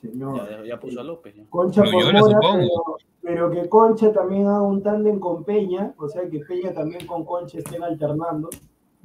Señor. 0.00 0.64
Ya, 0.66 0.78
puso 0.80 1.00
a 1.00 1.04
López. 1.04 1.34
ya. 1.36 1.44
Concha 1.50 1.82
por 1.82 1.92
Mora, 1.92 2.20
supongo. 2.22 2.96
pero, 3.22 3.48
pero 3.48 3.50
que 3.50 3.68
Concha 3.68 4.12
también 4.12 4.46
haga 4.46 4.62
un 4.62 4.82
tándem 4.82 5.18
con 5.20 5.44
Peña, 5.44 5.94
o 5.98 6.08
sea 6.08 6.28
que 6.28 6.38
Peña 6.40 6.72
también 6.72 7.06
con 7.06 7.24
Concha 7.24 7.58
estén 7.58 7.82
alternando 7.82 8.48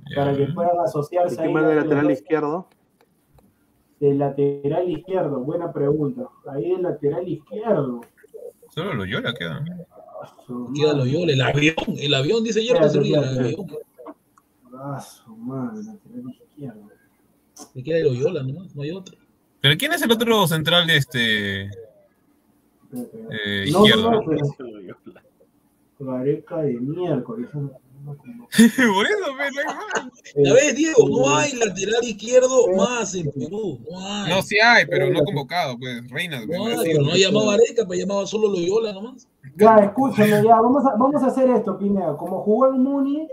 Ya. 0.09 0.15
para 0.17 0.35
que 0.37 0.45
puedan 0.47 0.79
asociarse 0.79 1.35
¿Y 1.35 1.37
quién 1.37 1.47
ahí 1.49 1.53
más 1.53 1.67
de 1.67 1.75
los 1.75 1.83
lateral 1.85 2.11
izquierdo? 2.11 2.67
De 3.99 4.13
lateral 4.13 4.89
izquierdo, 4.89 5.39
buena 5.39 5.71
pregunta. 5.73 6.27
Ahí 6.51 6.69
de 6.75 6.81
lateral 6.81 7.27
izquierdo. 7.27 8.01
Solo 8.69 8.93
Loyola 8.93 9.33
queda. 9.33 9.61
¿no? 9.61 10.73
Queda. 10.73 10.93
Loyola, 10.93 11.33
el 11.33 11.41
avión, 11.41 11.75
el 11.97 12.13
avión 12.13 12.43
dice 12.43 12.59
ayer 12.59 12.75
Espérate, 12.75 12.97
el 12.99 13.05
espérate. 13.15 13.39
avión. 13.39 13.67
Ah, 14.77 14.99
su 14.99 15.35
madre, 15.37 15.83
lateral 15.83 16.29
izquierdo. 16.29 16.81
Me 17.73 17.83
queda 17.83 17.99
Loyola 18.03 18.43
nomás, 18.43 18.75
no 18.75 18.81
hay 18.83 18.91
otro. 18.91 19.17
Pero 19.66 19.78
¿quién 19.80 19.93
es 19.93 20.01
el 20.03 20.11
otro 20.11 20.47
central 20.47 20.86
de 20.86 20.97
este 20.97 21.61
eh, 21.63 21.72
No, 23.72 23.84
izquierdo? 23.84 24.11
no, 24.11 24.22
pero- 24.28 24.45
Gareca 25.97 26.57
de 26.57 26.74
miércoles. 26.74 27.49
no- 27.55 27.72
no. 28.03 28.16
Por 28.18 29.07
eso, 29.07 29.26
pero 29.36 29.51
no 29.55 29.59
hay 29.59 29.66
más. 29.66 30.11
Ya 30.36 30.53
ves, 30.53 30.76
Diego, 30.76 31.09
no 31.09 31.32
Eh, 31.32 31.34
hay 31.41 31.53
lateral 31.53 32.03
izquierdo 32.03 32.70
eh, 32.70 32.76
más 32.78 33.16
en 33.16 33.32
Perú. 33.32 33.80
No 33.89 34.07
hay. 34.07 34.30
No, 34.30 34.41
sí 34.43 34.57
hay, 34.63 34.86
pero 34.86 35.09
no 35.09 35.24
convocado, 35.24 35.80
pues, 35.80 36.07
Reina. 36.11 36.45
No 36.45 36.68
hay, 36.68 36.78
pero 36.84 37.01
no 37.01 37.13
ha 37.13 37.18
llamado 37.18 37.49
a 37.49 37.53
Areca, 37.55 37.88
pero 37.89 37.99
llamaba 37.99 38.28
solo 38.28 38.49
Loyola 38.49 38.93
nomás. 38.93 39.28
Ya, 39.57 39.78
escúchame, 39.78 40.43
ya, 40.43 40.61
vamos 40.61 40.86
a, 40.86 40.95
vamos 40.95 41.24
a 41.24 41.26
hacer 41.26 41.49
esto, 41.49 41.76
Pineda. 41.80 42.16
Como 42.18 42.43
jugó 42.43 42.68
en 42.68 42.84
Muni, 42.84 43.28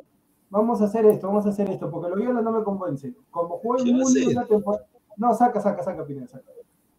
vamos 0.49 0.81
a 0.81 0.85
hacer 0.87 1.05
esto, 1.05 1.27
vamos 1.27 1.45
a 1.45 1.51
hacer 1.51 1.69
esto, 1.69 1.91
porque 1.91 2.09
Loyola 2.09 2.41
no 2.41 2.53
me 2.53 2.65
convence. 2.65 3.13
Como 3.31 3.59
jugó 3.59 3.79
en 3.81 3.85
¿Qué 3.85 3.93
va 3.93 3.99
a 3.99 4.01
Muni 4.01 4.25
una 4.29 4.47
temporada. 4.47 4.87
No, 5.17 5.35
saca, 5.35 5.61
saca, 5.61 5.83
saca, 5.83 6.05
Pineda, 6.05 6.29
saca. 6.29 6.51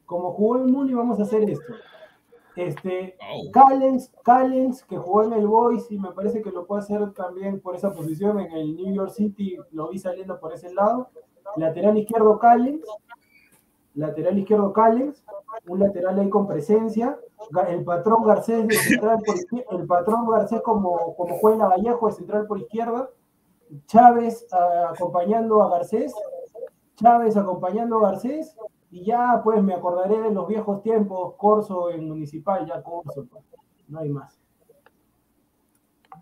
Como 0.06 0.34
jugó 0.34 0.58
en 0.58 0.72
Muni, 0.72 0.94
vamos 0.94 1.20
a 1.20 1.24
hacer 1.24 1.50
esto. 1.50 1.74
Este, 2.56 3.18
Au. 3.20 3.52
Callens, 3.52 4.12
Callens, 4.24 4.84
que 4.84 4.98
jugó 4.98 5.24
en 5.24 5.34
el 5.34 5.48
Boys 5.48 5.90
y 5.90 5.98
me 5.98 6.12
parece 6.12 6.42
que 6.42 6.52
lo 6.52 6.66
puede 6.66 6.84
hacer 6.84 7.12
también 7.14 7.60
por 7.60 7.76
esa 7.76 7.92
posición 7.92 8.40
en 8.40 8.52
el 8.52 8.76
New 8.76 8.94
York 8.94 9.12
City, 9.12 9.58
lo 9.72 9.90
vi 9.90 9.98
saliendo 9.98 10.40
por 10.40 10.54
ese 10.54 10.72
lado. 10.74 11.10
Lateral 11.56 11.98
izquierdo 11.98 12.38
Callens, 12.38 12.86
lateral 13.96 14.38
izquierdo 14.38 14.72
Callens, 14.72 15.24
un 15.68 15.80
lateral 15.80 16.20
ahí 16.20 16.30
con 16.30 16.48
presencia. 16.48 17.18
El 17.68 17.84
patrón 17.84 18.24
Garcés 18.24 18.68
de 18.68 18.76
central 18.76 19.20
por 19.26 19.36
izquierda, 19.36 19.68
el 19.72 19.86
patrón 19.86 20.30
Garcés 20.30 20.62
como, 20.62 21.16
como 21.16 21.38
juega 21.40 21.66
en 21.66 21.70
Vallejo 21.70 22.08
de 22.08 22.14
central 22.14 22.48
por 22.48 22.60
izquierda. 22.60 23.10
Chávez 23.88 24.46
ah, 24.52 24.92
acompañando 24.94 25.64
a 25.64 25.70
Garcés, 25.70 26.14
Chávez 27.04 27.36
acompañando 27.38 27.98
a 27.98 28.12
Garcés, 28.12 28.56
y 28.90 29.04
ya 29.04 29.42
pues 29.44 29.62
me 29.62 29.74
acordaré 29.74 30.22
de 30.22 30.32
los 30.32 30.48
viejos 30.48 30.82
tiempos, 30.82 31.34
Corso 31.38 31.92
en 31.92 32.08
Municipal, 32.08 32.66
ya 32.66 32.82
Corso, 32.82 33.26
pues, 33.30 33.44
no 33.90 34.00
hay 34.00 34.10
más. 34.10 34.40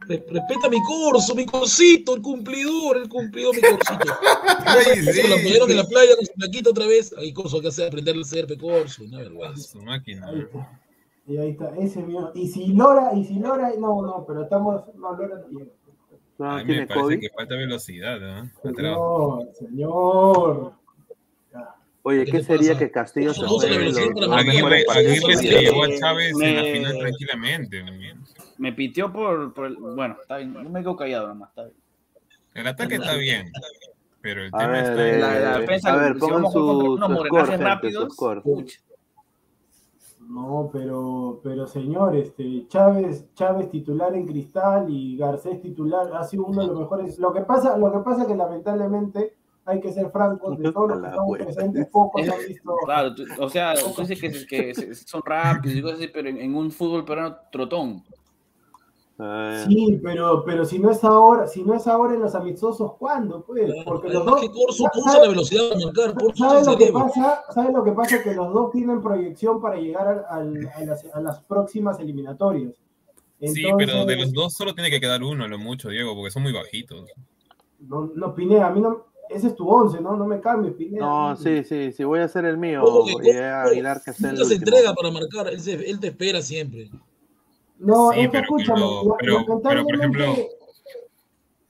Re- 0.07 0.25
respeta 0.31 0.67
mi 0.67 0.81
corso, 0.81 1.35
mi 1.35 1.45
corsito, 1.45 2.15
el 2.15 2.23
cumplidor, 2.23 2.97
el 2.97 3.07
cumplidor, 3.07 3.53
mi 3.55 3.61
corsito. 3.61 4.13
Ay, 4.65 5.03
Se 5.03 5.27
lo 5.27 5.35
sí. 5.37 5.71
en 5.71 5.77
la 5.77 5.83
playa 5.83 6.15
con 6.15 6.25
su 6.25 6.33
plaquita 6.33 6.69
otra 6.71 6.87
vez. 6.87 7.13
Ahí 7.19 7.31
corso 7.31 7.61
que 7.61 7.67
hace 7.67 7.85
aprender 7.85 8.15
a 8.17 8.23
ser 8.23 8.47
corso, 8.57 9.03
una 9.03 9.19
vergüenza. 9.19 9.61
Su 9.73 9.81
máquina. 9.83 10.27
Ahí 10.27 10.39
está. 10.39 10.79
Y 11.27 11.37
ahí 11.37 11.49
está, 11.51 11.69
ese 11.77 11.99
es 11.99 12.07
mío. 12.07 12.31
Y 12.33 12.47
si 12.47 12.67
Lora, 12.73 13.13
y 13.13 13.25
si 13.25 13.35
Lora, 13.35 13.71
no, 13.77 14.01
no, 14.01 14.25
pero 14.25 14.41
estamos, 14.43 14.81
no, 14.95 15.13
Lora 15.13 15.37
no 15.39 15.47
llega. 15.49 15.71
No, 16.41 16.51
A 16.53 16.63
mí 16.63 16.73
me 16.73 16.87
parece 16.87 16.93
COVID. 17.05 17.19
que 17.19 17.29
falta 17.29 17.55
velocidad, 17.55 18.19
¿no? 18.19 18.49
Señor. 19.53 20.73
Oye, 22.03 22.25
¿Qué 22.25 22.31
¿qué 22.31 22.37
te 22.39 22.43
sería 22.45 22.73
pasa? 22.73 22.79
que 22.79 22.91
Castillo 22.91 23.31
se 23.31 23.41
No 23.43 23.47
goles. 23.49 23.95
Aguirre? 24.31 24.85
Aguirre 24.89 25.35
se 25.37 25.61
llevó 25.61 25.83
a 25.83 25.87
Chávez 25.99 26.31
en 26.41 26.55
la 26.55 26.61
me- 26.63 26.73
final 26.73 26.97
tranquilamente. 26.97 27.85
Me 28.57 28.73
pitió 28.73 29.13
por, 29.13 29.53
por 29.53 29.67
el- 29.67 29.75
Bueno, 29.75 30.17
está 30.19 30.37
bien. 30.37 30.51
Yo 30.51 30.63
me 30.67 30.79
quedo 30.79 30.95
callado 30.95 31.27
nomás. 31.27 31.49
Está 31.49 31.65
bien. 31.65 31.75
El 32.55 32.67
ataque 32.67 32.95
está 32.95 33.13
bien, 33.17 33.51
pero 34.19 34.41
el 34.43 34.49
A 34.51 34.57
tema 34.57 34.71
ver, 34.71 34.83
está 34.83 35.07
eh, 35.09 35.19
La, 35.19 35.39
la 35.39 35.57
defensa, 35.59 35.93
a 35.93 35.95
ver, 35.97 36.13
si 36.15 36.19
pongan 36.19 36.41
jugar 36.43 36.51
su- 36.53 37.25
score, 37.27 37.47
gente, 37.49 37.63
rápidos, 37.65 38.03
su 38.05 38.09
score. 38.09 38.41
No, 40.31 40.69
pero, 40.71 41.41
pero 41.43 41.67
señor, 41.67 42.15
este, 42.15 42.65
Chávez, 42.69 43.25
Chávez 43.33 43.69
titular 43.69 44.15
en 44.15 44.25
Cristal 44.25 44.85
y 44.89 45.17
Garcés 45.17 45.61
titular 45.61 46.09
ha 46.15 46.23
sido 46.23 46.45
uno 46.45 46.61
de 46.61 46.67
los 46.67 46.79
mejores. 46.79 47.19
Lo 47.19 47.33
que 47.33 47.41
pasa, 47.41 47.77
lo 47.77 47.91
que 47.91 47.99
pasa 47.99 48.25
que 48.25 48.35
lamentablemente 48.35 49.35
hay 49.65 49.81
que 49.81 49.91
ser 49.91 50.09
francos, 50.09 50.57
de 50.57 50.71
todos 50.71 50.89
los 50.89 51.01
que 51.01 51.07
estamos 51.07 51.37
presentes, 51.37 51.87
pocos 51.87 52.21
han 52.29 52.47
visto. 52.47 52.75
Claro, 52.85 53.13
tú- 53.13 53.25
o 53.39 53.49
sea, 53.49 53.73
tú 53.75 54.01
dices 54.05 54.45
que, 54.47 54.73
son 55.05 55.21
rápidos 55.25 55.75
y 55.77 55.81
cosas 55.81 55.97
así, 55.99 56.07
pero 56.07 56.29
en, 56.29 56.37
en 56.37 56.55
un 56.55 56.71
fútbol 56.71 57.03
peruano 57.03 57.35
trotón. 57.51 58.01
Eh, 59.23 59.65
Sí, 59.67 59.99
pero, 60.01 60.43
pero 60.45 60.65
si 60.65 60.79
no 60.79 60.89
es 60.89 61.03
ahora, 61.03 61.45
si 61.47 61.63
no 61.63 61.75
es 61.75 61.85
ahora 61.85 62.15
en 62.15 62.21
los 62.21 62.33
amistosos, 62.33 62.93
¿cuándo? 62.97 63.43
Pues, 63.45 63.71
porque 63.85 64.09
los 64.09 64.25
dos. 64.25 64.41
que 64.41 64.49
Corso 64.51 64.83
¿sabes- 64.85 65.05
usa 65.05 65.21
la 65.21 65.27
velocidad 65.29 65.61
para 65.69 65.85
marcar, 65.85 66.35
¿Sabes 66.35 66.67
lo 66.67 66.77
que 66.77 66.91
pasa? 66.91 67.43
¿Sabes 67.53 67.73
lo 67.73 67.83
que 67.83 67.91
pasa? 67.91 68.23
Que 68.23 68.33
los 68.33 68.51
dos 68.53 68.71
tienen 68.71 69.01
proyección 69.01 69.61
para 69.61 69.75
llegar 69.75 70.07
al- 70.07 70.25
al- 70.29 70.69
a, 70.75 70.85
las, 70.85 71.05
a 71.13 71.21
las 71.21 71.39
próximas 71.43 71.99
eliminatorias. 71.99 72.73
Sí, 73.43 73.63
pero 73.77 74.05
de 74.05 74.15
los 74.17 74.33
dos 74.33 74.53
solo 74.53 74.73
tiene 74.73 74.89
que 74.89 74.99
quedar 74.99 75.23
uno, 75.23 75.47
lo 75.47 75.57
mucho, 75.57 75.89
Diego, 75.89 76.15
porque 76.15 76.31
son 76.31 76.43
muy 76.43 76.53
bajitos. 76.53 77.03
No, 77.79 78.11
no, 78.15 78.33
Pineda, 78.35 78.67
a 78.67 78.71
mí 78.71 78.81
no. 78.81 79.05
Ese 79.29 79.47
es 79.47 79.55
tu 79.55 79.67
once, 79.69 80.01
¿no? 80.01 80.15
No 80.17 80.25
me 80.25 80.39
cambies, 80.41 80.73
Pineda. 80.75 81.05
No, 81.05 81.35
sí, 81.37 81.63
sí, 81.63 81.91
sí, 81.93 82.03
voy 82.03 82.19
a 82.19 82.25
hacer 82.25 82.43
el 82.45 82.57
mío. 82.57 82.83
Ojo 82.83 83.05
que 83.21 83.29
Y 83.29 83.37
a 83.37 83.63
Aguilar 83.63 84.01
que 84.03 84.11
sea 84.13 84.31
el 84.31 84.37
se 84.37 84.43
último. 84.43 84.59
entrega 84.59 84.93
para 84.93 85.09
marcar, 85.11 85.47
él, 85.47 85.59
se- 85.61 85.89
él 85.89 85.99
te 85.99 86.07
espera 86.07 86.41
siempre. 86.41 86.89
No, 87.81 88.11
Sí, 88.11 88.19
es 88.19 88.25
que 88.27 88.31
pero 88.31 88.43
escúchame, 88.43 88.79
cuando- 88.81 89.03
la- 89.09 89.15
pero- 89.19 89.35
pero, 89.37 89.45
por 89.83 89.97
lamentablemente, 89.97 90.23
ejemplo- 90.23 90.57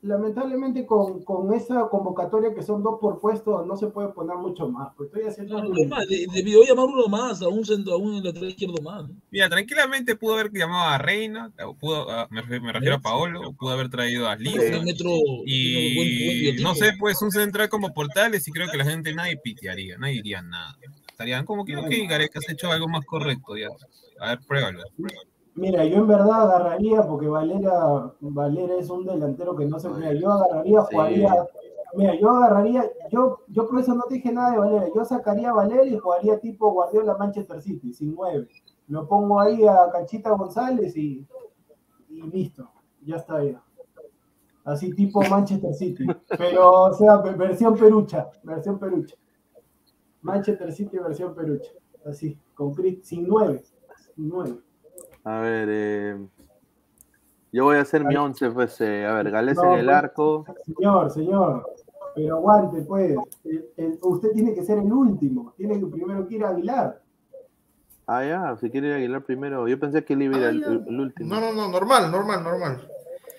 lamentablemente 0.03 0.85
con, 0.85 1.23
con 1.23 1.53
esa 1.53 1.87
convocatoria 1.89 2.53
que 2.55 2.63
son 2.63 2.81
dos 2.81 2.99
por 2.99 3.19
puesto, 3.21 3.63
no 3.65 3.77
se 3.77 3.87
puede 3.87 4.09
poner 4.09 4.35
mucho 4.37 4.67
más. 4.67 4.93
Pues 4.97 5.07
estoy 5.07 5.27
haciendo 5.29 5.61
No, 5.63 5.85
más, 5.87 6.07
de- 6.07 6.25
debió 6.33 6.63
llamar 6.63 6.85
uno 6.85 7.07
más, 7.07 7.41
a 7.41 7.47
un 7.47 7.63
centro, 7.63 7.93
a 7.93 7.97
un 7.97 8.23
lateral 8.23 8.49
izquierdo 8.49 8.81
más. 8.81 9.05
Mira, 9.29 9.47
tranquilamente 9.47 10.15
pudo 10.15 10.33
haber 10.33 10.51
llamado 10.51 10.89
a 10.89 10.97
Reina, 10.97 11.51
pudo, 11.79 12.09
a- 12.09 12.27
me, 12.31 12.41
refiero- 12.41 12.63
me 12.65 12.73
refiero 12.73 12.95
a 12.95 12.99
Paolo, 12.99 13.53
pudo 13.53 13.69
haber 13.69 13.89
traído 13.89 14.27
a 14.27 14.35
Lisa. 14.35 14.79
un 14.79 14.85
metro, 14.85 15.11
un 15.11 15.45
buen- 15.45 15.45
buen 15.45 16.07
Y 16.07 16.39
biotipo. 16.41 16.67
no 16.67 16.75
sé, 16.75 16.93
pues 16.99 17.21
un 17.21 17.31
central 17.31 17.69
como 17.69 17.93
Portales 17.93 18.47
y 18.47 18.51
creo 18.51 18.69
que 18.69 18.77
la 18.77 18.85
gente 18.85 19.13
nadie 19.13 19.37
pitearía, 19.37 19.97
nadie 19.97 20.15
diría 20.15 20.41
nada. 20.41 20.75
Estarían 21.09 21.45
como 21.45 21.63
que, 21.63 21.77
ok, 21.77 21.89
Gareca 22.09 22.39
has 22.39 22.49
hecho 22.49 22.71
algo 22.71 22.87
más 22.87 23.05
correcto 23.05 23.55
ya. 23.55 23.67
A 24.19 24.29
ver, 24.29 24.39
pruébalo. 24.47 24.81
Mira, 25.55 25.83
yo 25.85 25.97
en 25.97 26.07
verdad 26.07 26.43
agarraría, 26.43 27.03
porque 27.05 27.27
Valera, 27.27 28.13
Valera 28.21 28.75
es 28.75 28.89
un 28.89 29.05
delantero 29.05 29.55
que 29.55 29.65
no 29.65 29.79
se. 29.79 29.89
Mira, 29.89 30.13
yo 30.13 30.31
agarraría, 30.31 30.81
Sí. 30.81 30.87
jugaría. 30.95 31.47
Mira, 31.93 32.15
yo 32.19 32.29
agarraría, 32.29 32.89
yo, 33.11 33.39
yo 33.49 33.67
por 33.67 33.79
eso 33.79 33.93
no 33.93 34.03
te 34.03 34.15
dije 34.15 34.31
nada 34.31 34.51
de 34.51 34.59
Valera. 34.59 34.87
Yo 34.95 35.03
sacaría 35.03 35.49
a 35.49 35.53
Valera 35.53 35.83
y 35.85 35.97
jugaría 35.97 36.39
tipo 36.39 36.71
Guardiola 36.71 37.17
Manchester 37.17 37.61
City, 37.61 37.93
sin 37.93 38.15
nueve. 38.15 38.47
Lo 38.87 39.07
pongo 39.07 39.39
ahí 39.41 39.65
a 39.67 39.89
Cachita 39.91 40.31
González 40.31 40.95
y, 40.95 41.27
y 42.09 42.21
listo. 42.23 42.69
Ya 43.03 43.17
está 43.17 43.43
ya. 43.43 43.61
Así 44.63 44.93
tipo 44.93 45.21
Manchester 45.29 45.73
City. 45.73 46.05
Pero, 46.37 46.83
o 46.83 46.93
sea, 46.93 47.17
ve- 47.17 47.33
versión 47.33 47.75
perucha. 47.75 48.29
Versión 48.43 48.79
perucha. 48.79 49.15
Manchester 50.21 50.71
City 50.71 50.97
versión 50.97 51.33
perucha. 51.35 51.71
Así, 52.05 52.37
con 52.53 52.73
Chris, 52.73 53.05
sin 53.05 53.27
nueve. 53.27 53.63
Sin 54.15 54.29
nueve. 54.29 54.57
A 55.23 55.39
ver, 55.39 55.67
eh, 55.71 56.17
yo 57.51 57.65
voy 57.65 57.77
a 57.77 57.81
hacer 57.81 58.03
mi 58.05 58.15
once, 58.15 58.49
pues, 58.51 58.79
eh, 58.81 59.05
a 59.05 59.13
ver, 59.13 59.29
Gales 59.31 59.55
No, 59.57 59.73
en 59.73 59.79
el 59.79 59.85
pues, 59.85 59.95
arco. 59.97 60.45
Señor, 60.65 61.11
señor, 61.11 61.69
pero 62.15 62.35
aguante, 62.37 62.81
pues. 62.81 63.15
El- 63.43 63.65
el- 63.77 63.99
usted 64.01 64.31
tiene 64.31 64.53
que 64.53 64.63
ser 64.63 64.79
el 64.79 64.91
último. 64.91 65.53
Tiene 65.57 65.79
que 65.79 65.85
primero 65.85 66.27
que 66.27 66.35
ir 66.35 66.43
a 66.45 66.49
Aguilar. 66.49 67.01
Ah, 68.07 68.25
ya, 68.25 68.57
si 68.59 68.69
quiere 68.69 68.87
ir 68.87 68.93
a 68.93 68.97
Aguilar 68.97 69.23
primero. 69.23 69.67
Yo 69.67 69.79
pensé 69.79 70.03
que 70.03 70.13
él 70.13 70.23
iba 70.23 70.37
a 70.37 70.39
ir 70.39 70.45
Ah, 70.45 70.49
al- 70.49 70.63
el, 70.63 70.85
el 70.87 70.99
último. 70.99 71.33
No, 71.35 71.39
no, 71.39 71.53
no, 71.53 71.67
normal, 71.69 72.11
normal, 72.11 72.43
normal. 72.43 72.87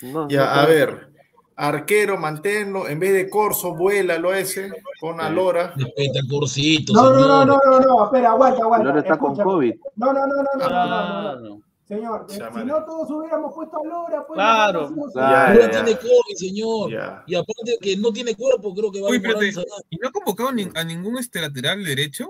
No, 0.02 0.28
Ya, 0.28 0.44
no, 0.44 0.60
a 0.62 0.66
pero- 0.66 0.92
ver. 0.92 1.12
Arquero, 1.54 2.16
manténlo. 2.16 2.88
En 2.88 2.98
vez 2.98 3.12
de 3.12 3.28
Corso, 3.28 3.74
vuélalo 3.74 4.32
ese. 4.32 4.72
Pon 5.00 5.20
a 5.20 5.28
Sí. 5.28 5.34
Lora. 5.34 5.74
Respeta 5.76 6.18
al 6.22 6.28
Corcito, 6.28 6.92
No, 6.94 7.10
no, 7.12 7.20
no, 7.28 7.44
no, 7.44 7.58
no, 7.66 7.80
no, 7.80 8.04
espera, 8.06 8.30
aguanta, 8.30 8.62
aguanta. 8.62 8.84
Lora 8.88 9.00
está 9.00 9.18
con. 9.18 9.36
COVID. 9.36 9.74
No, 9.96 10.12
no, 10.14 10.26
no, 10.26 10.34
no, 10.34 10.42
no, 10.42 10.58
no, 10.58 10.68
no, 10.68 10.68
no, 10.68 10.74
Ah, 10.74 11.36
no. 11.40 11.60
No. 11.92 11.96
Señor, 11.98 12.26
eh, 12.30 12.38
Llámale. 12.38 12.60
si 12.64 12.66
no 12.70 12.84
todos 12.84 13.10
hubiéramos 13.10 13.54
puesto 13.54 13.76
a 13.78 13.84
Lora, 13.86 14.24
pues. 14.26 14.36
Claro. 14.36 14.90
no 14.90 15.04
Claro. 15.12 15.60
Ya. 15.60 15.70
tiene 15.70 15.98
COVID, 15.98 16.36
señor. 16.36 16.90
Ya. 16.90 17.22
Y 17.26 17.34
aparte 17.34 17.78
que 17.80 17.96
no 17.96 18.12
tiene 18.12 18.34
cuerpo, 18.34 18.74
creo 18.74 18.90
que 18.92 19.00
va 19.00 19.08
a 19.08 19.10
Uy, 19.10 19.16
espérate, 19.16 19.52
sanar. 19.52 19.68
¿y 19.90 19.96
no 19.96 20.08
ha 20.08 20.12
convocado 20.12 20.52
ni- 20.52 20.70
a 20.74 20.84
ningún 20.84 21.18
este 21.18 21.40
lateral 21.40 21.84
derecho? 21.84 22.28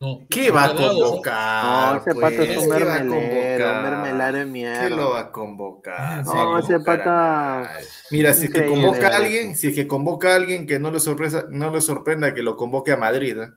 No. 0.00 0.20
¿Qué 0.30 0.52
va 0.52 0.66
a 0.66 0.74
convocar? 0.76 1.64
No, 1.94 1.96
ese 2.00 2.14
pues? 2.14 2.30
pato 2.30 2.42
es 2.42 2.56
un 2.56 2.62
¿Qué 2.62 2.68
va 2.68 2.76
a 2.76 3.02
mermelero, 3.02 3.66
un 3.66 3.82
mermelero 3.82 4.32
de 4.32 4.32
¿Qué 4.32 4.90
lo 4.90 4.96
mierda. 4.96 5.04
va 5.08 5.20
a 5.20 5.32
convocar? 5.32 6.24
No, 6.24 6.32
va 6.52 6.56
a 6.56 6.60
ese 6.60 6.72
convocar 6.74 7.00
a 7.00 7.62
pata-. 7.64 7.70
Mira, 8.12 8.32
si 8.32 8.44
es 8.46 8.52
que 8.52 8.66
convoca 8.66 9.08
a 9.08 9.16
alguien, 9.16 9.56
si 9.56 9.66
es 9.68 9.74
que 9.74 9.88
convoca 9.88 10.32
a 10.32 10.36
alguien 10.36 10.66
que 10.68 10.78
no 10.78 10.92
le 10.92 11.00
sorpresa, 11.00 11.46
no 11.50 11.70
le 11.72 11.80
sorprenda 11.80 12.32
que 12.32 12.42
lo 12.42 12.54
convoque 12.56 12.92
a 12.92 12.96
Madrid. 12.96 13.38
¿eh? 13.40 13.48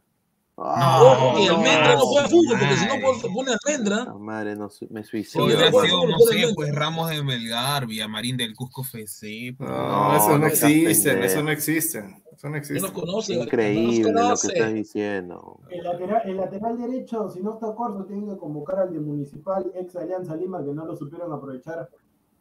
Ah, 0.57 1.01
Ojo 1.01 1.37
que 1.39 1.47
no, 1.47 1.55
Almendra 1.55 1.95
no 1.95 2.01
juega 2.01 2.27
fútbol, 2.29 2.59
porque 2.59 2.75
si 2.77 2.85
no 2.85 2.93
pone- 3.33 3.51
Almendra. 3.65 4.05
la 4.05 4.13
madre, 4.15 4.55
no, 4.55 4.69
me 4.89 5.03
suicido. 5.03 5.45
Podría 5.45 5.71
sido, 5.71 6.07
no 6.07 6.19
sé, 6.19 6.51
pues 6.53 6.75
Ramos 6.75 7.09
de 7.09 7.23
Melgar, 7.23 7.87
Villamarín 7.87 8.37
del 8.37 8.53
Cusco 8.55 8.83
FC. 8.83 9.55
pues. 9.57 9.67
No, 9.69 9.75
No, 9.77 10.15
eso 10.17 10.29
no 10.37 10.37
no 10.39 10.47
pendejo. 10.51 10.89
eso 11.25 11.43
no 11.43 11.51
existen. 11.51 12.23
Eso 12.31 12.47
no 12.49 12.51
¿Quién 12.51 12.55
existe. 12.55 12.81
los 12.81 12.91
conoce? 12.91 13.33
Increíble 13.35 14.11
No 14.11 14.29
lo 14.29 14.35
que 14.37 14.47
estás 14.47 14.73
diciendo. 14.73 15.59
El 15.69 15.83
lateral, 15.83 16.21
el 16.25 16.37
lateral 16.37 16.77
derecho, 16.77 17.29
si 17.29 17.41
no 17.41 17.53
está 17.53 17.73
corto, 17.73 18.03
tienen 18.05 18.29
que 18.29 18.37
convocar 18.37 18.79
al 18.79 18.93
de 18.93 18.99
Municipal, 18.99 19.71
ex 19.73 19.95
Alianza 19.95 20.35
Lima, 20.35 20.63
que 20.63 20.73
no 20.73 20.85
lo 20.85 20.95
supieron 20.95 21.31
aprovechar. 21.33 21.89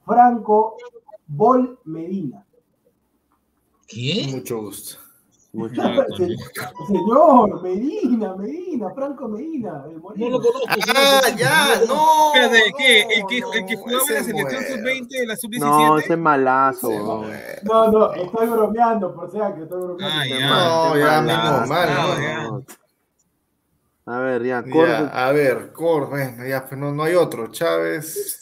Franco 0.04 0.76
Bol 1.26 1.78
Medina. 1.84 2.44
¿Quién? 3.86 4.30
Mucho 4.32 4.60
gusto. 4.60 4.98
Mucho. 5.52 5.82
Señor, 6.86 7.62
Medina, 7.62 8.36
Medina, 8.36 8.90
Franco 8.94 9.28
Medina. 9.28 9.84
el 9.88 10.00
No 10.00 10.28
lo 10.30 10.40
conozco. 10.40 10.68
señor. 10.74 10.96
Ah, 10.96 11.22
ya, 11.36 11.80
no. 11.88 12.32
Espérate, 12.34 12.72
¿qué? 12.78 13.00
¿El 13.02 13.20
no, 13.22 13.26
que, 13.26 13.36
el 13.58 13.66
que 13.66 13.76
jugaba 13.76 14.02
en 14.08 14.14
la 14.14 14.22
selección 14.22 14.62
muere. 14.62 14.68
sub-20 14.76 15.08
de 15.08 15.26
la 15.26 15.36
sub-17? 15.36 15.58
No, 15.60 15.98
ese 15.98 16.12
es 16.12 16.18
malazo. 16.18 16.90
Ese. 17.24 17.60
No, 17.64 17.90
no, 17.90 18.12
estoy 18.12 18.46
bromeando, 18.48 19.14
por 19.14 19.30
si 19.32 19.38
acaso, 19.38 19.62
estoy 19.64 19.80
bromeando. 19.80 20.14
Ah, 20.16 20.26
ya. 20.26 20.48
mal- 20.48 20.68
No, 20.68 20.96
ya, 20.98 21.20
malazo, 21.20 21.52
menos 21.52 21.68
mal, 21.68 22.42
no. 22.44 22.64
A 24.06 24.18
ver, 24.18 24.42
ya, 24.42 24.64
Ya, 24.64 24.72
corre. 24.72 25.10
a 25.12 25.32
ver, 25.32 25.72
Cor, 25.72 26.08
bueno, 26.08 26.44
ya, 26.46 26.66
pues 26.66 26.80
no, 26.80 26.90
no 26.92 27.02
hay 27.04 27.14
otro. 27.14 27.48
Chávez. 27.48 28.39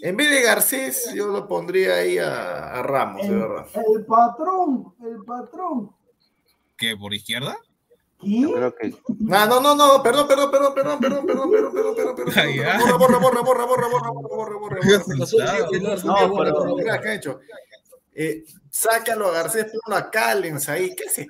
En 0.00 0.16
vez 0.16 0.30
de 0.30 0.42
Garcés, 0.42 1.12
yo 1.14 1.26
lo 1.26 1.46
pondría 1.48 1.94
ahí 1.96 2.18
a, 2.18 2.74
a 2.78 2.82
Ramos, 2.82 3.22
de 3.22 3.28
El, 3.34 3.38
verdad. 3.40 3.66
el 3.96 4.04
patrón, 4.06 4.94
el 5.04 5.24
patrón. 5.24 5.90
¿Qué? 6.76 6.96
¿Por 6.96 7.12
izquierda? 7.14 7.56
¿Qué? 8.20 8.40
Yo 8.42 8.52
creo 8.52 8.74
que 8.74 8.94
No, 9.18 9.46
no, 9.46 9.60
no, 9.60 9.74
no, 9.74 10.02
perdón, 10.02 10.26
perdón, 10.28 10.50
perdón, 10.50 10.74
perdón, 10.74 10.98
perdón, 11.00 11.26
perdón, 11.26 11.50
perdón, 11.50 11.72
perdón, 11.72 11.94
perdón, 11.96 12.16
perdón, 12.16 12.34
Ah, 12.36 12.46
ya. 12.48 12.78
Borra, 12.96 13.18
borra, 13.18 13.18
borra, 13.18 13.42
borra, 13.42 13.64
borra, 13.66 13.88
borra, 13.88 14.10
borra, 14.10 14.28
borra, 14.28 14.56
borra, 14.58 14.78
borra. 14.80 16.04
No, 16.04 16.34
pero- 16.36 16.76
¿qué 16.76 16.90
han 16.90 17.08
hecho? 17.16 17.40
Eh, 18.14 18.44
sácalo 18.70 19.28
a 19.28 19.32
Garcés, 19.32 19.66
ponlo 19.84 19.96
a 19.96 20.10
Callens 20.10 20.68
ahí. 20.68 20.94
¿Qué 20.96 21.04
hace? 21.08 21.26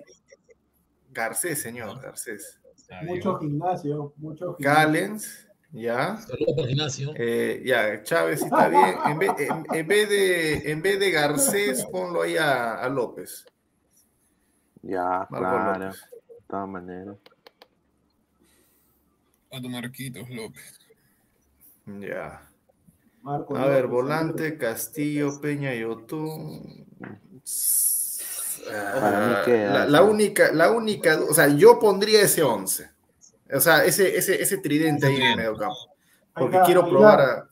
Garcés, 1.11 1.61
señor, 1.61 2.01
Garcés. 2.01 2.59
Mucho 3.03 3.39
gimnasio, 3.39 4.15
mucho 4.17 4.55
gimnasio. 4.57 4.65
Callens, 4.65 5.48
ya. 5.73 6.17
Saludos 6.19 6.55
para 6.57 6.69
gimnasio. 6.69 7.13
Eh, 7.17 7.63
ya, 7.65 8.03
Chávez 8.03 8.41
sí 8.41 8.47
está 8.47 8.69
bien. 8.69 8.95
En 9.07 9.19
vez, 9.19 9.31
en, 9.39 9.67
en 9.73 9.87
vez 9.87 10.09
de, 10.09 10.71
en 10.73 10.83
vez 10.83 10.99
de 10.99 11.11
Garcés, 11.11 11.85
ponlo 11.87 12.23
ahí 12.23 12.37
a, 12.37 12.75
a 12.77 12.89
López. 12.89 13.45
ya, 14.83 15.27
Marco 15.31 15.39
claro. 15.39 15.85
López. 15.87 16.01
De 16.11 16.37
todas 16.49 16.69
maneras. 16.69 17.17
Pato 19.51 19.69
Marquitos 19.69 20.29
López. 20.31 20.79
Ya. 21.87 22.43
Marco 23.23 23.57
A 23.57 23.67
ver, 23.67 23.87
volante, 23.87 24.57
Castillo, 24.59 25.41
Peña 25.41 25.75
y 25.75 25.85
Otún. 25.85 26.87
Para 28.67 29.21
mí 29.27 29.35
Ah, 29.37 29.43
queda, 29.45 29.73
la, 29.73 29.87
la 29.87 30.03
única, 30.03 30.53
la 30.53 30.71
única, 30.71 31.19
o 31.23 31.33
sea, 31.33 31.49
yo 31.49 31.79
pondría 31.79 32.23
ese 32.23 32.43
11. 32.43 32.91
O 33.55 33.61
sea, 33.61 33.85
ese, 33.85 34.17
ese, 34.17 34.41
ese 34.43 34.59
tridente 34.59 35.07
ahí 35.07 35.17
en 35.17 35.23
el 35.23 35.37
medio 35.37 35.57
campo. 35.57 35.77
Porque 36.35 36.57
está, 36.57 36.67
quiero 36.67 36.89
probar 36.89 37.21
está. 37.21 37.33
a. 37.41 37.49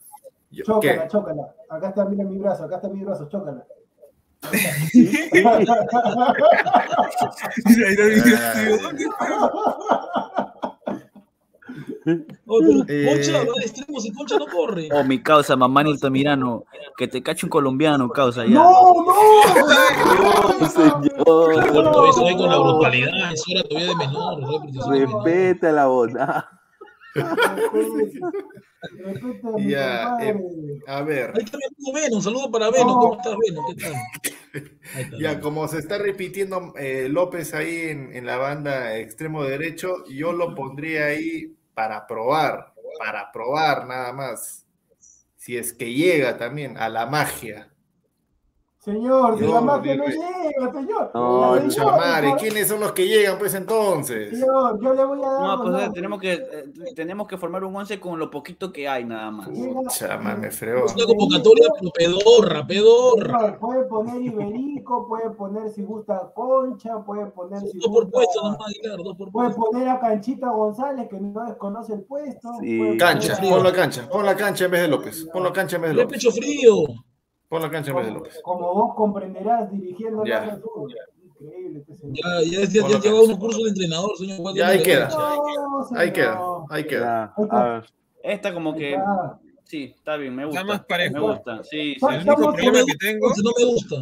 yo- 0.51 0.63
Chócala, 0.63 1.03
¿Qué? 1.03 1.07
chócala. 1.09 1.55
Acá 1.69 1.89
está, 1.89 2.05
mira 2.05 2.23
mi 2.23 2.37
brazo, 2.37 2.63
acá 2.65 2.75
está 2.77 2.87
mi 2.89 3.03
brazo, 3.03 3.27
chócala. 3.27 3.65
Oh, 12.45 12.59
pero 12.59 12.83
Eh, 12.87 13.05
Concha 13.13 13.37
va 13.39 13.43
de 13.59 13.61
extremos 13.65 14.05
y 14.05 14.11
Concha 14.13 14.37
no 14.37 14.45
corre. 14.47 14.87
Oh, 14.93 15.03
mi 15.03 15.21
causa, 15.21 15.55
mamá 15.55 15.81
Altamirano. 15.81 16.63
Que 16.97 17.07
te 17.07 17.21
cache 17.21 17.45
un 17.45 17.49
colombiano, 17.49 18.09
causa 18.09 18.45
ya. 18.45 18.51
¡No, 18.53 18.71
no! 18.71 19.05
No, 20.59 20.69
señor. 20.69 21.23
Todavía 21.23 22.13
se 22.13 22.23
ve 22.23 22.37
con 22.37 22.49
la 22.49 22.57
brutalidad, 22.59 23.33
eso 23.33 23.43
era 23.49 23.63
todavía 23.63 23.89
de 23.89 23.95
menor. 23.95 24.39
eso. 24.69 24.91
Respeta 24.91 25.71
la 25.71 25.85
bondad. 25.87 26.43
Ya, 29.59 30.17
eh, 30.21 30.35
a 30.87 31.01
ver. 31.01 31.31
Ahí 31.35 31.43
está 31.43 31.57
mi 31.57 31.63
amigo 31.65 31.93
Veno, 31.93 32.15
un 32.17 32.21
saludo 32.21 32.51
para 32.51 32.69
Veno. 32.69 32.85
No. 32.85 32.99
¿Cómo 32.99 33.15
estás, 33.17 33.35
Veno? 33.47 33.61
¿Qué 33.67 33.75
tal? 33.83 33.93
Ahí 34.95 35.03
está, 35.03 35.17
Ya, 35.19 35.29
Veno. 35.31 35.41
como 35.41 35.67
se 35.67 35.79
está 35.79 35.97
repitiendo 35.97 36.73
eh, 36.77 37.07
López 37.09 37.53
ahí 37.53 37.89
en, 37.89 38.15
en 38.15 38.25
la 38.25 38.37
banda 38.37 38.97
extremo 38.97 39.43
derecho, 39.43 40.05
yo 40.09 40.31
lo 40.31 40.53
pondría 40.55 41.05
ahí 41.07 41.56
para 41.77 42.07
probar, 42.07 42.73
para 42.97 43.31
probar 43.31 43.85
nada 43.85 44.11
más. 44.11 44.65
Si 45.35 45.55
es 45.55 45.73
que 45.73 45.93
llega 45.93 46.35
también 46.35 46.75
a 46.75 46.89
la 46.89 47.05
magia. 47.05 47.71
Señor, 48.87 49.37
si 49.37 49.45
No, 49.45 49.53
la 49.55 49.59
magia 49.61 49.95
no 49.97 50.05
llega, 50.05 50.71
señor. 50.71 51.11
No, 51.13 51.57
por- 52.29 52.37
¿quiénes 52.37 52.69
son 52.69 52.79
los 52.79 52.93
que 52.93 53.05
llegan 53.05 53.37
pues 53.37 53.53
entonces? 53.53 54.29
Señor, 54.39 54.79
yo 54.81 54.93
le 54.93 55.03
voy 55.03 55.19
a 55.21 55.27
dar. 55.29 55.41
No, 55.41 55.61
pues 55.63 55.91
tenemos 55.91 56.21
que, 56.21 56.31
eh, 56.33 56.43
tenemos 56.95 57.27
que 57.27 57.37
formar 57.37 57.65
un 57.65 57.75
once 57.75 57.99
con 57.99 58.17
lo 58.17 58.31
poquito 58.31 58.71
que 58.71 58.87
hay 58.87 59.03
nada 59.03 59.29
más. 59.29 59.49
Pucha, 59.49 60.17
man, 60.17 60.39
me 60.39 60.51
fregó. 60.51 60.85
Es 60.85 60.95
una 60.95 61.05
convocatoria 61.05 61.67
pero 61.77 61.91
pedorra, 61.91 62.65
pedorra. 62.65 63.39
Señor, 63.39 63.59
puede 63.59 63.83
poner 63.83 64.21
Iberico, 64.21 65.05
puede 65.05 65.29
poner 65.31 65.69
si 65.69 65.83
gusta 65.83 66.31
Concha, 66.33 66.97
puede 67.05 67.25
poner 67.25 67.59
si 67.59 67.77
Dos 67.79 67.87
por 67.87 68.03
gusta. 68.05 68.11
puesto 68.11 68.41
nomás, 68.43 68.59
Aguilar, 68.67 68.97
dos 69.03 69.17
por 69.17 69.31
Puede 69.33 69.49
puesto. 69.49 69.61
poner 69.71 69.89
a 69.89 69.99
Canchita 69.99 70.49
González, 70.49 71.09
que 71.09 71.19
no 71.19 71.43
desconoce 71.43 71.93
el 71.93 72.03
puesto. 72.03 72.49
Sí. 72.61 72.77
puede 72.79 72.95
Cancha, 72.97 73.37
pon 73.41 73.63
la 73.65 73.73
cancha, 73.73 74.07
pon 74.09 74.25
la 74.25 74.35
cancha 74.37 74.63
en 74.63 74.71
vez 74.71 74.81
de 74.83 74.87
López. 74.87 75.27
Pon 75.33 75.43
la 75.43 75.51
cancha 75.51 75.75
en 75.75 75.81
vez 75.81 75.91
de 75.91 75.95
Le 75.97 76.03
López. 76.03 76.17
pecho 76.23 76.31
frío. 76.31 76.73
Pon 77.49 77.61
la 77.61 77.69
cancha 77.71 77.91
en 77.91 77.97
vez 77.97 78.05
de 78.07 78.11
Como, 78.11 78.19
López. 78.25 78.41
como 78.43 78.73
vos 78.73 78.95
comprenderás 78.95 79.71
dirigiendo 79.71 80.25
Ya. 80.25 80.43
el 80.43 80.61
fútbol. 80.61 80.93
Increíble 81.39 81.79
este 81.79 81.95
señor. 81.95 82.15
Ya, 82.15 82.41
ya, 82.43 82.59
ya, 82.67 82.81
ya 82.81 82.81
Por 82.97 83.01
lleva 83.01 83.21
unos 83.21 83.37
cursos 83.37 83.63
de 83.63 83.69
entrenador, 83.69 84.17
señor. 84.17 84.37
Guardia 84.39 84.63
Ya 84.65 84.69
ahí 84.71 84.83
queda. 84.83 85.09
No, 85.09 85.97
Ahí 85.97 86.11
queda, 86.11 86.39
ahí 86.69 86.83
queda. 86.87 87.33
Ya, 87.37 87.57
a 87.57 87.63
ver. 87.69 87.85
Esta 88.23 88.53
como 88.53 88.73
que, 88.75 88.97
sí, 89.63 89.93
está 89.95 90.17
bien, 90.17 90.35
me 90.35 90.43
Está 90.43 90.61
gusta. 90.61 90.73
más 90.77 90.85
parejo. 90.85 91.13
Me 91.13 91.19
gusta, 91.21 91.63
sí, 91.63 91.95
sí. 91.99 92.05
El 92.09 92.21
único 92.27 92.35
problema 92.53 92.79
que 92.85 92.95
tengo, 92.99 93.27
No 93.43 93.51
me 93.57 93.65
gusta. 93.65 93.95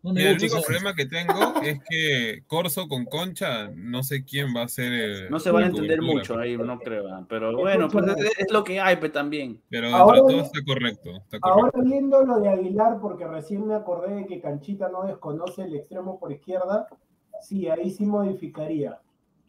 No 0.00 0.12
me 0.12 0.20
mira, 0.20 0.30
el 0.30 0.36
único 0.38 0.62
problema 0.62 0.94
que 0.94 1.06
tengo 1.06 1.60
es 1.60 1.80
que 1.88 2.44
Corso 2.46 2.86
con 2.86 3.04
Concha, 3.04 3.68
no 3.74 4.04
sé 4.04 4.24
quién 4.24 4.54
va 4.56 4.62
a 4.62 4.68
ser 4.68 4.92
el. 4.92 5.30
No 5.30 5.40
se 5.40 5.50
van 5.50 5.64
a 5.64 5.66
entender 5.66 5.98
cobertura, 5.98 6.18
mucho 6.20 6.38
ahí, 6.38 6.56
no 6.56 6.78
creo. 6.78 7.26
Pero 7.28 7.56
bueno, 7.56 7.88
pues 7.88 8.06
es, 8.38 8.52
lo 8.52 8.62
que 8.62 8.80
hay 8.80 8.96
pues 8.96 9.10
también. 9.10 9.60
Pero 9.68 9.88
dentro 9.88 10.02
Ahora- 10.04 10.22
de 10.22 10.32
todo 10.32 10.42
está 10.42 10.60
correcto. 10.64 11.10
Está 11.16 11.40
correcto. 11.40 11.76
Ahora 11.76 11.82
viendo 11.82 12.22
lo 12.24 12.38
de 12.38 12.48
Aguilar, 12.48 12.98
porque 13.00 13.26
recién 13.26 13.66
me 13.66 13.74
acordé 13.74 14.14
de 14.14 14.26
que 14.26 14.40
Canchita 14.40 14.88
no 14.88 15.02
desconoce 15.02 15.62
el 15.62 15.74
extremo 15.74 16.20
por 16.20 16.30
izquierda, 16.30 16.86
sí, 17.40 17.68
ahí 17.68 17.90
sí 17.90 18.06
modificaría. 18.06 19.00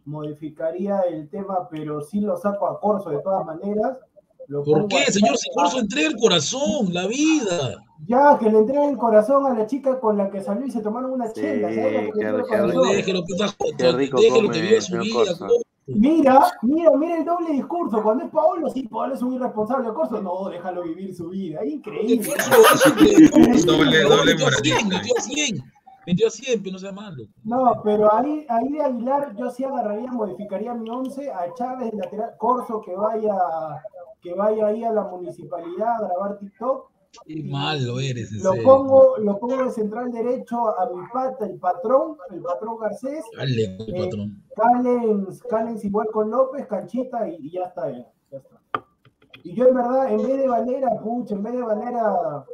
Modificaría 0.05 1.01
el 1.01 1.29
tema, 1.29 1.69
pero 1.69 2.01
sí 2.01 2.21
lo 2.21 2.37
saco 2.37 2.67
a 2.67 2.79
Corso 2.79 3.11
de 3.11 3.21
todas 3.21 3.45
maneras. 3.45 3.99
Lo 4.47 4.63
¿Por 4.63 4.87
qué, 4.87 5.05
señor? 5.11 5.37
Si 5.37 5.47
Corso 5.53 5.79
entrega 5.79 6.09
el 6.09 6.15
corazón, 6.15 6.91
la 6.91 7.05
vida. 7.05 7.85
Ya, 8.07 8.37
que 8.39 8.49
le 8.49 8.59
entregue 8.59 8.89
el 8.89 8.97
corazón 8.97 9.45
a 9.45 9.53
la 9.53 9.67
chica 9.67 9.99
con 9.99 10.17
la 10.17 10.29
que 10.29 10.41
salió 10.41 10.65
y 10.65 10.71
se 10.71 10.81
tomaron 10.81 11.11
una 11.11 11.27
Sí, 11.27 11.41
chela. 11.41 11.67
¿sabes 11.67 11.93
lo 12.07 12.13
que 12.13 12.23
le 12.23 12.43
qué 12.47 12.61
rico? 12.61 12.81
Déjelo, 12.85 13.23
que 13.25 13.33
está- 13.33 13.55
Qué 13.77 13.91
rico 13.91 14.17
déjelo 14.21 14.41
come, 14.47 14.53
que 14.53 14.61
viva 14.61 14.81
su 14.81 14.87
señor 14.87 15.03
vida. 15.03 15.13
Corso. 15.15 15.37
Corso. 15.39 15.55
Mira, 15.87 16.51
mira, 16.61 16.91
mira 16.95 17.17
el 17.17 17.25
doble 17.25 17.51
discurso. 17.51 18.01
Cuando 18.03 18.23
es 18.25 18.29
Paolo, 18.31 18.69
sí, 18.69 18.87
Paolo 18.87 19.15
es 19.15 19.21
un 19.21 19.33
irresponsable. 19.33 19.91
Corso, 19.93 20.21
no, 20.21 20.47
déjalo 20.49 20.83
vivir 20.83 21.13
su 21.15 21.29
vida. 21.29 21.65
Increíble. 21.65 22.29
Doble- 23.65 24.01
doble 24.03 24.33
metió 24.33 24.47
a 24.47 24.51
100, 24.51 24.75
moralista. 24.87 24.97
metió 24.97 25.13
a 25.17 25.21
100. 25.21 25.63
Metió 26.07 26.27
a 26.27 26.29
100, 26.31 26.61
pero 26.63 26.73
no 26.73 26.79
sea 26.79 26.91
malo. 26.91 27.23
No, 27.43 27.81
pero 27.83 28.13
ahí, 28.13 28.45
ahí 28.49 28.69
de 28.69 28.81
Aguilar 28.83 29.35
yo 29.35 29.49
sí 29.49 29.63
agarraría, 29.63 30.11
modificaría 30.11 30.73
mi 30.73 30.89
11 30.89 31.31
a 31.31 31.53
Chávez 31.55 31.91
de 31.91 31.97
lateral, 31.97 32.31
Corso 32.37 32.81
que 32.81 32.95
vaya, 32.95 33.35
que 34.21 34.33
vaya 34.33 34.67
ahí 34.67 34.83
a 34.83 34.91
la 34.91 35.03
municipalidad 35.03 35.95
a 36.03 36.07
grabar 36.07 36.39
TikTok. 36.39 36.89
Qué 37.25 37.43
malo 37.43 37.99
eres, 37.99 38.31
Lo 38.33 38.51
serio. 38.53 38.63
pongo, 38.67 39.17
lo 39.17 39.37
pongo 39.39 39.63
de 39.65 39.71
central 39.71 40.11
derecho 40.11 40.77
a 40.79 40.89
mi 40.89 41.01
pata, 41.11 41.45
el 41.45 41.57
patrón, 41.59 42.17
el 42.31 42.41
patrón 42.41 42.77
Garcés. 42.79 43.23
Dale, 43.35 43.63
Eh, 43.79 44.03
patrón. 44.03 44.43
Callens, 44.55 45.41
Callens 45.43 45.83
igual 45.85 46.07
con 46.13 46.29
López, 46.29 46.67
Canchita 46.67 47.27
y, 47.27 47.35
y 47.47 47.51
ya 47.51 47.63
está, 47.65 47.89
ya, 47.91 48.05
ya 48.31 48.37
está. 48.37 48.59
Y 49.43 49.55
yo 49.55 49.67
en 49.69 49.75
verdad, 49.75 50.11
en 50.11 50.17
vez 50.17 50.37
de 50.37 50.47
Valera, 50.47 50.89
pucha, 51.01 51.33
en 51.35 51.43
vez 51.43 51.53
de 51.53 51.61
Valera, 51.63 52.45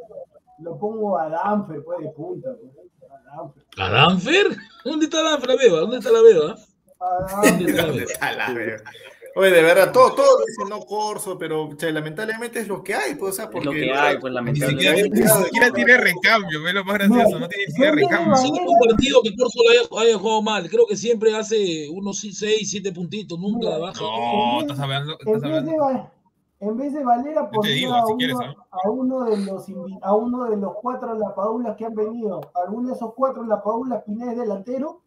lo 0.60 0.78
pongo 0.78 1.18
a 1.18 1.28
Danfer, 1.28 1.82
pues 1.84 1.98
de 2.00 2.08
punta. 2.10 2.50
pues, 2.58 2.72
a 3.10 3.36
Danfer. 3.36 3.62
¿A 3.78 3.90
Danfer? 3.90 4.46
¿Dónde 4.84 5.04
está 5.04 5.22
Danfer, 5.22 5.48
la 5.50 5.56
beba? 5.56 5.80
¿Dónde 5.80 5.98
está 5.98 6.10
la 6.12 6.22
beba? 6.22 6.56
A 7.00 7.42
¿Dónde 7.50 7.72
Danfer. 7.72 7.72
está 7.72 7.82
la 7.82 7.86
¿Dónde 7.86 7.98
beba? 7.98 8.12
está 8.12 8.32
la 8.32 8.52
verga? 8.54 8.90
Oye, 9.38 9.50
de 9.50 9.62
verdad, 9.62 9.92
todo, 9.92 10.14
todo 10.14 10.38
dicen 10.46 10.68
no 10.70 10.80
corso, 10.80 11.36
pero 11.36 11.68
che, 11.76 11.92
lamentablemente 11.92 12.60
es 12.60 12.68
lo 12.68 12.82
que 12.82 12.94
hay, 12.94 13.16
pues, 13.16 13.34
o 13.34 13.36
sea, 13.36 13.50
porque 13.50 13.68
Es 13.68 13.74
lo 13.74 13.80
que 13.82 13.92
hay, 13.92 14.18
pues 14.18 14.32
Ni 14.32 14.56
siquiera, 14.56 14.96
lamentablemente. 14.96 15.20
ni 15.20 15.44
siquiera 15.44 15.70
tiene 15.72 15.96
recambio, 15.98 16.62
ve 16.62 16.72
lo 16.72 16.84
más 16.84 16.94
gracioso, 16.94 17.38
no 17.38 17.48
tiene 17.48 17.64
ni 17.66 17.72
siquiera 17.72 17.92
recambio. 17.92 18.32
un 18.42 18.88
partido 18.88 19.20
que 19.22 19.36
Corso 19.36 19.58
lo 19.62 19.98
haya, 20.00 20.08
haya 20.08 20.18
jugado 20.18 20.40
mal. 20.42 20.70
Creo 20.70 20.86
que 20.88 20.96
siempre 20.96 21.36
hace 21.36 21.86
unos 21.90 22.18
6, 22.18 22.70
7 22.70 22.92
puntitos. 22.92 23.38
Nunca 23.38 23.68
la 23.68 23.78
baja. 23.78 24.00
No, 24.00 24.62
estás 24.62 24.80
hablando, 24.80 25.18
En 25.26 25.34
estás 25.34 25.50
vez, 25.52 25.64
de, 25.66 25.70
hablando. 25.72 26.10
En 26.58 26.76
vez 26.78 26.94
de 26.94 27.04
Valera 27.04 27.50
digo, 27.62 27.94
a, 27.94 28.06
si 28.06 28.12
uno, 28.12 28.16
quieres, 28.16 28.36
¿eh? 28.40 28.54
a 28.70 28.90
uno 28.90 29.24
de 29.24 29.36
los 29.36 29.66
a 30.00 30.14
uno 30.14 30.44
de 30.44 30.56
los 30.56 30.72
cuatro 30.80 31.14
lapadulas 31.14 31.76
que 31.76 31.84
han 31.84 31.94
venido. 31.94 32.40
¿Alguno 32.54 32.88
de 32.88 32.94
esos 32.94 33.12
cuatro 33.14 33.44
lapadulas 33.44 34.02
Pineda 34.04 34.32
es 34.32 34.38
delantero? 34.38 35.02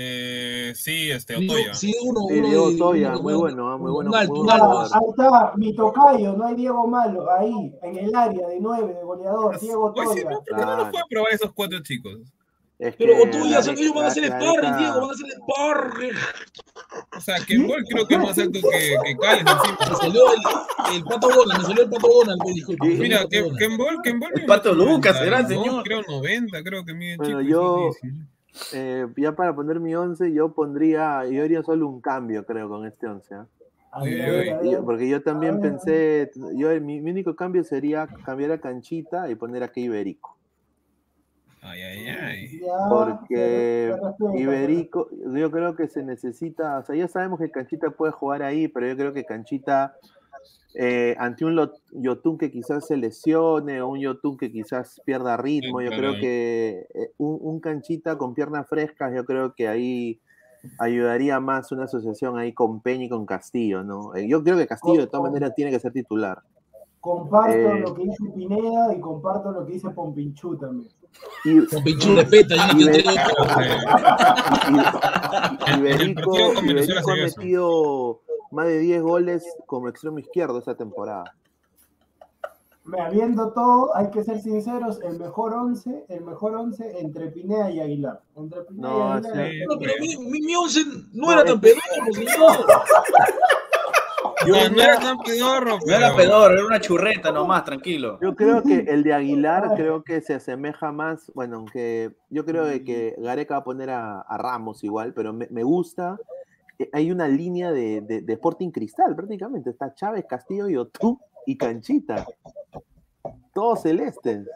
Eh, 0.00 0.72
sí, 0.76 1.10
este, 1.10 1.36
Sí, 1.36 1.48
Otoya. 1.48 1.74
sí, 1.74 1.92
uno, 2.04 2.20
Sí, 2.28 2.38
uno 2.38 2.48
Diego 2.48 2.70
de- 2.70 2.76
Toya, 2.78 3.08
uno 3.10 3.22
muy 3.22 3.34
bueno, 3.34 3.68
ah, 3.68 3.76
muy 3.78 3.88
un 3.88 3.94
bueno, 3.94 4.14
alto, 4.14 4.32
muy 4.32 4.40
un 4.42 4.46
bueno 4.46 4.78
Ah, 4.80 4.88
ahí 4.92 5.10
está, 5.10 5.52
mi 5.56 5.74
tocayo, 5.74 6.32
no 6.34 6.46
hay 6.46 6.54
Diego 6.54 6.86
Malo, 6.86 7.26
ahí, 7.32 7.74
en 7.82 7.98
el 7.98 8.14
área 8.14 8.46
de 8.46 8.60
nueve, 8.60 8.94
de 8.94 9.02
goleador, 9.02 9.58
Diego 9.58 9.92
Pues 9.92 10.08
sí, 10.10 10.22
Toya. 10.22 10.30
no, 10.30 10.36
¿por 10.36 10.44
qué 10.56 10.64
no 10.66 10.90
fue 10.90 11.00
a 11.00 11.04
probar 11.10 11.32
esos 11.32 11.52
cuatro 11.52 11.80
chicos? 11.82 12.14
Es 12.78 12.94
Pero 12.94 13.12
que 13.16 13.22
Otoya, 13.22 13.60
la- 13.60 13.72
ellos 13.72 13.92
van 13.92 14.04
a 14.04 14.06
hacer 14.06 14.24
sparring, 14.26 14.70
la- 14.70 14.76
Diego, 14.78 15.00
van 15.00 15.10
a 15.10 15.12
hacer 15.12 15.26
sparring. 15.32 16.12
O 17.16 17.20
sea, 17.20 17.36
Ken 17.44 17.66
Ball 17.66 17.84
creo 17.88 18.06
que 18.06 18.14
es 18.14 18.20
más 18.20 18.38
alto 18.38 18.52
que, 18.70 18.96
que 19.04 19.16
Cali 19.16 19.42
Me 19.42 19.50
encima. 19.50 19.96
salió 19.96 20.22
el, 20.32 20.94
el 20.96 21.02
pato 21.02 21.28
Gona, 21.34 21.58
me 21.58 21.64
salió 21.64 21.82
el 21.82 21.90
pato 21.90 22.08
Gona, 22.08 22.34
pues, 22.40 22.54
disculpe. 22.54 22.86
Sí. 22.86 22.92
el 22.92 22.98
Mira, 23.00 23.26
Ken, 23.28 23.44
Gona. 23.46 23.58
Ken 23.58 23.76
Ball, 23.76 23.98
Ken 24.04 24.20
Ball 24.20 24.30
El 24.36 24.46
Pato 24.46 24.72
Lucas, 24.74 25.18
será, 25.18 25.42
92, 25.42 25.64
señor. 25.66 25.82
Creo 25.82 26.02
90, 26.02 26.62
creo 26.62 26.84
que 26.84 26.94
mide 26.94 27.16
Bueno, 27.16 27.40
chico. 27.40 27.50
yo- 27.50 27.90
sí, 28.00 28.08
sí. 28.10 28.16
Eh, 28.72 29.06
ya 29.16 29.34
para 29.34 29.54
poner 29.54 29.80
mi 29.80 29.94
11, 29.94 30.32
yo 30.32 30.52
pondría, 30.52 31.24
yo 31.26 31.42
haría 31.42 31.62
solo 31.62 31.88
un 31.88 32.00
cambio, 32.00 32.44
creo, 32.44 32.68
con 32.68 32.86
este 32.86 33.06
11. 33.06 33.34
¿ah? 33.34 33.46
Porque 34.84 35.08
yo 35.08 35.22
también 35.22 35.60
pensé, 35.60 36.30
yo 36.54 36.68
mi, 36.80 37.00
mi 37.00 37.10
único 37.10 37.34
cambio 37.34 37.64
sería 37.64 38.06
cambiar 38.24 38.52
a 38.52 38.60
Canchita 38.60 39.30
y 39.30 39.34
poner 39.34 39.62
aquí 39.62 39.82
Iberico. 39.82 40.38
Ay, 41.60 41.82
ay, 41.82 42.06
ay. 42.08 42.60
Porque 42.88 43.94
Iberico, 44.34 45.08
yo 45.34 45.50
creo 45.50 45.74
que 45.74 45.88
se 45.88 46.02
necesita, 46.02 46.78
o 46.78 46.84
sea, 46.84 46.94
ya 46.94 47.08
sabemos 47.08 47.40
que 47.40 47.50
Canchita 47.50 47.90
puede 47.90 48.12
jugar 48.12 48.42
ahí, 48.42 48.68
pero 48.68 48.86
yo 48.86 48.96
creo 48.96 49.12
que 49.12 49.24
Canchita, 49.24 49.96
eh, 50.74 51.16
ante 51.18 51.44
un 51.44 51.58
Yotun 51.92 52.38
que 52.38 52.50
quizás 52.50 52.86
se 52.86 52.96
lesione 52.96 53.80
o 53.80 53.88
un 53.88 54.00
Yotun 54.00 54.36
que 54.36 54.50
quizás 54.52 55.00
pierda 55.04 55.36
ritmo, 55.36 55.78
Sí, 55.80 55.86
yo 55.86 55.90
creo 55.90 56.12
ahí. 56.12 56.20
que 56.20 56.86
eh, 56.94 57.10
un, 57.18 57.38
un 57.40 57.60
Canchita 57.60 58.16
con 58.18 58.34
piernas 58.34 58.68
frescas, 58.68 59.12
yo 59.14 59.24
creo 59.24 59.54
que 59.54 59.66
ahí 59.68 60.20
ayudaría 60.78 61.40
más 61.40 61.70
una 61.72 61.84
asociación 61.84 62.36
ahí 62.38 62.52
con 62.52 62.80
Peña 62.80 63.04
y 63.04 63.08
con 63.08 63.24
Castillo, 63.26 63.82
¿no? 63.84 64.14
Eh, 64.14 64.28
yo 64.28 64.42
creo 64.42 64.56
que 64.58 64.66
Castillo 64.66 65.00
de 65.02 65.06
todas 65.06 65.30
maneras 65.30 65.54
tiene 65.54 65.70
que 65.70 65.78
ser 65.80 65.92
titular. 65.92 66.42
Comparto 67.00 67.56
Eh. 67.56 67.80
lo 67.80 67.94
que 67.94 68.02
dice 68.02 68.24
Pineda 68.34 68.92
y 68.94 69.00
comparto 69.00 69.52
lo 69.52 69.64
que 69.64 69.74
dice 69.74 69.88
Pompinchú 69.90 70.56
también. 70.58 70.90
Y, 71.44 71.64
Con 71.66 71.82
Pinchú 71.84 72.14
respeta, 72.16 72.54
yo 72.72 72.78
y- 72.78 72.82
y- 72.82 72.88
En 75.70 75.86
el 75.86 76.00
Iberico, 76.02 76.32
Iberico 76.62 77.10
ha 77.10 77.14
metido 77.16 78.20
más 78.50 78.66
de 78.66 78.78
10 78.78 79.02
goles 79.02 79.44
como 79.66 79.88
extremo 79.88 80.18
izquierdo 80.18 80.58
esta 80.58 80.76
temporada. 80.76 81.34
Me 82.84 83.00
habiendo 83.02 83.52
todo, 83.52 83.94
hay 83.94 84.08
que 84.10 84.24
ser 84.24 84.40
sinceros, 84.40 85.00
el 85.02 85.18
mejor 85.18 85.52
11, 85.52 86.06
el 86.08 86.24
mejor 86.24 86.54
11 86.54 87.00
entre 87.00 87.26
Pineda 87.28 87.70
y 87.70 87.80
Aguilar. 87.80 88.22
Entre 88.34 88.62
Pineda 88.62 88.88
No, 88.88 88.98
y 88.98 89.12
Aguilar. 89.18 89.50
sí. 89.50 89.60
No, 89.68 89.78
pero 89.78 89.92
mi, 90.00 90.16
mi, 90.16 90.40
mi 90.40 90.56
once 90.56 90.80
no 91.12 91.26
No, 91.26 91.32
era 91.32 91.44
tan 91.44 91.60
pedorro, 91.60 92.12
señor. 92.14 92.32
No, 94.46 94.54
no 94.70 94.82
era 94.82 94.98
tan 94.98 95.18
pedorro, 95.18 95.78
No 95.84 95.94
era 95.94 96.14
pero- 96.14 96.16
pedor, 96.16 96.52
era 96.52 96.64
una 96.64 96.80
churreta 96.80 97.30
nomás, 97.32 97.64
tranquilo. 97.64 98.18
Yo 98.22 98.34
creo 98.34 98.62
que 98.62 98.78
el 98.88 99.02
de 99.02 99.12
Aguilar 99.12 99.74
creo 99.74 100.02
que 100.04 100.20
se 100.20 100.34
asemeja 100.34 100.90
más, 100.92 101.30
bueno, 101.34 101.56
aunque 101.56 102.12
yo 102.30 102.44
creo 102.44 102.64
de 102.64 102.84
que 102.84 103.14
Gareca 103.18 103.54
va 103.54 103.60
a 103.60 103.64
poner 103.64 103.90
a, 103.90 104.20
a 104.20 104.38
Ramos 104.38 104.82
igual, 104.84 105.12
pero 105.12 105.32
me, 105.32 105.48
me 105.50 105.62
gusta. 105.64 106.16
Eh, 106.78 106.90
Hay 106.92 107.10
una 107.10 107.28
línea 107.28 107.72
de, 107.72 108.00
de, 108.00 108.20
de 108.22 108.32
Sporting 108.34 108.70
Cristal 108.70 109.14
prácticamente. 109.16 109.70
Está 109.70 109.94
Chávez, 109.94 110.24
Castillo, 110.28 110.68
Yotú 110.68 111.20
y 111.46 111.56
Canchita. 111.56 112.26
Todos 113.54 113.82
celestes, 113.82 114.46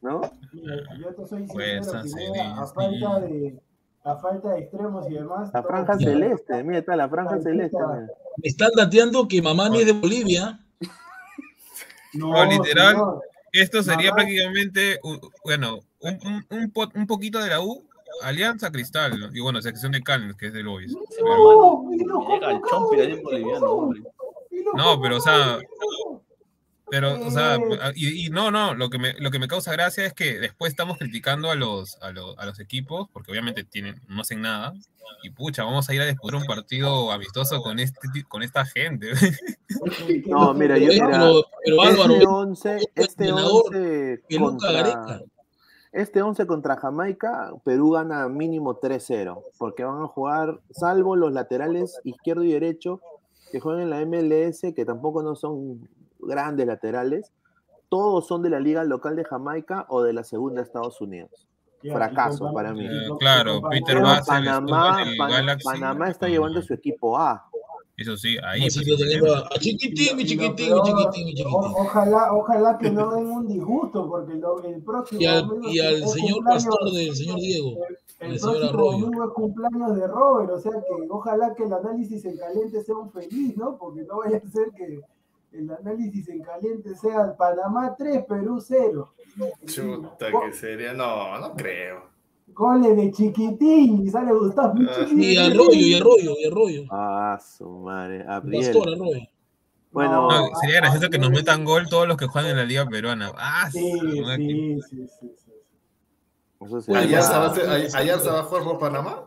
¿no? 0.00 0.20
Yo 0.52 1.14
te 1.14 1.26
soy 1.26 1.46
Pues, 1.46 1.88
a 1.92 2.66
falta 2.66 3.20
de, 3.20 3.58
a 4.04 4.16
falta 4.16 4.50
de 4.50 4.60
extremos 4.60 5.08
y 5.10 5.14
demás. 5.14 5.50
La 5.54 5.62
franja 5.62 5.92
todo- 5.96 6.00
celeste, 6.06 6.62
mira, 6.64 6.78
está 6.78 6.96
la 6.96 7.08
franja 7.08 7.40
celeste. 7.40 7.76
mira. 7.78 8.06
Me 8.42 8.48
están 8.48 8.70
dateando 8.76 9.26
que 9.26 9.40
Mamani 9.42 9.80
es 9.80 9.86
de 9.86 9.92
Bolivia. 9.92 10.60
No, 12.14 12.32
No, 12.32 12.44
literal, 12.44 12.92
señor. 12.92 13.22
Esto 13.52 13.82
sería 13.82 14.10
Mamá. 14.10 14.16
prácticamente, 14.16 15.00
bueno, 15.42 15.78
un, 16.00 16.18
un, 16.50 16.58
un, 16.58 16.70
po- 16.70 16.90
un 16.94 17.06
poquito 17.06 17.38
de 17.42 17.48
la 17.48 17.60
U, 17.62 17.82
Alianza 18.22 18.70
Cristal, 18.70 19.18
¿no? 19.18 19.28
y 19.32 19.40
bueno, 19.40 19.60
sección 19.62 19.92
de 19.92 20.02
Callens, 20.02 20.36
que 20.36 20.46
es. 20.46 20.52
No, 20.54 20.78
de 22.90 23.02
ahí 23.02 23.12
en 23.12 23.22
boliviano, 23.22 23.70
hombre. 23.70 24.02
y 24.50 24.62
lo 24.62 24.72
No, 24.74 25.00
pero 25.00 25.16
o 25.16 25.20
sea, 25.20 25.58
pero, 26.90 27.20
o 27.20 27.30
sea, 27.30 27.58
y, 27.94 28.26
y 28.26 28.30
no, 28.30 28.50
no, 28.50 28.74
lo 28.74 28.88
que, 28.88 28.98
me, 28.98 29.12
lo 29.14 29.30
que 29.30 29.38
me 29.38 29.48
causa 29.48 29.72
gracia 29.72 30.06
es 30.06 30.14
que 30.14 30.38
después 30.38 30.70
estamos 30.70 30.96
criticando 30.98 31.50
a 31.50 31.54
los, 31.54 31.98
a 32.00 32.12
los, 32.12 32.38
a 32.38 32.46
los 32.46 32.60
equipos, 32.60 33.08
porque 33.12 33.30
obviamente 33.30 33.64
tienen, 33.64 34.00
no 34.08 34.22
hacen 34.22 34.40
nada, 34.40 34.72
y 35.22 35.30
pucha, 35.30 35.64
vamos 35.64 35.88
a 35.88 35.94
ir 35.94 36.00
a 36.00 36.06
disputar 36.06 36.40
un 36.40 36.46
partido 36.46 37.10
amistoso 37.12 37.60
con 37.62 37.78
este 37.78 38.24
con 38.28 38.42
esta 38.42 38.64
gente. 38.64 39.12
No, 40.26 40.54
mira, 40.54 40.78
yo 40.78 40.88
mira, 40.88 41.08
pero, 41.10 41.44
pero 41.64 41.82
Álvaro, 41.82 42.14
este 42.14 42.26
11, 42.26 42.68
otro 42.76 42.88
este 42.94 43.24
entrenador 43.24 43.64
11 43.66 44.22
que 44.28 44.38
nunca 44.38 44.50
contra, 44.50 44.72
Gareca. 44.72 45.22
Este 45.92 46.22
11 46.22 46.46
contra 46.46 46.76
Jamaica, 46.76 47.52
Perú 47.64 47.92
gana 47.92 48.28
mínimo 48.28 48.78
3-0, 48.78 49.42
porque 49.58 49.84
van 49.84 50.02
a 50.02 50.06
jugar, 50.06 50.60
salvo 50.70 51.16
los 51.16 51.32
laterales 51.32 52.00
izquierdo 52.04 52.44
y 52.44 52.52
derecho, 52.52 53.00
que 53.50 53.60
juegan 53.60 53.82
en 53.82 53.90
la 53.90 54.00
MLS, 54.04 54.74
que 54.74 54.84
tampoco 54.84 55.22
no 55.22 55.34
son 55.34 55.88
grandes 56.18 56.66
laterales, 56.66 57.32
todos 57.88 58.26
son 58.26 58.42
de 58.42 58.50
la 58.50 58.60
liga 58.60 58.84
local 58.84 59.16
de 59.16 59.24
Jamaica 59.24 59.86
o 59.88 60.02
de 60.02 60.12
la 60.12 60.24
segunda 60.24 60.60
de 60.60 60.66
Estados 60.66 61.00
Unidos. 61.00 61.46
Fracaso 61.80 62.52
para 62.52 62.72
mí. 62.72 62.84
Eh, 62.84 63.08
claro, 63.20 63.62
Peter 63.70 63.98
Pero 63.98 64.08
Panamá, 64.26 64.88
estuvo 64.88 64.98
en 65.02 65.08
el 65.08 65.16
Pan- 65.16 65.30
Galaxy. 65.30 65.64
Panamá 65.64 66.08
está 66.10 66.28
llevando 66.28 66.60
su 66.60 66.74
equipo 66.74 67.16
A. 67.16 67.47
Eso 67.98 68.16
sí, 68.16 68.36
ahí 68.44 68.64
Así 68.64 68.84
que 68.84 68.96
teniendo 68.96 69.34
a, 69.34 69.48
chiquitín, 69.58 70.16
mi 70.16 70.24
chiquitín, 70.24 70.50
mi 70.50 70.54
peor, 70.70 70.82
chiquitín, 70.86 71.24
mi 71.26 71.34
chiquitín. 71.34 71.54
Ojalá, 71.76 72.32
ojalá 72.32 72.78
que 72.78 72.90
no 72.90 73.10
den 73.12 73.26
un 73.26 73.48
disgusto, 73.48 74.08
porque 74.08 74.34
lo- 74.34 74.62
el 74.62 74.80
próximo 74.82 75.20
Y 75.20 75.26
al, 75.26 75.44
y 75.68 75.76
señor 76.08 76.38
cumpleaños- 76.38 76.44
pastor 76.44 76.92
del 76.92 77.16
señor 77.16 77.40
Diego. 77.40 77.70
El 78.20 78.32
el 78.32 78.38
señor 78.40 78.54
próximo 78.58 78.68
Arroyo. 78.80 78.98
domingo 79.00 79.24
es 79.24 79.30
cumpleaños 79.32 79.96
de 79.96 80.06
Robert, 80.06 80.50
o 80.52 80.60
sea 80.60 80.72
que 80.72 81.06
ojalá 81.10 81.54
que 81.56 81.64
el 81.64 81.72
análisis 81.72 82.24
en 82.24 82.36
caliente 82.36 82.82
sea 82.84 82.94
un 82.96 83.10
feliz, 83.10 83.56
¿no? 83.56 83.76
Porque 83.76 84.02
no 84.02 84.18
vaya 84.18 84.36
a 84.38 84.48
ser 84.50 84.70
que 84.76 85.00
el 85.52 85.70
análisis 85.70 86.28
en 86.28 86.42
caliente 86.42 86.94
sea 86.94 87.22
el 87.22 87.32
Panamá 87.32 87.96
3, 87.98 88.24
Perú 88.28 88.60
0. 88.60 89.12
Chuta, 89.66 90.26
que 90.44 90.52
sería. 90.52 90.92
No, 90.92 91.36
no 91.38 91.54
creo. 91.54 92.02
Goles 92.54 92.96
de 92.96 93.12
chiquitín 93.12 94.04
y 94.06 94.10
sale 94.10 94.32
Gustavo. 94.32 94.74
Ah, 94.88 94.94
chiquitín. 94.98 95.22
Y 95.22 95.36
Arroyo, 95.36 95.72
y 95.72 95.94
Arroyo, 95.94 96.34
y 96.38 96.44
Arroyo. 96.46 96.82
Ah, 96.90 97.38
su 97.40 97.68
madre. 97.68 98.24
Abriel. 98.28 98.64
Pastor 98.64 98.88
Arroyo. 98.94 99.20
Bueno, 99.90 100.28
No, 100.30 100.48
sería 100.60 100.76
gracioso 100.80 101.08
que 101.08 101.18
nos 101.18 101.30
metan 101.30 101.64
gol 101.64 101.88
todos 101.88 102.06
los 102.06 102.16
que 102.16 102.26
juegan 102.26 102.50
en 102.50 102.56
la 102.58 102.64
liga 102.64 102.86
peruana. 102.86 103.32
Ah, 103.36 103.70
Sí, 103.72 103.80
sí, 103.80 104.00
sí, 104.00 104.80
sí, 104.90 105.06
sí. 105.20 105.52
eso 106.60 106.80
sí. 106.80 106.90
Oye, 106.90 106.98
¿Allá 107.00 107.22
se 107.22 107.32
va 108.28 108.38
a 108.38 108.40
Ah, 108.40 108.42
jugar 108.44 108.64
por 108.64 108.78
Panamá? 108.78 109.24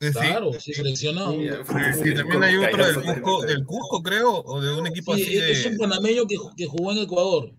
sí. 0.00 0.10
Claro, 0.12 0.52
sí, 0.54 0.72
seleccionado. 0.72 1.32
Sí. 1.32 2.14
También 2.14 2.42
hay 2.44 2.56
otro 2.56 2.86
del 2.86 3.02
Cusco, 3.02 3.42
del 3.46 3.64
Cusco, 3.66 4.02
creo, 4.02 4.32
o 4.44 4.60
de 4.60 4.74
un 4.78 4.86
equipo 4.86 5.14
Sí, 5.16 5.22
así 5.22 5.36
es 5.38 5.66
un 5.66 5.72
de. 5.72 5.78
panameño 5.78 6.26
que, 6.26 6.36
que 6.56 6.66
jugó 6.66 6.92
en 6.92 6.98
Ecuador. 6.98 7.50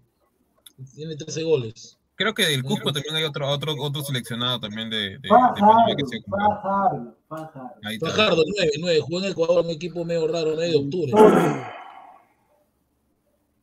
Tiene 0.95 1.15
13 1.15 1.43
goles. 1.43 1.97
Creo 2.15 2.33
que 2.33 2.45
del 2.45 2.63
Cusco 2.63 2.93
también 2.93 3.15
hay 3.15 3.23
otro, 3.25 3.47
otro, 3.49 3.73
otro 3.77 4.01
seleccionado 4.01 4.59
también 4.61 4.89
de, 4.89 4.97
de, 4.97 5.19
de 5.19 5.29
Fajardo, 5.29 5.95
que 5.97 6.05
se. 6.05 6.21
Fajardo, 6.21 7.17
Fajardo. 7.27 7.71
Ahí 7.83 7.95
está. 7.95 8.09
Fajardo, 8.09 8.43
9, 8.57 8.71
9. 8.79 8.99
Jugó 9.01 9.19
en 9.19 9.31
Ecuador, 9.31 9.65
un 9.65 9.71
equipo 9.71 10.05
medio 10.05 10.27
raro, 10.27 10.53
9 10.55 10.69
de 10.69 10.77
octubre. 10.77 11.11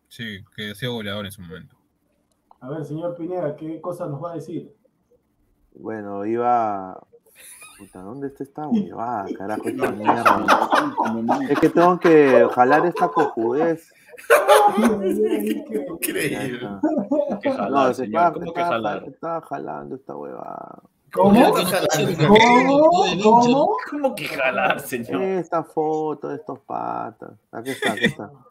Sí, 0.09 0.45
que 0.55 0.71
ha 0.71 0.75
sido 0.75 0.93
goleador 0.93 1.25
en 1.25 1.33
su 1.33 1.41
momento. 1.41 1.75
A 2.61 2.69
ver, 2.69 2.85
señor 2.85 3.17
Pineda, 3.17 3.57
¿qué 3.57 3.81
cosa 3.81 4.07
nos 4.07 4.23
va 4.23 4.33
a 4.33 4.35
decir? 4.35 4.71
Bueno, 5.75 6.27
iba. 6.27 7.01
Puta, 7.79 8.03
¿dónde 8.03 8.27
está 8.27 8.45
esta 8.45 8.69
huevada? 8.69 9.27
Carajo, 9.37 9.63
esta 9.69 9.91
mierda. 9.93 10.47
Es 11.49 11.59
que 11.59 11.71
tengo 11.71 11.99
que 11.99 12.47
jalar 12.55 12.85
esta 12.85 13.09
cojudez. 13.09 13.91
Increíble. 15.93 16.69
Que 17.43 17.95
señor. 17.95 18.33
¿Cómo 18.33 18.53
que 18.53 18.63
jalar? 18.63 19.05
estaba 19.07 19.41
jalando 19.43 19.97
esta 19.97 20.17
huevada. 20.17 20.79
¿Cómo? 21.13 21.53
¿Cómo? 21.53 22.91
¿Cómo? 23.23 23.77
¿Cómo 23.91 24.15
que 24.15 24.25
jalar, 24.29 24.81
señor? 24.81 25.21
Esta 25.23 25.63
foto 25.63 26.29
de 26.29 26.37
estos 26.37 26.59
patas. 26.61 27.33
Aquí 27.51 27.71
está, 27.71 27.93
aquí 27.93 28.05
está. 28.07 28.31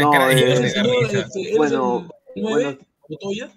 No, 0.00 0.30
eh, 0.30 0.52
este, 0.54 0.80
¿eres 0.80 1.56
Bueno, 1.58 2.06
el 2.34 2.42
9? 2.42 2.78
bueno. 3.08 3.52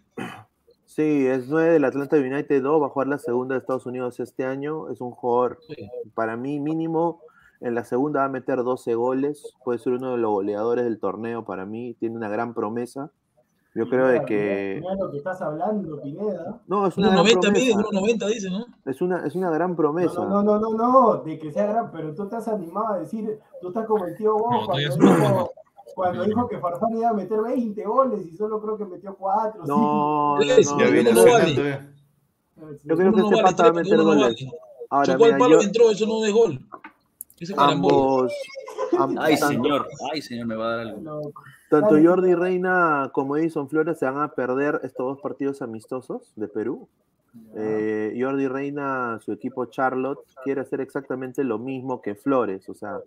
Sí, 0.85 1.25
es 1.27 1.47
9 1.47 1.71
del 1.71 1.85
Atlanta 1.85 2.17
United 2.17 2.61
2, 2.61 2.81
va 2.81 2.87
a 2.87 2.89
jugar 2.89 3.07
la 3.07 3.17
segunda 3.17 3.55
de 3.55 3.59
Estados 3.59 3.85
Unidos 3.85 4.19
este 4.19 4.43
año. 4.43 4.89
Es 4.89 4.99
un 4.99 5.11
jugador, 5.11 5.59
Sí. 5.65 5.89
para 6.15 6.35
mí, 6.35 6.59
mínimo. 6.59 7.21
En 7.61 7.75
la 7.75 7.83
segunda 7.83 8.21
va 8.21 8.25
a 8.27 8.29
meter 8.29 8.63
12 8.63 8.95
goles. 8.95 9.53
Puede 9.63 9.79
ser 9.79 9.93
uno 9.93 10.11
de 10.11 10.17
los 10.17 10.31
goleadores 10.31 10.85
del 10.85 10.99
torneo 10.99 11.43
para 11.45 11.65
mí. 11.65 11.93
Tiene 11.99 12.15
una 12.15 12.29
gran 12.29 12.53
promesa. 12.53 13.11
Yo 13.75 13.87
creo 13.87 14.07
de 14.07 14.13
Mira, 14.13 14.25
que. 14.25 14.77
mira 14.81 14.95
lo 14.95 15.11
que 15.11 15.17
estás 15.17 15.41
hablando, 15.41 16.01
Pineda. 16.01 16.59
No, 16.67 16.87
es 16.87 16.97
una 16.97 17.09
gran 17.11 17.23
1.90 17.25 17.51
mide, 17.51 17.73
promesa. 17.73 18.25
1.90 18.25 18.27
dice, 18.27 18.49
¿no? 18.49 18.65
Es 18.85 19.01
una, 19.01 19.25
es 19.27 19.35
una 19.35 19.51
gran 19.51 19.75
promesa. 19.75 20.25
No, 20.25 20.41
no, 20.41 20.59
no, 20.59 20.71
no, 20.71 20.73
no, 20.73 21.17
de 21.17 21.37
que 21.37 21.51
sea 21.51 21.67
gran, 21.67 21.91
pero 21.91 22.15
tú 22.15 22.23
estás 22.23 22.47
animado 22.47 22.95
a 22.95 22.99
decir, 22.99 23.39
tú 23.61 23.67
estás 23.67 23.85
como 23.85 24.05
el 24.05 24.17
tío 24.17 24.33
Bo 24.37 24.51
No, 24.51 24.65
cuando, 24.65 24.95
dijo, 24.97 25.51
cuando 25.95 26.23
dijo 26.23 26.47
que 26.47 26.57
Farfán 26.57 26.97
iba 26.97 27.09
a 27.09 27.13
meter 27.13 27.41
20 27.41 27.83
goles 27.85 28.25
y 28.25 28.35
solo 28.35 28.59
creo 28.59 28.77
que 28.77 28.85
metió 28.85 29.15
4. 29.15 29.65
No, 29.67 29.77
no, 29.77 30.37
no, 30.37 30.39
no, 30.39 30.41
yo- 30.41 30.51
vale. 30.51 31.53
cenando. 31.55 31.89
Yo 32.83 32.95
creo 32.95 33.13
que 33.13 33.19
este 33.21 33.35
vale 33.35 33.43
pata 33.43 33.63
va 33.63 33.69
a 33.69 33.73
meter 33.73 34.01
goles. 34.01 34.23
vale. 34.23 34.51
Ahora, 34.89 35.05
Chocó 35.05 35.25
al 35.25 35.33
mira, 35.35 35.37
palo 35.45 35.61
entró, 35.61 35.91
eso 35.91 36.07
no 36.07 36.25
es 36.25 36.33
gol. 36.33 36.59
Ambos, 37.57 38.33
am- 38.97 39.17
Ay, 39.19 39.35
tanto- 39.37 39.47
señor. 39.63 39.87
Ay, 40.11 40.21
señor, 40.21 40.47
me 40.47 40.55
va 40.55 40.65
a 40.65 40.75
dar 40.77 40.87
algo. 40.87 41.31
Tanto. 41.69 41.95
Jordi 42.03 42.33
Reina 42.35 43.11
como 43.13 43.37
Edison 43.37 43.69
Flores 43.69 43.99
se 43.99 44.05
van 44.05 44.21
a 44.21 44.29
perder 44.33 44.79
estos 44.83 45.05
dos 45.05 45.21
partidos 45.21 45.61
amistosos 45.61 46.31
de 46.35 46.47
Perú. 46.47 46.87
Eh, 47.55 48.17
Jordi 48.19 48.47
Reina, 48.47 49.19
su 49.23 49.31
equipo 49.31 49.65
Charlotte, 49.65 50.19
quiere 50.43 50.61
hacer 50.61 50.81
exactamente 50.81 51.43
lo 51.43 51.59
mismo 51.59 52.01
que 52.01 52.15
Flores. 52.15 52.67
O 52.69 52.73
sea, 52.73 52.99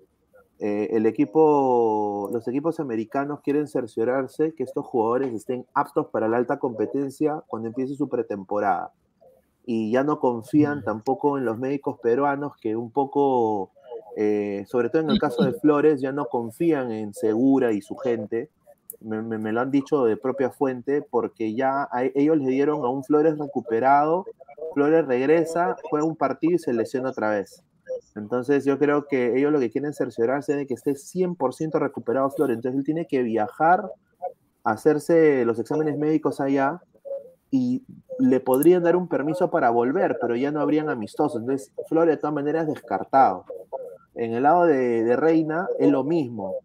eh, 0.61 0.91
el 0.93 1.07
equipo, 1.07 2.31
los 2.33 2.47
equipos 2.47 2.79
americanos 2.79 3.41
quieren 3.41 3.67
cerciorarse 3.67 4.55
que 4.55 4.63
estos 4.63 4.87
jugadores 4.87 5.35
estén 5.35 5.67
aptos 5.75 6.07
para 6.07 6.29
la 6.29 6.37
alta 6.37 6.61
competencia 6.61 7.43
cuando 7.49 7.67
empiece 7.69 7.97
su 7.97 8.09
pretemporada. 8.09 8.93
Y 9.67 9.91
ya 9.91 10.05
no 10.05 10.21
confían 10.21 10.85
tampoco 10.85 11.37
en 11.37 11.45
los 11.45 11.59
médicos 11.59 11.99
peruanos 12.01 12.53
que 12.61 12.77
un 12.77 12.91
poco, 12.93 13.71
eh, 14.17 14.65
sobre 14.69 14.91
todo 14.91 15.03
en 15.03 15.11
el 15.11 15.19
caso 15.19 15.43
de 15.45 15.53
Flores, 15.55 16.01
ya 16.01 16.13
no 16.13 16.27
confían 16.27 16.91
en 16.93 17.15
Segura 17.15 17.73
y 17.73 17.81
su 17.83 17.97
gente. 17.97 18.51
Me, 19.01 19.21
me- 19.23 19.39
me 19.39 19.53
lo 19.53 19.61
han 19.61 19.71
dicho 19.71 20.05
de 20.05 20.17
propia 20.17 20.51
fuente 20.51 21.03
porque 21.03 21.55
ya 21.55 21.89
a- 21.91 22.05
ellos 22.15 22.37
le 22.39 22.51
dieron 22.51 22.85
a 22.85 22.89
un 22.89 23.03
Flores 23.05 23.39
recuperado, 23.39 24.25
Flores 24.75 25.07
regresa, 25.07 25.77
juega 25.91 26.07
un 26.07 26.17
partido 26.17 26.55
y 26.55 26.59
se 26.59 26.73
lesiona 26.73 27.11
otra 27.11 27.31
vez. 27.31 27.63
Entonces 28.15 28.65
yo 28.65 28.79
creo 28.79 29.07
que 29.07 29.37
ellos 29.39 29.51
lo 29.53 29.59
que 29.59 29.71
quieren 29.71 29.93
cerciorarse 29.93 30.53
es 30.53 30.59
de 30.59 30.67
que 30.67 30.75
esté 30.75 30.95
100% 30.95 31.79
recuperado 31.79 32.31
Flores. 32.31 32.57
Entonces 32.57 32.79
él 32.79 32.85
tiene 32.85 33.07
que 33.07 33.23
viajar, 33.23 33.91
hacerse 34.65 35.45
los 35.45 35.59
exámenes 35.59 35.99
médicos 35.99 36.41
allá 36.41 36.81
y 37.51 37.83
le 38.19 38.41
podrían 38.41 38.83
dar 38.83 38.97
un 38.97 39.09
permiso 39.09 39.51
para 39.51 39.71
volver, 39.71 40.19
pero 40.21 40.37
ya 40.37 40.51
no 40.53 40.61
habrían 40.61 40.89
amistosos. 40.89 41.41
Entonces 41.41 41.73
Flores 41.89 42.15
de 42.17 42.21
todas 42.21 42.35
maneras 42.35 42.67
descartado. 42.67 43.45
En 44.15 44.35
el 44.35 44.43
lado 44.43 44.67
de, 44.67 45.05
de 45.05 45.17
Reina 45.17 45.69
es 45.79 45.91
lo 45.91 46.05
mismo. 46.05 46.57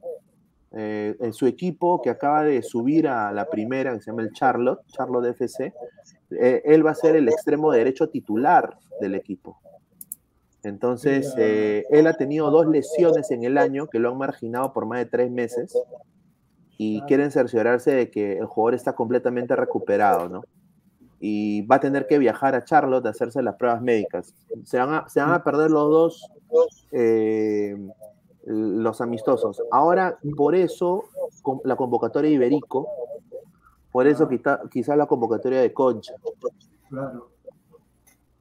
Eh, 0.79 1.15
en 1.21 1.33
su 1.33 1.47
equipo 1.47 2.01
que 2.01 2.09
acaba 2.09 2.43
de 2.43 2.61
subir 2.61 3.07
a 3.07 3.31
la 3.31 3.49
primera, 3.49 3.93
que 3.93 4.01
se 4.01 4.11
llama 4.11 4.23
el 4.23 4.33
Charlotte, 4.33 4.81
Charlotte 4.87 5.27
FC, 5.27 5.73
eh, 6.31 6.61
él 6.65 6.85
va 6.85 6.91
a 6.91 6.95
ser 6.95 7.15
el 7.15 7.29
extremo 7.29 7.71
derecho 7.71 8.09
titular 8.09 8.77
del 8.99 9.15
equipo. 9.15 9.59
Entonces, 10.63 11.33
eh, 11.37 11.85
él 11.89 12.05
ha 12.07 12.13
tenido 12.13 12.51
dos 12.51 12.67
lesiones 12.67 13.31
en 13.31 13.43
el 13.43 13.57
año 13.57 13.87
que 13.87 13.99
lo 13.99 14.11
han 14.11 14.17
marginado 14.17 14.73
por 14.73 14.85
más 14.85 14.99
de 14.99 15.05
tres 15.05 15.31
meses 15.31 15.73
y 16.77 17.01
quieren 17.03 17.31
cerciorarse 17.31 17.91
de 17.91 18.11
que 18.11 18.37
el 18.37 18.45
jugador 18.45 18.75
está 18.75 18.93
completamente 18.93 19.55
recuperado, 19.55 20.27
¿no? 20.27 20.43
Y 21.19 21.65
va 21.65 21.77
a 21.77 21.79
tener 21.79 22.05
que 22.07 22.17
viajar 22.19 22.53
a 22.55 22.63
Charlotte 22.63 23.05
a 23.07 23.09
hacerse 23.09 23.41
las 23.41 23.55
pruebas 23.55 23.81
médicas. 23.81 24.33
Se 24.63 24.77
van 24.77 24.93
a, 24.93 25.09
se 25.09 25.19
van 25.19 25.33
a 25.33 25.43
perder 25.43 25.71
los 25.71 25.89
dos 25.89 26.31
eh, 26.91 27.75
los 28.45 29.01
amistosos. 29.01 29.61
Ahora, 29.71 30.17
por 30.37 30.55
eso, 30.55 31.03
con- 31.41 31.59
la 31.65 31.75
convocatoria 31.75 32.29
de 32.29 32.35
Iberico, 32.35 32.87
por 33.91 34.07
eso 34.07 34.27
quizá, 34.29 34.61
quizá 34.71 34.95
la 34.95 35.05
convocatoria 35.05 35.59
de 35.61 35.73
Concha. 35.73 36.13
Claro. 36.89 37.29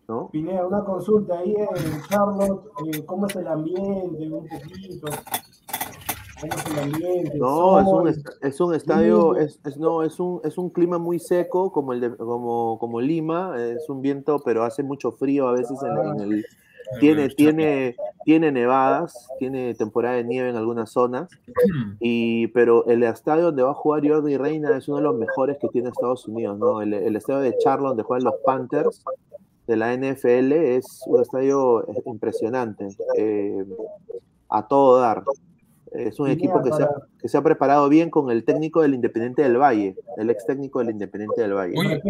¿no? 0.06 0.28
Pineda, 0.30 0.64
una 0.64 0.84
consulta 0.84 1.38
ahí 1.38 1.52
en 1.56 2.02
Charlotte, 2.08 2.66
eh, 2.86 3.04
¿cómo 3.04 3.26
es 3.26 3.34
el 3.34 3.48
ambiente? 3.48 4.30
Un 4.30 4.46
poquito. 4.46 5.06
No, 7.34 7.80
es 7.80 7.86
un, 7.86 8.24
es 8.42 8.60
un 8.60 8.74
estadio, 8.74 9.36
es, 9.36 9.58
es- 9.64 9.76
no, 9.78 10.02
es 10.02 10.20
un, 10.20 10.40
es 10.44 10.58
un 10.58 10.70
clima 10.70 10.98
muy 10.98 11.18
seco 11.18 11.72
como 11.72 11.92
el 11.92 12.00
de, 12.00 12.16
como, 12.16 12.78
como 12.78 13.00
Lima, 13.00 13.54
es 13.58 13.88
un 13.88 14.02
viento, 14.02 14.38
pero 14.44 14.62
hace 14.64 14.82
mucho 14.82 15.12
frío 15.12 15.48
a 15.48 15.52
veces 15.52 15.78
en, 15.82 16.20
en 16.20 16.32
el, 16.32 16.46
tiene, 17.00 17.28
tiene, 17.30 17.96
tiene 18.24 18.52
nevadas, 18.52 19.28
tiene 19.38 19.74
temporada 19.74 20.16
de 20.16 20.24
nieve 20.24 20.50
en 20.50 20.56
algunas 20.56 20.90
zonas, 20.90 21.28
y, 22.00 22.46
pero 22.48 22.86
el 22.86 23.02
estadio 23.02 23.44
donde 23.46 23.62
va 23.62 23.70
a 23.70 23.74
jugar 23.74 24.06
Jordi 24.06 24.36
Reina 24.36 24.76
es 24.76 24.86
uno 24.88 24.98
de 24.98 25.02
los 25.04 25.16
mejores 25.16 25.56
que 25.58 25.68
tiene 25.68 25.88
Estados 25.88 26.28
Unidos, 26.28 26.58
¿no? 26.58 26.82
El, 26.82 26.92
el 26.94 27.16
estadio 27.16 27.40
de 27.40 27.56
Charlotte 27.58 27.88
donde 27.90 28.02
juegan 28.04 28.24
los 28.24 28.34
Panthers 28.44 29.02
de 29.66 29.76
la 29.76 29.94
NFL 29.96 30.52
es 30.52 31.00
un 31.06 31.20
estadio 31.22 31.82
eh, 31.88 32.02
impresionante, 32.06 32.88
eh, 33.16 33.64
a 34.48 34.68
todo 34.68 35.00
dar. 35.00 35.24
Es 35.96 36.20
un 36.20 36.28
equipo 36.28 36.62
que 36.62 36.72
se, 36.72 36.82
ha, 36.82 36.90
que 37.20 37.28
se 37.28 37.36
ha 37.38 37.42
preparado 37.42 37.88
bien 37.88 38.10
con 38.10 38.30
el 38.30 38.44
técnico 38.44 38.82
del 38.82 38.94
Independiente 38.94 39.42
del 39.42 39.56
Valle, 39.58 39.96
el 40.16 40.30
ex 40.30 40.44
técnico 40.46 40.78
del 40.80 40.90
Independiente 40.90 41.40
del 41.40 41.54
Valle. 41.54 41.74
Oye, 41.78 42.02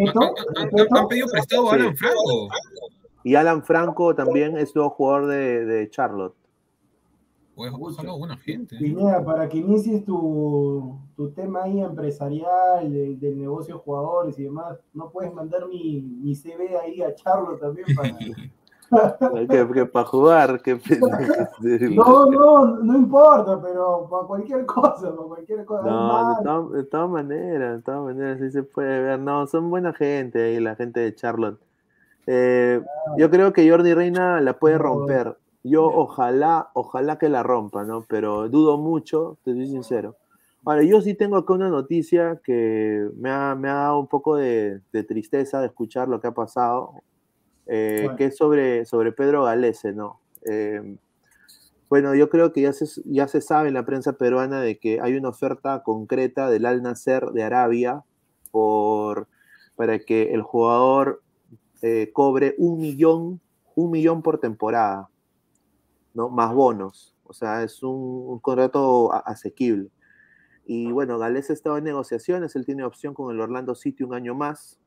han- 0.91 1.07
pedido 1.07 1.27
prestado 1.31 1.69
a 1.71 1.75
Sí. 1.75 1.79
Alan 1.81 1.95
Franco. 1.97 2.47
Y 3.23 3.35
Alan 3.35 3.63
Franco 3.63 4.15
también 4.15 4.57
es 4.57 4.75
nuevo 4.75 4.89
jugador 4.91 5.27
de, 5.27 5.65
de 5.65 5.89
Charlotte. 5.89 6.35
Pues 7.55 7.73
ojalá 7.73 8.11
buena 8.13 8.37
gente. 8.37 8.77
Pineda, 8.77 9.25
para 9.25 9.49
que 9.49 9.57
inicies 9.57 10.05
tu, 10.05 10.99
tu 11.15 11.31
tema 11.31 11.63
ahí 11.63 11.81
empresarial, 11.81 12.91
de- 12.91 13.15
del 13.15 13.39
negocio 13.39 13.75
de 13.75 13.81
jugadores 13.81 14.37
y 14.37 14.43
demás, 14.43 14.77
¿no 14.93 15.09
puedes 15.09 15.33
mandar 15.33 15.67
mi, 15.67 16.01
mi 16.01 16.35
CV 16.35 16.77
ahí 16.77 17.01
a 17.01 17.15
Charlo 17.15 17.57
también 17.57 17.87
para... 17.95 18.09
que, 19.49 19.67
que 19.73 19.85
para 19.85 20.05
jugar, 20.05 20.61
que 20.61 20.75
No, 21.95 22.25
no, 22.31 22.65
no 22.83 22.95
importa, 22.97 23.61
pero 23.61 24.07
para 24.09 24.27
cualquier 24.27 24.65
cosa, 24.65 25.15
para 25.15 25.27
cualquier 25.27 25.65
cosa. 25.65 25.83
No, 25.89 26.29
de, 26.35 26.43
todas- 26.43 26.71
de 26.71 26.83
todas 26.85 27.09
maneras, 27.09 27.77
de 27.77 27.81
todas 27.83 28.01
maneras, 28.03 28.39
sí 28.39 28.51
se 28.51 28.63
puede 28.63 29.01
ver. 29.01 29.19
No, 29.19 29.45
son 29.47 29.69
buena 29.69 29.93
gente 29.93 30.41
ahí, 30.43 30.59
la 30.59 30.75
gente 30.75 30.99
de 30.99 31.13
Charlotte. 31.15 31.59
Eh, 32.25 32.81
yo 33.17 33.29
creo 33.29 33.53
que 33.53 33.69
Jordi 33.69 33.93
Reina 33.93 34.41
la 34.41 34.53
puede 34.59 34.77
romper. 34.77 35.37
Yo 35.63 35.85
ojalá, 35.85 36.69
ojalá 36.73 37.17
que 37.17 37.29
la 37.29 37.43
rompa, 37.43 37.83
¿no? 37.83 38.03
Pero 38.07 38.47
dudo 38.49 38.77
mucho, 38.77 39.37
te 39.43 39.53
soy 39.53 39.67
sincero. 39.67 40.15
Ahora, 40.65 40.83
yo 40.83 40.99
sí 41.01 41.13
tengo 41.13 41.37
acá 41.37 41.53
una 41.53 41.69
noticia 41.69 42.41
que 42.43 43.09
me 43.17 43.29
ha, 43.31 43.55
me 43.55 43.69
ha 43.69 43.73
dado 43.75 43.99
un 43.99 44.07
poco 44.07 44.35
de, 44.35 44.81
de 44.91 45.03
tristeza 45.03 45.61
de 45.61 45.67
escuchar 45.67 46.09
lo 46.09 46.19
que 46.19 46.27
ha 46.27 46.33
pasado, 46.33 46.91
eh, 47.67 48.01
Bueno. 48.03 48.17
que 48.17 48.25
es 48.25 48.37
sobre, 48.37 48.85
sobre 48.85 49.11
Pedro 49.11 49.43
Galese, 49.43 49.93
¿no? 49.93 50.21
Eh, 50.49 50.97
bueno, 51.89 52.15
yo 52.15 52.29
creo 52.29 52.51
que 52.51 52.61
ya 52.61 52.73
se, 52.73 52.85
ya 53.05 53.27
se 53.27 53.41
sabe 53.41 53.69
en 53.69 53.73
la 53.73 53.85
prensa 53.85 54.13
peruana 54.13 54.61
de 54.61 54.77
que 54.77 54.99
hay 55.01 55.15
una 55.15 55.29
oferta 55.29 55.83
concreta 55.83 56.49
del 56.49 56.65
Al 56.65 56.81
Nasser 56.81 57.27
de 57.27 57.43
Arabia 57.43 58.03
por, 58.51 59.27
para 59.75 59.99
que 59.99 60.33
el 60.33 60.41
jugador 60.41 61.21
eh, 61.81 62.11
cobre 62.13 62.55
un 62.57 62.79
millón, 62.79 63.39
un 63.75 63.91
millón 63.91 64.21
por 64.21 64.39
temporada, 64.39 65.09
¿no? 66.13 66.29
Más 66.29 66.53
bonos. 66.53 67.15
O 67.23 67.33
sea, 67.33 67.63
es 67.63 67.83
un, 67.83 67.93
un 67.93 68.39
contrato 68.39 69.13
asequible. 69.25 69.89
Y 70.65 70.91
bueno, 70.91 71.17
Gales 71.17 71.49
estaba 71.49 71.77
en 71.77 71.85
negociaciones, 71.85 72.55
él 72.57 72.65
tiene 72.65 72.83
opción 72.83 73.13
con 73.13 73.33
el 73.33 73.39
Orlando 73.39 73.73
City 73.75 74.03
un 74.03 74.13
año 74.13 74.35
más. 74.35 74.77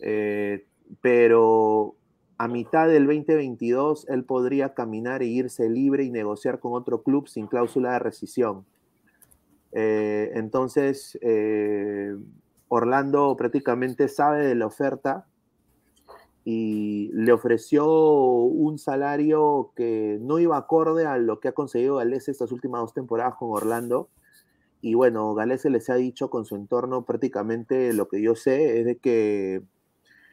Eh, 0.00 0.66
pero 1.00 1.96
a 2.38 2.48
mitad 2.48 2.88
del 2.88 3.06
2022 3.06 4.08
él 4.08 4.24
podría 4.24 4.74
caminar 4.74 5.22
e 5.22 5.26
irse 5.26 5.68
libre 5.68 6.04
y 6.04 6.10
negociar 6.10 6.58
con 6.58 6.72
otro 6.72 7.02
club 7.02 7.28
sin 7.28 7.46
cláusula 7.46 7.92
de 7.92 7.98
rescisión. 8.00 8.64
Eh, 9.72 10.32
entonces, 10.34 11.18
eh, 11.22 12.14
Orlando 12.68 13.36
prácticamente 13.36 14.08
sabe 14.08 14.46
de 14.46 14.54
la 14.54 14.66
oferta 14.66 15.26
y 16.44 17.10
le 17.12 17.32
ofreció 17.32 17.86
un 17.86 18.78
salario 18.78 19.72
que 19.76 20.18
no 20.20 20.38
iba 20.38 20.56
acorde 20.56 21.06
a 21.06 21.16
lo 21.18 21.38
que 21.38 21.48
ha 21.48 21.52
conseguido 21.52 21.96
Galese 21.96 22.32
estas 22.32 22.50
últimas 22.50 22.80
dos 22.80 22.94
temporadas 22.94 23.36
con 23.36 23.50
Orlando. 23.50 24.08
Y 24.80 24.94
bueno, 24.94 25.32
Galese 25.34 25.70
les 25.70 25.88
ha 25.90 25.94
dicho 25.94 26.28
con 26.28 26.44
su 26.44 26.56
entorno 26.56 27.04
prácticamente 27.04 27.92
lo 27.92 28.08
que 28.08 28.20
yo 28.20 28.34
sé 28.34 28.80
es 28.80 28.86
de 28.86 28.96
que 28.98 29.62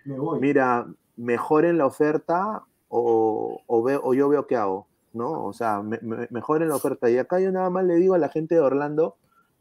me 0.05 0.17
voy. 0.17 0.39
mira, 0.39 0.87
mejoren 1.17 1.77
la 1.77 1.85
oferta 1.85 2.63
o, 2.87 3.61
o, 3.67 3.83
veo, 3.83 4.01
o 4.03 4.13
yo 4.13 4.29
veo 4.29 4.47
qué 4.47 4.55
hago, 4.55 4.87
¿no? 5.13 5.43
O 5.45 5.53
sea, 5.53 5.81
me, 5.81 5.99
me- 6.01 6.27
mejoren 6.31 6.69
la 6.69 6.75
oferta. 6.75 7.09
Y 7.09 7.17
acá 7.17 7.39
yo 7.39 7.51
nada 7.51 7.69
más 7.69 7.83
le 7.85 7.95
digo 7.95 8.13
a 8.13 8.17
la 8.17 8.29
gente 8.29 8.55
de 8.55 8.61
Orlando 8.61 9.15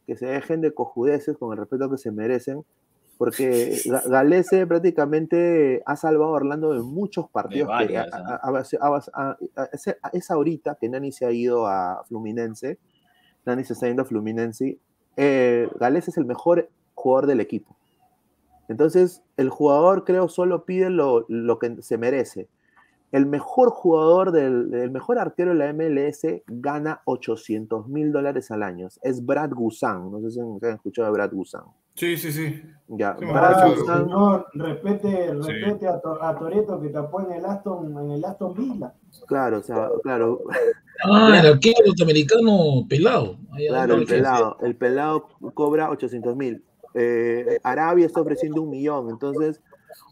que 0.06 0.16
se 0.16 0.26
dejen 0.26 0.60
de 0.62 0.72
cojudeces 0.72 1.36
con 1.36 1.52
el 1.52 1.58
respeto 1.58 1.90
que 1.90 1.98
se 1.98 2.10
merecen, 2.10 2.64
porque 3.18 3.72
Ga- 3.84 4.08
Galese 4.08 4.66
prácticamente 4.66 5.82
ha 5.84 5.96
salvado 5.96 6.30
a 6.32 6.36
Orlando 6.36 6.72
de 6.72 6.80
muchos 6.82 7.28
partidos. 7.28 7.68
que 7.68 7.72
varias, 7.94 8.06
es- 9.72 9.96
es 10.12 10.30
ahorita 10.30 10.76
que 10.80 10.88
Nani 10.88 11.12
se 11.12 11.26
ha 11.26 11.30
ido 11.32 11.66
a 11.66 12.04
Fluminense, 12.08 12.78
Nani 13.44 13.64
se 13.64 13.72
está 13.74 13.86
yendo 13.86 14.02
a 14.02 14.06
Fluminense, 14.06 14.78
eh, 15.16 15.68
Galese 15.80 16.10
es 16.10 16.16
el 16.18 16.24
mejor 16.24 16.68
jugador 16.94 17.26
del 17.26 17.40
equipo. 17.40 17.76
Entonces, 18.68 19.22
el 19.36 19.48
jugador 19.48 20.04
creo 20.04 20.28
solo 20.28 20.64
pide 20.64 20.90
lo, 20.90 21.24
lo 21.28 21.58
que 21.58 21.76
se 21.82 21.98
merece. 21.98 22.48
El 23.10 23.24
mejor 23.24 23.70
jugador, 23.70 24.32
del, 24.32 24.74
el 24.74 24.90
mejor 24.90 25.18
arquero 25.18 25.52
de 25.52 25.56
la 25.56 25.72
MLS 25.72 26.42
gana 26.46 27.00
800 27.06 27.88
mil 27.88 28.12
dólares 28.12 28.50
al 28.50 28.62
año. 28.62 28.88
Es 29.00 29.24
Brad 29.24 29.50
Guzan. 29.52 30.10
No 30.12 30.20
sé 30.20 30.30
si 30.32 30.40
han, 30.40 30.58
escuchado 30.74 31.06
de 31.06 31.12
Brad 31.12 31.32
Guzan. 31.32 31.62
Sí, 31.94 32.18
sí, 32.18 32.30
sí. 32.30 32.62
Ya, 32.88 33.16
Sí, 33.18 33.24
Brad. 33.24 33.70
Guzan, 33.76 34.04
señor, 34.04 34.46
respete, 34.52 35.30
Sí. 35.42 35.50
respete 35.52 35.88
a, 35.88 35.98
To- 36.00 36.22
a 36.22 36.38
Toreto 36.38 36.78
que 36.82 36.90
tapó 36.90 37.22
en 37.22 37.32
el 37.32 37.46
Aston, 37.46 37.96
en 37.98 38.10
el 38.10 38.24
Aston 38.26 38.52
Villa. 38.54 38.92
claro, 39.26 39.58
o 39.58 39.62
sea, 39.62 39.88
claro, 40.02 40.42
Ah, 41.04 41.38
el 41.40 41.46
arquero 41.54 41.76
norteamericano 41.86 42.84
pelado. 42.88 43.38
Ahí- 43.52 43.68
claro, 43.68 43.94
el 43.94 44.04
pelado, 44.04 44.56
el 44.60 44.76
pelado 44.76 45.28
cobra 45.54 45.88
800 45.90 46.36
mil. 46.36 46.62
Eh, 47.00 47.60
Arabia 47.62 48.06
está 48.06 48.20
ofreciendo 48.20 48.62
un 48.62 48.70
millón, 48.70 49.08
entonces 49.10 49.60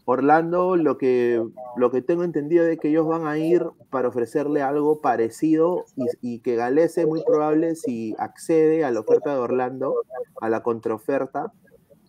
Orlando 0.05 0.77
lo 0.77 0.97
que, 0.97 1.43
lo 1.75 1.91
que 1.91 2.01
tengo 2.01 2.23
entendido 2.23 2.65
es 2.65 2.79
que 2.79 2.87
ellos 2.87 3.05
van 3.07 3.27
a 3.27 3.37
ir 3.37 3.65
para 3.89 4.07
ofrecerle 4.07 4.61
algo 4.61 5.01
parecido 5.01 5.83
y, 5.97 6.05
y 6.21 6.39
que 6.39 6.55
Galese 6.55 7.05
muy 7.05 7.21
probable 7.23 7.75
si 7.75 8.15
accede 8.17 8.85
a 8.85 8.91
la 8.91 9.01
oferta 9.01 9.33
de 9.33 9.39
Orlando, 9.39 9.95
a 10.39 10.49
la 10.49 10.63
contraoferta, 10.63 11.51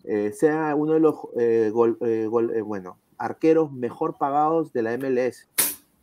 eh, 0.05 0.31
sea 0.33 0.73
uno 0.75 0.93
de 0.93 0.99
los 1.01 1.15
eh, 1.37 1.71
gol- 1.73 1.97
eh, 2.01 2.27
gol- 2.27 2.51
eh, 2.55 2.61
bueno, 2.61 2.97
arqueros 3.17 3.71
mejor 3.73 4.17
pagados 4.17 4.71
de 4.71 4.81
la 4.81 4.93
MLS, 4.97 5.47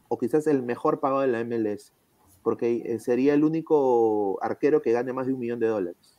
o 0.08 0.18
quizás 0.18 0.46
el 0.46 0.62
mejor 0.62 1.00
pagado 1.00 1.22
de 1.22 1.28
la 1.28 1.40
MLS, 1.40 1.92
porque 2.42 2.98
sería 3.00 3.32
el 3.32 3.42
único 3.42 4.38
arquero 4.42 4.82
que 4.82 4.92
gane 4.92 5.14
más 5.14 5.26
de 5.26 5.32
un 5.32 5.40
millón 5.40 5.60
de 5.60 5.66
dólares. 5.68 6.15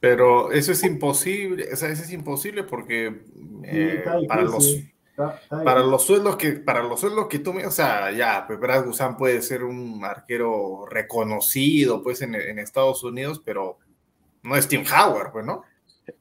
Pero 0.00 0.50
eso 0.50 0.72
es 0.72 0.82
imposible, 0.82 1.68
o 1.72 1.76
sea, 1.76 1.90
eso 1.90 2.02
es 2.02 2.12
imposible 2.12 2.64
porque 2.64 3.22
eh, 3.64 4.02
para 4.26 4.42
los 4.42 4.64
difícil. 4.66 4.94
Está- 5.10 5.34
está 5.42 5.64
para 5.64 5.80
los 5.80 6.02
sueldos 6.02 6.36
que 6.36 6.52
para 6.52 6.82
los 6.82 6.98
sueldos 7.00 7.26
que 7.26 7.38
tú 7.40 7.52
me, 7.52 7.66
o 7.66 7.70
sea, 7.70 8.10
ya, 8.10 8.46
Brad 8.48 8.86
Guzan 8.86 9.18
puede 9.18 9.42
ser 9.42 9.64
un 9.64 10.02
arquero 10.02 10.86
reconocido 10.88 12.02
pues 12.02 12.22
en, 12.22 12.34
en 12.34 12.58
Estados 12.58 13.04
Unidos, 13.04 13.42
pero 13.44 13.76
no 14.42 14.56
es 14.56 14.66
Tim 14.66 14.82
Howard, 14.90 15.32
pues, 15.32 15.44
¿no? 15.44 15.62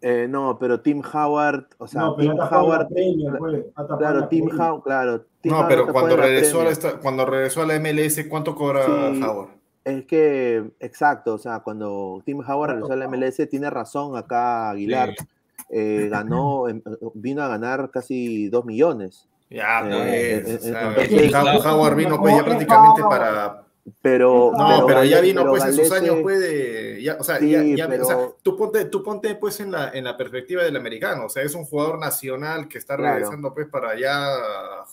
Eh, 0.01 0.27
no, 0.30 0.57
pero 0.60 0.81
Tim 0.81 1.01
Howard, 1.14 1.68
o 1.77 1.88
sea, 1.88 2.01
no, 2.01 2.15
pero 2.18 2.31
Tim 2.34 2.39
Howard, 2.41 2.88
pues, 2.89 3.73
tapado 3.73 3.97
claro, 3.97 4.19
la 4.19 4.30
Tim. 4.30 4.49
Howard, 4.60 4.84
claro. 4.84 5.26
Tim 5.41 5.51
No, 5.51 5.57
Howard 5.60 5.69
pero 5.69 5.88
cuando 5.93 6.18
regresó, 6.18 6.61
a 6.61 6.64
la, 6.65 6.76
cuando 7.01 7.26
regresó 7.26 7.61
a 7.61 7.65
la 7.65 7.80
MLS, 7.80 8.26
¿cuánto 8.27 8.53
cobra 8.53 8.85
Sí. 8.85 9.23
Howard? 9.23 9.49
Es 9.85 10.06
que, 10.06 10.72
exacto, 10.80 11.34
o 11.35 11.38
sea, 11.38 11.60
cuando 11.61 12.22
Tim 12.26 12.39
Howard 12.47 12.72
regresó 12.72 12.93
a 12.93 12.95
la 12.97 13.07
MLS, 13.07 13.47
tiene 13.47 13.69
razón 13.69 14.15
acá 14.18 14.69
Aguilar, 14.72 15.15
Sí. 15.18 15.26
eh, 15.72 16.07
ganó, 16.11 16.68
eh, 16.68 16.81
vino 17.14 17.41
a 17.43 17.47
ganar 17.47 17.89
casi 17.91 18.49
dos 18.49 18.65
millones. 18.65 19.27
Ya, 19.49 19.81
Eh, 19.85 20.41
pues, 20.43 20.53
eh, 20.53 20.57
o 20.57 20.73
sea, 20.73 20.89
entonces- 21.03 21.34
How- 21.34 21.68
Howard 21.76 21.95
vino 21.95 22.19
pues 22.19 22.35
ya 22.35 22.43
prácticamente 22.43 23.01
para... 23.03 23.64
Pero, 24.03 24.51
No, 24.56 24.85
pero, 24.85 25.03
ya 25.03 25.19
vino 25.19 25.41
pero 25.41 25.51
pues 25.53 25.65
en 25.65 25.73
sus 25.73 25.91
años 25.91 26.18
pues 26.22 26.39
de... 26.39 27.01
Ya, 27.01 27.18
o 27.19 27.23
sea, 27.23 27.39
Sí, 27.39 27.49
ya, 27.49 27.88
ya- 27.88 28.01
o 28.03 28.06
sea, 28.06 28.18
tú 28.43 28.56
ponte, 28.56 28.85
tú 28.85 29.01
ponte 29.01 29.34
pues 29.35 29.60
en 29.61 29.72
la, 29.72 29.89
en 29.89 30.03
la 30.03 30.15
perspectiva 30.15 30.61
del 30.61 30.76
americano, 30.76 31.26
o 31.26 31.30
sea, 31.30 31.41
es 31.41 31.56
un 31.56 31.65
jugador 31.65 31.97
nacional 31.97 32.68
que 32.68 32.77
está 32.77 32.95
Claro. 32.97 33.14
regresando 33.15 33.51
pues 33.53 33.68
para 33.68 33.97
ya 33.99 34.23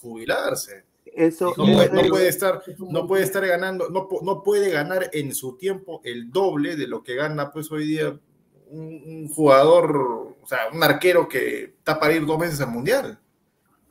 jubilarse. 0.01 0.85
Eso, 1.17 1.55
No 1.57 1.65
puede, 1.65 1.91
no 1.91 2.09
puede 2.11 2.29
estar, 2.29 2.63
no 2.79 3.07
puede 3.07 3.23
estar 3.25 3.47
ganando, 3.47 3.89
no, 3.89 4.07
no 4.23 4.43
puede 4.43 4.71
ganar 4.71 5.09
en 5.15 5.35
su 5.35 5.57
tiempo 5.57 6.03
el 6.05 6.31
doble 6.31 6.77
de 6.77 6.87
lo 6.87 7.03
que 7.03 7.15
gana 7.15 7.51
pues 7.51 7.73
hoy 7.73 7.87
día 7.87 8.21
un, 8.69 9.03
un 9.07 9.29
jugador, 9.29 9.97
o 10.43 10.47
sea, 10.47 10.59
un 10.75 10.83
arquero 10.83 11.27
que 11.27 11.65
está 11.65 11.99
para 11.99 12.13
ir 12.13 12.27
dos 12.27 12.39
veces 12.39 12.61
al 12.61 12.71
mundial. 12.71 13.19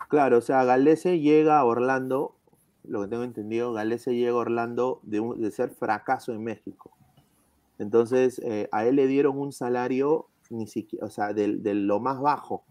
Claro, 0.08 0.38
o 0.38 0.42
sea, 0.42 0.64
Galese 0.66 1.20
llega 1.20 1.58
a 1.58 1.66
Orlando, 1.66 2.36
lo 2.84 3.02
que 3.02 3.08
tengo 3.08 3.24
entendido, 3.24 3.74
Galese 3.74 4.14
llega 4.14 4.34
a 4.34 4.36
Orlando 4.36 5.00
de, 5.02 5.20
un- 5.20 5.42
de 5.42 5.50
ser 5.50 5.72
fracaso 5.72 6.32
en 6.32 6.44
México. 6.44 6.92
Entonces, 7.80 8.40
eh, 8.46 8.70
a 8.72 8.86
él 8.86 8.98
le 8.98 9.08
dieron 9.08 9.40
un 9.40 9.52
salario, 9.52 10.28
ni 10.52 10.68
siquiera, 10.68 11.08
o 11.08 11.10
sea, 11.10 11.34
de, 11.34 11.58
de 11.58 11.74
lo 11.74 12.00
más 12.00 12.22
bajo. 12.22 12.64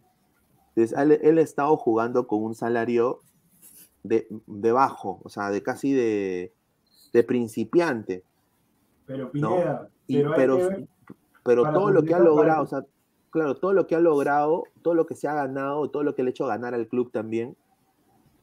Entonces, 0.76 0.96
él, 0.96 1.18
él 1.22 1.38
ha 1.38 1.42
estado 1.42 1.76
jugando 1.76 2.26
con 2.28 2.42
un 2.44 2.54
salario 2.54 3.20
de, 4.04 4.28
de 4.46 4.72
bajo, 4.72 5.20
o 5.24 5.28
sea, 5.28 5.50
de 5.50 5.62
casi 5.62 5.92
de, 5.92 6.52
de 7.12 7.24
principiante. 7.24 8.22
Pero 9.06 9.30
¿no? 9.34 9.56
Pineda, 9.56 9.88
Y- 10.06 10.22
pero, 10.36 10.58
pero 11.42 11.72
todo 11.72 11.90
lo 11.90 12.04
que 12.04 12.14
ha 12.14 12.20
logrado, 12.20 12.62
o 12.62 12.66
sea, 12.66 12.84
claro, 13.30 13.56
todo 13.56 13.72
lo 13.72 13.86
que 13.88 13.96
ha 13.96 14.00
logrado, 14.00 14.64
todo 14.82 14.94
lo 14.94 15.06
que 15.06 15.16
se 15.16 15.26
ha 15.26 15.34
ganado, 15.34 15.90
todo 15.90 16.04
lo 16.04 16.14
que 16.14 16.22
le 16.22 16.28
ha 16.28 16.30
hecho 16.30 16.46
ganar 16.46 16.74
al 16.74 16.86
club 16.86 17.10
también, 17.10 17.56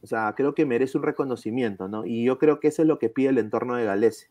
o 0.02 0.06
sea, 0.06 0.34
creo 0.36 0.54
que 0.54 0.66
merece 0.66 0.98
un 0.98 1.04
reconocimiento, 1.04 1.88
¿no? 1.88 2.04
Y 2.04 2.24
yo 2.24 2.38
creo 2.38 2.58
que 2.60 2.68
eso 2.68 2.82
es 2.82 2.88
lo 2.88 2.98
que 2.98 3.08
pide 3.08 3.28
el 3.30 3.38
entorno 3.38 3.76
de 3.76 3.84
Galese. 3.84 4.28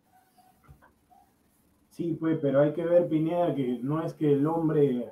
Sí, 1.89 2.17
pues, 2.19 2.39
pero 2.41 2.61
hay 2.61 2.73
que 2.73 2.83
ver, 2.85 3.07
Pineda, 3.07 3.53
que 3.55 3.79
no 3.81 4.03
es 4.03 4.13
que 4.13 4.33
el 4.33 4.45
hombre 4.47 5.11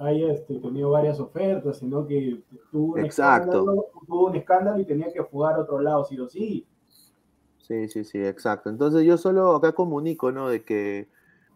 haya 0.00 0.32
este, 0.32 0.58
tenido 0.58 0.90
varias 0.90 1.20
ofertas, 1.20 1.78
sino 1.78 2.06
que 2.06 2.40
tuvo 2.72 2.94
un, 2.94 3.04
escándalo, 3.04 3.86
tuvo 4.06 4.26
un 4.28 4.36
escándalo 4.36 4.80
y 4.80 4.86
tenía 4.86 5.12
que 5.12 5.20
jugar 5.20 5.56
a 5.56 5.60
otro 5.60 5.80
lado, 5.80 6.04
sí 6.04 6.18
o 6.18 6.28
sí. 6.28 6.66
Sí, 7.58 7.86
sí, 7.88 8.04
sí, 8.04 8.18
exacto. 8.18 8.70
Entonces 8.70 9.04
yo 9.04 9.16
solo 9.18 9.54
acá 9.54 9.72
comunico, 9.72 10.32
¿no? 10.32 10.48
De 10.48 10.64
que 10.64 11.08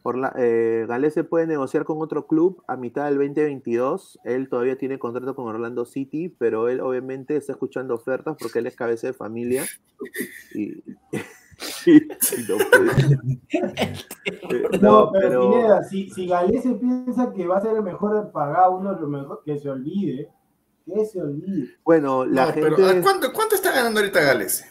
Orla- 0.02 0.34
eh, 0.36 0.84
Galese 0.86 1.24
puede 1.24 1.46
negociar 1.46 1.84
con 1.84 2.00
otro 2.02 2.26
club 2.26 2.62
a 2.68 2.76
mitad 2.76 3.06
del 3.06 3.16
2022. 3.16 4.20
Él 4.24 4.48
todavía 4.50 4.76
tiene 4.76 4.98
contrato 4.98 5.34
con 5.34 5.46
Orlando 5.46 5.86
City, 5.86 6.28
pero 6.28 6.68
él 6.68 6.80
obviamente 6.82 7.36
está 7.36 7.52
escuchando 7.52 7.94
ofertas 7.94 8.36
porque 8.38 8.58
él 8.58 8.66
es 8.66 8.76
cabeza 8.76 9.06
de 9.06 9.14
familia. 9.14 9.64
Y, 10.54 10.84
y 11.86 12.00
no 12.48 12.56
puede. 12.70 13.40
No, 14.80 15.10
pero, 15.12 15.50
Pineda, 15.50 15.82
si, 15.84 16.10
si 16.10 16.26
Galese 16.26 16.74
piensa 16.74 17.32
que 17.32 17.46
va 17.46 17.58
a 17.58 17.62
ser 17.62 17.76
el 17.76 17.82
mejor 17.82 18.30
pagado, 18.32 18.76
uno 18.76 18.94
de 18.94 19.00
los 19.00 19.10
mejores, 19.10 19.38
que 19.44 19.58
se 19.58 19.70
olvide, 19.70 20.30
que 20.86 21.04
se 21.04 21.20
olvide. 21.20 21.68
Bueno, 21.84 22.24
la 22.24 22.46
No, 22.46 22.52
gente. 22.52 22.70
pero 22.76 22.88
¿a 22.88 23.02
¿cuánto, 23.02 23.32
¿cuánto 23.32 23.54
está 23.54 23.72
ganando 23.72 24.00
ahorita 24.00 24.20
Gales? 24.20 24.64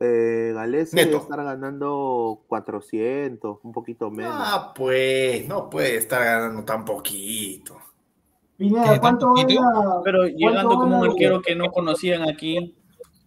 Eh, 0.00 0.52
Galese 0.54 0.96
Neto. 0.96 1.08
debe 1.10 1.22
estar 1.22 1.44
ganando 1.44 2.42
400, 2.48 3.58
un 3.62 3.72
poquito 3.72 4.10
menos. 4.10 4.32
Ah, 4.34 4.72
pues, 4.74 5.46
no 5.46 5.68
puede 5.68 5.96
estar 5.96 6.24
ganando 6.24 6.64
tan 6.64 6.84
poquito. 6.84 7.76
Pineda, 8.56 8.98
¿cuánto 9.00 9.32
gana? 9.34 10.00
Pero 10.04 10.26
llegando 10.26 10.70
como 10.76 11.00
un 11.00 11.10
arquero 11.10 11.40
que 11.42 11.54
no 11.54 11.70
conocían 11.70 12.28
aquí. 12.28 12.76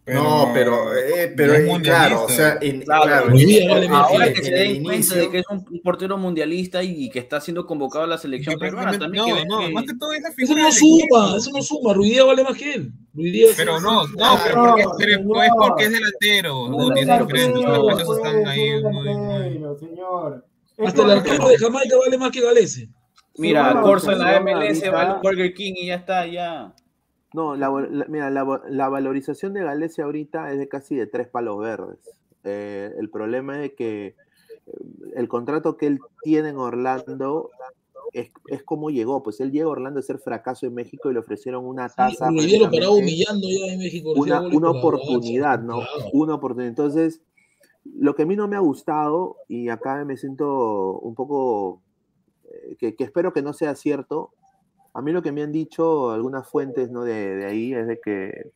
No, 0.06 0.50
pero, 0.52 0.94
eh, 0.94 1.32
pero 1.34 1.52
no 1.54 1.58
es 1.58 1.66
mundialista. 1.66 2.08
claro, 2.08 2.24
o 2.24 2.28
sea, 2.28 2.58
en, 2.60 2.82
Claro, 2.82 3.26
vale 3.28 3.88
Ahora 3.90 4.32
que 4.34 4.42
se 4.44 4.50
den 4.50 4.82
cuenta 4.82 5.14
de 5.14 5.30
que 5.30 5.38
es 5.38 5.44
un 5.50 5.64
un 5.70 5.80
portero 5.82 6.18
mundialista 6.18 6.82
y 6.82 7.08
que 7.08 7.18
está 7.18 7.40
siendo 7.40 7.66
convocado 7.66 8.04
a 8.04 8.06
la 8.06 8.18
selección 8.18 8.58
peruana, 8.58 8.98
también 8.98 9.24
prácticamente- 9.24 9.42
que 9.44 9.48
no, 9.48 9.60
no, 9.60 9.66
que- 9.66 9.72
más 9.72 9.84
que 9.84 9.94
todo 9.98 10.12
es 10.12 10.22
la 10.22 10.28
Eso 10.28 10.36
figura 10.36 10.60
no 10.60 10.64
del 10.66 10.74
suma, 10.74 10.98
equipo. 10.98 11.36
eso 11.38 11.50
no 11.52 11.62
suma. 11.62 11.92
Ruidía 11.94 12.24
vale 12.24 12.44
más 12.44 12.56
que 12.56 12.72
él. 12.74 12.92
Ruidía 13.14 13.46
Pero 13.56 13.80
no, 13.80 14.06
no, 14.08 14.24
Ah, 14.24 14.40
pero 14.44 14.56
no, 14.62 14.68
porque, 14.70 14.84
pero 14.98 15.18
señor. 15.18 15.44
es 15.44 15.50
porque 15.56 15.84
es 15.84 15.92
delantero. 15.92 16.66
Es 16.66 16.94
diferente. 16.94 18.04
Pues, 18.04 18.18
están 18.18 18.46
ahí 18.46 18.68
señor. 19.80 20.46
Hasta 20.84 21.02
el 21.02 21.06
que- 21.08 21.12
arquero 21.30 21.48
de 21.48 21.58
Jamaica 21.58 21.96
vale 21.96 22.18
más 22.18 22.30
que 22.30 22.40
Galese. 22.40 22.88
Mira, 23.36 23.80
Corso 23.82 24.12
en 24.12 24.18
la 24.18 24.38
no, 24.38 24.44
MLS, 24.46 24.84
ahorita- 24.86 24.90
va 24.90 25.02
al 25.14 25.20
Burger 25.22 25.54
King 25.54 25.72
y 25.76 25.86
ya 25.86 25.94
está, 25.96 26.26
ya. 26.26 26.72
No, 27.34 27.56
la, 27.56 27.68
mira, 28.08 28.30
la, 28.30 28.44
va- 28.44 28.62
la 28.68 28.88
valorización 28.88 29.52
de 29.54 29.62
Galicia 29.64 30.04
ahorita 30.04 30.52
es 30.52 30.58
de 30.58 30.68
casi 30.68 30.94
de 30.94 31.06
tres 31.08 31.28
palos 31.28 31.58
verdes. 31.58 31.98
Eh, 32.44 32.92
el 32.96 33.10
problema 33.10 33.64
es 33.64 33.72
que 33.74 34.06
eh, 34.06 34.14
el 35.16 35.28
contrato 35.28 35.76
que 35.76 35.86
él 35.88 35.98
tiene 36.22 36.50
en 36.50 36.56
Orlando 36.58 37.50
es, 38.12 38.30
es 38.46 38.62
como 38.62 38.88
llegó. 38.90 39.22
Pues 39.24 39.40
él 39.40 39.50
llega 39.50 39.64
a 39.66 39.70
Orlando 39.70 39.98
a 39.98 40.02
ser 40.04 40.18
fracaso 40.20 40.64
en 40.66 40.74
México 40.74 41.10
y 41.10 41.14
le 41.14 41.18
ofrecieron 41.18 41.66
una 41.66 41.88
tasa. 41.88 42.30
Lo 42.30 42.36
paraba 42.38 42.70
prácticamente- 42.70 42.86
humillando 42.88 43.48
ya 43.50 43.72
en 43.72 43.78
México. 43.80 44.12
una, 44.16 44.40
una 44.46 44.70
oportunidad, 44.70 45.58
¿no? 45.60 45.78
claro. 45.80 46.10
Una 46.12 46.34
oportunidad. 46.36 46.68
Entonces, 46.68 47.20
lo 47.98 48.14
que 48.14 48.22
a 48.22 48.26
mí 48.26 48.36
no 48.36 48.46
me 48.46 48.54
ha 48.54 48.60
gustado, 48.60 49.38
y 49.48 49.68
acá 49.70 50.04
me 50.04 50.16
siento 50.16 51.00
un 51.00 51.16
poco, 51.16 51.82
eh, 52.44 52.76
que, 52.78 52.94
que 52.94 53.02
espero 53.04 53.32
que 53.32 53.42
no 53.42 53.52
sea 53.52 53.74
cierto, 53.74 54.30
a 54.94 55.02
mí 55.02 55.12
lo 55.12 55.22
que 55.22 55.32
me 55.32 55.42
han 55.42 55.52
dicho 55.52 56.10
algunas 56.10 56.48
fuentes 56.48 56.90
¿no? 56.90 57.04
de, 57.04 57.36
de 57.36 57.46
ahí 57.46 57.74
es 57.74 57.86
de 57.86 58.00
que 58.00 58.52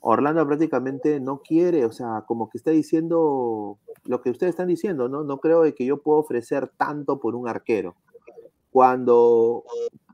Orlando 0.00 0.46
prácticamente 0.46 1.20
no 1.20 1.42
quiere, 1.42 1.84
o 1.84 1.92
sea, 1.92 2.24
como 2.26 2.48
que 2.48 2.58
está 2.58 2.70
diciendo 2.70 3.78
lo 4.04 4.22
que 4.22 4.30
ustedes 4.30 4.50
están 4.50 4.68
diciendo, 4.68 5.08
¿no? 5.08 5.24
No 5.24 5.38
creo 5.38 5.62
de 5.62 5.74
que 5.74 5.84
yo 5.84 5.98
pueda 5.98 6.20
ofrecer 6.20 6.68
tanto 6.76 7.18
por 7.20 7.34
un 7.34 7.48
arquero. 7.48 7.96
Cuando 8.70 9.64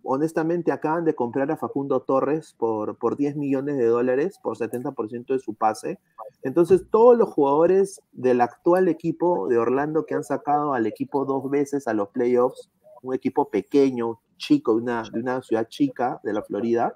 honestamente 0.02 0.72
acaban 0.72 1.04
de 1.04 1.14
comprar 1.14 1.50
a 1.50 1.56
Facundo 1.56 2.00
Torres 2.00 2.54
por, 2.58 2.96
por 2.96 3.16
10 3.16 3.36
millones 3.36 3.76
de 3.76 3.86
dólares, 3.86 4.38
por 4.42 4.56
70% 4.56 5.26
de 5.26 5.38
su 5.38 5.54
pase. 5.54 5.98
Entonces, 6.42 6.84
todos 6.90 7.16
los 7.16 7.28
jugadores 7.30 8.00
del 8.12 8.40
actual 8.40 8.88
equipo 8.88 9.48
de 9.48 9.58
Orlando 9.58 10.06
que 10.06 10.14
han 10.14 10.24
sacado 10.24 10.74
al 10.74 10.86
equipo 10.86 11.24
dos 11.24 11.50
veces 11.50 11.88
a 11.88 11.94
los 11.94 12.08
playoffs, 12.08 12.70
un 13.02 13.14
equipo 13.14 13.48
pequeño, 13.48 14.20
chico, 14.36 14.74
de 14.74 14.82
una, 14.82 15.02
de 15.02 15.20
una 15.20 15.42
ciudad 15.42 15.68
chica 15.68 16.20
de 16.22 16.32
la 16.32 16.42
Florida, 16.42 16.94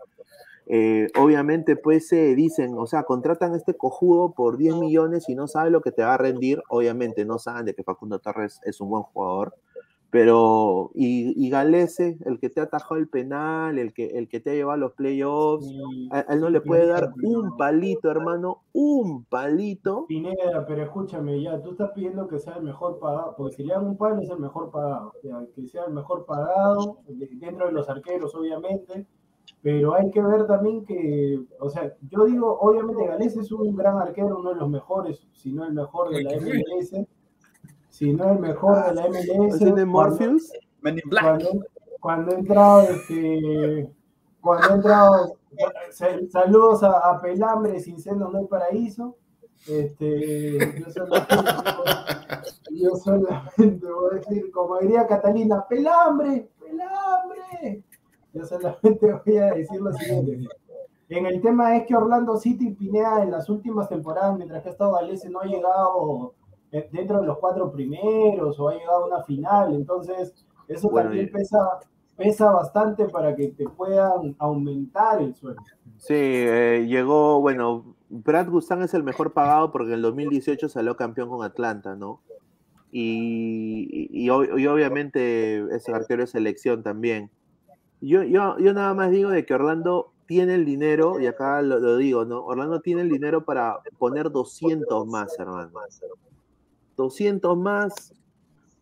eh, 0.71 1.09
obviamente 1.17 1.77
pues 1.77 2.09
se 2.09 2.35
dicen, 2.35 2.75
o 2.77 2.87
sea, 2.87 3.05
contratan 3.05 3.55
a 3.55 3.57
este 3.57 3.75
cojudo 3.75 4.33
por 4.33 4.59
10 4.59 4.77
millones 4.77 5.27
y 5.29 5.35
no 5.35 5.49
sabe 5.49 5.71
lo 5.71 5.81
que 5.81 5.93
te 5.93 6.03
va 6.03 6.15
a 6.15 6.19
rendir, 6.19 6.63
obviamente 6.69 7.25
no 7.25 7.39
saben 7.39 7.65
de 7.65 7.75
que 7.75 7.83
Facundo 7.83 8.19
Torres 8.19 8.61
es 8.65 8.79
un 8.83 8.91
buen 8.91 9.03
jugador, 9.03 9.55
pero 10.11 10.91
y, 10.95 11.35
y 11.37 11.51
Galese, 11.51 12.19
el 12.25 12.39
que 12.39 12.49
te 12.49 12.61
ha 12.61 12.65
atajado 12.65 12.97
el 12.97 13.09
penal, 13.09 13.79
el 13.79 13.93
que, 13.93 14.07
el 14.19 14.29
que 14.29 14.41
te 14.41 14.51
ha 14.51 14.55
llevado 14.55 14.73
a 14.75 14.77
los 14.79 14.93
playoffs, 14.95 15.67
Sí, 15.67 16.09
a, 16.11 16.19
a 16.21 16.35
él 16.35 16.41
no 16.41 16.49
le 16.51 16.61
puede 16.63 16.87
dar 16.87 17.13
un 17.23 17.57
palito, 17.57 18.11
hermano, 18.11 18.63
un 18.73 19.25
palito. 19.25 20.07
Pineda, 20.07 20.65
pero 20.67 20.83
escúchame, 20.83 21.43
ya, 21.43 21.61
tú 21.61 21.73
estás 21.73 21.91
pidiendo 21.95 22.27
que 22.27 22.39
sea 22.39 22.55
el 22.57 22.63
mejor 22.63 22.99
pagado, 22.99 23.35
porque 23.37 23.57
si 23.57 23.65
le 23.65 23.75
dan 23.75 23.87
un 23.87 23.97
palo 23.99 24.21
es 24.23 24.31
el 24.31 24.39
mejor 24.39 24.71
pagado, 24.71 25.13
ya, 25.23 25.45
que 25.55 25.67
sea 25.67 25.85
el 25.87 25.93
mejor 25.93 26.25
pagado, 26.25 26.99
de- 27.09 27.29
dentro 27.35 27.67
de 27.67 27.73
los 27.73 27.89
arqueros, 27.91 28.35
obviamente, 28.35 29.07
pero 29.63 29.95
hay 29.95 30.11
que 30.11 30.23
ver 30.23 30.47
también 30.47 30.85
que, 30.85 31.41
o 31.61 31.69
sea, 31.69 31.95
yo 32.11 32.25
digo, 32.27 32.59
obviamente 32.61 33.07
Gales 33.07 33.37
es 33.37 33.51
un 33.53 33.75
gran 33.77 33.99
arquero, 33.99 34.39
uno 34.39 34.51
de 34.51 34.57
los 34.57 34.69
mejores, 34.71 35.27
si 35.33 35.53
no 35.53 35.65
el 35.67 35.73
mejor 35.75 36.11
de 36.11 36.23
la 36.23 36.31
MLS, 36.33 37.07
si 37.99 38.13
no 38.13 38.33
el 38.33 38.39
mejor 38.39 38.85
de 38.87 38.95
la 38.95 39.09
MLS. 39.09 39.59
¿Tiene 39.59 39.73
cuando- 39.73 39.87
Morpheus? 39.87 40.53
Men 40.83 40.95
in 41.03 41.11
Black. 41.11 41.25
cuando, 41.25 41.49
cuando 42.01 42.31
he 42.33 42.35
entrado, 42.39 42.83
este, 42.83 43.91
cuando 44.41 44.69
he 44.69 44.73
entrado, 44.75 45.37
sal- 45.91 46.29
saludos 46.31 46.83
a, 46.85 47.11
a 47.11 47.21
Pelambre, 47.21 47.81
sin 47.81 48.01
seno 48.01 48.29
no 48.29 48.39
hay 48.39 48.47
paraíso. 48.47 49.17
Este, 49.67 50.81
yo, 50.81 50.91
solamente, 50.93 51.35
yo 52.71 52.91
solamente 52.97 53.87
voy 53.91 54.11
a 54.13 54.15
decir, 54.21 54.51
como 54.53 54.79
diría 54.79 55.07
Catalina, 55.07 55.67
Pelambre, 55.69 56.49
Pelambre. 56.61 57.83
Yo 58.33 58.45
solamente 58.45 59.21
voy 59.27 59.37
a 59.39 59.47
decir 59.55 59.81
lo 59.81 59.93
siguiente. 59.93 60.49
En 61.09 61.27
el 61.27 61.41
tema 61.41 61.77
es 61.77 61.87
que 61.87 61.97
Orlando 61.97 62.37
City 62.37 62.71
Pineda 62.71 63.23
en 63.23 63.31
las 63.33 63.49
últimas 63.49 63.89
temporadas, 63.89 64.37
mientras 64.37 64.63
que 64.63 64.69
ha 64.69 64.73
estado 64.73 64.93
Galese, 64.93 65.29
no 65.31 65.41
ha 65.41 65.47
llegado 65.47 66.35
dentro 66.71 67.21
de 67.21 67.27
los 67.27 67.39
cuatro 67.39 67.71
primeros 67.73 68.59
o 68.61 68.69
ha 68.69 68.75
llegado 68.75 69.05
a 69.05 69.07
una 69.07 69.23
final. 69.25 69.75
Entonces, 69.75 70.35
eso 70.69 70.89
Bueno, 70.91 71.09
también 71.09 71.27
y- 71.27 71.31
pesa, 71.31 71.59
pesa 72.17 72.51
bastante 72.53 73.07
para 73.07 73.35
que 73.35 73.49
te 73.49 73.69
puedan 73.69 74.35
aumentar 74.39 75.21
el 75.23 75.35
sueldo. 75.35 75.63
Sí, 75.99 76.15
eh, 76.15 76.87
llegó, 76.89 77.41
bueno, 77.41 77.95
Brad 78.09 78.49
Gustan 78.51 78.83
es 78.83 78.95
el 78.95 79.03
mejor 79.03 79.33
pagado 79.33 79.71
porque 79.73 79.89
en 79.89 79.95
el 79.95 80.03
2018 80.03 80.69
salió 80.69 80.97
campeón 80.97 81.29
con 81.29 81.45
Atlanta, 81.45 81.97
¿no? 81.97 82.21
Y, 82.91 84.09
y, 84.11 84.25
y 84.25 84.29
ob- 84.29 84.59
y 84.59 84.67
obviamente 84.67 85.59
es 85.75 85.89
arquero 85.89 86.23
de 86.23 86.27
selección 86.27 86.83
también. 86.83 87.31
Yo, 88.01 88.23
yo, 88.23 88.59
yo 88.59 88.73
nada 88.73 88.95
más 88.95 89.11
digo 89.11 89.31
de 89.31 89.45
que 89.45 89.55
Orlando 89.55 90.13
tiene 90.27 90.55
el 90.55 90.65
dinero, 90.65 91.19
y 91.21 91.27
acá 91.27 91.61
lo, 91.63 91.79
lo 91.81 91.97
digo, 91.97 92.25
¿no? 92.25 92.45
Orlando 92.45 92.81
tiene 92.81 93.01
el 93.03 93.09
dinero 93.11 93.45
para 93.45 93.79
poner 93.99 94.31
200 94.31 95.07
más, 95.07 95.39
hermano. 95.39 95.71
200 96.99 97.57
más, 97.57 98.13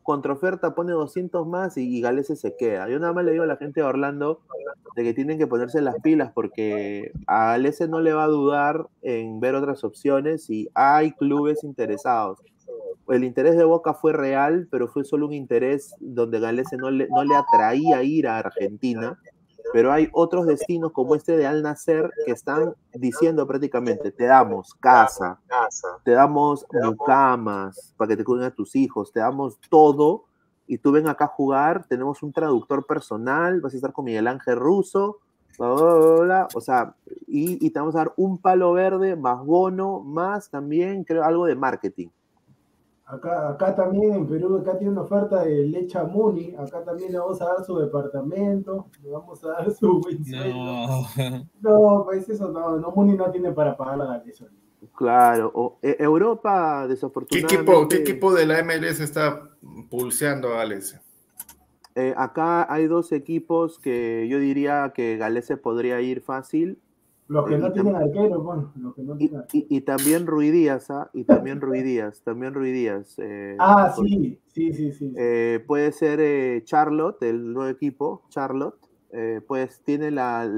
contraoferta 0.02 0.74
pone 0.74 0.92
200 0.92 1.46
más 1.46 1.76
y, 1.76 1.98
y 1.98 2.22
se 2.24 2.56
queda. 2.56 2.88
Yo 2.88 2.98
nada 2.98 3.12
más 3.12 3.24
le 3.24 3.32
digo 3.32 3.44
a 3.44 3.46
la 3.46 3.56
gente 3.56 3.80
de 3.80 3.86
Orlando 3.86 4.40
de 4.96 5.04
que 5.04 5.12
tienen 5.12 5.38
que 5.38 5.46
ponerse 5.46 5.82
las 5.82 5.96
pilas 6.00 6.32
porque 6.32 7.12
a 7.26 7.48
Galese 7.48 7.86
no 7.86 8.00
le 8.00 8.14
va 8.14 8.24
a 8.24 8.28
dudar 8.28 8.86
en 9.02 9.38
ver 9.40 9.54
otras 9.54 9.84
opciones 9.84 10.48
y 10.48 10.68
hay 10.74 11.12
clubes 11.12 11.62
interesados. 11.62 12.38
El 13.08 13.22
interés 13.22 13.56
de 13.56 13.64
Boca 13.64 13.94
fue 13.94 14.12
real, 14.12 14.66
pero 14.70 14.88
fue 14.88 15.04
solo 15.04 15.26
un 15.26 15.34
interés 15.34 15.94
donde 16.00 16.40
Galese 16.40 16.76
no 16.78 16.90
le, 16.90 17.06
no 17.08 17.22
le 17.22 17.36
atraía 17.36 18.02
ir 18.02 18.26
a 18.26 18.38
Argentina. 18.38 19.20
Pero 19.72 19.92
hay 19.92 20.08
otros 20.12 20.46
destinos 20.46 20.92
como 20.92 21.14
este 21.14 21.36
de 21.36 21.46
Al 21.46 21.62
Nacer 21.62 22.10
que 22.24 22.32
están 22.32 22.74
diciendo 22.92 23.46
prácticamente, 23.46 24.10
te 24.10 24.24
damos 24.24 24.74
casa, 24.74 25.40
te 26.04 26.12
damos 26.12 26.66
mucamas 26.72 27.94
para 27.96 28.08
que 28.08 28.16
te 28.16 28.24
cuiden 28.24 28.46
a 28.46 28.50
tus 28.50 28.76
hijos, 28.76 29.12
te 29.12 29.20
damos 29.20 29.58
todo 29.68 30.24
y 30.66 30.78
tú 30.78 30.92
ven 30.92 31.08
acá 31.08 31.26
a 31.26 31.28
jugar, 31.28 31.86
tenemos 31.88 32.22
un 32.22 32.32
traductor 32.32 32.86
personal, 32.86 33.60
vas 33.60 33.72
a 33.72 33.76
estar 33.76 33.92
con 33.92 34.04
Miguel 34.04 34.26
Ángel 34.26 34.56
Russo, 34.56 35.18
bla, 35.58 35.72
bla, 35.72 35.94
bla, 35.94 36.24
bla, 36.24 36.48
o 36.54 36.60
sea, 36.60 36.94
y, 37.26 37.64
y 37.64 37.70
te 37.70 37.78
vamos 37.78 37.94
a 37.94 37.98
dar 37.98 38.12
un 38.16 38.38
palo 38.38 38.72
verde 38.72 39.16
más 39.16 39.44
bono, 39.44 40.00
más 40.00 40.50
también 40.50 41.04
creo 41.04 41.22
algo 41.22 41.46
de 41.46 41.54
marketing. 41.54 42.08
Acá, 43.08 43.50
acá 43.50 43.72
también 43.76 44.14
en 44.14 44.26
Perú, 44.26 44.56
acá 44.56 44.76
tiene 44.76 44.92
una 44.92 45.02
oferta 45.02 45.44
de 45.44 45.64
Lecha 45.68 46.02
Muni, 46.02 46.56
acá 46.56 46.82
también 46.82 47.12
le 47.12 47.18
vamos 47.20 47.40
a 47.40 47.44
dar 47.44 47.64
su 47.64 47.78
departamento, 47.78 48.86
le 49.00 49.10
vamos 49.10 49.44
a 49.44 49.48
dar 49.48 49.70
su 49.70 50.00
buen. 50.00 50.18
No. 50.26 51.06
No, 51.60 52.02
pues 52.04 52.28
eso 52.28 52.50
no, 52.50 52.76
no, 52.78 52.90
Muni 52.90 53.16
no 53.16 53.30
tiene 53.30 53.52
para 53.52 53.76
pagar 53.76 53.98
la 53.98 54.22
eso. 54.26 54.46
Claro, 54.96 55.52
o- 55.54 55.78
e- 55.82 55.96
Europa 56.00 56.82
¿Qué 56.82 56.88
desafortunadamente... 56.88 57.54
equipo, 57.72 57.88
¿Qué 57.88 57.96
equipo 57.98 58.34
de 58.34 58.46
la 58.46 58.58
MLS 58.64 59.00
está 59.00 59.50
pulseando 59.88 60.54
a 60.54 60.62
Alex? 60.62 60.98
Eh, 61.94 62.12
acá 62.16 62.70
hay 62.72 62.88
dos 62.88 63.12
equipos 63.12 63.78
que 63.78 64.26
yo 64.28 64.38
diría 64.40 64.92
que 64.94 65.16
Galese 65.16 65.56
podría 65.56 66.00
ir 66.00 66.22
fácil. 66.22 66.80
Los 67.28 67.44
que 67.46 67.58
no 67.58 67.72
tienen 67.72 67.96
arquero, 67.96 68.40
bueno, 68.40 68.72
los 68.80 68.94
que 68.94 69.02
no 69.02 69.16
tienen 69.16 69.42
y- 69.52 69.66
y 69.68 69.80
también 69.80 70.26
Rui 70.28 70.50
Díaz, 70.50 70.90
¿ah? 70.90 71.10
Y 71.12 71.24
también 71.24 71.60
Rui 71.60 71.82
Díaz, 71.82 72.22
también 72.22 72.54
Rui 72.54 72.70
Díaz. 72.70 73.16
eh, 73.18 73.56
Ah, 73.58 73.92
por- 73.96 74.06
sí, 74.08 74.38
sí, 74.46 74.72
sí, 74.72 74.92
sí. 74.92 75.12
eh, 75.16 75.62
puede 75.66 75.90
ser 75.90 76.20
eh, 76.20 76.62
Charlotte, 76.64 77.20
el 77.24 77.52
nuevo 77.52 77.68
equipo, 77.70 78.22
Charlotte. 78.28 78.76
pues 79.48 79.80
tiene 79.82 80.10
la. 80.10 80.48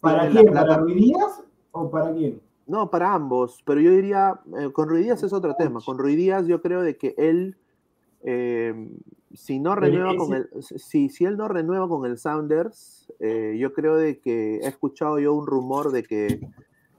¿Para 0.00 0.22
tiene 0.22 0.34
la 0.34 0.40
quién? 0.40 0.52
plata- 0.52 0.66
¿Para 0.68 0.82
Ruidías 0.82 1.44
o 1.70 1.90
para 1.90 2.12
quién? 2.12 2.40
No, 2.66 2.90
para 2.90 3.14
ambos, 3.14 3.62
pero 3.64 3.80
yo 3.80 3.92
diría, 3.92 4.40
con 4.72 4.88
Rui 4.88 5.04
Díaz 5.04 5.22
es 5.22 5.32
otro 5.32 5.54
tema. 5.54 5.80
Con 5.84 5.96
Rui 5.98 6.16
Díaz 6.16 6.46
yo 6.48 6.60
creo 6.60 6.82
de 6.82 6.96
que 6.96 7.14
él, 7.16 7.56
eh, 8.24 8.90
si 9.36 9.58
no 9.60 9.74
renueva 9.74 10.16
con 10.16 10.34
el, 10.34 10.48
si, 10.62 11.08
si 11.08 11.24
él 11.24 11.36
no 11.36 11.46
renueva 11.48 11.88
con 11.88 12.04
el 12.06 12.18
Sounders, 12.18 13.12
eh, 13.20 13.56
yo 13.58 13.72
creo 13.72 13.96
de 13.96 14.18
que 14.18 14.56
he 14.56 14.66
escuchado 14.66 15.18
yo 15.18 15.34
un 15.34 15.46
rumor 15.46 15.92
de 15.92 16.02
que 16.02 16.40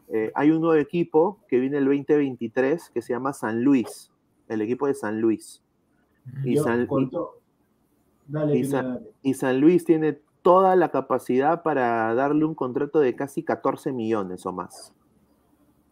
eh, 0.10 0.32
hay 0.36 0.52
un 0.52 0.62
nuevo 0.62 0.76
equipo 0.76 1.40
que 1.50 1.60
viene 1.60 1.78
el 1.80 1.86
2023 1.86 2.90
que 2.92 3.02
se 3.02 3.14
llama 3.14 3.34
San 3.34 3.64
Luis, 3.64 4.12
el 4.48 4.62
equipo 4.62 4.88
de 4.88 4.94
San 4.94 5.20
Luis. 5.20 5.62
Y 6.44 6.56
Yo, 6.56 6.64
San, 6.64 6.86
con 6.88 7.04
y- 7.04 7.10
to- 7.10 7.34
Dale, 8.28 8.58
y 8.58 8.62
Pineda, 8.64 8.82
San- 8.82 8.94
dale. 8.94 9.12
y 9.24 9.34
San 9.34 9.60
Luis 9.62 9.86
tiene 9.86 10.20
toda 10.42 10.76
la 10.76 10.92
capacidad 10.92 11.64
para 11.64 12.14
darle 12.14 12.46
un 12.46 12.56
contrato 12.56 13.00
de 13.00 13.16
casi 13.16 13.44
14 13.44 13.92
millones 13.92 14.46
o 14.46 14.52
más. 14.54 14.94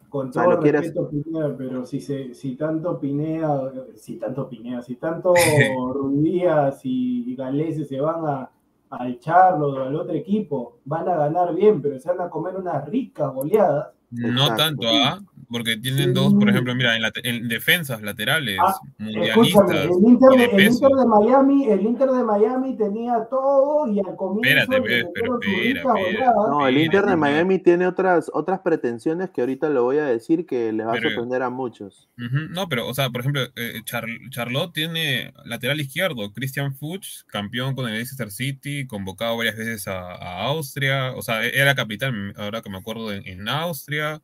Con 0.08 0.28
O 0.28 0.32
sea, 0.32 0.44
todo 0.44 0.60
quieras- 0.60 0.82
respeto, 0.82 1.08
Pineda, 1.10 1.54
pero 1.56 1.84
si, 1.84 2.00
se, 2.00 2.32
si 2.34 2.54
tanto 2.56 2.98
Pineda, 3.00 3.72
si 3.94 4.16
tanto 4.16 4.48
Pineda, 4.48 4.82
si 4.82 4.96
tanto 4.96 5.34
Ruidías 5.94 6.80
y, 6.84 7.34
Galese 7.34 7.84
se 7.84 8.00
van 8.00 8.24
a, 8.26 8.50
al 8.90 9.18
Charlo 9.18 9.68
o 9.74 9.78
al 9.82 9.94
otro 9.96 10.14
equipo, 10.14 10.78
van 10.84 11.08
a 11.08 11.16
ganar 11.16 11.54
bien, 11.54 11.82
pero 11.82 11.98
se 11.98 12.08
van 12.08 12.20
a 12.20 12.30
comer 12.30 12.56
unas 12.56 12.86
ricas 12.88 13.32
goleadas. 13.34 13.88
No 14.10 14.28
Exacto. 14.42 14.56
tanto, 14.56 14.86
¿ah? 14.88 15.18
Porque 15.50 15.76
tienen 15.76 16.12
dos, 16.12 16.34
por 16.34 16.48
ejemplo, 16.48 16.74
mira, 16.74 16.96
en, 16.96 17.02
la- 17.02 17.12
en 17.22 17.48
defensas 17.48 18.02
laterales, 18.02 18.58
Ah, 18.60 18.74
mundialistas. 18.98 19.70
el 19.70 19.90
Inter, 20.04 20.30
de, 20.30 20.36
de 20.38 20.44
el 20.44 20.50
peso. 20.50 20.72
Inter 20.88 20.90
de 20.98 21.06
Miami, 21.06 21.64
el 21.70 21.80
Inter 21.82 22.08
de 22.10 22.24
Miami 22.24 22.76
tenía 22.76 23.26
todo 23.30 23.86
y 23.90 23.98
al 24.00 24.16
comienzo 24.16 24.48
Espérate, 24.62 24.82
pero 25.14 25.38
espera, 25.38 26.00
espera. 26.08 26.32
No, 26.48 26.66
el 26.66 26.78
Inter 26.78 27.04
de. 27.04 27.16
Miami 27.16 27.58
tiene 27.58 27.86
otras, 27.86 28.30
otras 28.34 28.60
pretensiones 28.60 29.30
que 29.30 29.40
ahorita 29.42 29.68
lo 29.68 29.84
voy 29.84 29.98
a 29.98 30.04
decir 30.04 30.46
que 30.46 30.72
les 30.72 30.86
va 30.86 30.92
Pero- 30.92 31.08
a 31.08 31.10
sorprender 31.12 31.42
a 31.42 31.50
muchos. 31.50 32.08
No, 32.16 32.68
pero, 32.68 32.88
o 32.88 32.94
sea, 32.94 33.10
por 33.10 33.20
ejemplo, 33.20 33.42
eh, 33.56 33.80
Char- 33.84 34.06
Charlotte 34.30 34.72
tiene 34.72 35.32
lateral 35.44 35.80
izquierdo, 35.80 36.32
Christian 36.32 36.74
Fuchs, 36.74 37.24
campeón 37.28 37.74
con 37.74 37.86
el 37.88 37.94
Leicester 37.94 38.30
City, 38.30 38.86
convocado 38.86 39.36
varias 39.36 39.56
veces 39.56 39.86
a, 39.88 40.12
a 40.14 40.42
Austria, 40.46 41.12
o 41.14 41.22
sea, 41.22 41.44
e-, 41.44 41.56
era 41.58 41.74
capitán, 41.74 42.32
ahora 42.36 42.62
que 42.62 42.70
me 42.70 42.78
acuerdo, 42.78 43.12
en, 43.12 43.26
en 43.26 43.48
Austria, 43.48 44.20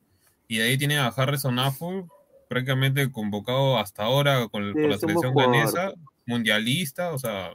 y 0.54 0.58
de 0.58 0.64
ahí 0.64 0.78
tiene 0.78 0.98
a 0.98 1.06
Harrison 1.08 1.58
Affle, 1.58 2.04
prácticamente 2.48 3.10
convocado 3.10 3.78
hasta 3.78 4.04
ahora 4.04 4.48
con, 4.48 4.64
Sí, 4.66 4.72
por 4.72 4.90
la 4.90 4.98
selección 4.98 5.34
ganesa, 5.34 5.92
mundialista, 6.26 7.12
o 7.12 7.18
sea, 7.18 7.50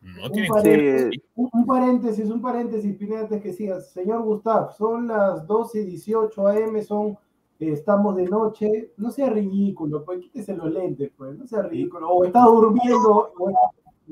no 0.00 0.26
Un 0.26 0.32
tiene... 0.32 0.48
paréntesis, 0.48 1.10
Sí. 1.12 1.22
un, 1.34 1.50
un 1.52 1.66
paréntesis, 1.66 2.30
un 2.30 2.40
paréntesis, 2.42 2.96
Pineda, 2.96 3.20
antes 3.22 3.42
que 3.42 3.52
sigas. 3.52 3.90
Señor 3.90 4.22
Gustav, 4.22 4.72
son 4.76 5.08
las 5.08 5.46
12 5.46 5.80
y 5.82 5.84
18 5.86 6.46
AM, 6.48 6.82
son, 6.84 7.18
eh, 7.60 7.72
estamos 7.72 8.16
de 8.16 8.26
noche. 8.26 8.92
No 8.96 9.10
sea 9.10 9.28
ridículo, 9.30 10.04
pues 10.04 10.20
quítese 10.20 10.54
los 10.54 10.72
lentes, 10.72 11.10
pues, 11.16 11.36
no 11.36 11.46
sea 11.46 11.62
ridículo. 11.62 12.08
O 12.08 12.24
está 12.24 12.42
durmiendo, 12.44 13.32
o, 13.36 13.52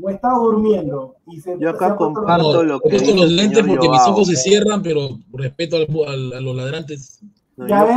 o 0.02 0.10
está 0.10 0.30
durmiendo. 0.34 1.14
Y 1.28 1.40
se, 1.40 1.56
Yo 1.58 1.70
acá 1.70 1.90
se 1.90 1.94
puesto 1.94 2.14
comparto 2.14 2.64
lo 2.64 2.76
he 2.76 2.80
que 2.80 2.88
puesto 2.90 3.12
dice 3.12 3.14
los 3.20 3.30
lentes 3.30 3.64
porque 3.66 3.88
mis 3.88 4.02
ojos 4.08 4.26
se 4.26 4.36
cierran, 4.36 4.82
pero 4.82 5.08
respeto 5.32 5.76
al- 5.76 5.86
al- 6.08 6.32
a 6.32 6.40
los 6.40 6.56
ladrantes. 6.56 7.20
No, 7.56 7.66
Ya 7.66 7.86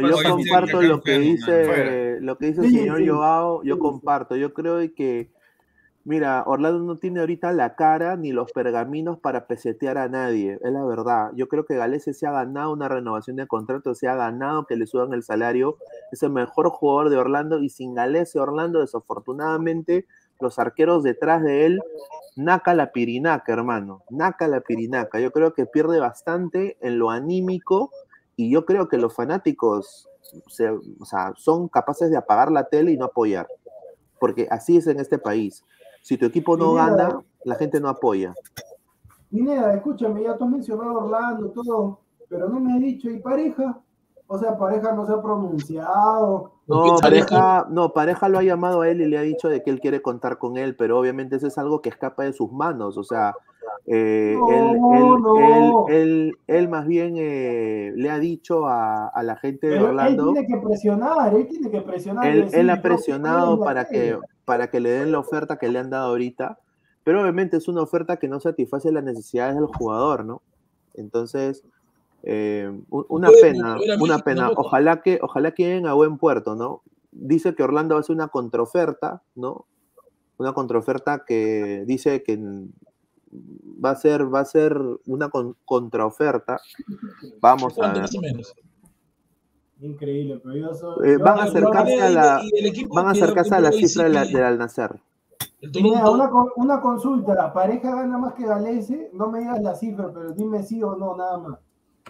yo 0.00 0.22
no, 0.22 0.22
comparto 0.28 0.82
lo 0.82 1.00
que 1.00 1.18
dice, 1.18 2.20
lo 2.20 2.36
que 2.36 2.46
dice 2.46 2.62
el 2.62 2.72
señor. 2.72 3.06
Joao, 3.06 3.62
yo 3.62 3.78
comparto. 3.78 4.34
Yo 4.34 4.52
creo 4.52 4.78
que, 4.94 5.30
mira, 6.02 6.42
Orlando 6.46 6.80
no 6.80 6.96
tiene 6.96 7.20
ahorita 7.20 7.52
la 7.52 7.76
cara 7.76 8.16
ni 8.16 8.32
los 8.32 8.50
pergaminos 8.50 9.20
para 9.20 9.46
pesetear 9.46 9.98
a 9.98 10.08
nadie, 10.08 10.58
es 10.60 10.72
la 10.72 10.84
verdad. 10.84 11.30
Yo 11.36 11.46
creo 11.46 11.64
que 11.64 11.76
Galese 11.76 12.12
se 12.12 12.26
ha 12.26 12.32
ganado 12.32 12.72
una 12.72 12.88
renovación 12.88 13.36
de 13.36 13.46
contrato, 13.46 13.94
se 13.94 14.08
ha 14.08 14.16
ganado 14.16 14.66
que 14.66 14.74
le 14.74 14.88
suban 14.88 15.12
el 15.12 15.22
salario, 15.22 15.76
es 16.10 16.24
el 16.24 16.30
mejor 16.30 16.70
jugador 16.70 17.08
de 17.08 17.18
Orlando 17.18 17.60
y 17.60 17.68
sin 17.68 17.94
Galese 17.94 18.40
Orlando, 18.40 18.80
desafortunadamente, 18.80 20.06
los 20.40 20.58
arqueros 20.58 21.02
detrás 21.02 21.42
de 21.42 21.66
él, 21.66 21.80
naca 22.36 22.74
la 22.74 22.92
pirinaca, 22.92 23.52
hermano, 23.52 24.02
naca 24.10 24.48
la 24.48 24.60
pirinaca. 24.60 25.20
Yo 25.20 25.32
creo 25.32 25.52
que 25.54 25.66
pierde 25.66 25.98
bastante 25.98 26.76
en 26.80 26.98
lo 26.98 27.10
anímico 27.10 27.90
y 28.36 28.50
yo 28.50 28.64
creo 28.64 28.88
que 28.88 28.98
los 28.98 29.14
fanáticos 29.14 30.08
se- 30.48 30.70
o 30.70 31.04
sea, 31.04 31.32
son 31.36 31.68
capaces 31.68 32.10
de 32.10 32.16
apagar 32.16 32.52
la 32.52 32.68
tele 32.68 32.92
y 32.92 32.96
no 32.96 33.06
apoyar, 33.06 33.48
porque 34.20 34.46
así 34.50 34.76
es 34.76 34.86
en 34.86 35.00
este 35.00 35.18
país. 35.18 35.64
Si 36.02 36.16
tu 36.16 36.26
equipo 36.26 36.56
no 36.56 36.70
Pineda, 36.74 36.96
gana, 36.96 37.24
la 37.44 37.54
gente 37.56 37.80
no 37.80 37.88
apoya. 37.88 38.34
Pineda, 39.30 39.74
escúchame, 39.74 40.22
ya 40.22 40.36
tú 40.36 40.44
has 40.44 40.50
mencionado 40.50 40.98
Orlando, 40.98 41.50
todo, 41.50 42.00
pero 42.28 42.48
no 42.48 42.60
me 42.60 42.74
has 42.74 42.80
dicho, 42.80 43.10
¿y 43.10 43.18
pareja? 43.18 43.80
O 44.30 44.38
sea, 44.38 44.58
pareja 44.58 44.92
no 44.92 45.06
se 45.06 45.12
ha 45.14 45.22
pronunciado. 45.22 46.52
No, 46.66 46.96
pareja, 47.00 47.66
no, 47.70 47.92
pareja 47.94 48.28
lo 48.28 48.38
ha 48.38 48.42
llamado 48.42 48.82
a 48.82 48.88
él 48.90 49.00
y 49.00 49.06
le 49.06 49.16
ha 49.16 49.22
dicho 49.22 49.48
de 49.48 49.62
que 49.62 49.70
él 49.70 49.80
quiere 49.80 50.02
contar 50.02 50.36
con 50.36 50.58
él, 50.58 50.76
pero 50.76 50.98
obviamente 50.98 51.36
eso 51.36 51.46
es 51.46 51.56
algo 51.56 51.80
que 51.80 51.88
escapa 51.88 52.24
de 52.24 52.34
sus 52.34 52.52
manos. 52.52 52.98
O 52.98 53.04
sea, 53.04 53.34
eh, 53.86 54.36
No, 54.38 54.50
él, 54.50 54.64
él- 54.98 55.22
no. 55.22 55.88
él- 55.88 55.94
él- 55.96 56.32
él 56.46 56.68
más 56.68 56.86
bien 56.86 57.14
eh, 57.16 57.92
le 57.96 58.10
ha 58.10 58.18
dicho 58.18 58.66
a, 58.66 59.08
a 59.08 59.22
la 59.22 59.36
gente 59.36 59.66
de 59.66 59.72
Pero 59.76 59.84
él 59.86 59.90
Orlando. 59.92 60.32
tiene 60.34 60.46
que 60.46 60.56
presionar, 60.58 61.34
él 61.34 61.46
tiene 61.48 61.70
que 61.70 61.80
presionar. 61.80 62.26
él, 62.26 62.44
decir, 62.44 62.58
él 62.58 62.70
ha 62.70 62.82
presionado 62.82 63.60
para 63.60 63.86
que, 63.86 64.18
para 64.44 64.68
que 64.68 64.80
le 64.80 64.90
den 64.90 65.10
la 65.12 65.20
oferta 65.20 65.56
que 65.56 65.68
le 65.68 65.78
han 65.78 65.88
dado 65.88 66.08
ahorita, 66.10 66.58
pero 67.02 67.22
obviamente 67.22 67.56
es 67.56 67.66
una 67.66 67.80
oferta 67.80 68.18
que 68.18 68.28
no 68.28 68.40
satisface 68.40 68.92
las 68.92 69.04
necesidades 69.04 69.54
del 69.54 69.66
jugador, 69.66 70.26
¿no? 70.26 70.42
Entonces, 70.92 71.64
eh, 72.22 72.70
una 72.90 73.30
pena, 73.40 73.76
una 74.00 74.18
pena. 74.18 74.46
¿no? 74.48 74.52
Ojalá 74.56 75.00
que, 75.02 75.18
ojalá 75.22 75.52
que 75.52 75.64
lleguen 75.64 75.86
a 75.86 75.94
buen 75.94 76.18
puerto, 76.18 76.54
¿no? 76.54 76.82
Dice 77.10 77.54
que 77.54 77.62
Orlando 77.62 77.94
va 77.94 77.98
a 77.98 78.02
hacer 78.02 78.14
una 78.14 78.28
contraoferta, 78.28 79.22
¿no? 79.34 79.66
Una 80.36 80.52
contraoferta 80.52 81.24
que 81.26 81.84
dice 81.86 82.22
que 82.22 82.38
va 83.84 83.90
a 83.90 83.96
ser, 83.96 84.32
va 84.32 84.40
a 84.40 84.44
ser 84.44 84.78
una 85.06 85.28
con- 85.30 85.56
contraoferta. 85.64 86.60
Vamos 87.40 87.72
a 87.74 87.92
¿Cuánto 87.92 88.20
ver. 88.20 88.36
Increíble, 89.80 90.40
pero 90.42 90.56
yo 90.56 90.74
soy. 90.74 91.08
Eh, 91.10 91.16
van 91.18 91.38
a 91.38 91.42
acercarse 91.44 92.00
a 92.02 92.10
la, 92.10 92.42
van 92.90 93.06
a 93.06 93.10
acercarse 93.10 93.54
a 93.54 93.60
la 93.60 93.70
cifra 93.72 94.04
de 94.04 94.10
la- 94.10 94.24
del 94.24 94.42
Al 94.42 94.58
Nacer. 94.58 95.00
Toronto, 95.72 96.12
una, 96.12 96.30
una 96.56 96.80
consulta, 96.80 97.52
¿pareja 97.52 97.94
gana 97.94 98.18
más 98.18 98.34
que 98.34 98.44
Galese? 98.46 99.10
No 99.12 99.28
me 99.30 99.40
digas 99.40 99.60
la 99.62 99.74
cifra, 99.74 100.12
pero 100.12 100.32
dime 100.32 100.62
sí 100.62 100.82
o 100.82 100.94
no, 100.96 101.16
nada 101.16 101.38
más. 101.38 101.58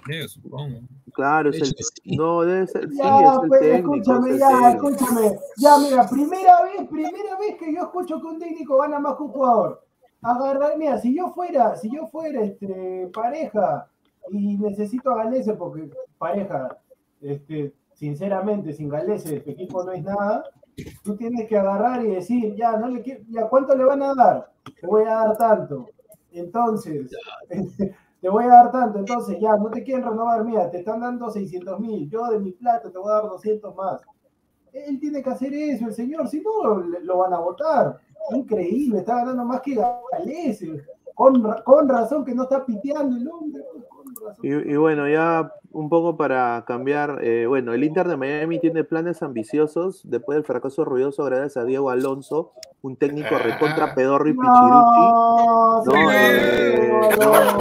Sí, 0.07 0.29
supongo. 0.29 0.81
Claro, 1.13 1.51
De 1.51 1.59
es 1.59 1.63
el, 1.69 1.75
sí. 1.77 2.17
no, 2.17 2.43
debe 2.43 2.67
ser, 2.67 2.89
sí, 2.89 2.97
Ya, 2.97 3.19
es 3.19 3.43
el 3.43 3.49
pues, 3.49 3.61
técnico, 3.61 3.95
escúchame, 3.95 4.29
es 4.29 4.35
el 4.35 4.41
ya, 4.41 4.49
técnico. 4.49 4.89
escúchame. 4.89 5.39
Ya, 5.57 5.79
mira, 5.79 6.09
primera 6.09 6.63
vez, 6.63 6.89
primera 6.89 7.39
vez 7.39 7.57
que 7.59 7.75
yo 7.75 7.81
escucho 7.83 8.21
que 8.21 8.27
un 8.27 8.39
técnico 8.39 8.79
gana 8.79 8.99
más 8.99 9.17
que 9.17 9.23
un 9.25 9.29
jugador. 9.31 9.85
Agarrar, 10.23 10.77
mira, 10.79 10.99
si 10.99 11.17
yo 11.17 11.29
fuera, 11.31 11.77
si 11.77 11.91
yo 11.95 12.07
fuera 12.09 12.43
este, 12.43 13.09
pareja 13.13 13.89
y 14.31 14.57
necesito 14.59 15.11
a 15.11 15.25
Galese 15.25 15.55
porque 15.55 15.91
pareja, 16.19 16.79
este, 17.21 17.73
sinceramente, 17.95 18.73
sin 18.73 18.89
Galese 18.89 19.41
tu 19.41 19.51
equipo 19.51 19.85
no 19.85 19.93
es 19.93 20.03
nada, 20.03 20.45
tú 21.03 21.17
tienes 21.17 21.49
que 21.49 21.57
agarrar 21.59 22.05
y 22.05 22.11
decir, 22.11 22.55
ya, 22.57 22.77
no 22.77 22.89
le 22.89 23.03
quiero, 23.03 23.23
ya, 23.29 23.49
¿cuánto 23.49 23.77
le 23.77 23.85
van 23.85 24.03
a 24.03 24.15
dar? 24.15 24.53
Te 24.81 24.87
voy 24.87 25.03
a 25.03 25.15
dar 25.15 25.37
tanto. 25.37 25.89
Entonces, 26.33 27.11
te 28.21 28.29
voy 28.29 28.45
a 28.45 28.49
dar 28.49 28.73
tanto, 28.73 28.99
entonces 28.99 29.39
ya, 29.41 29.57
no 29.57 29.71
te 29.71 29.83
quieren 29.85 30.05
renovar, 30.05 30.45
mira, 30.45 30.71
te 30.71 30.79
están 30.79 31.01
dando 31.01 31.31
600 31.31 31.79
mil, 31.79 32.11
yo 32.11 32.27
de 32.27 32.41
mi 32.41 32.53
plata 32.53 32.91
te 32.91 32.99
voy 32.99 33.11
a 33.11 33.15
dar 33.15 33.25
200 33.25 33.75
más. 33.77 34.01
Él 34.73 34.99
tiene 35.01 35.23
que 35.23 35.31
hacer 35.31 35.55
eso, 35.55 35.87
el 35.87 35.95
señor, 35.95 36.29
si 36.29 36.41
no, 36.41 36.79
lo 36.79 37.19
van 37.19 37.33
a 37.33 37.39
votar. 37.39 37.99
Increíble, 38.31 38.99
está 38.99 39.17
ganando 39.17 39.45
más 39.45 39.61
que 39.61 39.77
Galese. 40.13 40.85
Con, 41.15 41.43
con 41.65 41.89
razón 41.89 42.25
que 42.25 42.35
no 42.35 42.45
está 42.45 42.65
piteando 42.65 43.17
el 43.17 43.29
hombre. 43.29 43.65
Y, 44.43 44.49
y 44.73 44.77
bueno, 44.77 45.09
ya 45.09 45.53
un 45.73 45.89
poco 45.89 46.17
para 46.17 46.65
cambiar, 46.67 47.19
eh, 47.23 47.47
bueno, 47.47 47.73
el 47.75 47.85
Inter 47.85 48.09
de 48.09 48.17
Miami 48.17 48.59
tiene 48.59 48.85
planes 48.85 49.23
ambiciosos 49.23 50.01
después 50.05 50.37
del 50.37 50.45
fracaso 50.45 50.85
ruidoso 50.85 51.25
gracias 51.25 51.57
a 51.57 51.65
Diego 51.65 51.91
Alonso, 51.91 52.53
un 52.83 52.97
técnico 52.97 53.37
recontra 53.39 53.95
pedorro 53.95 54.29
y 54.29 54.33
pichiruchi. 54.33 55.95
Eh, 55.95 57.11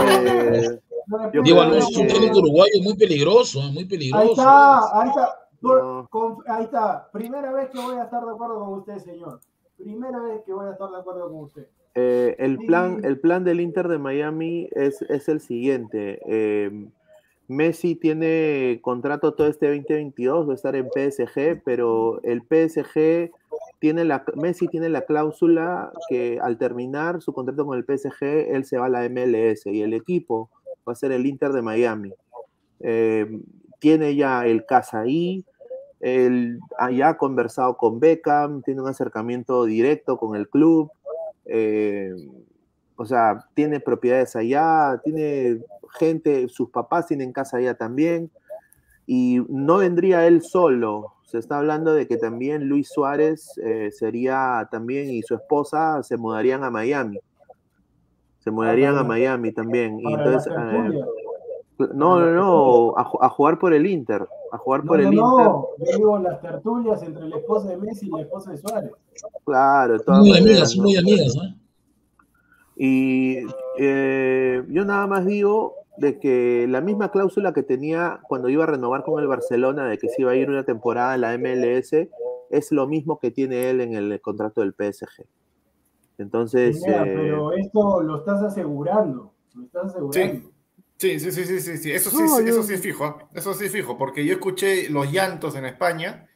eh, 0.09 0.79
Diego 1.43 1.61
Alonso 1.61 1.89
es 1.89 1.97
un 1.97 2.07
técnico 2.07 2.39
uruguayo 2.39 2.81
muy 2.83 2.95
peligroso, 2.95 3.59
eh, 3.59 3.69
muy 3.71 3.79
Ahí 3.83 3.85
peligroso. 3.87 4.31
está, 4.31 5.01
ahí 5.01 5.09
está. 5.09 5.29
Por- 5.61 5.83
No. 5.83 6.07
con- 6.09 6.37
ahí 6.47 6.63
está. 6.65 7.09
Primera 7.11 7.51
vez 7.51 7.69
que 7.69 7.79
voy 7.79 7.95
a 7.97 8.03
estar 8.03 8.23
de 8.23 8.31
acuerdo 8.31 8.59
con 8.59 8.73
usted, 8.79 8.97
señor. 8.99 9.39
Primera 9.77 10.19
vez 10.19 10.41
que 10.45 10.53
voy 10.53 10.67
a 10.67 10.71
estar 10.71 10.89
de 10.89 10.97
acuerdo 10.97 11.29
con 11.29 11.43
usted. 11.45 11.67
Eh, 11.99 12.35
el, 12.37 12.59
plan, 12.59 13.03
el 13.03 13.19
plan 13.19 13.43
del 13.43 13.59
Inter 13.59 13.87
de 13.87 13.97
Miami 13.97 14.69
es, 14.73 15.01
es 15.01 15.27
el 15.29 15.41
siguiente. 15.41 16.19
eh, 16.27 16.87
Messi 17.47 17.95
tiene 17.95 18.79
contrato 18.83 19.33
todo 19.33 19.47
este 19.47 19.67
2022, 19.67 20.47
va 20.47 20.51
a 20.51 20.55
estar 20.55 20.75
en 20.75 20.89
PSG, 20.89 21.63
pero 21.63 22.21
el 22.23 22.41
PSG 22.41 23.31
tiene 23.79 24.03
la, 24.03 24.23
Messi 24.35 24.67
tiene 24.67 24.89
la 24.89 25.03
cláusula 25.03 25.91
que 26.09 26.39
al 26.41 26.57
terminar 26.57 27.21
su 27.21 27.33
contrato 27.33 27.65
con 27.65 27.77
el 27.77 27.85
PSG, 27.85 28.53
él 28.53 28.65
se 28.65 28.77
va 28.77 28.87
a 28.87 28.89
la 28.89 29.09
MLS 29.09 29.65
y 29.65 29.81
el 29.81 29.93
equipo 29.93 30.49
va 30.87 30.91
a 30.91 30.95
ser 30.95 31.11
el 31.11 31.25
Inter 31.25 31.51
de 31.51 31.61
Miami. 31.61 32.13
Eh, 32.81 33.41
tiene 33.79 34.15
ya 34.15 34.45
el 34.45 34.65
casa 34.65 34.99
ahí, 34.99 35.45
él 35.99 36.59
ya 36.91 37.09
ha 37.09 37.17
conversado 37.17 37.77
con 37.77 37.99
Beckham, 37.99 38.61
tiene 38.61 38.81
un 38.81 38.87
acercamiento 38.87 39.65
directo 39.65 40.17
con 40.17 40.35
el 40.35 40.47
club. 40.47 40.91
Eh, 41.49 42.13
o 42.95 43.05
sea, 43.05 43.45
tiene 43.53 43.79
propiedades 43.79 44.35
allá, 44.35 44.99
tiene 45.03 45.61
gente, 45.97 46.47
sus 46.49 46.69
papás 46.69 47.07
tienen 47.07 47.31
casa 47.31 47.57
allá 47.57 47.75
también, 47.75 48.31
y 49.05 49.41
no 49.47 49.77
vendría 49.77 50.27
él 50.27 50.41
solo. 50.41 51.13
Se 51.23 51.37
está 51.37 51.57
hablando 51.57 51.93
de 51.93 52.07
que 52.07 52.17
también 52.17 52.67
Luis 52.67 52.89
Suárez 52.89 53.57
eh, 53.63 53.91
sería 53.91 54.67
también 54.71 55.09
y 55.09 55.21
su 55.23 55.35
esposa 55.35 56.01
se 56.03 56.17
mudarían 56.17 56.63
a 56.63 56.69
Miami. 56.69 57.19
Se 58.39 58.51
mudarían 58.51 58.97
a 58.97 59.03
Miami 59.03 59.51
también. 59.51 59.99
Y 59.99 60.13
entonces, 60.13 60.53
eh. 60.53 61.01
No, 61.79 62.19
no, 62.19 62.31
no, 62.33 62.93
a, 62.97 63.05
ju- 63.05 63.19
a 63.21 63.29
jugar 63.29 63.59
por 63.59 63.73
el 63.73 63.85
Inter, 63.85 64.27
a 64.51 64.57
jugar 64.57 64.83
No, 64.83 64.87
por 64.87 64.99
el 64.99 65.05
no, 65.05 65.11
Inter. 65.11 65.45
no. 65.45 65.67
Yo 65.79 65.97
digo 65.97 66.19
las 66.19 66.41
tertulias 66.41 67.03
entre 67.03 67.27
la 67.27 67.37
esposa 67.37 67.69
de 67.69 67.77
Messi 67.77 68.07
y 68.07 68.09
la 68.11 68.21
esposa 68.21 68.51
de 68.51 68.57
Suárez. 68.57 68.91
Claro, 69.45 69.99
todas 69.99 70.19
Muy 70.21 70.29
maneras, 70.31 70.73
amigas, 70.73 70.77
¿no? 70.77 70.83
muy 70.83 70.95
amigas. 70.97 71.35
¿eh? 71.35 71.55
Y 72.75 73.37
eh, 73.79 74.63
yo 74.69 74.85
nada 74.85 75.07
más 75.07 75.25
digo 75.25 75.75
de 75.97 76.19
que 76.19 76.67
la 76.69 76.79
misma 76.81 77.11
cláusula 77.11 77.53
que 77.53 77.63
tenía 77.63 78.19
cuando 78.27 78.49
iba 78.49 78.63
a 78.63 78.67
renovar 78.67 79.03
con 79.03 79.19
el 79.21 79.27
Barcelona, 79.27 79.87
de 79.87 79.97
que 79.97 80.09
se 80.09 80.21
iba 80.21 80.31
a 80.31 80.35
ir 80.35 80.49
una 80.49 80.63
temporada 80.63 81.15
en 81.15 81.21
la 81.21 81.33
MLS, 81.37 82.09
es 82.51 82.71
lo 82.71 82.87
mismo 82.87 83.19
que 83.19 83.31
tiene 83.31 83.69
él 83.69 83.81
en 83.81 83.93
el 83.93 84.21
contrato 84.21 84.61
del 84.61 84.73
PSG. 84.73 85.25
Entonces, 86.19 86.81
Mira, 86.85 87.03
eh, 87.03 87.13
pero 87.15 87.51
esto 87.53 88.01
lo 88.03 88.17
estás 88.17 88.41
asegurando. 88.43 89.33
Lo 89.55 89.63
estás 89.65 89.85
asegurando. 89.87 90.39
Sí, 90.39 90.49
sí, 90.97 91.19
sí, 91.19 91.31
sí, 91.31 91.59
sí, 91.59 91.77
sí. 91.77 91.91
Eso 91.91 92.09
sí, 92.09 92.17
No, 92.17 92.37
sí, 92.37 92.43
yo- 92.43 92.49
eso 92.49 92.63
sí 92.63 92.73
es 92.73 92.81
fijo, 92.81 93.05
¿ah? 93.05 93.29
eso 93.33 93.53
sí 93.53 93.65
es 93.65 93.71
fijo, 93.71 93.97
porque 93.97 94.25
yo 94.25 94.33
escuché 94.33 94.89
los 94.89 95.11
llantos 95.11 95.55
en 95.55 95.65
España 95.65 96.27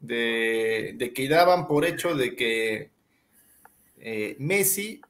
de, 0.00 0.94
de 0.96 1.12
que 1.12 1.28
daban 1.28 1.66
por 1.66 1.84
hecho 1.84 2.14
de 2.14 2.36
que 2.36 2.90
eh, 3.98 4.36
Messi 4.38 5.00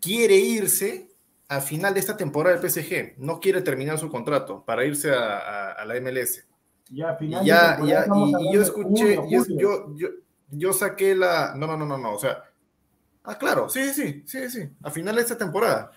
quiere 0.00 0.36
irse 0.36 1.08
al 1.48 1.62
final 1.62 1.94
de 1.94 2.00
esta 2.00 2.16
temporada 2.16 2.56
del 2.56 2.70
PSG, 2.70 3.14
no 3.18 3.38
quiere 3.40 3.60
terminar 3.62 3.98
su 3.98 4.10
contrato 4.10 4.64
para 4.64 4.84
irse 4.84 5.10
a, 5.10 5.38
a- 5.38 5.72
a 5.72 5.84
la 5.84 5.96
MLS. 5.96 6.44
Ya, 6.90 7.10
al 7.10 7.18
final 7.18 7.42
Y 7.42 7.44
de 7.46 7.50
ya, 7.50 7.78
ya, 7.84 8.06
y, 8.14 8.48
y 8.48 8.52
yo 8.54 8.62
escuché, 8.62 9.18
yo, 9.58 9.94
yo, 9.96 10.08
yo 10.50 10.72
saqué 10.72 11.14
la. 11.14 11.54
No, 11.56 11.66
no, 11.66 11.76
no, 11.76 11.86
no, 11.86 11.98
no. 11.98 12.14
O 12.14 12.18
sea. 12.18 12.44
Ah, 13.24 13.38
claro, 13.38 13.68
sí, 13.70 13.92
sí, 13.94 14.22
sí, 14.26 14.50
sí. 14.50 14.68
A 14.82 14.90
final 14.90 15.16
de 15.16 15.22
esta 15.22 15.38
temporada. 15.38 15.90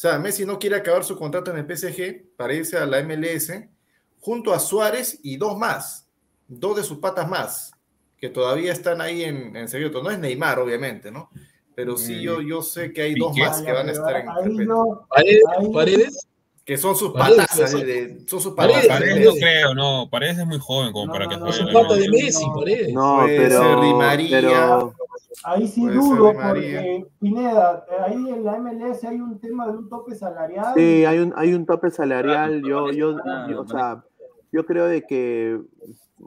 O 0.00 0.02
sea, 0.02 0.18
Messi 0.18 0.46
no 0.46 0.58
quiere 0.58 0.76
acabar 0.76 1.04
su 1.04 1.14
contrato 1.14 1.50
en 1.50 1.58
el 1.58 1.66
PSG 1.76 2.34
para 2.34 2.54
irse 2.54 2.78
a 2.78 2.86
la 2.86 3.02
MLS 3.02 3.52
junto 4.18 4.54
a 4.54 4.58
Suárez 4.58 5.20
y 5.22 5.36
dos 5.36 5.58
más. 5.58 6.08
Dos 6.48 6.76
de 6.78 6.82
sus 6.84 6.96
patas 7.00 7.28
más. 7.28 7.72
Que 8.16 8.30
todavía 8.30 8.72
están 8.72 9.02
ahí 9.02 9.24
en, 9.24 9.54
en 9.54 9.68
secreto. 9.68 10.02
No 10.02 10.10
es 10.10 10.18
Neymar, 10.18 10.58
obviamente, 10.58 11.10
¿no? 11.10 11.28
Pero 11.74 11.98
sí, 11.98 12.14
Mm. 12.16 12.20
yo, 12.20 12.40
yo 12.40 12.62
sé 12.62 12.94
que 12.94 13.02
hay 13.02 13.12
Piqué. 13.14 13.20
dos 13.26 13.36
más 13.36 13.60
que 13.60 13.72
van 13.72 13.90
a 13.90 13.92
estar 13.92 14.16
en 14.16 14.56
no- 14.66 15.06
Paredes, 15.10 15.42
Paredes. 15.70 16.26
Que 16.64 16.78
son 16.78 16.96
sus 16.96 17.12
patas. 17.12 17.50
son 17.50 17.68
sus 18.40 18.54
Paredes, 18.54 18.86
patas. 18.86 19.00
Paredes 19.00 19.24
no 19.26 19.32
creo, 19.34 19.74
no. 19.74 20.08
Paredes 20.10 20.38
es 20.38 20.46
muy 20.46 20.58
joven 20.58 20.92
como 20.92 21.08
No, 21.08 21.12
para 21.12 21.24
no, 21.26 21.30
que 21.30 21.36
no, 21.36 21.42
juegue 21.42 21.58
Su 21.58 21.68
en 21.68 21.74
la 21.74 21.80
pata 21.82 21.94
de. 21.96 22.08
Messi, 22.08 22.46
no. 22.46 22.54
Paredes. 22.54 22.92
no, 22.94 23.16
Puede 23.20 23.36
pero, 23.36 23.62
ser 23.62 23.80
Di 23.82 23.94
María. 23.94 24.40
pero 24.40 24.94
Ahí 25.44 25.68
sí 25.68 25.82
Puede 25.82 25.94
dudo 25.96 26.32
porque, 26.32 27.06
Pineda, 27.20 27.86
eh, 27.90 27.94
ahí 28.06 28.14
en 28.14 28.44
la 28.44 28.58
MLS 28.58 29.04
hay 29.06 29.20
un 29.20 29.38
tema 29.38 29.66
de 29.66 29.78
un 29.78 29.88
tope 29.88 30.14
salarial. 30.14 30.74
Sí, 30.76 31.04
hay 31.04 31.18
un, 31.20 31.32
hay 31.36 31.54
un 31.54 31.66
tope 31.66 31.90
salarial. 31.90 32.60
Yo, 32.62 32.84
Claro, 32.86 32.92
yo, 32.92 33.16
claro, 33.22 33.50
yo- 33.52 33.60
o 33.60 33.68
sea, 33.68 34.04
yo 34.52 34.66
creo 34.66 34.86
de 34.86 35.06
que, 35.06 35.60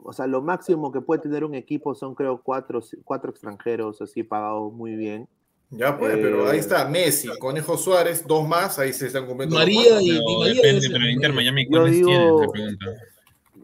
o 0.02 0.12
sea, 0.12 0.26
lo 0.26 0.40
máximo 0.42 0.90
que 0.90 1.00
puede 1.02 1.20
tener 1.22 1.44
un 1.44 1.54
equipo 1.54 1.94
son, 1.94 2.14
creo, 2.14 2.40
cuatro, 2.42 2.80
cuatro 3.04 3.30
extranjeros 3.30 4.00
así 4.00 4.22
pagados 4.22 4.72
muy 4.72 4.96
bien. 4.96 5.28
Ya 5.70 5.98
pues, 5.98 6.14
Eh, 6.14 6.18
pero 6.22 6.48
ahí 6.48 6.58
está 6.58 6.88
Messi, 6.88 7.28
Conejo 7.38 7.76
Suárez, 7.76 8.26
dos 8.26 8.46
más, 8.48 8.78
ahí 8.78 8.92
se 8.92 9.06
están 9.08 9.26
cumpliendo. 9.26 9.56
María 9.56 10.00
y 10.00 10.08
Pero 10.08 10.20
Di 10.26 10.36
María 10.38 10.54
depende, 10.62 10.88
pero 10.92 11.10
Inter 11.10 11.32
Miami, 11.32 11.64
Yo 11.64 11.70
¿cuáles 11.70 11.92
digo- 11.92 12.06
tienen? 12.08 12.50
Pregunta. 12.50 12.86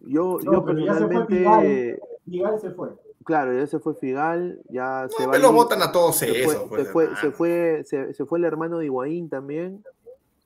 Yo, 0.06 0.38
No, 0.42 0.52
yo 0.52 0.64
pero 0.64 0.78
ya 0.80 0.94
se 0.94 1.06
fue 1.06 1.26
personalmente, 1.26 2.00
Figal 2.24 2.60
se 2.60 2.70
fue. 2.70 2.88
Claro, 3.24 3.56
ya 3.58 3.66
se 3.66 3.78
fue 3.78 3.94
Figal, 3.94 4.60
ya 4.68 5.06
se 5.16 5.24
va 5.26 5.32
me 5.32 5.36
a 5.36 5.40
lo 5.40 5.50
ir- 5.50 5.54
votan 5.54 5.82
a 5.82 5.92
todos 5.92 6.16
se 6.16 6.42
eso. 6.42 6.66
fue, 6.68 6.68
pues, 6.68 6.86
se, 6.86 6.92
fue, 6.92 7.16
se, 7.20 7.30
fue, 7.32 7.82
se, 7.84 8.14
se 8.14 8.24
fue 8.24 8.38
el 8.38 8.44
hermano 8.44 8.78
de 8.78 8.86
Higuaín 8.86 9.28
también. 9.28 9.82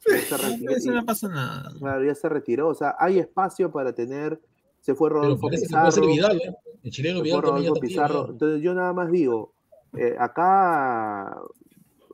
Se 0.01 0.37
retiró, 0.37 0.73
Eso 0.75 0.93
no 0.93 1.05
pasa 1.07 1.29
nada. 1.29 1.73
claro, 1.79 2.05
ya 2.05 2.15
se 2.15 2.29
retiró. 2.29 2.69
O 2.69 2.75
sea, 2.75 2.95
hay 2.99 3.19
espacio 3.19 3.71
para 3.73 3.95
tener. 3.95 4.39
Se 4.81 4.95
fue 4.95 5.09
Pero 5.09 5.23
Rodolfo 5.23 5.47
parece 5.47 5.67
que 5.67 5.73
puede 5.73 5.93
ser 5.93 6.03
Pizarro. 6.05 6.35
Vidal, 6.35 6.43
¿eh? 6.43 6.55
El 6.83 6.91
chileno 6.91 7.23
Vidal 7.23 7.41
Rodolfo 7.43 7.75
Pizarro. 7.81 8.29
Entonces 8.31 8.61
yo 8.61 8.75
nada 8.75 8.93
más 8.93 9.11
digo, 9.11 9.53
eh, 9.97 10.15
acá 10.19 11.39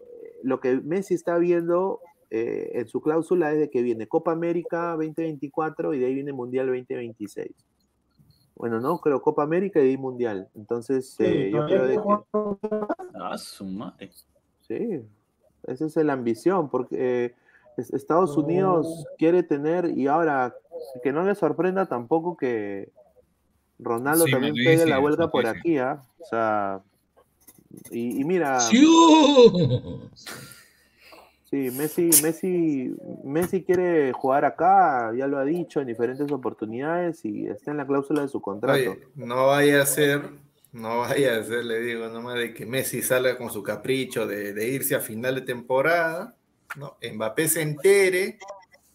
eh, 0.01 0.39
lo 0.45 0.61
que 0.61 0.77
Messi 0.77 1.15
está 1.15 1.37
viendo 1.39 1.99
eh, 2.31 2.71
en 2.75 2.87
su 2.87 3.01
cláusula 3.01 3.53
es 3.53 3.59
de 3.59 3.71
que 3.71 3.83
viene 3.83 4.07
Copa 4.07 4.31
América 4.31 4.93
2024 4.93 5.93
y 5.95 5.99
de 5.99 6.07
ahí 6.07 6.15
viene 6.15 6.33
Mundial 6.33 6.67
2026. 6.69 7.51
Bueno, 8.61 8.79
no, 8.79 8.99
creo 8.99 9.23
Copa 9.23 9.43
América 9.43 9.83
y 9.83 9.97
Mundial. 9.97 10.51
Entonces 10.55 11.15
Sí, 11.17 11.25
eh, 11.25 11.51
yo 11.51 11.65
creo 11.65 11.87
de 11.87 11.95
que 11.95 12.03
Ah, 13.15 13.39
su 13.39 13.65
madre. 13.65 14.11
Sí, 14.69 15.01
esa 15.67 15.87
es 15.87 15.97
la 15.97 16.13
ambición, 16.13 16.69
porque 16.69 17.25
eh, 17.25 17.35
es- 17.79 17.91
Estados. 17.95 18.37
Unidos 18.37 19.07
quiere 19.17 19.43
tener, 19.43 19.97
y 19.97 20.09
ahora 20.09 20.55
que 21.03 21.11
no 21.11 21.25
le 21.25 21.35
sorprenda 21.35 21.87
tampoco 21.87 22.37
que 22.37 22.93
Ronaldo 23.79 24.27
Sí, 24.27 24.31
también 24.31 24.55
pegue 24.55 24.85
la 24.85 24.99
vuelta 24.99 25.31
por 25.31 25.47
aquí, 25.47 25.79
¿ah? 25.79 26.03
O 26.19 26.25
sea, 26.27 26.83
y, 27.91 28.21
y 28.21 28.25
mira, 28.25 28.61
¡Sí! 28.61 28.87
Sí, 31.51 31.71
Messi, 31.71 32.11
Messi, 32.23 32.95
Messi 33.25 33.63
quiere 33.63 34.13
jugar 34.13 34.45
acá, 34.45 35.13
ya 35.15 35.27
lo 35.27 35.39
ha 35.39 35.45
dicho 35.45 35.81
en 35.81 35.87
diferentes 35.87 36.31
oportunidades 36.31 37.25
y 37.25 37.47
está 37.47 37.71
en 37.73 37.79
la 37.79 37.87
cláusula 37.87 38.23
de 38.23 38.29
su 38.29 38.41
contrato. 38.41 38.97
No 39.15 39.49
vaya 39.49 39.83
a 39.83 39.87
ser, 39.87 40.23
no 40.73 40.99
vaya 41.01 41.39
a 41.39 41.45
ser, 41.45 41.65
le 41.65 41.81
digo, 41.81 42.09
nomás 42.09 42.37
de 42.37 42.55
que 42.55 42.67
Messi 42.67 43.03
salga 43.03 43.37
con 43.37 43.51
su 43.51 43.63
capricho 43.63 44.27
de, 44.27 44.53
de 44.53 44.69
irse 44.69 44.95
a 44.95 45.01
final 45.01 45.35
de 45.35 45.43
temporada, 45.43 46.35
¿no? 46.77 46.97
Mbappé 47.03 47.49
se 47.49 47.63
entere, 47.63 48.39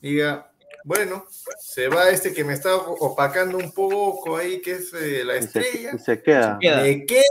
diga, 0.02 0.52
bueno, 0.86 1.26
se 1.60 1.88
va 1.88 2.12
este 2.12 2.32
que 2.32 2.44
me 2.44 2.54
está 2.54 2.76
opacando 2.76 3.58
un 3.58 3.72
poco 3.72 4.38
ahí, 4.38 4.62
que 4.62 4.74
es 4.74 4.94
eh, 4.94 5.24
la 5.26 5.34
se, 5.34 5.40
estrella. 5.40 5.92
y 5.96 6.00
se 6.00 6.22
queda. 6.22 6.60
Me 6.62 7.06
quedo, 7.08 7.24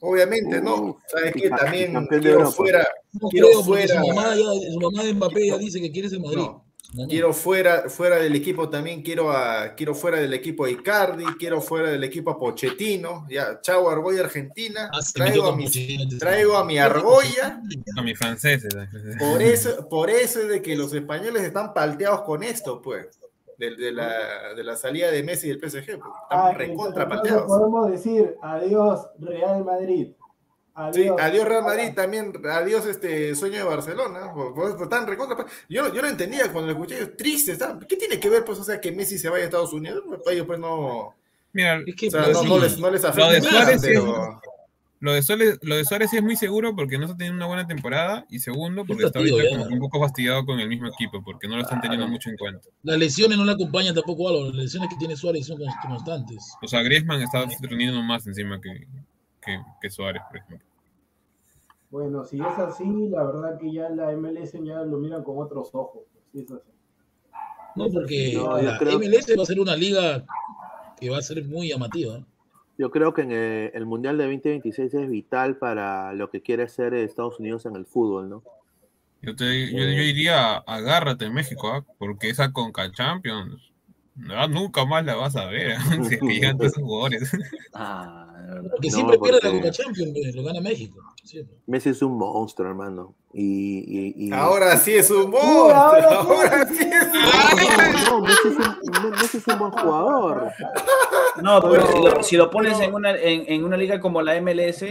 obviamente, 0.00 0.60
¿no? 0.60 0.74
Uh, 0.74 0.96
Sabes 1.06 1.36
y 1.36 1.42
que 1.42 1.50
también 1.50 2.06
quiero 2.08 2.50
fuera, 2.50 2.84
No 3.12 3.28
quiero 3.28 3.62
fuera. 3.62 4.02
su 4.02 4.08
mamá, 4.08 4.34
ya, 4.34 4.72
su 4.72 4.80
mamá 4.80 5.04
de 5.04 5.14
Mbappé 5.14 5.46
ya 5.46 5.58
dice 5.58 5.80
que 5.80 5.92
quiere 5.92 6.08
ser 6.08 6.18
Madrid. 6.18 6.38
No, 6.38 6.61
Quiero 7.08 7.32
fuera, 7.32 7.88
fuera 7.88 8.16
del 8.16 8.34
equipo 8.34 8.68
también, 8.68 9.02
quiero, 9.02 9.30
a, 9.30 9.74
quiero 9.74 9.94
fuera 9.94 10.18
del 10.20 10.34
equipo 10.34 10.66
a 10.66 10.70
Icardi, 10.70 11.24
quiero 11.38 11.60
fuera 11.62 11.90
del 11.90 12.04
equipo 12.04 12.30
a 12.30 12.38
Pochettino. 12.38 13.26
Ya, 13.30 13.60
chao 13.62 13.88
Argolla 13.88 14.20
Argentina. 14.24 14.90
Ah, 14.92 14.98
Traigo 15.14 15.46
a, 15.46 15.56
mi, 15.56 15.66
traigo 16.18 16.56
a 16.56 16.64
mi 16.64 16.78
Argolla. 16.78 17.62
A 17.96 18.02
mis 18.02 18.18
franceses. 18.18 18.74
Por 19.18 19.40
eso, 19.42 19.88
por 19.88 20.10
eso 20.10 20.40
es 20.40 20.48
de 20.48 20.60
que 20.60 20.76
los 20.76 20.92
españoles 20.92 21.42
están 21.42 21.72
palteados 21.72 22.22
con 22.22 22.42
esto, 22.42 22.82
pues. 22.82 23.06
De, 23.58 23.76
de 23.76 23.92
la, 23.92 24.54
de 24.54 24.64
la 24.64 24.76
salida 24.76 25.10
de 25.10 25.22
Messi 25.22 25.48
del 25.48 25.58
PSG. 25.60 25.84
pues. 25.86 25.96
Están 25.96 26.06
Ah, 26.30 26.52
recontra 26.52 27.08
palteados. 27.08 27.44
podemos 27.46 27.90
decir 27.90 28.34
adiós 28.42 29.06
Real 29.18 29.64
Madrid. 29.64 30.08
Sí, 30.92 31.02
Adiós. 31.02 31.16
adiós 31.20 31.48
Real 31.48 31.62
Madrid, 31.64 31.92
también 31.94 32.32
adiós 32.50 32.86
este 32.86 33.34
sueño 33.34 33.58
de 33.58 33.62
Barcelona. 33.64 34.32
Por- 34.32 34.54
por 34.54 34.70
eso 34.70 34.82
están 34.82 35.06
recontra. 35.06 35.44
Yo, 35.68 35.92
yo 35.92 36.00
lo 36.00 36.08
entendía 36.08 36.50
cuando 36.50 36.68
lo 36.68 36.72
escuché, 36.72 36.98
yo, 36.98 37.14
triste. 37.14 37.58
¿qué 37.86 37.96
tiene 37.96 38.18
que 38.18 38.30
ver, 38.30 38.42
pues, 38.44 38.58
o 38.58 38.64
sea, 38.64 38.80
que 38.80 38.90
Messi 38.90 39.18
se 39.18 39.28
vaya 39.28 39.42
a 39.42 39.46
Estados 39.46 39.72
Unidos? 39.74 40.02
Pues, 40.06 40.20
para 40.24 40.34
ellos, 40.34 40.46
pues, 40.46 40.58
no, 40.58 41.14
Mira, 41.52 41.78
Es 41.86 41.94
que 41.94 42.08
o 42.08 42.10
sea, 42.10 42.24
pues, 42.24 42.36
no, 42.38 42.42
sí. 42.42 42.48
no 42.48 42.58
les, 42.58 42.78
no 42.78 42.90
les 42.90 43.02
Lo 43.02 43.08
afecta 43.10 43.30
de 43.32 43.40
nada, 43.42 43.50
Suárez 43.50 43.80
sí. 43.82 43.86
pero... 43.88 44.40
Lo 45.00 45.12
de, 45.12 45.20
Suárez, 45.22 45.58
lo 45.62 45.74
de 45.76 45.84
Suárez 45.84 46.10
sí 46.10 46.16
es 46.16 46.22
muy 46.22 46.36
seguro 46.36 46.74
porque 46.76 46.96
no 46.96 47.04
está 47.06 47.16
teniendo 47.16 47.36
una 47.36 47.46
buena 47.46 47.66
temporada 47.66 48.24
y 48.30 48.38
segundo 48.38 48.84
porque 48.86 49.04
está 49.04 49.18
ahorita 49.18 49.48
como 49.50 49.64
un 49.66 49.78
poco 49.80 49.98
fastidiado 50.00 50.46
con 50.46 50.60
el 50.60 50.68
mismo 50.68 50.86
equipo 50.86 51.20
porque 51.24 51.48
no 51.48 51.56
lo 51.56 51.62
están 51.62 51.80
teniendo 51.80 52.06
mucho 52.06 52.30
en 52.30 52.36
cuenta. 52.36 52.68
Las 52.84 52.96
lesiones 52.98 53.36
no 53.36 53.44
le 53.44 53.50
acompañan 53.52 53.94
tampoco 53.96 54.28
algo. 54.28 54.44
Las 54.46 54.54
lesiones 54.54 54.88
que 54.88 54.96
tiene 54.96 55.16
Suárez 55.16 55.44
son 55.44 55.58
const- 55.58 55.88
constantes. 55.88 56.54
O 56.62 56.68
sea, 56.68 56.82
Griezmann 56.82 57.20
está 57.20 57.44
rindiendo 57.62 58.00
más 58.00 58.26
encima 58.28 58.60
que, 58.60 58.86
que, 59.44 59.60
que 59.80 59.90
Suárez, 59.90 60.22
por 60.28 60.38
ejemplo. 60.38 60.66
Bueno, 61.90 62.24
si 62.24 62.40
es 62.40 62.58
así, 62.58 62.84
la 63.10 63.24
verdad 63.24 63.58
que 63.58 63.70
ya 63.72 63.90
la 63.90 64.12
MLS 64.16 64.52
ya 64.64 64.82
lo 64.82 64.98
miran 64.98 65.22
con 65.22 65.38
otros 65.38 65.70
ojos. 65.74 66.02
Si 66.32 66.40
es 66.40 66.50
así. 66.50 66.70
No, 67.76 67.88
porque 67.90 68.32
No, 68.34 68.56
la 68.60 68.78
creo- 68.78 68.98
MLS 68.98 69.36
va 69.38 69.42
a 69.42 69.46
ser 69.46 69.60
una 69.60 69.76
liga 69.76 70.24
que 70.98 71.10
va 71.10 71.18
a 71.18 71.22
ser 71.22 71.44
muy 71.44 71.68
llamativa. 71.68 72.18
¿no? 72.18 72.26
Yo 72.78 72.90
creo 72.90 73.12
que 73.12 73.22
en 73.22 73.32
el, 73.32 73.70
el 73.74 73.86
Mundial 73.86 74.16
de 74.16 74.24
2026 74.24 74.94
es 74.94 75.08
vital 75.10 75.56
para 75.58 76.12
lo 76.14 76.30
que 76.30 76.40
quiere 76.40 76.62
hacer 76.64 76.94
Estados 76.94 77.38
Unidos 77.40 77.66
en 77.66 77.76
el 77.76 77.84
fútbol, 77.84 78.30
¿no? 78.30 78.42
Yo, 79.20 79.36
te, 79.36 79.70
yo, 79.70 79.78
yo 79.78 79.84
diría, 79.84 80.56
agárrate 80.58 81.30
México, 81.30 81.68
¿ah? 81.72 81.84
porque 81.98 82.28
esa 82.30 82.52
Conca 82.52 82.90
Champions 82.90 83.71
no, 84.26 84.48
nunca 84.48 84.84
más 84.84 85.04
la 85.04 85.14
vas 85.16 85.36
a 85.36 85.46
ver, 85.46 85.76
si 86.08 86.14
es 86.14 86.20
que 86.20 86.26
llegan 86.26 86.56
todos 86.56 86.72
esos 86.72 86.82
jugadores. 86.82 87.30
Ah. 87.74 88.18
Porque 88.70 88.88
No, 88.88 88.94
siempre 88.94 89.18
pierde 89.18 89.38
la 89.42 89.50
Copa 89.50 89.70
Champions, 89.70 90.10
pues, 90.12 90.34
lo 90.34 90.42
gana 90.42 90.60
México. 90.60 90.98
siempre. 91.24 91.56
Messi 91.66 91.88
es 91.88 92.02
un 92.02 92.18
monstruo, 92.18 92.68
hermano. 92.68 93.14
Y, 93.32 93.78
y- 93.78 94.26
y- 94.26 94.32
Ahora 94.32 94.76
sí 94.76 94.92
es 94.92 95.10
un 95.10 95.22
Uy, 95.26 95.30
monstruo, 95.30 95.70
ahora 95.72 96.10
sí. 96.10 96.16
ahora 96.28 96.68
sí 96.68 96.84
es 96.84 97.06
un 97.06 98.10
No, 98.10 98.20
no, 98.20 98.26
Messi 98.26 98.48
es 98.48 98.56
un, 99.04 99.10
Messi 99.12 99.36
es 99.38 99.46
un 99.48 99.58
buen 99.58 99.70
jugador. 99.70 100.52
No, 101.42 101.60
pero 101.62 101.72
Pero- 101.72 101.86
si 101.86 102.02
lo, 102.04 102.22
si 102.24 102.36
lo 102.36 102.50
pones 102.50 102.78
en 102.80 102.92
una, 102.94 103.12
en, 103.16 103.44
en 103.50 103.64
una 103.64 103.76
liga 103.78 104.00
como 104.00 104.20
la 104.20 104.38
MLS, 104.40 104.82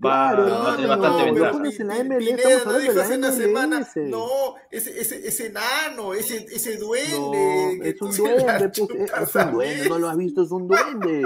Claro, 0.00 0.44
va 0.48 0.72
a 0.72 0.76
tener 0.76 0.90
no, 0.90 0.98
bastante 0.98 1.24
ventaja. 1.32 1.52
pones 1.52 1.80
en 1.80 1.88
la 1.88 1.94
Pi- 1.94 2.00
MLS, 2.04 2.18
Pineda, 2.18 2.36
estamos 2.36 2.64
no 2.64 2.70
hablando 2.70 2.78
dijo 2.80 2.92
de 2.92 2.98
la 2.98 3.04
hace 3.04 3.18
una 3.18 3.32
semana, 3.32 3.76
MLS. 3.80 3.96
no, 4.10 4.26
ese, 4.70 5.00
ese, 5.00 5.28
ese 5.28 5.50
nano, 5.50 6.14
ese, 6.14 6.46
ese 6.52 6.78
No, 6.78 6.86
duende. 6.86 7.80
que 7.82 7.88
es 7.90 8.02
un 8.02 8.16
duende, 8.16 8.68
pues, 8.68 8.78
es 8.78 9.34
un 9.34 9.52
duende, 9.52 9.88
no 9.88 9.98
lo 9.98 10.08
has 10.08 10.16
visto, 10.16 10.42
es 10.42 10.50
un 10.52 10.68
duende. 10.68 11.22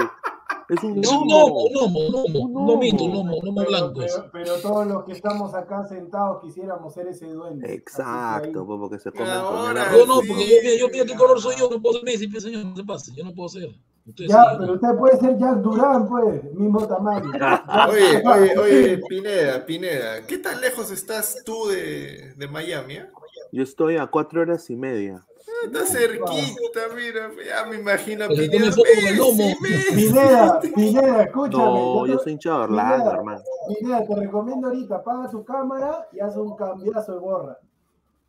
Es 0.68 0.82
un 0.84 1.00
gnomo. 1.02 1.68
gnomo, 1.68 2.08
gnomo, 2.08 2.48
gnomito, 2.66 3.04
gnomo. 3.04 3.40
gnomo, 3.42 3.62
gnomo 3.64 3.92
Pero, 3.94 4.30
pero- 4.32 4.56
todos 4.62 4.86
los 4.86 5.04
que 5.04 5.12
estamos 5.12 5.52
acá 5.54 5.84
sentados 5.86 6.40
quisiéramos 6.42 6.94
ser 6.94 7.08
ese 7.08 7.26
duende. 7.26 7.74
Exacto, 7.74 8.60
ahí- 8.60 8.66
pues, 8.66 8.78
porque 8.80 8.98
se 8.98 9.10
comen 9.12 9.26
con 9.26 9.36
Ahora 9.36 9.84
el 9.92 9.98
Yo 9.98 10.06
no, 10.06 10.14
porque 10.26 10.46
yo, 10.48 10.78
yo 10.78 10.88
mira 10.88 11.04
qué 11.04 11.14
color 11.14 11.40
soy 11.42 11.56
yo, 11.56 11.68
no 11.68 11.80
puedo 11.82 11.96
ser 11.96 12.04
Messi, 12.04 12.28
pues, 12.28 12.42
señor, 12.44 12.64
no 12.64 12.74
se 12.76 12.84
pase, 12.84 13.12
yo 13.14 13.22
no 13.24 13.34
puedo 13.34 13.48
ser. 13.50 13.68
Ya, 14.04 14.56
pero 14.58 14.74
usted 14.74 14.96
puede 14.98 15.18
ser 15.18 15.38
Jack 15.38 15.58
Durán, 15.58 16.08
pues, 16.08 16.42
mismo 16.54 16.86
tamaño. 16.86 17.30
Oye, 17.88 18.22
oye, 18.26 18.58
oye, 18.58 18.98
Pineda, 19.08 19.64
Pineda, 19.64 20.26
¿qué 20.26 20.38
tan 20.38 20.60
lejos 20.60 20.90
estás 20.90 21.42
tú 21.44 21.68
de, 21.68 22.34
de 22.36 22.48
Miami? 22.48 22.96
eh? 22.96 23.06
Yo 23.52 23.62
estoy 23.62 23.96
a 23.96 24.06
cuatro 24.06 24.40
horas 24.40 24.68
y 24.70 24.76
media. 24.76 25.24
Está 25.64 25.86
cerquita, 25.86 26.80
mira, 26.96 27.30
ya 27.46 27.64
me 27.66 27.76
imagino 27.76 28.26
Pineda. 28.26 28.66
Messi, 28.66 29.54
Messi. 29.60 29.94
Pineda, 29.94 30.60
Pineda, 30.60 31.22
escúchame. 31.22 31.64
No, 31.64 32.06
yo 32.06 32.18
soy 32.18 32.32
hincha 32.32 32.50
de 32.50 32.56
Orlando, 32.56 32.94
Pineda, 32.96 33.14
hermano. 33.14 33.42
Pineda, 33.68 34.06
te 34.06 34.14
recomiendo 34.16 34.66
ahorita, 34.66 34.96
apaga 34.96 35.30
tu 35.30 35.44
cámara 35.44 36.08
y 36.12 36.18
haz 36.18 36.36
un 36.36 36.56
cambiazo 36.56 37.12
de 37.12 37.18
borra. 37.20 37.58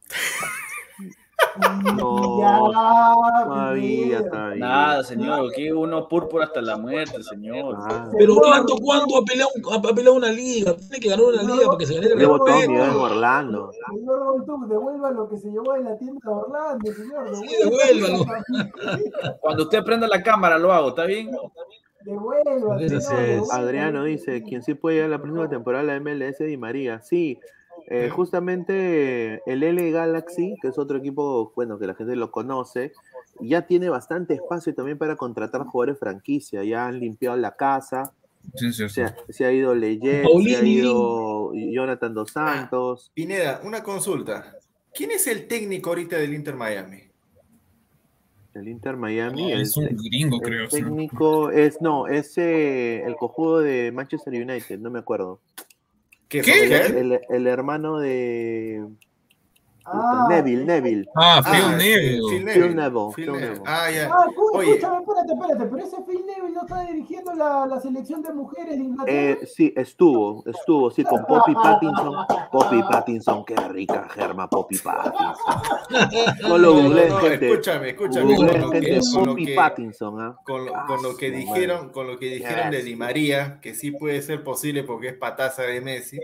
No, 1.96 2.42
Todavía, 3.46 4.28
todavía. 4.28 4.66
Nada, 4.66 5.04
señor, 5.04 5.50
aquí 5.52 5.72
uno 5.72 6.08
púrpura 6.08 6.46
hasta 6.46 6.62
la 6.62 6.78
muerte, 6.78 7.22
señor. 7.24 7.76
Ah, 7.78 8.10
Pero 8.18 8.36
Orlando, 8.38 8.76
¿cuándo 8.82 9.18
ha 9.18 9.22
peleado, 9.24 9.52
ha 9.72 9.94
peleado 9.94 10.16
una 10.16 10.30
liga? 10.30 10.76
Tiene 10.76 11.00
que 11.00 11.10
ganar 11.10 11.26
una 11.26 11.44
liga 11.44 11.66
para 11.68 11.78
que 11.78 11.86
se 11.86 11.94
gane 11.96 12.08
el 12.08 12.26
Orlando. 12.26 13.72
Señor 13.92 14.24
Goltú, 14.26 14.68
devuelva 14.68 15.12
lo 15.12 15.30
que 15.30 15.38
se 15.38 15.52
llevó 15.52 15.74
de 15.74 15.84
la 15.84 15.98
tienda 15.98 16.20
de 16.24 16.32
Orlando, 16.32 16.94
señor. 16.94 17.36
Sí, 17.36 17.56
devuélvalo. 17.64 18.26
Cuando 19.42 19.64
usted 19.64 19.84
prenda 19.84 20.08
la 20.08 20.24
cámara 20.24 20.58
lo 20.58 20.74
hago, 20.74 20.90
¿está 20.90 21.06
bien? 21.06 21.32
Devuelva. 22.02 22.78
Adriano 23.52 24.04
dice, 24.04 24.44
quien 24.44 24.64
sí 24.64 24.74
puede 24.74 24.96
llegar 24.98 25.10
a 25.10 25.18
la 25.18 25.22
próxima 25.22 25.50
temporada 25.50 25.84
de 25.84 25.94
la 25.94 26.00
MLS 26.00 26.40
Di 26.40 26.58
María. 26.58 27.00
Sí, 27.02 27.40
eh, 27.88 28.10
justamente 28.10 29.41
el 29.45 29.64
L 29.64 29.91
Galaxy, 29.91 30.55
que 30.61 30.69
es 30.69 30.77
otro 30.77 30.97
equipo, 30.97 31.51
bueno, 31.55 31.77
que 31.80 31.88
la 31.88 31.95
gente 31.95 32.15
lo 32.15 32.31
conoce, 32.31 32.91
ya 33.39 33.64
tiene 33.68 33.89
bastante 33.89 34.34
espacio 34.35 34.73
también 34.73 34.97
para 34.97 35.15
contratar 35.15 35.64
jugadores 35.65 35.99
franquicia. 35.99 36.64
Ya 36.64 36.88
han 36.88 36.99
limpiado 36.99 37.38
la 37.38 37.55
casa, 37.55 38.14
Sí, 38.55 38.73
sí, 38.73 38.89
sí. 38.89 38.95
se 38.95 39.03
ha, 39.03 39.15
se 39.30 39.45
ha 39.45 39.51
ido 39.53 39.73
Leyen, 39.73 40.26
se 40.43 40.55
ha 40.57 40.64
ido 40.65 41.53
Jonathan 41.53 42.14
Dos 42.14 42.31
Santos. 42.31 43.11
Pineda, 43.14 43.61
una 43.64 43.84
consulta. 43.84 44.57
¿Quién 44.93 45.11
es 45.11 45.27
el 45.27 45.47
técnico 45.47 45.89
ahorita 45.89 46.18
del 46.18 46.34
Inter 46.34 46.55
Miami? 46.55 47.03
El 48.53 48.68
Inter 48.68 48.95
Miami, 48.97 49.51
el, 49.51 49.61
es 49.61 49.76
un 49.77 49.88
gringo, 49.97 50.35
el 50.35 50.41
creo. 50.43 50.69
sí. 50.69 50.77
técnico 50.77 51.49
es, 51.49 51.81
no, 51.81 52.07
es 52.07 52.38
eh, 52.38 53.03
el 53.03 53.15
cojudo 53.15 53.61
de 53.61 53.91
Manchester 53.91 54.34
United, 54.34 54.77
no 54.80 54.91
me 54.91 54.99
acuerdo. 54.99 55.39
¿Qué? 56.41 56.41
¿Qué? 56.41 56.68
Solskjaer? 56.68 56.95
El, 56.97 57.22
el 57.30 57.47
hermano 57.47 57.99
de 57.99 58.84
Ah, 59.85 60.27
Neville, 60.30 60.65
Neville. 60.65 61.05
Ah, 61.15 61.41
Phil 61.43 61.61
Ah, 61.65 61.76
Neville. 61.76 62.22
Phil 62.30 62.30
Phil 62.30 62.76
Neville, 62.76 63.11
Phil 63.15 63.26
Neville. 63.31 63.47
Neville. 63.49 63.64
Ah, 63.65 63.91
ya. 63.91 64.10
Ah, 64.11 64.26
Oye. 64.53 64.69
escúchame, 64.76 64.97
espérate, 64.99 65.34
espérate, 65.34 65.65
pero 65.65 65.77
ese 65.85 65.97
Phil 66.03 66.26
Neville 66.26 66.53
no 66.53 66.61
está 66.61 66.81
dirigiendo 66.85 67.34
la, 67.34 67.65
la 67.65 67.80
selección 67.81 68.22
de 68.22 68.34
mujeres 68.34 68.77
de 68.77 68.84
Inglaterra. 68.84 69.18
Eh, 69.18 69.45
sí, 69.45 69.73
estuvo, 69.76 70.43
estuvo, 70.47 70.89
sí, 70.89 71.03
con 71.03 71.26
Poppy 71.26 71.53
Pattinson. 71.64 72.15
Poppy 72.51 72.81
Pattinson, 72.84 73.43
qué 73.45 73.55
rica 73.55 74.07
germa 74.10 74.49
Poppy 74.49 74.77
Pattinson. 74.77 75.34
No 76.47 76.57
lo 76.57 76.73
No, 76.76 76.89
no, 76.89 76.89
no, 77.10 77.18
gente. 77.18 77.49
escúchame, 77.51 77.89
escúchame. 77.89 78.35
Con 78.35 78.47
gente, 78.49 78.80
que, 78.81 78.99
con 79.14 79.26
lo 79.26 79.31
Poppy 79.31 79.45
que- 79.45 79.55
Pattinson, 79.55 80.22
¿ah? 80.22 80.38
con 80.45 80.65
lo, 80.65 80.76
Ah, 80.76 80.85
con 80.88 81.03
lo 81.03 81.15
que 81.15 81.30
su 81.30 81.35
dijeron, 81.38 81.89
con 81.89 82.07
lo 82.07 82.18
que 82.18 82.26
dijeron 82.27 82.72
de 82.72 82.77
Yes. 82.77 82.85
Di 82.85 82.95
María, 82.95 83.60
que 83.61 83.73
sí 83.76 83.91
puede 83.91 84.22
ser 84.22 84.43
posible 84.43 84.84
porque 84.84 85.10
es 85.10 85.14
pataza 85.18 85.64
de 85.64 85.81
Messi, 85.81 86.19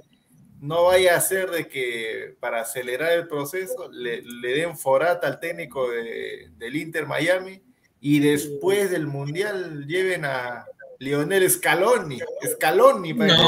no 0.62 0.86
vaya 0.86 1.16
a 1.16 1.22
ser 1.22 1.50
de 1.52 1.68
que 1.68 2.36
para 2.40 2.62
acelerar 2.62 3.14
el 3.14 3.28
proceso 3.28 3.90
le, 3.92 4.22
le 4.22 4.50
den 4.50 4.78
forata 4.78 5.28
al 5.28 5.40
técnico 5.40 5.90
de- 5.90 6.50
del 6.58 6.76
Inter 6.76 7.06
Miami 7.08 7.62
y 8.02 8.20
después 8.20 8.92
del 8.92 9.08
Mundial 9.08 9.86
lleven 9.88 10.26
a 10.26 10.66
Lionel 11.00 11.50
Scaloni, 11.50 12.20
Scaloni 12.46 13.14
para 13.14 13.36
que 13.38 13.42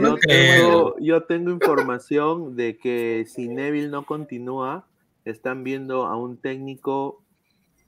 No, 0.00 0.16
tengo, 0.16 0.96
yo 0.98 1.22
tengo 1.24 1.50
información 1.50 2.56
de 2.56 2.76
que 2.76 3.24
si 3.26 3.48
Neville 3.48 3.88
no 3.88 4.04
continúa, 4.04 4.86
están 5.24 5.64
viendo 5.64 6.06
a 6.06 6.16
un 6.16 6.36
técnico 6.36 7.22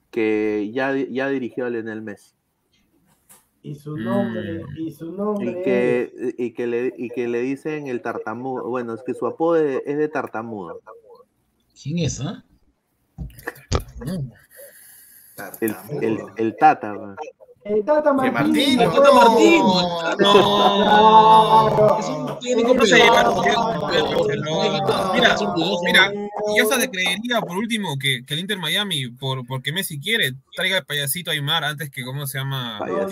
que 0.09 0.71
ya, 0.73 0.95
ya 0.95 1.27
dirigió 1.29 1.65
a 1.65 1.69
Lionel 1.69 2.01
Messi. 2.01 2.33
Y 3.63 3.75
su 3.75 3.95
nombre, 3.97 4.61
y 4.77 4.91
su 4.91 5.11
nombre 5.13 5.51
Y 5.51 5.63
que, 5.63 6.35
y, 6.37 6.51
que 6.53 6.67
le, 6.67 6.93
y 6.97 7.09
que 7.09 7.27
le 7.29 7.39
dicen 7.41 7.87
el 7.87 8.01
tartamudo. 8.01 8.69
Bueno, 8.69 8.93
es 8.93 9.01
que 9.03 9.13
su 9.13 9.25
apodo 9.25 9.55
es 9.55 9.81
es 9.85 9.97
de 9.97 10.09
tartamudo. 10.09 10.81
¿Quién 11.81 11.99
es, 11.99 12.19
ah? 12.21 12.43
El, 15.61 15.75
el, 16.01 16.19
el 16.37 16.55
Tata. 16.57 16.93
man. 16.93 17.15
el 17.63 17.83
Tata. 17.85 18.13
Martino, 18.13 18.83
El 18.83 18.91
Tata 18.91 19.11
Martino. 19.13 19.73
No. 20.19 21.99
Es 21.99 22.09
un 22.09 22.39
técnico 22.39 22.73
No 22.75 22.85
se 22.85 22.95
privado. 22.99 23.41
Mira, 25.13 25.35
mira, 25.83 26.11
y 26.55 26.59
hasta 26.59 26.79
te 26.79 26.89
creería, 26.89 27.41
por 27.41 27.57
último, 27.57 27.97
que, 27.99 28.23
que 28.25 28.33
el 28.33 28.39
Inter 28.41 28.57
Miami, 28.57 29.07
por, 29.09 29.45
porque 29.45 29.71
Messi 29.71 29.99
quiere, 29.99 30.33
traiga 30.55 30.77
el 30.79 30.85
payasito 30.85 31.31
Aymar 31.31 31.63
antes 31.63 31.89
que, 31.91 32.03
¿cómo 32.03 32.25
se 32.27 32.37
llama? 32.39 32.79
El 32.87 32.93
eh, 32.93 33.05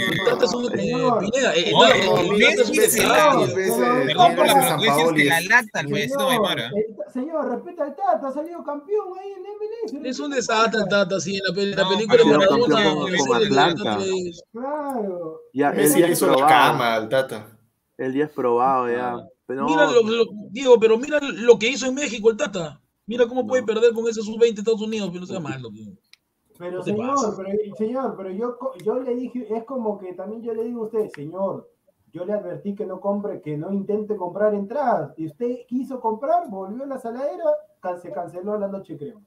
eh, 1.56 1.72
el- 1.72 2.43
el 2.43 2.43
el 2.43 4.06
Perdón 4.07 4.35
por 4.35 4.48
la 4.48 4.53
pero 4.53 4.68
San 4.68 4.80
que 4.80 4.85
es 4.88 4.91
Paoli 4.91 5.23
que 5.23 5.30
la 5.30 5.39
es- 5.39 5.48
lacta 5.49 5.80
el 5.81 5.88
payasito 5.89 6.26
de 6.26 6.31
Aymar. 6.31 6.60
el- 6.60 6.72
señor, 7.14 7.49
respeta 7.52 7.84
al 7.84 7.95
Tata, 7.95 8.27
ha 8.27 8.31
salido 8.31 8.64
campeón 8.64 9.07
ahí 9.19 9.31
en 9.31 9.43
MLS. 9.45 10.10
Es 10.10 10.19
un 10.19 10.31
desastre 10.31 10.81
el 10.81 10.88
Tata, 10.89 11.19
sí, 11.19 11.35
en 11.38 11.43
la, 11.76 11.88
película 11.89 12.18
de 12.18 12.23
el 13.43 13.49
Claro. 14.52 15.41
Ya, 15.53 15.72
Messi 15.72 16.03
hizo 16.03 16.27
la 16.27 16.48
cama 16.48 16.95
al 16.95 17.10
Tata. 17.10 17.48
Él 17.98 18.14
ya 18.14 18.26
es 18.26 18.31
probado, 18.31 18.89
ya. 18.89 19.15
Mira 19.48 19.85
lo, 19.91 20.02
lo- 20.03 20.26
Diego, 20.49 20.80
pero 20.80 20.98
mira 20.98 21.19
lo 21.22 21.60
que 21.60 21.68
hizo 21.69 21.85
en 21.88 21.95
México 21.95 22.31
el 22.31 22.38
Tata. 22.38 22.81
Mira 23.06 23.28
cómo 23.28 23.45
puede 23.45 23.64
perder 23.64 23.94
con 23.94 24.07
ese 24.07 24.22
sub-20 24.22 24.60
Estados 24.60 24.82
Unidos, 24.82 25.10
pero 25.10 25.22
no 25.22 25.28
sea 25.28 25.40
malo. 25.40 25.69
tío. 25.69 25.91
Pero 26.57 26.84
¿Qué 26.84 26.91
te 26.91 26.98
señor, 26.98 27.36
pero, 27.36 27.76
señor, 27.76 28.14
pero 28.18 28.30
yo, 28.32 28.57
yo 28.86 28.99
le 28.99 29.15
dije, 29.15 29.48
es 29.53 29.64
como 29.64 29.98
que 29.98 30.14
también 30.14 30.44
yo 30.44 30.53
le 30.53 30.64
digo 30.64 30.84
a 30.84 30.86
usted, 30.86 31.10
señor, 31.10 31.68
yo 32.14 32.23
le 32.26 32.34
advertí 32.34 32.76
que 32.76 32.86
no 32.86 32.99
compre, 32.99 33.41
que 33.41 33.57
no 33.57 33.73
intente 33.73 34.15
comprar 34.15 34.53
entradas. 34.53 35.14
Y 35.18 35.26
usted 35.26 35.65
quiso 35.68 35.99
comprar, 35.99 36.49
volvió 36.49 36.84
a 36.84 36.88
la 36.88 36.99
saladera, 36.99 37.45
can- 37.80 37.99
se 37.99 38.11
canceló 38.11 38.60
la 38.60 38.68
noche 38.68 38.95
creo. 38.98 39.22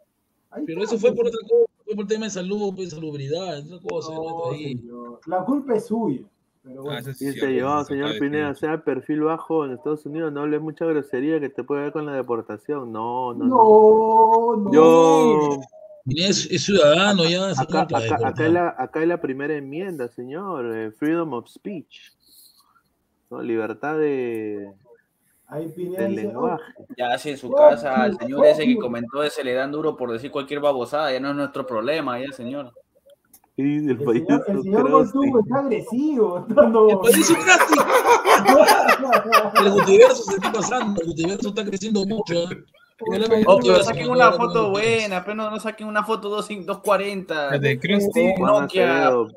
Ahí 0.51 0.65
Pero 0.65 0.83
está, 0.83 0.95
eso 0.95 1.01
fue 1.01 1.17
por 1.17 1.27
otra 1.27 1.41
cosa, 1.43 1.73
fue 1.85 1.95
por 1.97 2.07
tema 2.07 2.27
de 2.27 2.31
salud, 2.31 2.73
pues, 2.77 2.91
salubridad, 2.91 3.59
esa 3.59 3.81
cosa. 3.81 4.15
No, 4.15 4.23
¿no? 4.23 4.51
Ahí. 4.53 4.77
señor, 4.79 5.21
La 5.27 5.45
culpa 5.45 5.75
es 5.75 5.87
suya. 5.87 6.23
Pero 6.65 6.81
Ah, 6.81 6.83
bueno. 6.85 7.13
sí 7.15 7.33
se 7.33 7.39
señor 7.39 8.19
Pineda, 8.19 8.55
sea 8.55 8.83
perfil 8.83 9.21
bajo 9.21 9.67
en 9.67 9.73
Estados 9.73 10.07
Unidos, 10.07 10.33
no 10.33 10.41
hable 10.41 10.59
mucha 10.59 10.87
grosería 10.87 11.39
que 11.39 11.51
te 11.51 11.63
puede 11.63 11.83
ver 11.83 11.93
con 11.93 12.07
la 12.07 12.13
deportación. 12.15 12.91
No, 12.91 13.35
no, 13.35 13.45
no. 13.45 14.57
no, 14.57 14.57
no. 14.57 14.73
Yo, 14.73 15.61
Pineda 16.07 16.29
Es, 16.31 16.51
es 16.51 16.65
ciudadano 16.65 17.25
ya. 17.25 17.51
acá, 17.51 17.83
acá, 17.83 17.99
acá, 18.29 18.47
es 18.47 18.53
la, 18.53 18.75
acá 18.79 19.03
es 19.03 19.09
la 19.09 19.21
primera 19.21 19.55
enmienda, 19.55 20.09
señor. 20.09 20.75
eh, 20.75 20.91
freedom 20.93 21.35
of 21.35 21.49
speech. 21.49 22.13
¿no? 23.31 23.43
Libertad 23.43 23.99
de, 23.99 24.73
Ahí 25.49 25.69
Pineda 25.69 26.03
del 26.05 26.11
dice, 26.13 26.23
lenguaje. 26.29 26.63
Ya 26.97 27.19
si 27.19 27.31
en 27.31 27.37
su 27.39 27.51
Oh, 27.53 27.57
casa 27.57 28.03
al 28.05 28.15
oh, 28.15 28.19
señor 28.19 28.47
ese 28.47 28.65
que 28.65 28.77
oh. 28.79 28.81
comentó 28.81 29.23
ese 29.23 29.45
le 29.45 29.53
dan 29.53 29.71
duro 29.71 29.97
por 29.99 30.11
decir 30.11 30.31
cualquier 30.31 30.61
babosada, 30.61 31.13
ya 31.13 31.21
no 31.21 31.29
es 31.31 31.37
nuestro 31.37 31.67
problema, 31.67 32.19
ya 32.19 32.33
señor. 32.33 32.73
Y 33.57 33.63
dice 33.63 33.93
el 33.93 34.01
El 34.01 34.63
señor, 34.63 34.87
el 34.87 34.93
payaso 34.93 35.11
señor 35.13 35.41
está 35.45 35.59
agresivo. 35.59 36.47
está 36.49 36.69
no- 36.69 36.89
El 36.91 36.99
país 36.99 37.31
es 37.31 37.37
casi. 37.45 37.75
El 39.65 39.71
se 40.17 40.35
está 40.35 40.53
pasando, 40.53 41.01
el 41.01 41.07
Gutiérrez 41.09 41.45
está 41.45 41.65
creciendo 41.65 42.05
mucho. 42.07 42.35
¿eh? 42.51 42.65
Oh, 43.47 43.59
pero 43.61 43.83
saquen 43.83 44.11
una 44.11 44.33
foto 44.33 44.71
buena, 44.71 45.19
apenas 45.19 45.51
no 45.51 45.61
saquen 45.61 45.87
una 45.89 46.05
foto 46.05 46.29
2, 46.29 46.49
240. 46.49 47.51
La 47.53 47.59
de 47.59 47.79
Krusty. 47.79 48.35
Nokia. 48.39 49.07
Acevedo, 49.09 49.29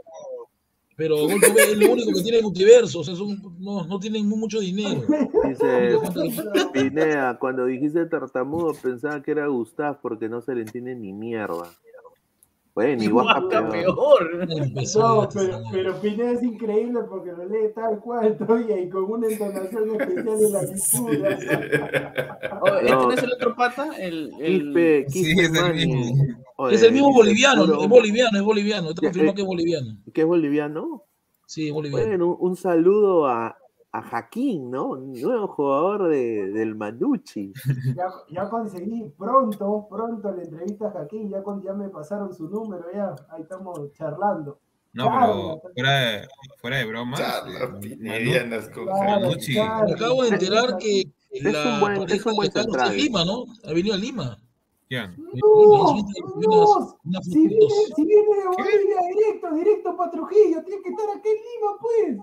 Pero 0.95 1.15
es 1.27 1.77
lo 1.77 1.91
único 1.91 2.11
que 2.15 2.21
tiene 2.23 2.37
el 2.39 2.43
Gutiérrez, 2.43 2.95
o 2.95 3.03
sea, 3.03 3.15
son- 3.15 3.55
no, 3.59 3.85
no 3.85 3.99
tienen 3.99 4.27
mucho 4.27 4.59
dinero. 4.59 5.01
Dice 5.47 5.97
Pineda, 6.73 7.37
cuando 7.37 7.65
dijiste 7.65 8.05
tartamudo 8.07 8.73
pensaba 8.81 9.21
que 9.21 9.31
era 9.31 9.45
Gustav 9.47 9.99
porque 10.01 10.27
no 10.29 10.41
se 10.41 10.55
le 10.55 10.61
entiende 10.61 10.95
ni 10.95 11.13
mierda. 11.13 11.69
Bueno, 12.77 13.01
igual 13.03 13.25
Guaca 13.41 13.69
peor. 13.69 14.47
Empezó 14.55 14.99
No, 15.23 15.29
pero, 15.33 15.61
pero 15.71 15.99
Pineda 15.99 16.31
es 16.33 16.43
increíble 16.43 16.99
porque 17.09 17.31
lo 17.31 17.45
lee 17.45 17.73
tal 17.73 17.99
cual, 17.99 18.37
todavía, 18.37 18.79
y 18.79 18.87
con 18.87 19.05
una 19.05 19.27
entonación 19.27 19.89
especial 19.99 20.43
en 20.43 20.51
la 20.53 20.61
lectura. 20.61 22.59
Oh, 22.61 22.67
¿Este 22.67 22.91
No. 22.91 23.11
es 23.13 23.23
el 23.23 23.33
otro 23.33 23.55
pata? 23.55 23.89
El, 23.97 24.31
el... 24.39 24.61
Quispe, 24.61 25.05
Sí, 25.09 25.23
Quispe 25.23 25.43
es 25.45 25.53
el 25.63 25.73
mismo. 25.73 26.35
Oye, 26.57 26.75
Es 26.75 26.83
el 26.83 26.91
mismo 26.93 27.11
boliviano, 27.13 27.65
puro- 27.65 27.81
es 27.81 27.89
boliviano, 27.89 28.37
es 28.37 28.43
boliviano. 28.43 28.89
Está 28.89 29.01
Ya, 29.01 29.07
confirmado 29.07 29.31
eh. 29.31 29.35
que 29.35 29.41
es 29.41 29.47
boliviano. 29.47 29.97
¿Que 30.13 30.21
es 30.21 30.27
boliviano? 30.27 31.03
Sí, 31.47 31.71
boliviano. 31.71 32.07
Bueno, 32.07 32.27
un, 32.39 32.49
un 32.51 32.55
saludo 32.55 33.25
a, 33.27 33.57
a 33.97 34.01
Jaquín, 34.03 34.69
¿no? 34.71 34.95
Nuevo 34.95 35.47
jugador 35.47 36.09
de, 36.09 36.51
del 36.51 36.75
Manucci. 36.75 37.51
Ya, 37.95 38.05
ya 38.29 38.49
conseguí 38.49 39.09
pronto, 39.17 39.87
pronto 39.89 40.31
la 40.31 40.43
entrevista 40.43 40.87
a 40.87 40.91
Jaquín, 40.91 41.29
ya, 41.29 41.41
con- 41.43 41.61
ya 41.63 41.73
me 41.73 41.89
pasaron 41.89 42.33
su 42.33 42.47
número, 42.49 42.85
ya, 42.93 43.15
ahí 43.29 43.41
estamos 43.41 43.91
charlando. 43.93 44.59
No, 44.93 45.03
Claro. 45.09 45.59
pero 45.61 45.73
fuera 45.73 45.91
de, 45.99 46.27
fuera 46.57 46.77
de 46.77 46.83
eh, 46.83 46.87
Manu- 46.87 48.71
con 48.73 48.85
Claro, 48.85 49.21
Manucci. 49.27 49.53
Me 49.53 49.61
acabo 49.93 50.23
de 50.23 50.29
enterar 50.29 50.77
que 50.77 51.01
Es 51.31 51.43
la 51.43 51.73
un 51.73 51.79
buen- 51.81 51.97
pareja 51.99 52.15
es 52.15 52.25
un 52.25 52.35
buen 52.35 52.51
central. 52.51 52.81
está 52.87 52.93
en 52.97 53.03
Lima, 53.03 53.25
¿no? 53.25 53.43
Ha 53.65 53.73
venido 53.73 53.93
a 53.93 53.97
Lima. 53.97 54.37
ya. 54.89 55.07
No, 55.07 56.97
si 57.21 57.47
viene, 57.47 57.65
si 57.95 58.05
viene 58.05 58.35
de 58.37 58.45
Bolivia 58.47 58.97
directo, 59.13 59.51
directo 59.53 59.97
para 59.97 60.11
Trujillo, 60.11 60.63
tiene 60.63 60.81
que 60.81 60.89
estar 60.89 61.05
aquí 61.09 61.27
en 61.29 61.35
Lima, 61.35 61.71
pues. 61.81 62.17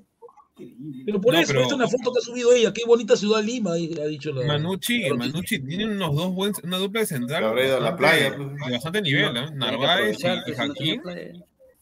Increíble. 0.56 1.02
Pero 1.06 1.20
por 1.20 1.35
No, 1.35 1.40
eso, 1.40 1.48
pero- 1.48 1.60
esta 1.62 1.74
es 1.74 1.81
una 1.81 1.89
foto 1.89 2.12
que 2.12 2.18
ha 2.18 2.22
subido 2.22 2.52
ella. 2.52 2.72
Qué 2.72 2.82
bonita 2.86 3.16
ciudad 3.16 3.43
Lima, 3.43 3.76
y- 3.78 3.93
ha 3.98 4.05
dicho 4.06 4.32
la. 4.32 4.47
Manucci, 4.47 5.10
Manucci 5.10 5.59
tiene 5.60 5.86
unos 5.86 6.14
dos 6.14 6.32
buen, 6.32 6.52
una 6.62 6.76
dupla 6.78 7.01
de 7.01 7.06
central. 7.06 7.43
Ido 7.43 7.76
a 7.76 7.81
la 7.81 7.90
bastante- 7.90 7.97
playa, 7.98 8.36
pues. 8.36 8.66
De 8.66 8.72
bastante 8.72 9.02
nivel, 9.02 9.35
que 9.35 9.55
Narváez 9.56 10.18
y, 10.20 10.52
Jaquín. 10.55 11.02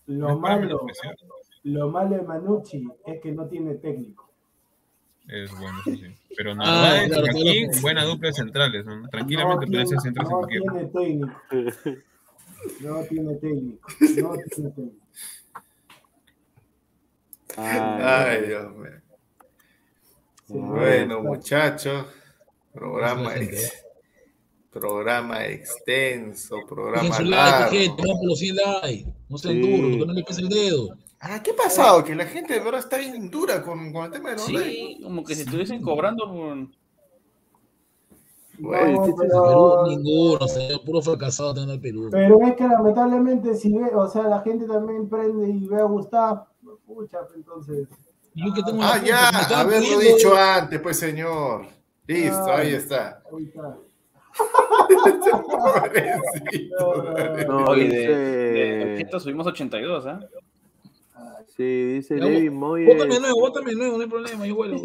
Lo 0.06 0.38
malo, 0.38 0.86
lo 1.64 1.88
malo 1.90 2.16
de 2.16 2.22
Manucci 2.22 2.88
es 3.06 3.20
que 3.20 3.32
no 3.32 3.46
tiene 3.46 3.74
técnico. 3.74 4.30
Es 5.28 5.50
bueno, 5.52 5.78
eso 5.86 5.94
sí. 5.96 6.14
Pero 6.36 6.52
Ah, 6.52 6.54
Narváez 6.56 7.08
claro, 7.08 7.24
y 7.24 7.26
Jaquín, 7.28 7.66
claro. 7.68 7.82
buena 7.82 8.04
dupla 8.04 8.28
de 8.28 8.34
centrales. 8.34 8.84
¿no? 8.86 9.08
Tranquilamente 9.08 9.66
pueden 9.66 9.86
ser 9.86 9.98
en 10.04 10.14
no 10.14 10.46
tiene 10.48 10.84
técnico. 10.86 11.40
No 12.80 13.02
tiene 13.04 13.34
técnico. 13.36 13.88
No 14.00 14.32
tiene 14.32 14.70
técnico. 14.70 15.01
Ay, 17.56 17.78
Ay, 17.80 18.46
Dios 18.48 18.72
mío. 18.76 18.90
Sí, 20.46 20.54
Bueno, 20.58 21.14
no, 21.16 21.22
muchachos, 21.22 22.06
programa, 22.72 23.34
ex- 23.36 23.84
programa 24.70 25.44
extenso, 25.46 26.56
programa 26.68 27.14
su 27.14 27.22
like, 27.24 27.30
largo. 27.36 27.70
gente. 27.70 28.02
Vamos 28.02 28.18
por 28.20 28.28
los 28.28 28.38
100 28.38 28.56
likes. 28.56 29.12
No 29.28 29.38
sean 29.38 29.54
Sí. 29.54 29.60
duros, 29.76 29.96
que 29.98 30.06
no 30.06 30.12
le 30.12 30.24
pese 30.24 30.40
el 30.42 30.48
dedo. 30.48 30.88
Ah, 31.20 31.40
¿qué 31.42 31.52
ha 31.52 31.56
pasado? 31.56 32.02
Que 32.04 32.14
la 32.16 32.24
gente 32.26 32.54
de 32.54 32.60
verdad 32.60 32.80
está 32.80 32.96
bien 32.98 33.30
dura 33.30 33.62
con, 33.62 33.92
con 33.92 34.06
el 34.06 34.10
tema 34.10 34.30
de 34.30 34.36
los 34.36 34.50
likes. 34.52 34.70
Sí, 34.70 35.00
como 35.02 35.22
que 35.24 35.34
si 35.36 35.42
estuviesen 35.42 35.80
cobrando 35.82 36.26
por... 36.26 36.56
Bueno, 38.58 39.06
no, 39.06 39.16
pero- 39.16 39.84
Perú, 39.86 39.96
ninguno, 40.02 40.46
puro 40.84 41.02
fracasado 41.02 41.54
tener 41.54 41.70
el 41.76 41.80
Perú. 41.80 42.08
Pero 42.10 42.40
es 42.42 42.54
que 42.54 42.64
lamentablemente 42.68 43.54
si 43.54 43.72
ve, 43.72 43.90
o 43.94 44.06
sea, 44.08 44.24
la 44.24 44.40
gente 44.40 44.66
también 44.66 45.08
prende 45.08 45.48
y 45.48 45.66
ve 45.66 45.80
a 45.80 45.84
Gustavo, 45.84 46.46
pucha, 46.94 47.18
entonces. 47.34 47.88
Yo 48.34 48.52
que 48.54 48.62
tengo 48.62 48.82
Ah, 48.82 49.00
ya, 49.04 49.28
haberlo 49.60 49.86
pidiendo- 49.98 50.16
dicho 50.16 50.36
antes, 50.36 50.80
pues 50.80 50.98
señor. 50.98 51.66
Listo, 52.06 52.36
Ah. 52.48 52.58
ahí 52.58 52.74
está. 52.74 53.22
Ahí 53.36 53.44
está. 53.44 53.76
No, 57.46 57.64
Oye, 57.66 57.88
de, 57.88 59.06
de 59.12 59.20
subimos 59.20 59.46
82, 59.46 60.06
¿ah? 60.06 60.20
sí, 61.56 61.62
dice 61.94 62.16
Levi 62.16 62.48
Bótame 62.48 62.50
Moyes. 62.50 63.20
nuevo, 63.20 63.40
bótame 63.40 63.74
nuevo, 63.74 63.96
no 63.98 64.02
hay 64.02 64.08
problema, 64.08 64.46
yo 64.46 64.54
vuelvo. 64.56 64.80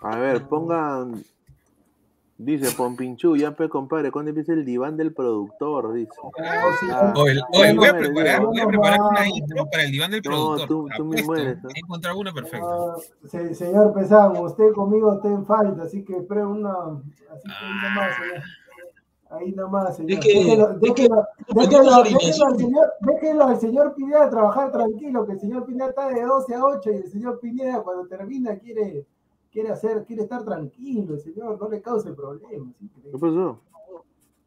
A 0.00 0.18
ver, 0.18 0.46
pongan. 0.48 1.22
Dice 2.36 2.74
Pompinchu, 2.76 3.36
ya 3.36 3.52
pe 3.54 3.68
compadre, 3.68 4.10
¿cuándo 4.10 4.30
empieza 4.30 4.52
el 4.54 4.64
diván 4.64 4.96
del 4.96 5.12
productor? 5.14 5.92
Dice. 5.92 6.10
Ah, 6.92 7.12
Oye, 7.16 7.40
oye, 7.52 7.72
voy 7.74 7.86
a 7.86 7.92
no, 7.92 7.98
preparar, 8.00 8.42
no, 8.42 8.48
voy 8.48 8.58
a 8.58 8.62
no, 8.64 8.68
preparar 8.70 8.98
no. 8.98 9.08
una 9.10 9.28
intro 9.28 9.64
para 9.70 9.84
el 9.84 9.90
diván 9.92 10.10
del 10.10 10.20
No, 10.24 10.30
productor. 10.30 10.66
tú- 10.68 10.88
tú 10.96 11.04
me 11.04 11.22
mueres, 11.22 11.62
¿no? 11.62 11.68
He 11.70 11.78
encontrado 11.78 12.18
una 12.18 12.32
perfecta. 12.32 12.66
Ah, 12.68 12.96
se- 13.28 13.54
señor 13.54 13.92
Pesán, 13.94 14.36
usted 14.36 14.72
conmigo 14.72 15.14
está 15.14 15.28
en 15.28 15.46
falta, 15.46 15.84
así 15.84 16.04
que 16.04 16.16
espero 16.16 16.50
una. 16.50 16.72
Así 17.30 17.48
que 17.48 17.54
ahí 17.54 17.72
nomás, 17.84 18.16
señor. 18.16 18.42
Ahí 19.30 19.52
nomás, 19.52 19.96
señor. 19.96 20.10
Es 20.12 20.18
que- 20.20 20.34
déjelo, 20.34 20.70
es 20.72 20.92
que- 20.92 21.08
déjelo, 21.54 22.02
déjelo, 22.02 22.02
déjelo 23.00 23.44
al 23.46 23.60
señor 23.60 23.94
Pineda 23.94 24.28
trabajar 24.28 24.72
tranquilo, 24.72 25.24
que 25.24 25.32
el 25.32 25.40
señor 25.40 25.64
Pineda 25.66 25.90
está 25.90 26.08
de 26.08 26.22
12 26.24 26.52
a 26.54 26.64
8 26.64 26.90
y 26.90 26.96
el 26.96 27.06
señor 27.08 27.38
Pineda 27.38 27.80
cuando 27.82 28.08
termina 28.08 28.56
quiere, 28.58 29.06
quiere 29.54 29.70
hacer, 29.70 30.04
quiere 30.04 30.22
estar 30.24 30.44
tranquilo, 30.44 31.14
el 31.14 31.20
señor, 31.20 31.58
no 31.58 31.68
le 31.70 31.80
cause 31.80 32.12
problemas. 32.12 32.74
¿sí? 32.78 32.90
¿Qué 33.04 33.12
pasó? 33.18 33.60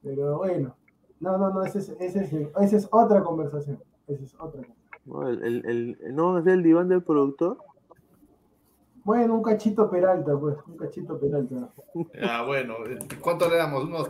Pero 0.04 0.38
bueno, 0.38 0.76
no, 1.20 1.38
no, 1.40 1.50
no, 1.52 1.64
esa 1.64 1.80
es, 1.80 1.90
ese 2.00 2.24
es, 2.60 2.74
es 2.74 2.88
otra 2.92 3.24
conversación. 3.24 3.80
Esa 4.08 4.24
es 4.24 4.36
otra 4.36 4.62
conversación. 4.62 4.78
No, 5.06 5.28
el, 5.28 5.42
el, 5.44 5.66
el- 5.66 6.16
¿no 6.16 6.36
hacer 6.36 6.54
el 6.54 6.64
diván 6.64 6.90
del 6.90 7.02
productor? 7.02 7.58
Bueno, 9.08 9.36
un 9.36 9.42
cachito 9.42 9.90
Peralta, 9.90 10.38
pues, 10.38 10.58
un 10.68 10.76
cachito 10.76 11.18
Peralta. 11.18 11.70
Ah, 12.22 12.44
bueno, 12.46 12.74
¿cuánto 13.22 13.48
le 13.50 13.56
damos? 13.56 13.86
Unos 13.86 14.10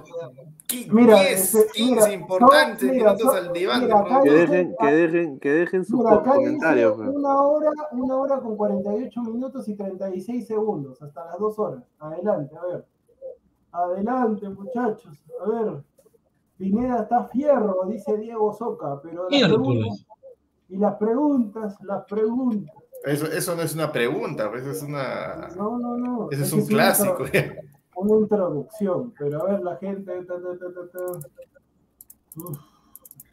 15, 0.65 0.91
Mira, 0.91 1.19
10, 1.19 1.53
este, 1.53 1.71
15 1.71 1.93
mira, 2.07 2.13
importantes 2.13 2.83
no, 2.87 2.93
mira, 2.93 3.13
minutos 3.13 3.31
so- 3.31 3.37
al 3.37 3.53
diván. 3.53 3.81
mira, 3.83 4.21
Que 4.23 4.29
dejen, 4.31 4.75
que 4.79 4.85
dejen, 4.87 5.39
que 5.39 5.49
dejen 5.51 5.85
sus 5.85 5.99
Mira, 5.99 6.15
acá 6.15 6.31
dice 6.33 6.45
comentarios. 6.45 6.95
pues. 6.97 7.09
una 7.09 7.41
hora, 7.43 7.71
una 7.91 8.15
hora 8.17 8.39
con 8.39 8.57
48 8.57 9.21
minutos 9.21 9.67
y 9.69 9.75
36 9.75 10.47
segundos, 10.47 10.99
hasta 10.99 11.25
las 11.25 11.37
dos 11.37 11.59
horas. 11.59 11.83
Adelante, 11.99 12.55
a 12.57 12.65
ver. 12.65 12.85
Adelante, 13.73 14.49
muchachos. 14.49 15.15
A 15.45 15.47
ver. 15.47 15.83
Pineda 16.57 17.01
está 17.03 17.23
fierro, 17.25 17.85
dice 17.85 18.17
Diego 18.17 18.51
Soca, 18.51 18.99
pero 19.03 19.29
las 19.29 19.43
preguntas, 19.47 20.07
y 20.69 20.77
las 20.77 20.95
preguntas, 20.95 21.77
las 21.83 22.03
preguntas. 22.05 22.73
Eso, 23.03 23.25
eso 23.27 23.55
no 23.55 23.61
es 23.61 23.73
una 23.75 23.91
pregunta, 23.91 24.49
pues, 24.49 24.63
eso 24.63 24.71
es 24.71 24.83
una. 24.83 25.47
No, 25.55 25.77
no, 25.77 25.97
no. 25.97 26.27
Ese 26.31 26.43
es 26.43 26.51
un 26.53 26.59
una 26.61 26.67
clásico. 26.67 27.25
intro- 27.25 27.55
Una 27.95 28.15
introducción, 28.21 29.13
pero 29.17 29.41
a 29.41 29.51
ver, 29.51 29.61
la 29.63 29.75
gente. 29.77 30.11
ta, 30.23 30.33
ta, 30.35 30.41
ta, 30.59 30.65
ta, 30.73 30.91
ta. 30.91 31.27
Uf, 32.35 32.57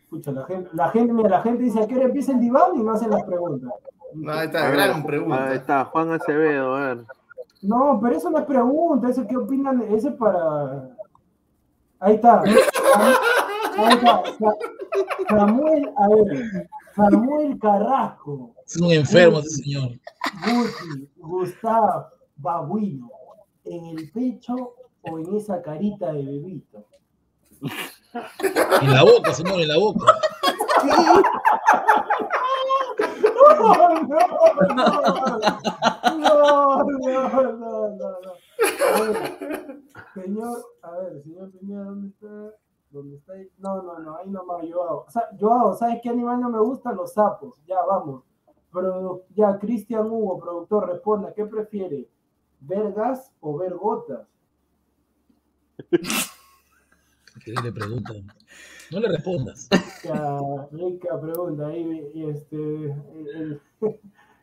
Escucha, 0.04 0.30
la 0.32 0.44
gente, 0.46 0.70
la 0.74 0.88
gente, 0.90 1.12
mira, 1.12 1.28
la 1.28 1.42
gente 1.42 1.62
dice 1.64 1.82
a 1.82 1.86
qué 1.88 1.96
hora 1.96 2.04
empieza 2.04 2.32
el 2.32 2.40
diván 2.40 2.76
y 2.76 2.82
no 2.82 2.92
hacen 2.92 3.10
las 3.10 3.24
preguntas. 3.24 3.70
No, 4.14 4.32
ahí 4.32 4.46
está, 4.46 4.62
ver, 4.66 4.72
gran 4.74 4.90
Ahí 4.96 5.02
pregunta. 5.02 5.54
está, 5.54 5.84
Juan 5.86 6.12
Acevedo, 6.12 6.74
a 6.76 6.94
ver. 6.94 7.04
No, 7.62 7.98
pero 8.00 8.16
eso 8.16 8.30
no 8.30 8.38
es 8.38 8.44
pregunta, 8.44 9.08
eso 9.08 9.26
qué 9.26 9.36
opinan, 9.36 9.82
ese 9.90 10.08
es 10.10 10.14
para. 10.14 10.88
Ahí 11.98 12.14
está. 12.14 12.42
Ahí 13.76 13.94
está. 13.94 14.22
Sa- 14.38 14.56
Samuel, 15.36 15.90
a 15.96 16.08
ver, 16.08 16.68
Samuel 16.94 17.58
Carrasco, 17.58 18.54
Es 18.66 18.76
un 18.76 18.92
enfermo 18.92 19.40
ese 19.40 19.62
señor. 19.62 19.90
Guti, 20.44 21.10
Gustav, 21.16 22.08
Babuino, 22.36 23.10
¿en 23.64 23.86
el 23.86 24.10
pecho 24.12 24.74
o 25.02 25.18
en 25.18 25.34
esa 25.36 25.60
carita 25.62 26.12
de 26.12 26.22
bebito? 26.22 26.84
En 28.80 28.92
la 28.92 29.02
boca, 29.02 29.32
señor, 29.32 29.60
en 29.60 29.68
la 29.68 29.78
boca. 29.78 30.04
No, 33.44 33.60
no, 36.14 36.76
no, 36.76 37.28
no, 37.28 37.52
no, 37.52 37.88
no, 37.90 38.20
no. 38.20 38.32
A 38.94 39.00
ver, 39.00 39.14
señor, 40.14 40.56
a 40.82 40.90
ver, 40.98 41.22
señor 41.22 41.50
Pineda, 41.52 41.84
¿dónde 41.84 42.08
está? 42.08 42.56
¿Dónde 42.94 43.16
está? 43.16 43.32
ahí? 43.32 43.48
No, 43.58 43.82
no, 43.82 43.98
no, 43.98 44.16
ahí 44.16 44.30
nomás, 44.30 44.64
Joao. 44.70 45.04
O 45.06 45.10
sea, 45.10 45.28
Joao, 45.38 45.74
¿sabes 45.74 45.98
qué 46.00 46.10
animal 46.10 46.40
no 46.40 46.48
me 46.48 46.60
gusta? 46.60 46.92
Los 46.92 47.12
sapos. 47.12 47.56
Ya, 47.66 47.82
vamos. 47.84 48.22
Pero 48.72 49.24
ya, 49.34 49.58
Cristian 49.58 50.06
Hugo, 50.06 50.38
productor, 50.38 50.88
responda, 50.88 51.34
¿qué 51.34 51.44
prefiere? 51.44 52.08
¿Ver 52.60 52.92
gas 52.92 53.32
o 53.40 53.58
ver 53.58 53.74
gotas? 53.74 54.28
Que 57.44 57.52
le 57.52 57.72
preguntan. 57.72 58.26
No 58.92 59.00
le 59.00 59.08
respondas. 59.08 59.68
Ya, 60.04 60.38
rica 60.70 61.20
pregunta. 61.20 61.66
Ahí, 61.66 62.10
y 62.14 62.30
este, 62.30 62.56
el- 62.56 63.28
el- 63.36 63.60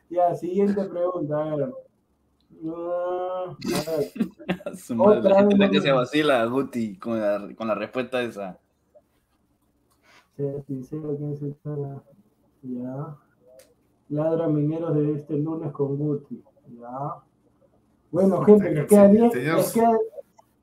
ya, 0.09 0.35
siguiente 0.35 0.83
pregunta. 0.83 1.41
A 1.41 1.55
ver. 1.55 1.73
A 2.69 3.55
ver. 3.97 4.77
Su 4.77 4.95
madre, 4.95 5.19
Otra 5.19 5.29
la 5.31 5.39
gente 5.39 5.55
vez 5.57 5.71
que 5.71 5.81
se 5.81 5.91
vacila 5.91 6.45
Guti 6.45 6.97
con 6.97 7.19
la, 7.19 7.49
con 7.55 7.67
la 7.67 7.75
respuesta 7.75 8.21
esa. 8.21 8.59
Sea 10.35 10.61
sincero, 10.63 11.15
¿quién 11.17 11.37
se 11.37 11.49
está? 11.49 11.75
Ya. 12.63 13.15
Ladra 14.09 14.47
mineros 14.47 14.95
de 14.95 15.13
este 15.13 15.35
lunes 15.37 15.71
con 15.71 15.97
Guti. 15.97 16.43
Ya. 16.79 17.15
Bueno, 18.11 18.41
gente, 18.43 18.71
les 18.71 18.87
quedan 18.87 19.11
10 19.13 19.33
Señor- 19.33 19.57
les 19.57 19.73
quedan 19.73 19.97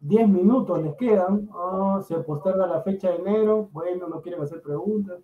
10 0.01 0.29
minutos, 0.29 0.83
les 0.83 0.95
quedan. 0.97 1.49
Ah, 1.53 2.01
se 2.07 2.16
posterga 2.19 2.66
la 2.66 2.83
fecha 2.83 3.11
de 3.11 3.16
enero. 3.16 3.69
Bueno, 3.73 4.07
no 4.09 4.20
quieren 4.20 4.43
hacer 4.43 4.61
preguntas. 4.62 5.19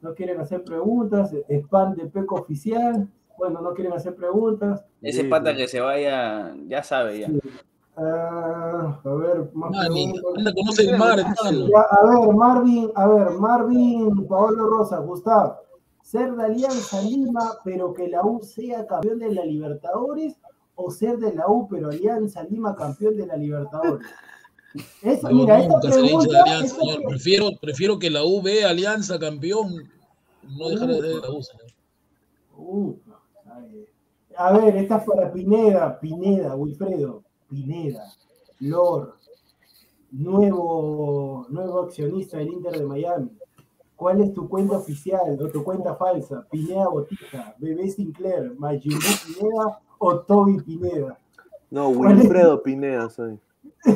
No 0.00 0.14
quieren 0.14 0.40
hacer 0.40 0.64
preguntas. 0.64 1.32
Spam 1.48 1.94
de 1.94 2.06
Peco 2.06 2.36
oficial. 2.36 3.08
Bueno, 3.38 3.60
no 3.60 3.74
quieren 3.74 3.92
hacer 3.92 4.14
preguntas. 4.14 4.84
Ese 5.02 5.22
Sí, 5.22 5.28
pata 5.28 5.52
sí. 5.52 5.56
que 5.56 5.68
se 5.68 5.80
vaya, 5.80 6.54
ya 6.66 6.82
sabe 6.82 7.20
ya. 7.20 7.28
Ah, 7.96 9.00
a 9.04 9.14
ver, 9.14 9.50
más 9.54 9.70
mar, 9.70 11.20
a 11.20 12.06
ver, 12.06 12.34
Marvin, 12.34 12.90
a 12.96 13.06
ver, 13.06 13.30
Marvin, 13.30 14.26
Paolo 14.26 14.68
Rosa, 14.68 14.98
Gustavo, 14.98 15.60
ser 16.02 16.34
de 16.34 16.44
Alianza 16.44 17.00
Lima, 17.02 17.58
pero 17.64 17.94
que 17.94 18.08
la 18.08 18.24
U 18.24 18.42
sea 18.42 18.84
campeón 18.86 19.20
de 19.20 19.32
la 19.32 19.44
Libertadores, 19.44 20.36
o 20.74 20.90
ser 20.90 21.18
de 21.18 21.34
la 21.34 21.46
U, 21.46 21.68
pero 21.68 21.90
Alianza 21.90 22.42
Lima 22.42 22.74
campeón 22.74 23.16
de 23.16 23.26
la 23.26 23.36
Libertadores. 23.36 24.06
Yo 25.04 25.28
mira, 25.30 25.60
esta 25.60 25.80
pregunta, 25.80 26.42
Alianza, 26.42 26.76
esta 26.82 27.08
Prefiero, 27.08 27.50
prefiero 27.60 27.96
que 27.96 28.10
la 28.10 28.24
U 28.24 28.42
vea 28.42 28.70
Alianza 28.70 29.20
campeón. 29.20 29.88
No 30.42 30.68
dejar 30.68 30.88
de 30.88 31.00
ser 31.00 31.14
la 31.22 31.30
U, 31.30 31.42
señor. 31.42 31.66
Uh. 32.56 32.94
A 34.36 34.52
ver, 34.52 34.76
esta 34.76 34.96
es 34.96 35.04
para 35.04 35.32
Pineda, 35.32 35.98
Pineda, 36.00 36.54
Wilfredo, 36.54 37.22
Pineda, 37.48 38.04
Lor, 38.60 39.16
nuevo, 40.10 41.46
nuevo 41.48 41.82
accionista 41.82 42.38
del 42.38 42.48
Inter 42.48 42.78
de 42.78 42.84
Miami. 42.84 43.30
¿Cuál 43.96 44.20
es 44.20 44.34
tu 44.34 44.48
cuenta 44.48 44.76
oficial 44.76 45.38
o 45.40 45.48
tu 45.48 45.62
cuenta 45.62 45.94
falsa? 45.94 46.46
Pineda 46.50 46.88
Botija, 46.88 47.54
Bebé 47.58 47.88
Sinclair, 47.88 48.54
Majimbu 48.58 48.98
Pineda 49.26 49.80
o 49.98 50.18
Toby 50.20 50.60
Pineda. 50.62 51.18
No. 51.70 51.88
Wilfredo 51.88 52.62
Pineda 52.62 53.08
soy. 53.10 53.38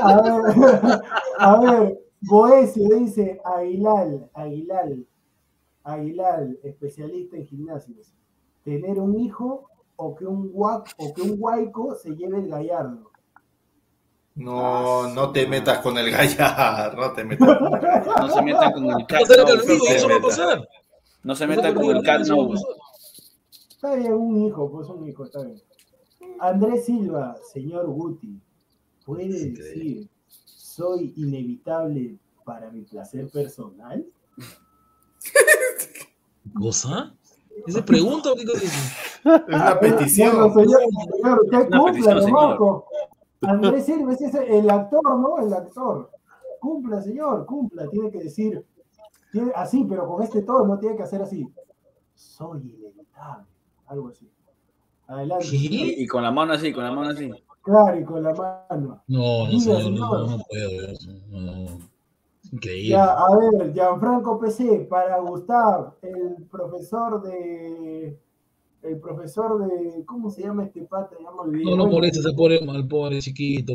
A 0.00 0.22
ver, 0.22 1.02
a 1.38 1.60
ver, 1.60 1.98
Boesio 2.22 2.88
dice 2.96 3.40
Aguilar, 3.44 4.28
Aguilar, 4.34 4.88
Aguilar, 5.84 6.48
especialista 6.62 7.36
en 7.36 7.46
gimnasios. 7.46 8.12
Tener 8.64 8.98
un 8.98 9.18
hijo 9.18 9.68
o 9.96 10.14
que 10.14 10.26
un 10.26 10.50
guac 10.50 10.92
o 10.98 11.14
que 11.14 11.22
un 11.22 11.36
guaico 11.38 11.94
se 11.94 12.16
lleve 12.16 12.38
el 12.38 12.48
gallardo. 12.48 13.10
No, 14.34 15.06
no 15.14 15.30
te 15.30 15.46
metas 15.46 15.78
con 15.78 15.96
el 15.96 16.10
gallar, 16.10 16.96
no 16.96 17.12
te 17.12 17.24
metas 17.24 17.58
con 17.58 17.74
el. 17.74 17.82
No 18.18 18.28
se 18.28 18.42
metan 18.42 18.72
con 18.72 18.90
el 18.90 19.06
cat. 19.06 19.20
No 19.20 19.26
se 19.26 19.46
metan 19.46 19.56
no, 19.56 19.60
conmigo, 19.60 19.84
se 19.86 19.96
eso 19.96 20.08
va 20.08 20.14
a 20.14 20.18
metan. 20.18 20.30
pasar. 20.30 20.68
No 21.22 21.34
se 21.36 21.46
No 21.46 21.54
metan 21.54 21.74
con 21.74 21.96
el 21.96 22.02
cat. 22.02 22.22
Está 23.70 23.94
bien, 23.94 24.12
un 24.14 24.36
hijo, 24.42 24.70
pues 24.72 24.88
un 24.88 25.06
hijo, 25.08 25.24
está 25.24 25.42
bien. 25.42 25.62
Andrés 26.40 26.86
Silva, 26.86 27.36
señor 27.52 27.86
Guti, 27.86 28.40
puede 29.04 29.28
decir, 29.28 30.08
soy 30.44 31.12
inevitable 31.16 32.18
para 32.44 32.70
mi 32.70 32.82
placer 32.82 33.30
personal. 33.30 34.04
¿Cosa? 36.52 37.14
¿Esa 37.66 37.84
pregunta 37.84 38.32
o 38.32 38.36
qué 38.36 38.44
cosa 38.44 38.64
es? 38.64 38.72
Es 39.24 39.24
una 39.48 39.80
petición. 39.80 40.52
Bueno, 40.52 40.54
señor, 40.54 40.80
señor, 41.12 41.40
usted 41.44 41.68
cumpla. 41.70 42.28
Marco. 42.30 42.86
Andrés 43.42 43.86
Silva 43.86 44.12
ese 44.12 44.26
es 44.26 44.34
el 44.34 44.70
actor, 44.70 45.02
¿no? 45.18 45.38
El 45.38 45.52
actor. 45.52 46.10
Cumpla, 46.60 47.00
señor, 47.02 47.46
cumpla. 47.46 47.88
Tiene 47.88 48.10
que 48.10 48.18
decir, 48.24 48.64
tiene- 49.32 49.52
así, 49.54 49.84
pero 49.88 50.06
con 50.08 50.22
este 50.22 50.42
tono 50.42 50.78
tiene 50.78 50.96
que 50.96 51.02
hacer 51.02 51.22
así. 51.22 51.46
Soy 52.14 52.60
inevitable. 52.62 53.46
Algo 53.86 54.08
así. 54.08 54.28
Adelante. 55.06 55.46
Y, 55.52 56.02
y 56.02 56.06
con 56.06 56.22
la 56.22 56.30
mano 56.30 56.52
así, 56.54 56.72
con 56.72 56.84
la 56.84 56.92
mano 56.92 57.10
así. 57.10 57.30
Claro, 57.62 57.98
y 57.98 58.04
con 58.04 58.22
la 58.22 58.32
mano. 58.34 59.02
No, 59.06 59.44
no, 59.44 59.50
Diga, 59.50 59.60
señor, 59.60 59.82
señor. 59.82 59.98
no, 60.10 60.26
no 60.36 60.44
puedo. 60.48 60.92
No, 61.28 61.40
no. 61.70 61.78
Increíble. 62.52 62.90
Ya, 62.90 63.04
a 63.12 63.36
ver, 63.36 63.72
Gianfranco 63.72 64.38
PC, 64.38 64.86
para 64.88 65.18
Gustav, 65.20 65.94
el 66.02 66.44
profesor 66.50 67.22
de. 67.22 68.18
El 68.82 68.98
profesor 69.00 69.66
de. 69.66 70.04
¿Cómo 70.04 70.30
se 70.30 70.42
llama 70.42 70.64
este 70.64 70.82
pata? 70.82 71.16
Ya 71.18 71.30
me. 71.30 71.62
No, 71.64 71.76
no 71.76 71.86
molestes 71.86 72.26
al 72.26 72.34
pobre, 72.34 72.58
al 72.58 72.86
pobre 72.86 73.20
chiquito. 73.20 73.72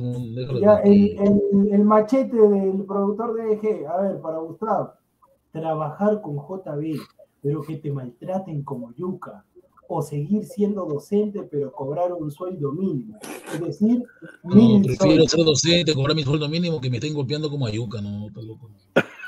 Ya, 0.62 0.78
el, 0.78 1.18
el- 1.20 1.74
el 1.74 1.84
machete 1.84 2.38
del 2.38 2.84
productor 2.86 3.34
de 3.36 3.54
EG, 3.54 3.88
a 3.88 4.02
ver, 4.02 4.22
para 4.22 4.38
Gustavo, 4.40 4.94
trabajar 5.52 6.22
con 6.22 6.38
JB, 6.38 7.00
pero 7.42 7.62
que 7.64 7.78
te 7.78 7.92
maltraten 7.92 8.64
como 8.64 8.92
yuca, 8.94 9.46
o 9.92 10.02
seguir 10.04 10.46
siendo 10.46 10.86
docente, 10.86 11.42
pero 11.50 11.72
cobrar 11.72 12.14
un 12.14 12.30
sueldo 12.30 12.72
mínimo. 12.72 13.18
Es 13.54 13.60
decir, 13.60 14.04
No, 14.44 14.56
mil 14.56 14.84
prefiero 14.84 15.14
soles. 15.28 15.32
ser 15.32 15.44
docente, 15.46 15.94
cobrar 15.96 16.16
mi 16.16 16.24
sueldo 16.24 16.48
mínimo 16.48 16.80
que 16.80 16.90
me 16.92 16.98
estén 16.98 17.14
golpeando 17.16 17.50
como 17.50 17.66
ayuca, 17.66 18.00
no, 18.00 18.28
está 18.28 18.42
loco. 18.42 18.70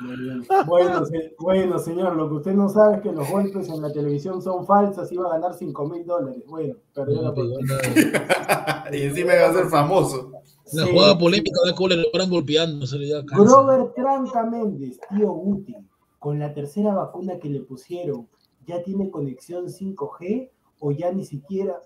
Muy 0.02 0.18
bien. 0.18 0.44
Bueno, 0.68 1.06
se- 1.06 1.36
bueno, 1.40 1.80
señor, 1.80 2.16
lo 2.16 2.30
que 2.30 2.36
usted 2.36 2.54
no 2.54 2.70
sabe 2.70 2.98
es 2.98 3.02
que 3.02 3.12
los 3.12 3.28
golpes 3.30 3.70
en 3.70 3.82
la 3.82 3.92
televisión 3.92 4.42
son 4.42 4.66
falsas, 4.68 5.12
iba 5.12 5.26
a 5.28 5.32
ganar 5.32 5.54
5 5.56 5.88
mil 5.90 6.06
dólares. 6.06 6.44
Bueno, 6.48 6.76
perdió 6.94 7.16
la 7.18 7.22
No, 7.24 7.30
oportunidad. 7.32 7.80
y 8.94 9.02
encima 9.02 9.34
va 9.36 9.50
a 9.50 9.54
ser 9.54 9.66
famoso. 9.66 10.32
La 10.74 10.86
Sí. 10.86 10.92
jugada 10.94 11.18
polémica 11.18 11.60
de 11.66 11.74
cole 11.76 11.98
lo 11.98 12.04
van 12.18 12.30
golpeando, 12.30 12.86
se 12.86 12.98
le. 12.98 13.10
Grover 13.24 13.94
Tranca 13.96 14.44
Méndez, 14.46 15.00
tío 15.10 15.32
Guti, 15.32 15.76
con 16.20 16.40
la 16.40 16.54
tercera 16.54 16.94
vacuna 16.94 17.40
que 17.40 17.50
le 17.50 17.60
pusieron, 17.62 18.28
¿ya 18.66 18.84
tiene 18.84 19.10
conexión 19.10 19.68
5G 19.68 20.50
o 20.80 20.92
ya 20.92 21.12
ni 21.12 21.26
siquiera, 21.26 21.80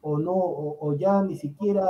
o 0.00 0.18
no, 0.18 0.32
o, 0.32 0.78
o 0.80 0.94
ya 0.96 1.22
ni 1.22 1.36
siquiera 1.36 1.86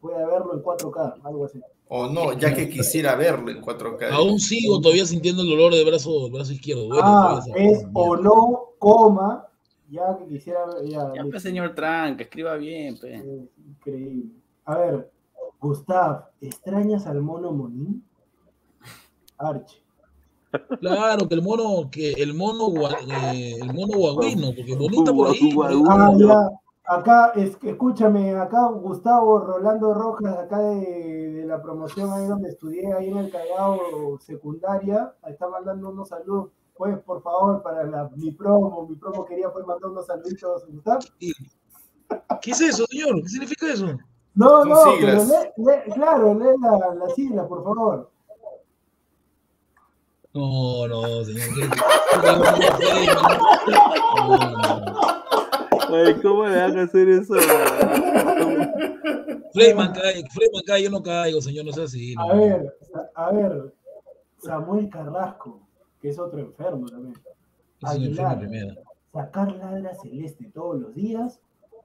puede 0.00 0.24
verlo 0.26 0.54
en 0.54 0.62
4K, 0.62 1.20
algo 1.24 1.44
así? 1.44 1.60
O 1.88 2.06
no, 2.08 2.32
ya 2.32 2.54
que 2.54 2.68
quisiera 2.68 3.14
verlo 3.14 3.50
en 3.50 3.60
4K. 3.60 4.10
Aún 4.10 4.40
sigo 4.40 4.80
todavía 4.80 5.04
sintiendo 5.04 5.42
el 5.42 5.48
dolor 5.48 5.74
del 5.74 5.84
brazo, 5.84 6.30
brazo 6.30 6.52
izquierdo. 6.52 6.88
duele 6.88 7.02
ah, 7.04 7.40
es 7.54 7.86
o 7.92 8.16
no, 8.16 8.70
coma, 8.78 9.46
ya 9.90 10.16
que 10.18 10.26
quisiera 10.26 10.64
ver, 10.66 10.86
ya, 10.86 11.12
Ya, 11.14 11.24
pues, 11.30 11.42
señor 11.42 11.74
Tranca, 11.74 12.24
escriba 12.24 12.56
bien. 12.56 12.98
Eh, 13.04 13.48
increíble. 13.68 14.30
A 14.64 14.78
ver, 14.78 15.12
Gustav, 15.60 16.30
¿extrañas 16.40 17.06
al 17.06 17.20
mono 17.20 17.52
Monín? 17.52 18.02
Archie. 19.36 19.83
Claro, 20.80 21.28
que 21.28 21.34
el 21.34 21.42
mono, 21.42 21.90
que 21.90 22.12
el 22.12 22.34
mono, 22.34 22.68
gua- 22.68 22.96
eh, 23.34 23.54
el 23.60 23.72
mono 23.74 23.96
guaguino, 23.98 24.48
porque 24.56 24.76
bonita 24.76 25.12
por 25.12 25.28
ahí. 25.28 25.50
Ah. 26.30 26.50
Acá, 26.86 27.32
es, 27.34 27.56
escúchame, 27.62 28.36
acá 28.36 28.66
Gustavo 28.68 29.38
Rolando 29.38 29.94
Rojas, 29.94 30.36
acá 30.36 30.58
de, 30.60 31.30
de 31.32 31.46
la 31.46 31.62
promoción 31.62 32.12
ahí 32.12 32.26
donde 32.26 32.50
estudié, 32.50 32.92
ahí 32.92 33.08
en 33.08 33.16
el 33.16 33.30
Callao 33.30 34.18
secundaria, 34.20 35.14
ahí 35.22 35.32
está 35.32 35.48
mandando 35.48 35.88
unos 35.88 36.08
saludos. 36.10 36.50
Pues, 36.76 36.98
por 36.98 37.22
favor, 37.22 37.62
para 37.62 37.84
la- 37.84 38.10
mi 38.16 38.32
promo, 38.32 38.86
mi 38.86 38.96
promo 38.96 39.24
quería 39.24 39.50
pues 39.50 39.64
mandar 39.66 39.90
unos 39.90 40.06
saluditos, 40.06 40.66
Gustavo. 40.68 41.00
¿Qué 42.42 42.50
es 42.50 42.60
eso, 42.60 42.84
señor? 42.90 43.22
¿Qué 43.22 43.28
significa 43.28 43.66
eso? 43.72 43.86
No, 44.34 44.64
no, 44.64 44.76
pero 45.00 45.24
lee, 45.24 45.52
lee- 45.56 45.92
claro, 45.94 46.34
lee 46.34 46.56
la, 46.60 46.94
la 46.96 47.08
sigla, 47.14 47.46
por 47.48 47.62
favor. 47.64 48.10
No, 50.34 50.88
no, 50.88 51.24
señor. 51.24 51.48
¿qué- 51.54 51.68
No, 52.16 52.38
no. 54.38 55.96
Ay, 55.96 56.14
¿cómo 56.20 56.46
le 56.46 56.56
van 56.56 56.78
a 56.78 56.82
hacer 56.82 57.08
eso? 57.08 57.34
Freyman 59.52 59.92
cae, 59.92 60.24
Freyman 60.28 60.62
cae, 60.66 60.82
yo 60.82 60.90
no 60.90 61.00
caigo, 61.02 61.40
señor, 61.40 61.64
no 61.66 61.72
sea 61.72 61.84
así. 61.84 62.14
no. 62.16 62.22
A 62.22 62.34
ver, 62.34 62.74
a 63.14 63.30
ver, 63.30 63.72
Samuel 64.42 64.88
Carrasco, 64.90 65.60
que 66.02 66.08
es 66.08 66.18
otro 66.18 66.40
enfermo 66.40 66.88
también. 66.88 67.14
Aguilar, 67.82 68.40
sacar 69.12 69.52
ladra 69.52 69.94
celeste 70.02 70.50
todos 70.52 70.80
los 70.80 70.94
días 70.94 71.38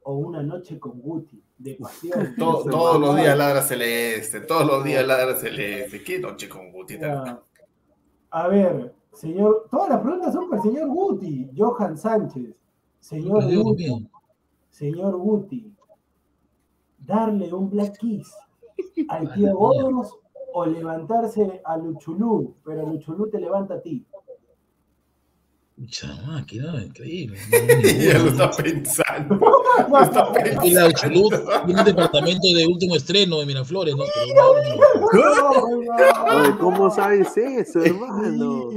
o 0.03 0.13
una 0.15 0.41
noche 0.41 0.80
con 0.80 0.99
Guti 1.01 1.39
de 1.59 1.76
pasión. 1.76 2.34
Todos 2.38 2.99
los 2.99 3.15
días 3.17 3.38
ladra 3.38 3.61
celeste, 3.61 4.41
todos 4.41 4.65
los 4.65 4.84
días 4.84 5.05
ladra 5.05 5.35
celeste. 5.35 6.03
Qué 6.03 6.17
noche 6.19 6.49
con 6.49 6.71
Guti. 6.71 6.97
Ya. 6.97 7.39
A 8.31 8.47
ver, 8.47 8.93
señor, 9.14 9.68
todas 9.72 9.89
las 9.89 10.01
preguntas 10.01 10.34
son 10.34 10.49
para 10.49 10.61
el 10.61 10.69
señor 10.69 10.89
Guti, 10.89 11.49
Johan 11.57 11.97
Sánchez. 11.97 12.56
Señor 12.99 13.43
Guti, 13.56 14.10
señor 14.69 15.18
Guti, 15.18 15.73
darle 16.97 17.53
un 17.53 17.69
black 17.69 17.97
kiss 17.97 18.35
al 19.07 19.34
tío 19.34 19.57
Boros 19.57 20.18
o 20.53 20.65
levantarse 20.65 21.61
a 21.64 21.77
Luchulú, 21.77 22.56
pero 22.64 22.85
Luchulú 22.85 23.30
te 23.30 23.39
levanta 23.39 23.76
a 23.76 23.81
ti. 23.81 24.06
Pucha 25.80 26.14
máquina, 26.27 26.84
increíble. 26.84 27.38
ya 28.03 28.19
lo 28.19 28.27
está 28.31 28.51
pensando. 28.51 29.39
Lo 29.89 30.01
está 30.01 30.27
Y 30.65 30.72
la 30.72 30.88
pensando. 30.88 31.30
Tiene 31.65 31.80
un 31.80 31.85
departamento 31.85 32.47
de 32.53 32.68
último 32.68 32.95
estreno 32.97 33.39
de 33.39 33.45
Miraflores, 33.45 33.95
¿no? 33.95 34.03
No, 35.14 36.47
no. 36.51 36.57
¿Cómo 36.60 36.89
sabes 36.89 37.38
eso, 37.38 37.81
hermano? 37.81 38.72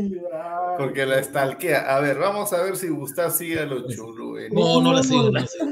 Porque 0.79 1.05
la 1.05 1.21
stalkea. 1.25 1.93
A 1.97 1.99
ver, 1.99 2.19
vamos 2.19 2.53
a 2.53 2.63
ver 2.63 2.77
si 2.77 2.89
Gustav 2.89 3.33
sigue 3.33 3.59
a 3.59 3.67
los 3.67 3.93
chulú. 3.93 4.39
eh. 4.39 4.49
No, 4.53 4.81
no 4.81 4.93
la 4.93 5.03
sigo, 5.03 5.25
no 5.25 5.31
la 5.33 5.47
sigo. 5.47 5.67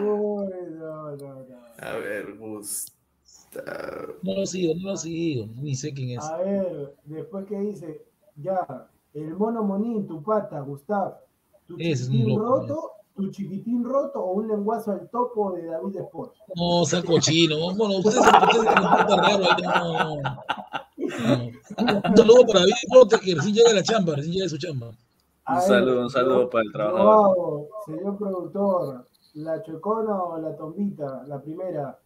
No, 0.00 0.44
no, 0.80 1.16
no. 1.16 1.46
A 1.78 1.92
ver, 1.98 2.34
Gustav. 2.36 4.14
No 4.22 4.34
lo 4.34 4.44
sigo, 4.46 4.74
no 4.74 4.88
lo 4.90 4.96
sigo. 4.96 5.46
Ni 5.56 5.76
sé 5.76 5.94
quién 5.94 6.18
es. 6.18 6.24
A 6.24 6.38
ver, 6.38 6.96
después 7.04 7.46
que 7.46 7.60
dice, 7.60 8.02
ya, 8.36 8.88
el 9.14 9.34
mono 9.36 9.62
monín, 9.62 10.06
tu 10.06 10.22
pata, 10.22 10.60
Gustav, 10.60 11.14
tu 11.66 11.76
es 11.78 12.08
un 12.08 12.12
chiquitín 12.12 12.38
loco, 12.38 12.44
roto, 12.44 12.90
tu 13.14 13.30
chiquitín 13.30 13.84
roto 13.84 14.20
o 14.20 14.32
un 14.34 14.48
lenguazo 14.48 14.90
al 14.92 15.08
topo 15.08 15.52
de 15.52 15.66
David 15.66 15.96
Sports. 16.00 16.38
No, 16.56 16.84
sea 16.84 17.02
cochino. 17.02 17.56
Bueno, 17.76 17.98
ustedes 17.98 18.22
se 18.24 18.30
comportan 18.30 19.18
raro 19.18 19.44
ahí. 19.44 19.62
No, 19.62 20.22
no. 20.22 20.44
Un 21.76 22.16
saludo 22.16 22.46
para 22.46 22.60
David 22.60 22.72
Rote, 22.94 23.18
que 23.20 23.34
recién 23.34 23.54
llega 23.54 23.70
a 23.70 23.74
la 23.74 23.82
chamba, 23.82 24.14
recién 24.14 24.32
llega 24.34 24.44
de 24.44 24.48
su 24.50 24.58
chamba. 24.58 24.90
A 25.44 25.54
Un 25.54 25.58
ver, 25.60 25.68
saludo, 25.68 26.00
un 26.02 26.10
saludo 26.10 26.50
para 26.50 26.64
el 26.64 26.72
trabajador. 26.72 27.08
hago, 27.12 27.68
señor 27.86 28.18
productor, 28.18 29.06
la 29.34 29.62
chocona 29.62 30.22
o 30.22 30.38
la 30.38 30.56
tombita, 30.56 31.22
la 31.26 31.40
primera. 31.40 31.98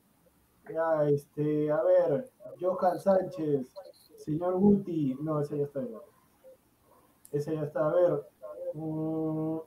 Ya, 0.72 1.09
este, 1.09 1.70
a 1.70 1.82
ver, 1.82 2.30
Johan 2.60 2.98
Sánchez, 2.98 3.72
señor 4.18 4.59
Guti, 4.59 5.14
no, 5.20 5.40
ese 5.40 5.59
ya 5.59 5.64
está. 5.64 5.80
ya. 5.80 5.98
Ese 7.32 7.55
ya 7.55 7.62
está, 7.62 7.88
a 7.88 7.94
ver. 7.94 8.22
mm, 8.74 9.59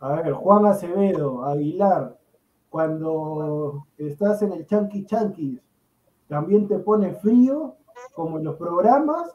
a 0.00 0.14
ver, 0.14 0.32
Juan 0.32 0.66
Acevedo, 0.66 1.44
Aguilar, 1.44 2.18
cuando 2.68 3.86
estás 3.98 4.42
en 4.42 4.52
el 4.52 4.66
Chanqui 4.66 5.04
Chanquis, 5.04 5.60
¿también 6.28 6.68
te 6.68 6.78
pone 6.78 7.14
frío 7.14 7.74
como 8.14 8.38
en 8.38 8.44
los 8.44 8.56
programas 8.56 9.34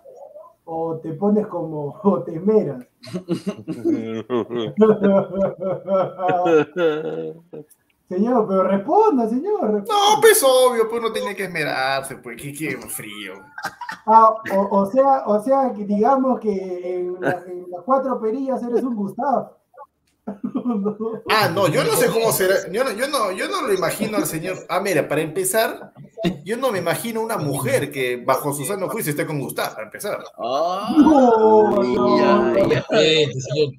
o 0.64 0.98
te 0.98 1.14
pones 1.14 1.48
como 1.48 1.99
o 2.03 2.23
te 2.23 2.36
esmeras? 2.36 2.88
señor, 8.10 8.48
pero 8.48 8.64
responda, 8.64 9.27
señor. 9.30 9.61
responda. 9.61 9.86
No, 10.15 10.22
pues 10.22 10.44
obvio, 10.44 10.88
pues 10.90 11.02
uno 11.02 11.11
tiene 11.11 11.36
que 11.36 11.45
esmerarse, 11.45 12.18
pues 12.18 12.41
qué, 12.41 12.53
qué 12.53 12.77
frío. 12.88 13.34
Ah, 14.06 14.34
o, 14.56 14.80
o 14.80 14.86
sea, 14.91 15.23
o 15.26 15.44
sea, 15.44 15.73
que 15.76 15.86
digamos 15.86 16.40
que 16.40 16.52
en, 16.98 17.18
la- 17.19 17.44
en 17.48 17.65
las 17.72 17.82
cuatro 17.84 18.19
perillas 18.22 18.61
eres 18.64 18.84
un 18.84 18.95
Gustavo. 18.95 19.57
Ah, 21.30 21.49
no, 21.53 21.68
yo 21.68 21.84
no 21.84 21.91
sé 21.94 22.07
cómo 22.10 22.32
será. 22.32 22.56
Yo 22.72 22.84
no, 22.84 22.91
yo 22.91 23.07
no, 23.07 23.32
yo 23.32 23.48
no 23.48 23.61
lo 23.61 23.73
imagino 23.73 24.18
al 24.18 24.26
señor. 24.26 24.57
Ah, 24.69 24.80
mira, 24.80 25.07
para 25.07 25.22
empezar, 25.22 25.94
yo 26.44 26.57
no 26.57 26.72
me 26.72 26.80
imagino 26.80 27.22
una 27.22 27.38
mujer 27.38 27.91
que 27.91 28.18
bajo 28.18 28.52
su 28.53 28.65
sano 28.65 28.90
juicio 28.90 29.11
esté 29.11 29.26
con 29.27 29.40
Gustav, 29.40 29.73
para 29.73 29.86
empezar. 29.86 30.23
Ah, 30.38 30.95
No, 30.98 31.69
no, 31.84 32.18
ya, 32.18 32.36
no. 32.36 32.56
ya. 32.57 32.64
Respete, 32.88 33.40
señor. 33.41 33.73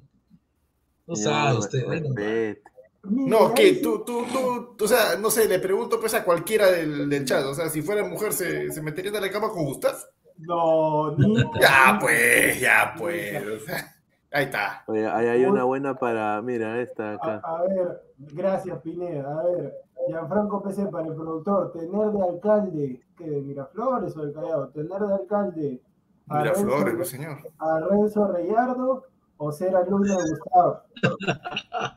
No 1.07 1.15
Señor, 1.15 1.33
sabe 1.33 1.57
usted. 1.57 1.85
bueno. 1.85 2.07
respete. 2.15 2.61
No, 3.09 3.53
que 3.53 3.73
tú, 3.75 4.03
tú, 4.05 4.25
tú, 4.31 4.83
o 4.83 4.87
sea, 4.87 5.17
no 5.19 5.29
sé, 5.29 5.47
le 5.47 5.59
pregunto 5.59 5.99
pues 5.99 6.13
a 6.13 6.23
cualquiera 6.23 6.67
del, 6.71 7.09
del 7.09 7.25
chat, 7.25 7.43
o 7.45 7.53
sea, 7.53 7.69
si 7.69 7.81
fuera 7.81 8.03
mujer, 8.07 8.33
¿se, 8.33 8.71
se 8.71 8.81
metería 8.81 9.11
en 9.11 9.21
la 9.21 9.31
cama 9.31 9.49
con 9.49 9.65
Gustav? 9.65 9.95
No, 10.39 11.15
ni. 11.17 11.35
Ya 11.59 11.97
pues, 11.99 12.59
ya 12.59 12.93
pues, 12.97 13.43
o 13.45 13.65
sea, 13.65 13.95
ahí 14.31 14.45
está. 14.45 14.83
Oye, 14.87 15.07
ahí 15.07 15.27
hay 15.27 15.45
una 15.45 15.63
buena 15.63 15.95
para, 15.95 16.41
mira, 16.41 16.79
esta 16.81 17.11
A, 17.11 17.13
acá. 17.15 17.41
a 17.43 17.63
ver, 17.63 18.01
gracias 18.33 18.79
Pineda. 18.81 19.39
A 19.39 19.43
ver, 19.43 19.73
Gianfranco 20.07 20.61
PC 20.61 20.85
para 20.87 21.07
el 21.07 21.15
productor, 21.15 21.71
tener 21.71 22.11
de 22.11 22.23
alcalde, 22.23 23.01
que 23.17 23.29
de 23.29 23.41
Miraflores 23.41 24.15
o 24.15 24.21
del 24.25 24.33
Callao, 24.33 24.67
tener 24.69 24.99
de 25.01 25.13
alcalde 25.13 25.81
a 26.29 26.39
Miraflores, 26.39 26.83
Renzo- 26.93 26.97
pues 26.97 27.09
señor. 27.09 27.37
a 27.57 27.79
Renzo 27.89 28.27
Reyardo 28.27 29.03
o 29.37 29.51
ser 29.51 29.75
alumno 29.75 30.17
de 30.17 30.29
Gustavo. 30.29 30.81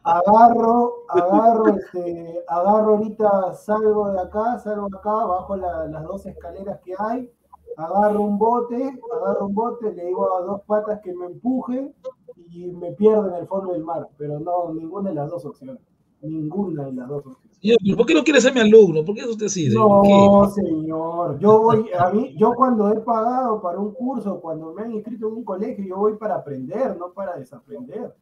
Agarro, 0.04 1.04
agarro, 1.08 1.68
este, 1.68 2.44
agarro 2.48 2.92
ahorita, 2.96 3.54
salgo 3.54 4.10
de 4.12 4.20
acá, 4.20 4.58
salgo 4.58 4.86
acá, 4.94 5.12
bajo 5.24 5.56
la- 5.56 5.86
las 5.86 6.04
dos 6.04 6.26
escaleras 6.26 6.80
que 6.84 6.92
hay, 6.98 7.30
agarro 7.76 8.22
un 8.22 8.38
bote, 8.38 9.00
agarro 9.20 9.46
un 9.46 9.54
bote, 9.54 9.92
le 9.92 10.04
digo 10.06 10.36
a 10.36 10.42
dos 10.42 10.62
patas 10.66 11.00
que 11.02 11.14
me 11.14 11.26
empujen 11.26 11.94
y 12.48 12.66
me 12.72 12.92
pierdo 12.92 13.28
en 13.28 13.34
el 13.34 13.46
fondo 13.46 13.72
del 13.72 13.84
mar, 13.84 14.08
pero 14.18 14.38
no, 14.40 14.72
ninguna 14.74 15.10
de 15.10 15.16
las 15.16 15.30
dos 15.30 15.44
opciones. 15.44 15.78
Ninguna 16.22 16.84
de 16.84 16.92
las 16.92 17.08
dos 17.08 17.24
opciones. 17.26 17.96
¿por 17.96 18.06
qué 18.06 18.14
no 18.14 18.22
quiere 18.24 18.40
ser 18.40 18.52
mi 18.54 18.60
alumno? 18.60 19.04
¿Por 19.04 19.14
qué 19.14 19.22
es 19.22 19.26
usted 19.28 19.46
así? 19.46 19.68
¿De- 19.68 19.76
¿Por 19.76 20.02
qué? 20.02 20.08
No, 20.08 20.50
señor. 20.50 21.38
Yo 21.38 21.60
voy, 21.62 21.86
a 21.98 22.10
mí, 22.10 22.34
yo 22.36 22.54
cuando 22.54 22.90
he 22.92 23.00
pagado 23.00 23.60
para 23.62 23.78
un 23.78 23.92
curso, 23.92 24.40
cuando 24.40 24.72
me 24.74 24.82
han 24.82 24.92
inscrito 24.92 25.28
en 25.28 25.34
un 25.34 25.44
colegio, 25.44 25.84
yo 25.84 25.96
voy 25.96 26.16
para 26.16 26.36
aprender, 26.36 26.96
no 26.98 27.12
para 27.12 27.36
desaprender. 27.36 28.14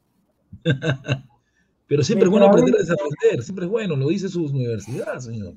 Pero 1.88 2.02
siempre 2.02 2.26
es 2.26 2.30
bueno 2.30 2.46
aprender 2.46 2.74
a 2.74 2.78
desaprender. 2.78 3.42
Siempre 3.42 3.64
es 3.64 3.70
bueno, 3.70 3.96
lo 3.96 4.08
dice 4.08 4.28
su 4.28 4.44
universidad, 4.44 5.18
señor. 5.18 5.54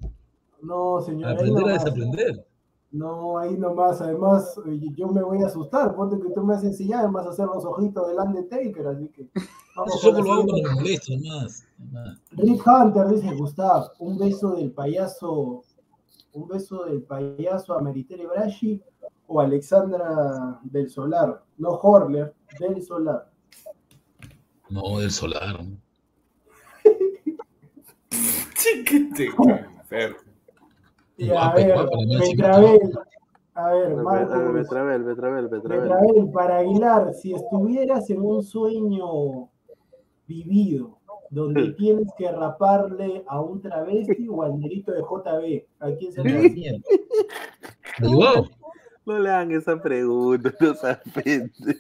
No, 0.62 1.02
señor. 1.02 1.32
Aprender 1.32 1.66
a 1.66 1.74
desaprender. 1.74 2.46
No, 2.92 3.38
ahí 3.38 3.58
nomás. 3.58 4.02
Además, 4.02 4.56
eh, 4.66 4.80
yo 4.96 5.08
me 5.10 5.22
voy 5.24 5.42
a 5.44 5.48
asustar. 5.48 5.96
Ponte 5.96 6.20
que 6.20 6.34
tú 6.34 6.44
me 6.44 6.54
has 6.56 6.64
enseñado, 6.64 7.12
vas 7.12 7.26
a 7.26 7.30
hacer 7.32 7.46
los 7.48 7.66
ojitos 7.66 8.08
del 8.08 8.18
Undertaker, 8.18 8.88
así 8.88 9.08
que. 9.10 9.30
Vamos 9.76 9.96
Eso 9.96 10.12
solo 10.12 10.24
lo 10.24 10.34
hago 10.34 10.44
me 10.44 10.74
molesto, 10.74 11.14
más. 11.18 11.68
más. 11.92 12.22
Rick 12.32 12.62
Hunter 12.66 13.08
dice, 13.08 13.36
Gustav, 13.36 13.92
un 14.00 14.18
beso 14.18 14.52
del 14.52 14.72
payaso, 14.72 15.64
un 16.34 16.48
beso 16.48 16.86
del 16.86 17.02
payaso 17.04 17.74
a 17.74 17.82
Meritere 17.82 18.28
Braschi 18.28 18.82
o 19.28 19.40
Alexandra 19.40 20.60
del 20.64 20.90
Solar, 20.90 21.44
no 21.58 21.70
Horler, 21.70 22.34
del 22.60 22.82
Solar. 22.82 23.32
No, 24.70 25.00
del 25.00 25.12
solar. 25.12 25.66
Chiquete. 28.56 29.32
Y 31.18 31.28
No, 31.28 31.40
a 31.40 31.52
pues, 31.54 31.68
ver, 31.68 31.76
Betravel, 31.78 32.80
a 33.54 33.74
ver, 33.74 33.96
Marcos, 33.98 34.54
Betravel, 34.54 35.04
Betravel, 35.04 35.48
Betravel. 35.50 35.82
Betravel, 35.82 36.32
para 36.32 36.58
Aguilar, 36.58 37.14
si 37.14 37.34
estuvieras 37.34 38.10
en 38.10 38.22
un 38.22 38.42
sueño 38.42 39.50
vivido, 40.32 40.98
donde 41.30 41.72
tienes 41.74 42.08
que 42.18 42.32
raparle 42.32 43.24
a 43.28 43.42
un 43.42 43.62
travesti 43.62 44.28
o 44.30 44.44
al 44.44 44.60
delito 44.60 44.92
de 44.92 45.02
JB. 45.02 45.64
¿A 45.80 45.92
quién 45.98 46.12
se 46.12 46.24
le 46.24 46.50
Mierda. 46.50 46.80
¿Me 48.00 48.08
ayudó? 48.08 48.50
No 49.06 49.18
le 49.20 49.30
hagan 49.30 49.52
esa 49.52 49.82
pregunta, 49.82 50.54
no 50.60 50.74
pendejo. 51.24 51.80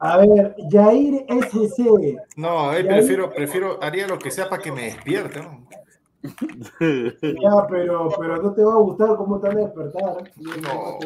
A 0.00 0.16
ver, 0.18 0.56
Jair 0.70 1.24
SC. 1.28 2.16
No, 2.36 2.72
él 2.72 2.78
ahí- 2.78 2.84
prefiero, 2.98 3.30
prefiero, 3.32 3.82
haría 3.82 4.08
lo 4.08 4.18
que 4.18 4.30
sea 4.30 4.48
para 4.48 4.60
que 4.60 4.72
me 4.72 4.82
despierte, 4.84 5.40
¿no? 5.40 5.66
Ya, 6.82 7.66
pero, 7.70 8.10
pero 8.18 8.42
no 8.42 8.52
te 8.52 8.62
va 8.64 8.74
a 8.74 8.78
gustar 8.78 9.16
cómo 9.16 9.40
te 9.40 9.48
van 9.48 9.58
a 9.58 9.60
despertar. 9.60 10.32
No. 10.36 10.98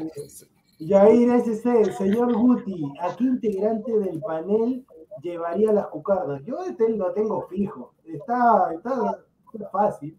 Yair 0.79 1.31
SC, 1.41 1.93
señor 1.93 2.35
Guti, 2.35 2.93
¿a 3.01 3.15
qué 3.15 3.25
integrante 3.25 3.93
del 3.99 4.21
panel 4.21 4.85
llevaría 5.23 5.73
las 5.73 5.87
cucardas? 5.89 6.43
Yo 6.45 6.65
este 6.65 6.89
lo 6.91 7.13
tengo 7.13 7.47
fijo. 7.49 7.95
Está, 8.05 8.73
está, 8.75 9.19
está 9.53 9.69
fácil. 9.71 10.19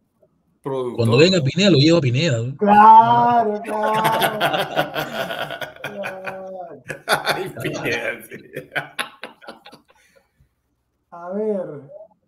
Productor. 0.62 0.96
Cuando 0.96 1.18
venga 1.18 1.42
Pineda, 1.42 1.70
lo 1.70 1.78
llevo 1.78 1.98
a 2.00 2.02
Pineda. 2.02 2.40
¿no? 2.42 2.58
Claro, 2.58 3.62
claro. 3.62 3.94
claro. 5.84 6.82
Ay, 7.08 7.54
Pineda. 7.62 8.96
A 11.12 11.30
ver, 11.32 11.82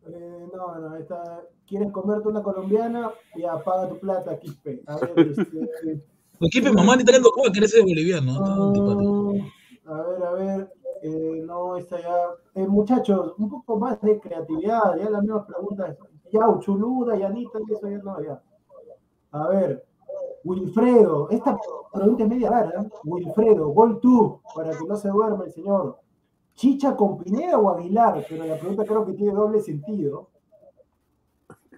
eh, 0.07 0.47
no, 0.55 0.75
no, 0.79 0.95
esta, 0.95 1.41
¿quieres 1.67 1.91
comerte 1.91 2.29
una 2.29 2.41
colombiana? 2.41 3.11
Ya, 3.35 3.57
paga 3.63 3.89
tu 3.89 3.99
plata, 3.99 4.39
Quispe. 4.39 4.81
A 4.87 4.95
ver, 4.97 5.27
este, 5.37 6.05
¿Por 6.39 6.49
qué, 6.49 6.61
pe, 6.61 6.71
mamá, 6.71 6.95
ni 6.95 7.01
está 7.01 7.11
viendo 7.11 7.31
Cuba, 7.31 7.51
que 7.51 7.57
eres 7.59 7.75
boliviano? 7.81 8.31
Está. 8.31 8.45
Mm, 8.55 9.51
A 9.87 10.03
ver, 10.03 10.23
a 10.23 10.31
ver. 10.31 10.73
Eh, 11.01 11.43
no, 11.45 11.77
esta 11.77 11.99
ya. 11.99 12.29
Eh, 12.55 12.67
muchachos, 12.67 13.33
un 13.37 13.49
poco 13.49 13.77
más 13.77 14.01
de 14.01 14.19
creatividad. 14.19 14.97
Ya 14.97 15.09
las 15.09 15.21
mismas 15.21 15.45
preguntas. 15.45 15.97
Ya, 16.31 16.47
Uchuluda, 16.47 17.15
Yanita, 17.15 17.59
y 17.67 17.73
eso 17.73 17.87
ya 17.87 17.97
no, 17.99 18.21
ya. 18.21 18.41
A 19.31 19.47
ver, 19.47 19.85
Wilfredo. 20.43 21.29
Esta 21.29 21.57
pregunta 21.93 22.23
es 22.23 22.29
media 22.29 22.49
rara. 22.49 22.81
¿eh? 22.81 22.89
Wilfredo, 23.03 23.69
gol 23.69 23.99
tú, 23.99 24.41
para 24.55 24.71
que 24.71 24.85
no 24.85 24.95
se 24.95 25.09
duerma 25.09 25.45
el 25.45 25.51
señor. 25.51 25.99
¿Chicha 26.55 26.95
con 26.95 27.17
Pineda 27.17 27.57
o 27.59 27.69
Aguilar? 27.69 28.25
Pero 28.27 28.45
la 28.45 28.57
pregunta 28.57 28.83
creo 28.85 29.05
que 29.05 29.13
tiene 29.13 29.33
doble 29.33 29.61
sentido. 29.61 30.29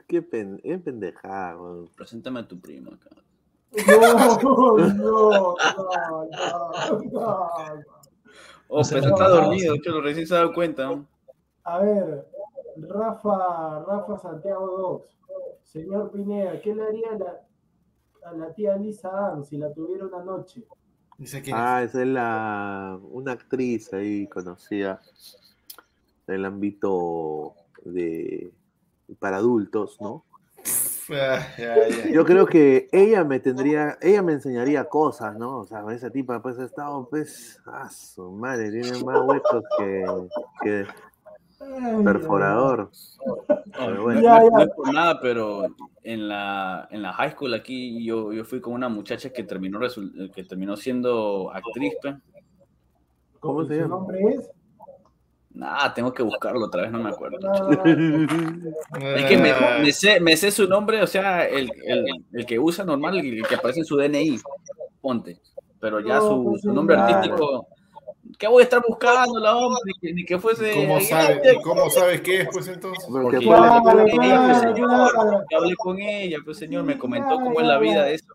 Qué 0.07 0.21
pen, 0.21 0.59
qué 0.63 0.77
pendejada. 0.77 1.57
Preséntame 1.95 2.39
a 2.39 2.47
tu 2.47 2.59
primo 2.59 2.91
acá. 2.91 3.09
No, 3.87 4.77
no, 4.77 4.77
no, 4.77 5.55
no, 5.55 5.55
no. 7.11 7.98
Oh, 8.71 8.83
pero 8.87 9.07
está 9.07 9.27
dormido, 9.27 9.75
que 9.83 9.89
lo 9.89 9.99
recién 9.99 10.27
se 10.27 10.35
ha 10.35 10.37
dado 10.37 10.53
cuenta. 10.53 10.89
A 11.63 11.79
ver, 11.79 12.27
Rafa, 12.77 13.83
Rafa 13.83 14.19
Santiago 14.19 14.77
2. 14.77 15.17
Señor 15.63 16.11
Pineda, 16.11 16.61
¿qué 16.61 16.75
le 16.75 16.83
haría 16.83 17.09
a 17.11 17.17
la, 17.17 17.47
a 18.29 18.33
la 18.33 18.53
tía 18.53 18.75
Lisa 18.75 19.31
Ann 19.31 19.43
si 19.43 19.57
la 19.57 19.73
tuviera 19.73 20.05
una 20.05 20.23
noche? 20.23 20.63
Dice. 21.17 21.43
Ah, 21.51 21.81
esa 21.83 22.01
es 22.01 22.07
la, 22.07 22.99
una 23.11 23.33
actriz 23.33 23.91
ahí 23.91 24.27
conocida 24.27 25.01
del 26.27 26.45
ámbito 26.45 27.55
de 27.83 28.53
para 29.17 29.37
adultos, 29.37 29.97
¿no? 29.99 30.23
Ah. 31.11 31.47
Yo 32.11 32.25
creo 32.25 32.45
que 32.45 32.87
ella 32.91 33.23
me 33.23 33.39
tendría, 33.39 33.97
ella 34.01 34.21
me 34.21 34.33
enseñaría 34.33 34.85
cosas, 34.85 35.37
¿no? 35.37 35.59
O 35.59 35.65
sea, 35.65 35.83
esa 35.91 36.09
tipa 36.09 36.41
pues 36.41 36.59
ha 36.59 36.65
estado, 36.65 37.07
pues, 37.09 37.59
ah, 37.65 37.89
su 37.89 38.31
madre, 38.31 38.71
tiene 38.71 39.03
más 39.03 39.21
huecos 39.21 39.63
que, 39.77 40.05
que 40.61 40.85
perforador. 42.03 42.91
Pero 43.77 44.03
bueno. 44.03 44.21
Ya, 44.21 44.39
no, 44.39 44.43
ya. 44.43 44.49
no 44.51 44.61
es 44.61 44.69
por 44.69 44.93
nada, 44.93 45.19
pero 45.19 45.67
en 46.03 46.27
la, 46.27 46.87
en 46.91 47.01
la 47.01 47.13
high 47.13 47.31
school 47.31 47.53
aquí 47.53 48.03
yo, 48.03 48.31
yo 48.31 48.45
fui 48.45 48.61
con 48.61 48.73
una 48.73 48.89
muchacha 48.89 49.31
que 49.31 49.43
terminó, 49.43 49.79
que 50.33 50.43
terminó 50.43 50.77
siendo 50.77 51.51
actriz. 51.53 51.93
¿Cómo 53.39 53.65
se 53.65 53.75
¿Su 53.75 53.81
llama? 53.81 53.95
nombre 53.95 54.19
es? 54.35 54.49
Nah, 55.51 55.91
tengo 55.93 56.13
que 56.13 56.21
buscarlo 56.23 56.65
otra 56.65 56.83
vez, 56.83 56.91
no 56.91 56.99
me 56.99 57.09
acuerdo. 57.09 57.37
Ah, 57.51 59.15
Es 59.15 59.25
que 59.25 59.37
me, 59.37 59.49
Ah, 59.51 59.79
me 59.81 59.91
sé, 59.91 60.19
me 60.19 60.37
sé 60.37 60.51
su 60.51 60.67
nombre, 60.67 61.01
o 61.01 61.07
sea, 61.07 61.45
el, 61.47 61.69
el, 61.85 62.05
el 62.33 62.45
que 62.45 62.59
usa 62.59 62.85
normal, 62.85 63.17
el 63.17 63.45
que 63.47 63.55
aparece 63.55 63.79
en 63.79 63.85
su 63.85 63.97
DNI, 63.97 64.39
ponte. 65.01 65.39
Pero 65.79 65.99
ya 66.01 66.19
su, 66.21 66.43
pues 66.43 66.61
su 66.61 66.71
nombre 66.73 66.97
artístico, 66.97 67.67
¿qué 68.37 68.47
voy 68.47 68.61
a 68.61 68.63
estar 68.65 68.81
buscando, 68.87 69.39
la 69.39 69.55
hombre? 69.55 69.79
Ni 69.85 69.93
que, 69.93 70.13
ni 70.13 70.25
que 70.25 70.37
fuese. 70.39 70.73
¿Cómo 70.73 70.99
cómo 71.63 71.89
sabes 71.89 72.21
qué 72.21 72.41
es, 72.41 72.49
pues 72.51 72.67
entonces? 72.67 73.05
Porque 73.09 73.37
Porque 73.37 73.37
fue 73.37 73.55
yo 73.57 73.61
la- 73.63 73.77
hablé 73.77 74.11
con 74.11 74.19
Claro, 74.19 74.43
ella, 74.43 74.45
pues, 74.45 74.59
señor. 74.59 75.45
Yo 75.49 75.57
hablé 75.57 75.75
con 75.77 75.99
ella, 75.99 76.37
pues 76.45 76.57
señor, 76.57 76.83
me 76.83 76.97
comentó 76.97 77.35
cómo 77.35 77.59
es 77.59 77.67
la 77.67 77.79
vida 77.79 78.03
de 78.03 78.13
eso. 78.15 78.33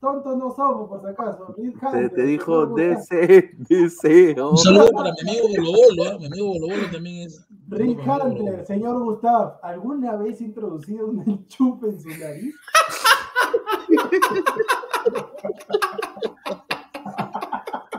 Tontos 0.00 0.36
no 0.36 0.54
somos, 0.54 0.88
por 0.88 1.00
si 1.00 1.06
acaso. 1.06 1.54
Te, 1.92 2.08
te 2.08 2.22
dijo. 2.22 2.66
DC, 2.66 3.52
DC. 3.68 4.40
Un 4.40 4.58
saludo 4.58 4.90
para 4.92 5.12
mi 5.12 5.30
amigo 5.30 5.48
Bolo 5.48 5.72
Bolo, 5.72 6.04
¿ah? 6.10 6.18
Mi 6.18 6.26
amigo 6.26 6.46
Bolo 6.48 6.66
Bolo 6.68 6.90
también 6.90 7.26
es. 7.26 7.46
Rick 7.68 8.00
Hunter, 8.06 8.66
señor 8.66 9.02
Gustav, 9.04 9.58
¿alguna 9.62 10.16
vez 10.16 10.40
introducido 10.40 11.06
un 11.06 11.22
enchufe 11.28 11.86
en 11.86 12.00
su 12.00 12.08
nariz? 12.08 12.54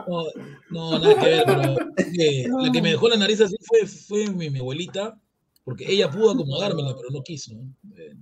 No, 0.06 0.22
no, 0.70 0.98
nada 0.98 1.14
que 1.14 1.28
ver, 1.28 1.44
pero 1.46 2.60
la 2.60 2.70
que 2.70 2.82
me 2.82 2.90
dejó 2.90 3.08
la 3.08 3.16
nariz 3.16 3.40
así 3.40 3.56
fue, 3.62 3.86
fue 3.86 4.30
mi, 4.30 4.50
mi 4.50 4.58
abuelita, 4.58 5.18
porque 5.64 5.90
ella 5.90 6.10
pudo 6.10 6.32
acomodármela, 6.32 6.94
pero 6.94 7.08
no 7.10 7.22
quiso. 7.22 7.52
Eh, 7.96 8.14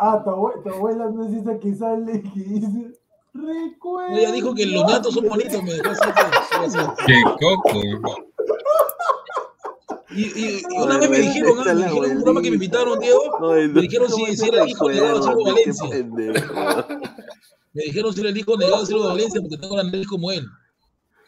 Ah, 0.00 0.20
tu, 0.22 0.30
abue- 0.30 0.62
tu 0.62 0.68
abuela 0.70 1.10
no 1.10 1.24
es 1.24 1.32
esa 1.34 1.58
que 1.58 1.74
sale 1.74 2.22
que 2.22 2.40
dice, 2.40 2.92
recuerda. 3.34 4.16
Ella 4.18 4.32
dijo 4.32 4.54
que 4.54 4.66
los 4.66 4.86
gatos 4.86 5.14
son 5.14 5.28
bonitos, 5.28 5.62
me 5.62 5.74
dejó 5.74 5.90
así. 5.90 6.08
pues. 6.60 6.76
Qué 7.06 7.22
coco. 7.40 7.80
Y, 10.10 10.22
y- 10.22 10.62
y 10.70 10.80
una 10.82 10.98
vez 10.98 11.10
me 11.10 11.18
dijeron, 11.18 11.56
me 11.58 11.74
dijeron 11.74 12.04
un 12.10 12.14
programa 12.16 12.42
que 12.42 12.48
me 12.50 12.54
invitaron, 12.54 12.98
Diego, 12.98 13.20
me 13.74 13.80
dijeron 13.82 14.08
si, 14.08 14.20
¿cómo 14.22 14.32
si 14.34 14.48
era 14.48 14.62
el 14.62 14.68
hijo 14.70 14.88
negado 14.88 15.16
de 15.18 15.22
Silvio 15.22 15.44
Valencia. 15.44 15.88
Me 17.74 17.82
dijeron 17.84 18.12
si 18.14 18.20
era 18.20 18.30
el 18.30 18.36
hijo 18.38 18.56
negado 18.56 18.80
de 18.80 18.86
Silvio 18.86 19.04
Valencia 19.08 19.40
porque 19.42 19.58
tengo 19.58 19.76
la 19.76 19.82
nariz 19.84 20.06
como 20.06 20.30
él. 20.32 20.46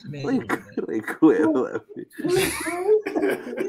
Me- 0.09 0.41
recuerdo. 0.77 1.83
Y 2.25 2.25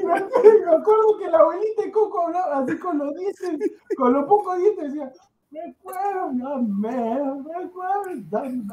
me, 0.04 0.14
acuerdo 0.14 1.18
que 1.18 1.28
la 1.30 1.38
abuelita 1.38 1.82
de 1.82 1.92
Coco 1.92 2.26
hablaba 2.26 2.58
así 2.58 2.76
con 2.78 2.98
los 2.98 3.14
dientes, 3.14 3.72
con 3.96 4.12
los 4.12 4.24
pocos 4.26 4.58
dientes, 4.58 4.92
decía, 4.92 5.12
recuérdame, 5.50 7.20
recuérdame. 7.58 8.66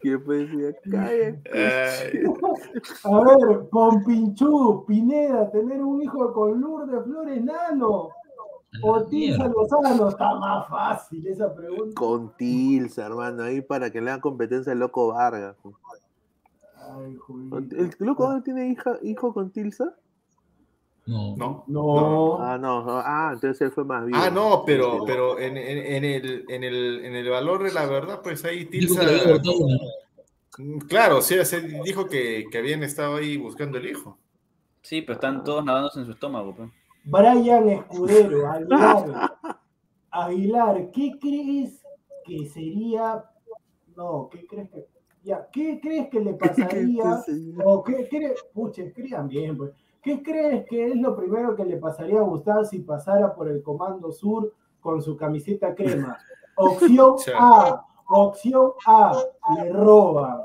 Que 0.00 0.18
pues 0.18 0.50
decía, 0.50 0.76
cállate. 0.90 1.42
Ay, 1.54 2.24
A 3.04 3.20
ver, 3.20 3.68
con 3.70 4.04
Pinchú, 4.04 4.84
Pineda, 4.86 5.50
tener 5.50 5.82
un 5.82 6.02
hijo 6.02 6.32
con 6.32 6.60
Lourdes 6.60 7.04
Flores 7.04 7.42
Nano. 7.42 8.10
O 8.82 9.04
Tilsa. 9.04 9.46
Lozano, 9.46 10.08
está 10.08 10.34
más 10.34 10.68
fácil 10.68 11.26
esa 11.26 11.54
pregunta. 11.54 11.94
Con 11.94 12.36
Tilsa, 12.36 13.06
hermano, 13.06 13.44
ahí 13.44 13.60
para 13.60 13.90
que 13.90 14.00
le 14.00 14.10
hagan 14.10 14.20
competencia 14.20 14.72
al 14.72 14.80
Loco 14.80 15.08
Vargas. 15.08 15.56
Ay. 16.94 17.16
¿El 17.72 17.90
Loco 17.98 18.24
Vargas 18.26 18.44
tiene 18.44 18.68
hija, 18.68 18.96
hijo 19.02 19.32
con 19.34 19.50
Tilsa? 19.50 19.94
No. 21.06 21.34
no. 21.36 21.64
No. 21.66 22.38
Ah, 22.40 22.56
no, 22.56 22.82
no, 22.84 22.98
ah, 22.98 23.30
entonces 23.34 23.60
él 23.60 23.72
fue 23.72 23.84
más 23.84 24.06
bien. 24.06 24.18
Ah, 24.18 24.30
no, 24.30 24.62
pero, 24.64 25.04
pero 25.04 25.38
en, 25.38 25.56
en, 25.56 25.78
en 25.78 26.04
el, 26.04 26.44
en, 26.48 26.64
el, 26.64 27.04
en 27.04 27.14
el 27.14 27.28
valor 27.28 27.62
de 27.62 27.72
la 27.72 27.86
verdad, 27.86 28.20
pues 28.22 28.44
ahí 28.44 28.64
Dijo 28.64 28.94
Tilsa. 28.94 29.42
Mm, 30.58 30.78
Claro, 30.88 31.20
sí, 31.20 31.34
se 31.44 31.60
dijo 31.84 32.06
que, 32.06 32.46
que 32.50 32.58
habían 32.58 32.82
estado 32.84 33.16
ahí 33.16 33.36
buscando 33.36 33.76
el 33.78 33.86
hijo. 33.90 34.16
Sí, 34.82 35.02
pero 35.02 35.14
están 35.14 35.42
todos 35.44 35.64
nadándose 35.64 36.00
en 36.00 36.06
su 36.06 36.12
estómago. 36.12 36.54
pues. 36.54 36.70
Brian 37.04 37.68
Escudero, 37.68 38.46
Aguilar. 38.50 39.36
Aguilar, 40.10 40.90
¿qué 40.92 41.10
crees 41.20 41.82
que 42.24 42.46
sería? 42.48 43.24
No, 43.96 44.28
¿qué 44.30 44.46
crees 44.46 44.70
que.? 44.70 44.93
Ya, 45.24 45.48
¿qué 45.50 45.80
crees 45.82 46.08
que 46.10 46.20
le 46.20 46.34
pasaría? 46.34 47.22
o 47.64 47.82
qué 47.82 48.08
crees. 48.08 48.44
Pucha, 48.52 48.82
escriban 48.82 49.28
bien, 49.28 49.56
pues. 49.56 49.72
¿Qué 50.02 50.22
crees 50.22 50.66
que 50.66 50.88
es 50.88 50.96
lo 50.96 51.16
primero 51.16 51.56
que 51.56 51.64
le 51.64 51.78
pasaría 51.78 52.18
a 52.18 52.24
Gustavo 52.24 52.62
si 52.64 52.80
pasara 52.80 53.34
por 53.34 53.48
el 53.48 53.62
Comando 53.62 54.12
Sur 54.12 54.52
con 54.80 55.00
su 55.00 55.16
camiseta 55.16 55.74
crema? 55.74 56.18
Opción. 56.56 57.16
A. 57.38 57.86
Opción 58.06 58.72
A, 58.86 59.18
le 59.56 59.72
roban. 59.72 60.42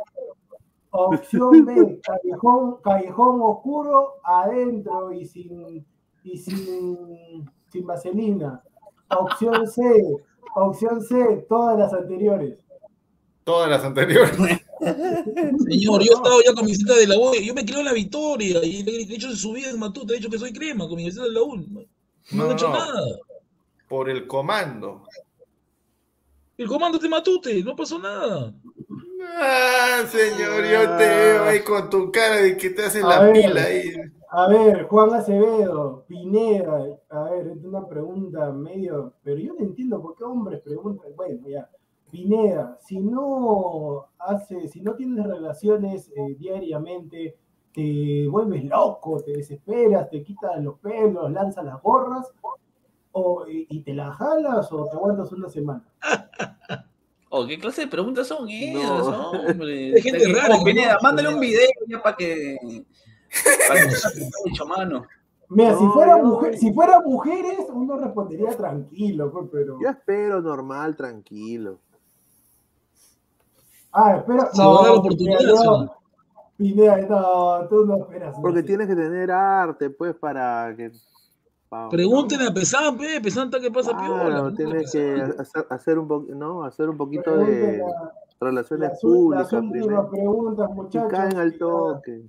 Opción 0.92 1.66
B, 1.66 2.00
callejón, 2.02 2.78
callejón 2.82 3.42
oscuro, 3.42 4.16
adentro 4.24 5.12
y 5.12 5.26
sin, 5.26 5.86
y 6.24 6.38
sin, 6.38 7.46
sin 7.68 7.86
vaselina. 7.86 8.64
Opción 9.10 9.68
C, 9.68 9.84
opción 10.56 11.02
C, 11.02 11.46
todas 11.50 11.78
las 11.78 11.94
anteriores. 11.94 12.64
Todas 13.44 13.70
las 13.70 13.84
anteriores. 13.84 14.66
Señor, 14.80 16.02
yo 16.04 16.14
estaba 16.16 16.36
ya 16.46 16.54
con 16.54 16.66
mi 16.66 16.74
cita 16.76 16.96
de 16.96 17.08
la 17.08 17.18
U, 17.18 17.34
yo 17.36 17.54
me 17.54 17.66
creo 17.66 17.80
en 17.80 17.86
la 17.86 17.94
victoria, 17.94 18.64
y 18.64 18.84
de 18.84 19.02
hecho 19.14 19.28
en 19.28 19.36
su 19.36 19.54
vida 19.54 19.70
en 19.70 19.80
Matute, 19.80 20.14
he 20.14 20.18
dicho 20.18 20.30
que 20.30 20.40
soy 20.40 20.54
crema, 20.54 20.88
con 20.88 20.96
mi 20.98 21.10
cita 21.12 21.24
de 21.24 21.32
la 21.32 21.42
U. 21.42 21.56
No, 21.58 21.82
No, 22.32 22.52
hecho 22.52 22.68
no. 22.70 22.74
nada. 22.76 23.04
Por 23.88 24.10
el 24.10 24.28
comando. 24.28 25.04
El 26.58 26.68
comando 26.68 26.98
de 27.00 27.10
Matute, 27.10 27.64
no 27.64 27.76
pasó 27.76 28.00
nada. 28.00 28.54
Ah, 29.42 30.04
señor, 30.10 30.66
yo 30.66 30.98
te 30.98 31.08
veo 31.08 31.44
ahí 31.46 31.60
con 31.64 31.90
tu 31.90 32.12
cara 32.12 32.38
de 32.38 32.58
que 32.58 32.70
te 32.70 32.86
haces 32.86 33.04
A 33.04 33.08
la 33.08 33.20
ver. 33.22 33.34
pila 33.34 33.64
ahí. 33.64 33.84
A 34.32 34.48
ver, 34.48 34.84
Juan 34.84 35.12
Acevedo, 35.14 36.06
Pineda, 36.08 36.86
a 37.10 37.24
ver, 37.32 37.48
es 37.48 37.64
una 37.64 37.88
pregunta 37.88 38.52
medio, 38.52 39.14
pero 39.24 39.40
yo 39.40 39.54
no 39.56 39.62
entiendo 39.62 40.00
por 40.02 40.16
qué 40.16 40.24
hombres 40.24 40.62
preguntan, 40.62 41.08
bueno, 41.16 41.48
ya, 41.48 41.68
Pineda, 42.12 42.78
si 42.82 43.00
no 43.00 44.08
hace, 44.20 44.68
si 44.68 44.82
no 44.82 44.96
tienes 44.96 45.26
relaciones 45.26 46.10
eh, 46.16 46.36
diariamente, 46.38 47.36
te 47.74 48.28
vuelves 48.28 48.64
loco, 48.66 49.22
te 49.22 49.32
desesperas, 49.34 50.10
te 50.10 50.24
quitas 50.24 50.62
los 50.64 50.80
pelos, 50.80 51.32
lanzas 51.32 51.64
las 51.66 51.82
gorras, 51.82 52.32
o, 53.12 53.46
y, 53.48 53.66
y 53.70 53.82
te 53.82 53.94
las 53.94 54.16
jalas 54.18 54.72
o 54.72 54.86
te 54.90 54.96
aguantas 54.98 55.32
una 55.32 55.50
semana. 55.50 55.84
Oh, 57.32 57.46
¿qué 57.46 57.60
clase 57.60 57.82
de 57.82 57.88
preguntas 57.88 58.26
son 58.26 58.50
esas, 58.50 59.06
No. 59.06 59.30
hombre? 59.30 59.94
Hay 59.96 60.02
gente 60.02 60.34
rara, 60.34 60.56
Pineda, 60.66 60.94
¿no? 60.94 61.00
mándale 61.04 61.30
un 61.32 61.40
video 61.40 61.70
ya 61.88 62.02
para 62.02 62.18
que. 62.18 62.58
Para 63.68 63.82
que 63.82 63.88
hecho 64.50 64.66
mano. 64.66 65.04
Mira, 65.50 65.78
si 65.78 65.84
No, 65.84 65.94
fuera 65.94 66.18
mujer, 66.18 66.58
si 66.58 66.74
fuera 66.74 67.00
mujeres, 67.02 67.68
uno 67.72 67.98
respondería 67.98 68.50
tranquilo, 68.58 69.32
pues, 69.32 69.46
pero. 69.52 69.78
Yo 69.80 69.90
espero 69.90 70.42
normal, 70.42 70.96
tranquilo. 70.96 71.78
Ah, 73.92 74.18
espera. 74.18 74.50
Se 74.52 74.62
va 74.64 74.70
a 74.70 74.74
dar 74.84 74.92
la 74.92 75.00
oportunidad, 75.00 75.38
Pineda, 75.40 75.58
¿sí 75.58 75.68
o 75.68 75.72
no. 75.72 75.84
no? 75.86 75.94
Pineda, 76.58 76.98
no, 77.08 77.68
tú 77.70 77.86
no 77.86 77.98
esperas. 77.98 78.36
Porque 78.42 78.60
no. 78.62 78.66
tienes 78.66 78.88
que 78.88 78.96
tener 78.96 79.32
arte, 79.32 79.90
pues, 79.90 80.16
para 80.16 80.74
que. 80.76 80.92
Pregúntenle 81.92 82.48
a 82.48 82.54
Pesán, 82.54 82.98
pe, 82.98 83.22
Pesán 83.22 83.46
está 83.46 83.60
que 83.60 83.70
pasa 83.70 83.92
Claro, 83.92 84.16
piola. 84.26 84.54
tienes 84.56 84.92
que 84.92 85.22
hacer, 85.38 85.68
hacer 85.70 86.00
un 86.00 86.08
po- 86.08 86.26
no, 86.30 86.64
hacer 86.64 86.90
un 86.90 86.98
poquito 86.98 87.38
de 87.38 87.84
a- 87.84 88.12
relaciones 88.42 88.90
Las, 88.90 89.02
públicas 89.02 89.52
las 89.54 89.62
últimas 89.62 89.86
primero. 89.86 90.10
preguntas, 90.10 90.70
Y 90.70 90.74
muchachos. 90.74 91.12
caen 91.12 91.38
al 91.38 91.58
toque. 91.60 92.24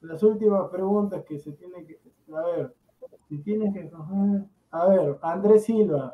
Las 0.00 0.22
últimas 0.24 0.68
preguntas 0.70 1.22
que 1.24 1.38
se 1.38 1.52
tienen 1.52 1.86
que. 1.86 2.00
A 2.34 2.40
ver, 2.42 2.74
si 3.28 3.38
tienes 3.38 3.72
que 3.72 3.88
coger. 3.90 4.42
A 4.72 4.86
ver, 4.88 5.18
Andrés 5.22 5.64
Silva, 5.64 6.12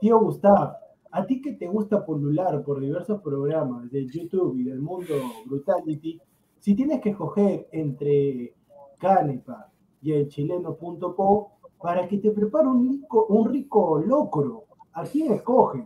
tío 0.00 0.18
Gustav, 0.20 0.76
a 1.10 1.26
ti 1.26 1.40
que 1.40 1.52
te 1.54 1.66
gusta 1.66 2.04
pulular 2.04 2.62
por 2.62 2.80
diversos 2.80 3.20
programas 3.22 3.90
de 3.90 4.06
YouTube 4.06 4.56
y 4.58 4.64
del 4.64 4.80
mundo 4.80 5.14
Brutality, 5.46 6.20
si 6.60 6.74
tienes 6.74 7.00
que 7.00 7.10
escoger 7.10 7.68
entre 7.72 8.54
Canepa 8.98 9.70
y 10.02 10.12
el 10.12 10.28
chileno.co 10.28 11.52
para 11.80 12.08
que 12.08 12.18
te 12.18 12.30
prepare 12.30 12.66
un 12.68 12.88
rico, 12.88 13.26
un 13.26 13.48
rico 13.48 13.98
locro, 14.04 14.64
¿a 14.92 15.04
quién 15.04 15.32
escoges? 15.32 15.84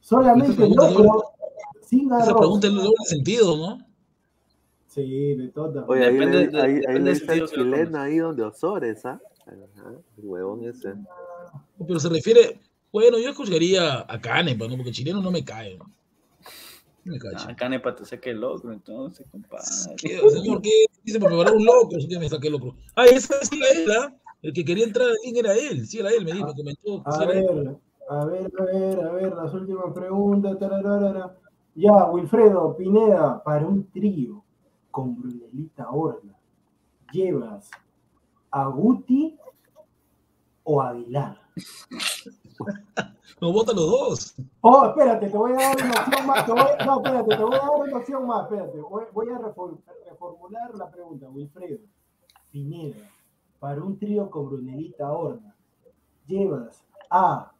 Solamente 0.00 0.54
pregunta 0.54 0.90
locro, 0.90 1.22
sin 1.82 2.06
Esa 2.06 2.16
arroz. 2.30 2.38
pregunta 2.38 2.66
es 2.68 2.72
de 2.74 2.78
doble 2.80 3.04
sentido, 3.04 3.56
¿no? 3.56 3.78
Sí, 4.86 5.34
de 5.34 5.48
todas. 5.48 5.84
Oye, 5.88 6.04
ahí 6.04 6.14
Depende 6.14 6.38
le, 6.38 6.46
de- 6.48 6.60
ahí, 6.62 7.00
le 7.00 7.10
dice 7.10 7.32
el 7.34 7.46
chileno 7.48 7.98
ahí 7.98 8.16
donde 8.18 8.44
Osores, 8.44 9.04
¿ah? 9.04 9.20
Ajá, 9.46 9.90
el 10.16 10.24
huevón 10.24 10.64
ese. 10.64 10.94
Pero 11.86 12.00
se 12.00 12.08
refiere, 12.08 12.60
bueno, 12.96 13.18
yo 13.18 13.28
escucharía 13.28 14.06
a 14.08 14.18
Canepa, 14.18 14.66
¿no? 14.66 14.76
Porque 14.78 14.90
chileno 14.90 15.20
no 15.20 15.30
me 15.30 15.44
cae. 15.44 15.76
¿no? 15.76 15.84
No 17.04 17.12
me 17.12 17.18
cae. 17.18 17.34
Ah, 17.36 17.54
Canepa 17.54 17.94
te 17.94 18.06
saque 18.06 18.30
el 18.30 18.40
loco, 18.40 18.72
entonces, 18.72 19.26
compadre. 19.30 19.66
¿Qué, 19.98 20.18
señor, 20.30 20.62
¿qué 20.62 20.70
dice 21.04 21.20
para 21.20 21.32
preparar 21.32 21.56
un 21.56 21.66
loco? 21.66 21.90
¿Eso 21.94 22.08
que 22.08 22.18
me 22.18 22.26
saqué 22.26 22.48
loco? 22.48 22.74
Ah, 22.94 23.04
ese 23.04 23.34
sí 23.42 23.60
era 23.60 23.78
él, 23.78 23.90
¿ah? 24.00 24.16
El 24.40 24.54
que 24.54 24.64
quería 24.64 24.84
entrar 24.84 25.08
al 25.08 25.16
link 25.22 25.36
era 25.36 25.52
él, 25.52 25.86
sí 25.86 25.98
era 25.98 26.08
él, 26.08 26.24
me 26.24 26.32
dijo, 26.32 26.46
me 26.46 26.54
comentó. 26.54 27.02
A 27.04 27.24
él. 27.24 27.28
ver, 27.28 27.76
a 28.08 28.24
ver, 28.24 28.50
a 28.58 28.64
ver, 28.64 29.00
a 29.00 29.12
ver, 29.12 29.34
las 29.34 29.52
últimas 29.52 29.92
preguntas. 29.94 30.58
tararara. 30.58 31.36
Ya, 31.74 32.06
Wilfredo, 32.06 32.78
Pineda, 32.78 33.42
para 33.44 33.66
un 33.66 33.90
trío 33.90 34.42
con 34.90 35.20
Brunelita 35.20 35.90
Horna, 35.90 36.34
¿llevas 37.12 37.70
a 38.50 38.68
Guti 38.68 39.36
o 40.64 40.80
a 40.80 40.88
Aguilar? 40.88 41.42
Nos 43.40 43.52
votan 43.52 43.76
los 43.76 43.90
dos. 43.90 44.34
Oh, 44.62 44.86
espérate, 44.86 45.28
te 45.28 45.36
voy 45.36 45.52
a 45.52 45.56
dar 45.56 45.76
una 45.76 46.00
opción 46.00 46.26
más. 46.26 46.48
no, 46.48 46.96
espérate, 46.96 47.36
te 47.36 47.44
voy 47.44 47.54
a 47.54 47.58
dar 47.58 47.70
una 47.80 47.96
opción 47.98 48.26
más. 48.26 48.42
Espérate, 48.44 48.80
voy, 48.80 49.28
a 49.28 49.38
refor- 49.38 49.78
reformular 50.08 50.74
la 50.74 50.90
pregunta, 50.90 51.28
Wilfredo. 51.28 51.78
Pineda, 52.50 53.10
para 53.58 53.82
un 53.82 53.98
trío 53.98 54.30
con 54.30 54.46
Brunelita 54.46 55.12
Horna, 55.12 55.54
¿llevas 56.26 56.82
A, 57.10 57.52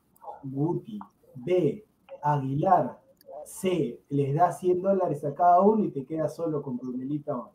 Guti, 0.43 0.99
B, 1.35 1.85
Aguilar, 2.23 2.99
C, 3.45 4.01
les 4.09 4.35
das 4.35 4.59
100 4.61 4.81
dólares 4.83 5.25
a 5.25 5.35
cada 5.35 5.61
uno 5.61 5.85
y 5.85 5.91
te 5.91 6.05
quedas 6.07 6.35
solo 6.35 6.63
con 6.63 6.79
Brunelita 6.79 7.37
Horna? 7.37 7.51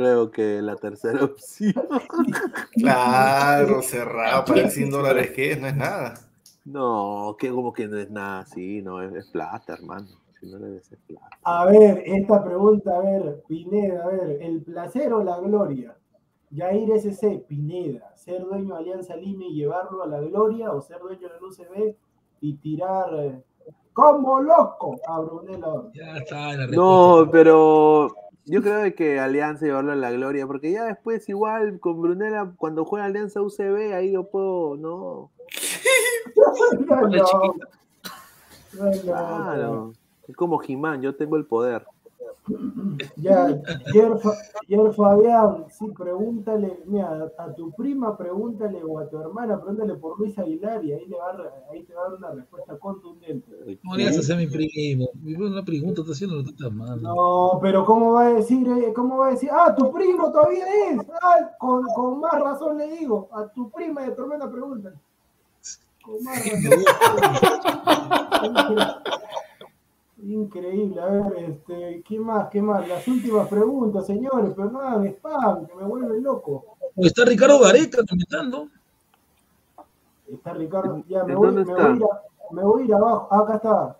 Creo 0.00 0.30
que 0.30 0.62
la 0.62 0.76
tercera 0.76 1.22
opción. 1.24 1.74
Claro, 2.72 3.82
cerrado 3.82 4.46
para 4.46 4.62
el 4.62 4.70
100 4.70 4.90
dólares 4.90 5.30
que 5.32 5.54
no 5.56 5.66
es 5.66 5.76
nada. 5.76 6.14
No, 6.64 7.36
que 7.38 7.50
como 7.50 7.70
que 7.70 7.86
no 7.86 7.98
es 7.98 8.10
nada 8.10 8.40
así, 8.40 8.80
no, 8.80 9.02
es, 9.02 9.14
es 9.14 9.26
plata, 9.26 9.74
hermano. 9.74 10.06
Si 10.40 10.50
no 10.50 10.58
le 10.58 10.68
des 10.68 10.90
es 10.90 10.98
plata. 11.00 11.28
A 11.42 11.66
ver, 11.66 12.02
esta 12.06 12.42
pregunta, 12.42 12.96
a 12.96 13.00
ver, 13.00 13.42
Pineda, 13.46 14.04
a 14.04 14.06
ver, 14.06 14.38
¿el 14.40 14.62
placer 14.62 15.12
o 15.12 15.22
la 15.22 15.38
gloria? 15.38 15.94
Yair 16.48 16.92
SC, 16.98 17.44
Pineda, 17.46 18.16
ser 18.16 18.42
dueño 18.42 18.76
de 18.76 18.80
Alianza 18.80 19.16
Lima 19.16 19.44
y 19.44 19.52
llevarlo 19.52 20.02
a 20.02 20.06
la 20.06 20.20
gloria 20.20 20.72
o 20.72 20.80
ser 20.80 21.00
dueño 21.00 21.28
del 21.28 21.44
UCB 21.44 21.94
y 22.40 22.54
tirar 22.54 23.12
eh, 23.18 23.42
como 23.92 24.40
loco 24.40 24.98
a 25.06 25.20
Brunel 25.20 25.62
Horna? 25.62 25.90
Ya 25.92 26.16
está 26.16 26.54
la 26.54 26.66
No, 26.68 27.28
pero 27.30 28.14
yo 28.46 28.62
creo 28.62 28.94
que 28.94 29.20
Alianza 29.20 29.66
llevarlo 29.66 29.92
a 29.92 29.96
la 29.96 30.10
gloria, 30.10 30.46
porque 30.46 30.72
ya 30.72 30.84
después 30.84 31.28
igual 31.28 31.78
con 31.80 32.00
Brunella, 32.00 32.52
cuando 32.56 32.84
juega 32.84 33.06
Alianza 33.06 33.42
UCB, 33.42 33.94
ahí 33.94 34.12
yo 34.12 34.30
puedo, 34.30 34.76
no. 34.76 35.30
No, 36.86 37.08
no, 37.08 39.02
Claro. 39.02 39.92
Es 40.28 40.36
como 40.36 40.58
Jimán, 40.58 41.02
yo 41.02 41.16
tengo 41.16 41.36
el 41.36 41.44
poder. 41.44 41.84
Ya, 43.16 43.48
Yer, 43.92 44.18
Fa- 44.18 44.36
Yer 44.68 44.92
Fabián, 44.94 45.66
sí, 45.70 45.86
pregúntale, 45.96 46.80
mira, 46.86 47.30
a 47.38 47.52
tu 47.54 47.70
prima 47.72 48.16
pregúntale 48.16 48.82
o 48.84 48.98
a 48.98 49.08
tu 49.08 49.18
hermana 49.18 49.60
pregúntale 49.60 49.94
por 49.94 50.18
Luis 50.18 50.38
Aguilar 50.38 50.84
y 50.84 50.92
ahí, 50.92 51.06
le 51.06 51.16
va, 51.16 51.36
ahí 51.72 51.82
te 51.84 51.94
va 51.94 52.00
a 52.02 52.04
dar 52.10 52.14
una 52.18 52.30
respuesta 52.32 52.76
contundente. 52.78 53.78
No 53.82 53.96
le 53.96 54.08
hagas 54.08 54.30
a 54.30 54.36
mi 54.36 54.46
primo. 54.46 55.08
Mi 55.22 55.34
primo 55.34 55.48
una 55.48 55.64
pregunta 55.64 56.00
está 56.00 56.12
haciendo 56.12 56.36
lo 56.36 56.44
que 56.44 56.50
está 56.50 56.70
mal. 56.70 57.00
No, 57.02 57.58
pero 57.62 57.84
¿cómo 57.84 58.12
va 58.12 58.26
a 58.26 58.34
decir, 58.34 58.66
eh, 58.68 58.92
cómo 58.94 59.18
va 59.18 59.28
a 59.28 59.30
decir, 59.32 59.50
ah, 59.52 59.74
tu 59.76 59.90
primo 59.92 60.30
todavía 60.32 60.64
es? 60.90 60.98
Ah, 61.22 61.50
con, 61.58 61.84
con 61.94 62.20
más 62.20 62.40
razón 62.40 62.78
le 62.78 62.88
digo, 62.98 63.28
a 63.32 63.46
tu 63.48 63.70
prima 63.70 64.02
y 64.06 64.10
a 64.10 64.14
tu 64.14 64.22
hermana 64.22 64.50
preguntan. 64.50 64.94
Con 66.02 66.22
más 66.24 66.38
razón. 66.44 66.84
Increíble, 70.22 71.00
a 71.00 71.06
ver, 71.06 71.50
este, 71.50 72.02
¿qué 72.06 72.18
más? 72.20 72.50
¿Qué 72.50 72.60
más? 72.60 72.86
Las 72.86 73.06
últimas 73.08 73.48
preguntas, 73.48 74.06
señores, 74.06 74.52
pero 74.54 74.70
no 74.70 74.80
hagan 74.80 75.06
spam, 75.06 75.66
que 75.66 75.74
me 75.74 75.84
vuelven 75.84 76.22
loco. 76.22 76.76
O 76.94 77.06
está 77.06 77.24
Ricardo 77.24 77.58
Gareca 77.60 78.02
comentando. 78.08 78.68
Está 80.30 80.52
Ricardo, 80.52 81.02
ya 81.08 81.24
me 81.24 81.32
¿En 81.32 81.38
voy, 81.38 81.52
me 81.52 81.64
voy 81.64 81.80
a 81.80 82.30
me 82.52 82.62
voy 82.62 82.82
a 82.82 82.84
ir 82.84 82.94
abajo, 82.94 83.34
acá 83.34 83.56
está, 83.56 83.96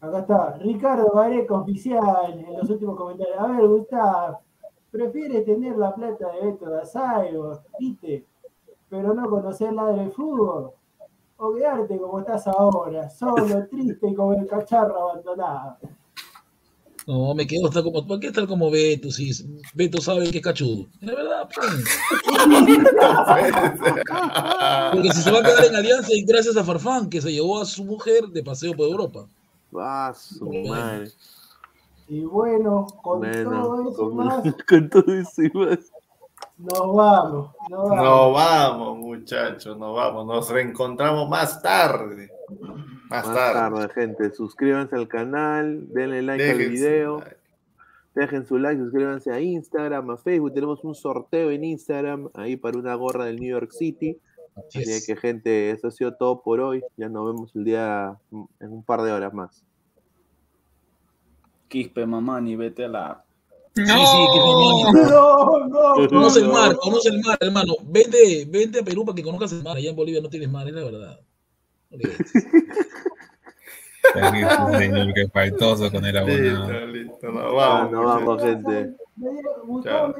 acá 0.00 0.18
está, 0.20 0.52
Ricardo 0.58 1.10
Gareca 1.10 1.54
oficial 1.54 2.38
en 2.38 2.56
los 2.56 2.70
últimos 2.70 2.96
comentarios. 2.96 3.38
A 3.38 3.46
ver, 3.48 3.66
Gustavo, 3.66 4.40
prefiere 4.90 5.42
tener 5.42 5.76
la 5.76 5.94
plata 5.94 6.32
de 6.32 6.46
Beto 6.46 6.70
Dazayo, 6.70 7.60
viste, 7.78 8.24
pero 8.88 9.12
no 9.12 9.28
conocer 9.28 9.72
la 9.72 9.86
del 9.92 10.10
fútbol. 10.12 10.72
O 11.38 11.54
quedarte 11.54 11.98
como 11.98 12.18
estás 12.18 12.46
ahora, 12.48 13.08
solo, 13.08 13.66
triste 13.70 14.08
y 14.08 14.14
como 14.14 14.34
el 14.34 14.46
cacharro 14.46 15.10
abandonado. 15.10 15.78
No, 17.06 17.34
me 17.34 17.46
quedo 17.46 17.68
hasta 17.68 17.82
como. 17.82 18.06
¿Por 18.06 18.20
qué 18.20 18.26
estar 18.26 18.46
como 18.46 18.70
Beto? 18.70 19.10
Si 19.10 19.30
Beto 19.72 19.98
sabe 19.98 20.30
que 20.30 20.36
es 20.38 20.44
cachudo. 20.44 20.84
Es 21.00 21.08
verdad, 21.08 21.48
pues. 21.54 21.66
Porque 24.92 25.12
si 25.12 25.22
se 25.22 25.30
va 25.30 25.38
a 25.38 25.42
quedar 25.42 25.64
en 25.64 25.76
alianza 25.76 26.12
y 26.12 26.24
gracias 26.24 26.58
a 26.58 26.64
Farfán, 26.64 27.08
que 27.08 27.22
se 27.22 27.32
llevó 27.32 27.62
a 27.62 27.64
su 27.64 27.82
mujer 27.84 28.26
de 28.26 28.42
paseo 28.42 28.76
por 28.76 28.90
Europa. 28.90 29.26
Ah, 29.74 30.12
su 30.14 30.44
madre. 30.68 31.08
Y 32.08 32.24
bueno, 32.24 32.86
con 33.02 33.20
Bueno, 33.20 33.62
todo 33.62 33.90
eso 33.90 33.96
con, 33.96 34.16
más, 34.16 34.42
con 34.68 34.90
todo 34.90 35.14
eso 35.14 35.42
y 35.42 35.50
más. 35.54 35.78
Nos 36.58 36.94
vamos, 36.96 37.50
nos 37.70 37.88
vamos. 37.88 37.96
Nos 38.04 38.34
vamos, 38.34 38.98
muchachos, 38.98 39.78
nos 39.78 39.94
vamos. 39.94 40.26
Nos 40.26 40.50
reencontramos 40.50 41.28
más 41.28 41.62
tarde. 41.62 42.30
Más, 43.10 43.26
Más 43.26 43.34
tarde. 43.34 43.76
tarde, 43.78 43.88
gente. 43.94 44.30
Suscríbanse 44.34 44.96
al 44.96 45.08
canal, 45.08 45.86
denle 45.92 46.22
like 46.22 46.42
al 46.50 46.58
Dejen 46.58 46.72
video. 46.72 47.18
like. 47.20 47.36
Dejen 48.14 48.46
su 48.46 48.58
like, 48.58 48.80
suscríbanse 48.80 49.30
a 49.32 49.40
Instagram, 49.40 50.10
a 50.10 50.16
Facebook. 50.16 50.52
Tenemos 50.52 50.82
un 50.82 50.94
sorteo 50.94 51.50
en 51.52 51.62
Instagram 51.62 52.28
ahí 52.34 52.56
para 52.56 52.76
una 52.78 52.94
gorra 52.96 53.26
del 53.26 53.36
New 53.38 53.48
York 53.50 53.70
City. 53.70 54.18
Así 54.56 54.80
Así 54.80 54.90
es. 54.90 55.06
que, 55.06 55.14
gente, 55.14 55.70
eso 55.70 55.86
ha 55.86 55.90
sido 55.92 56.16
todo 56.16 56.42
por 56.42 56.58
hoy. 56.60 56.82
Ya 56.96 57.08
nos 57.08 57.24
vemos 57.26 57.54
el 57.54 57.64
día 57.64 58.18
en 58.32 58.72
un 58.72 58.82
par 58.82 59.02
de 59.02 59.12
horas 59.12 59.32
más. 59.32 59.64
Quispe, 61.68 62.06
mamá, 62.06 62.40
ni 62.40 62.56
vete 62.56 62.86
a 62.86 62.88
la. 62.88 63.24
Sí, 63.86 63.92
sí, 64.06 64.26
que 64.32 64.38
hermano. 64.38 64.92
No, 64.92 65.68
no, 65.68 66.08
Conoce 66.08 66.40
el 66.40 66.46
no. 66.48 66.52
mar, 66.52 66.76
conoce 66.76 67.08
el 67.10 67.20
mar, 67.20 67.38
hermano. 67.40 67.74
Vente, 67.84 68.44
vente 68.48 68.80
a 68.80 68.82
Perú 68.82 69.04
para 69.04 69.14
que 69.16 69.22
conozcas 69.22 69.52
el 69.52 69.62
mar. 69.62 69.76
Allá 69.76 69.90
en 69.90 69.96
Bolivia 69.96 70.20
no 70.20 70.28
tienes 70.28 70.50
mar, 70.50 70.66
es 70.66 70.74
la 70.74 70.82
verdad. 70.84 71.20
Ok. 71.92 72.00
Señor, 74.78 75.12
que 75.14 75.28
faltoso 75.28 75.90
con 75.90 76.04
el 76.06 76.16
abonado. 76.16 76.86
Listo, 76.86 77.26
listo, 77.26 77.28
Ah, 77.38 77.52
vamos. 77.52 77.92
nos 77.92 78.04
vamos, 78.04 78.42
gente. 78.42 78.94
Chao. 79.84 80.14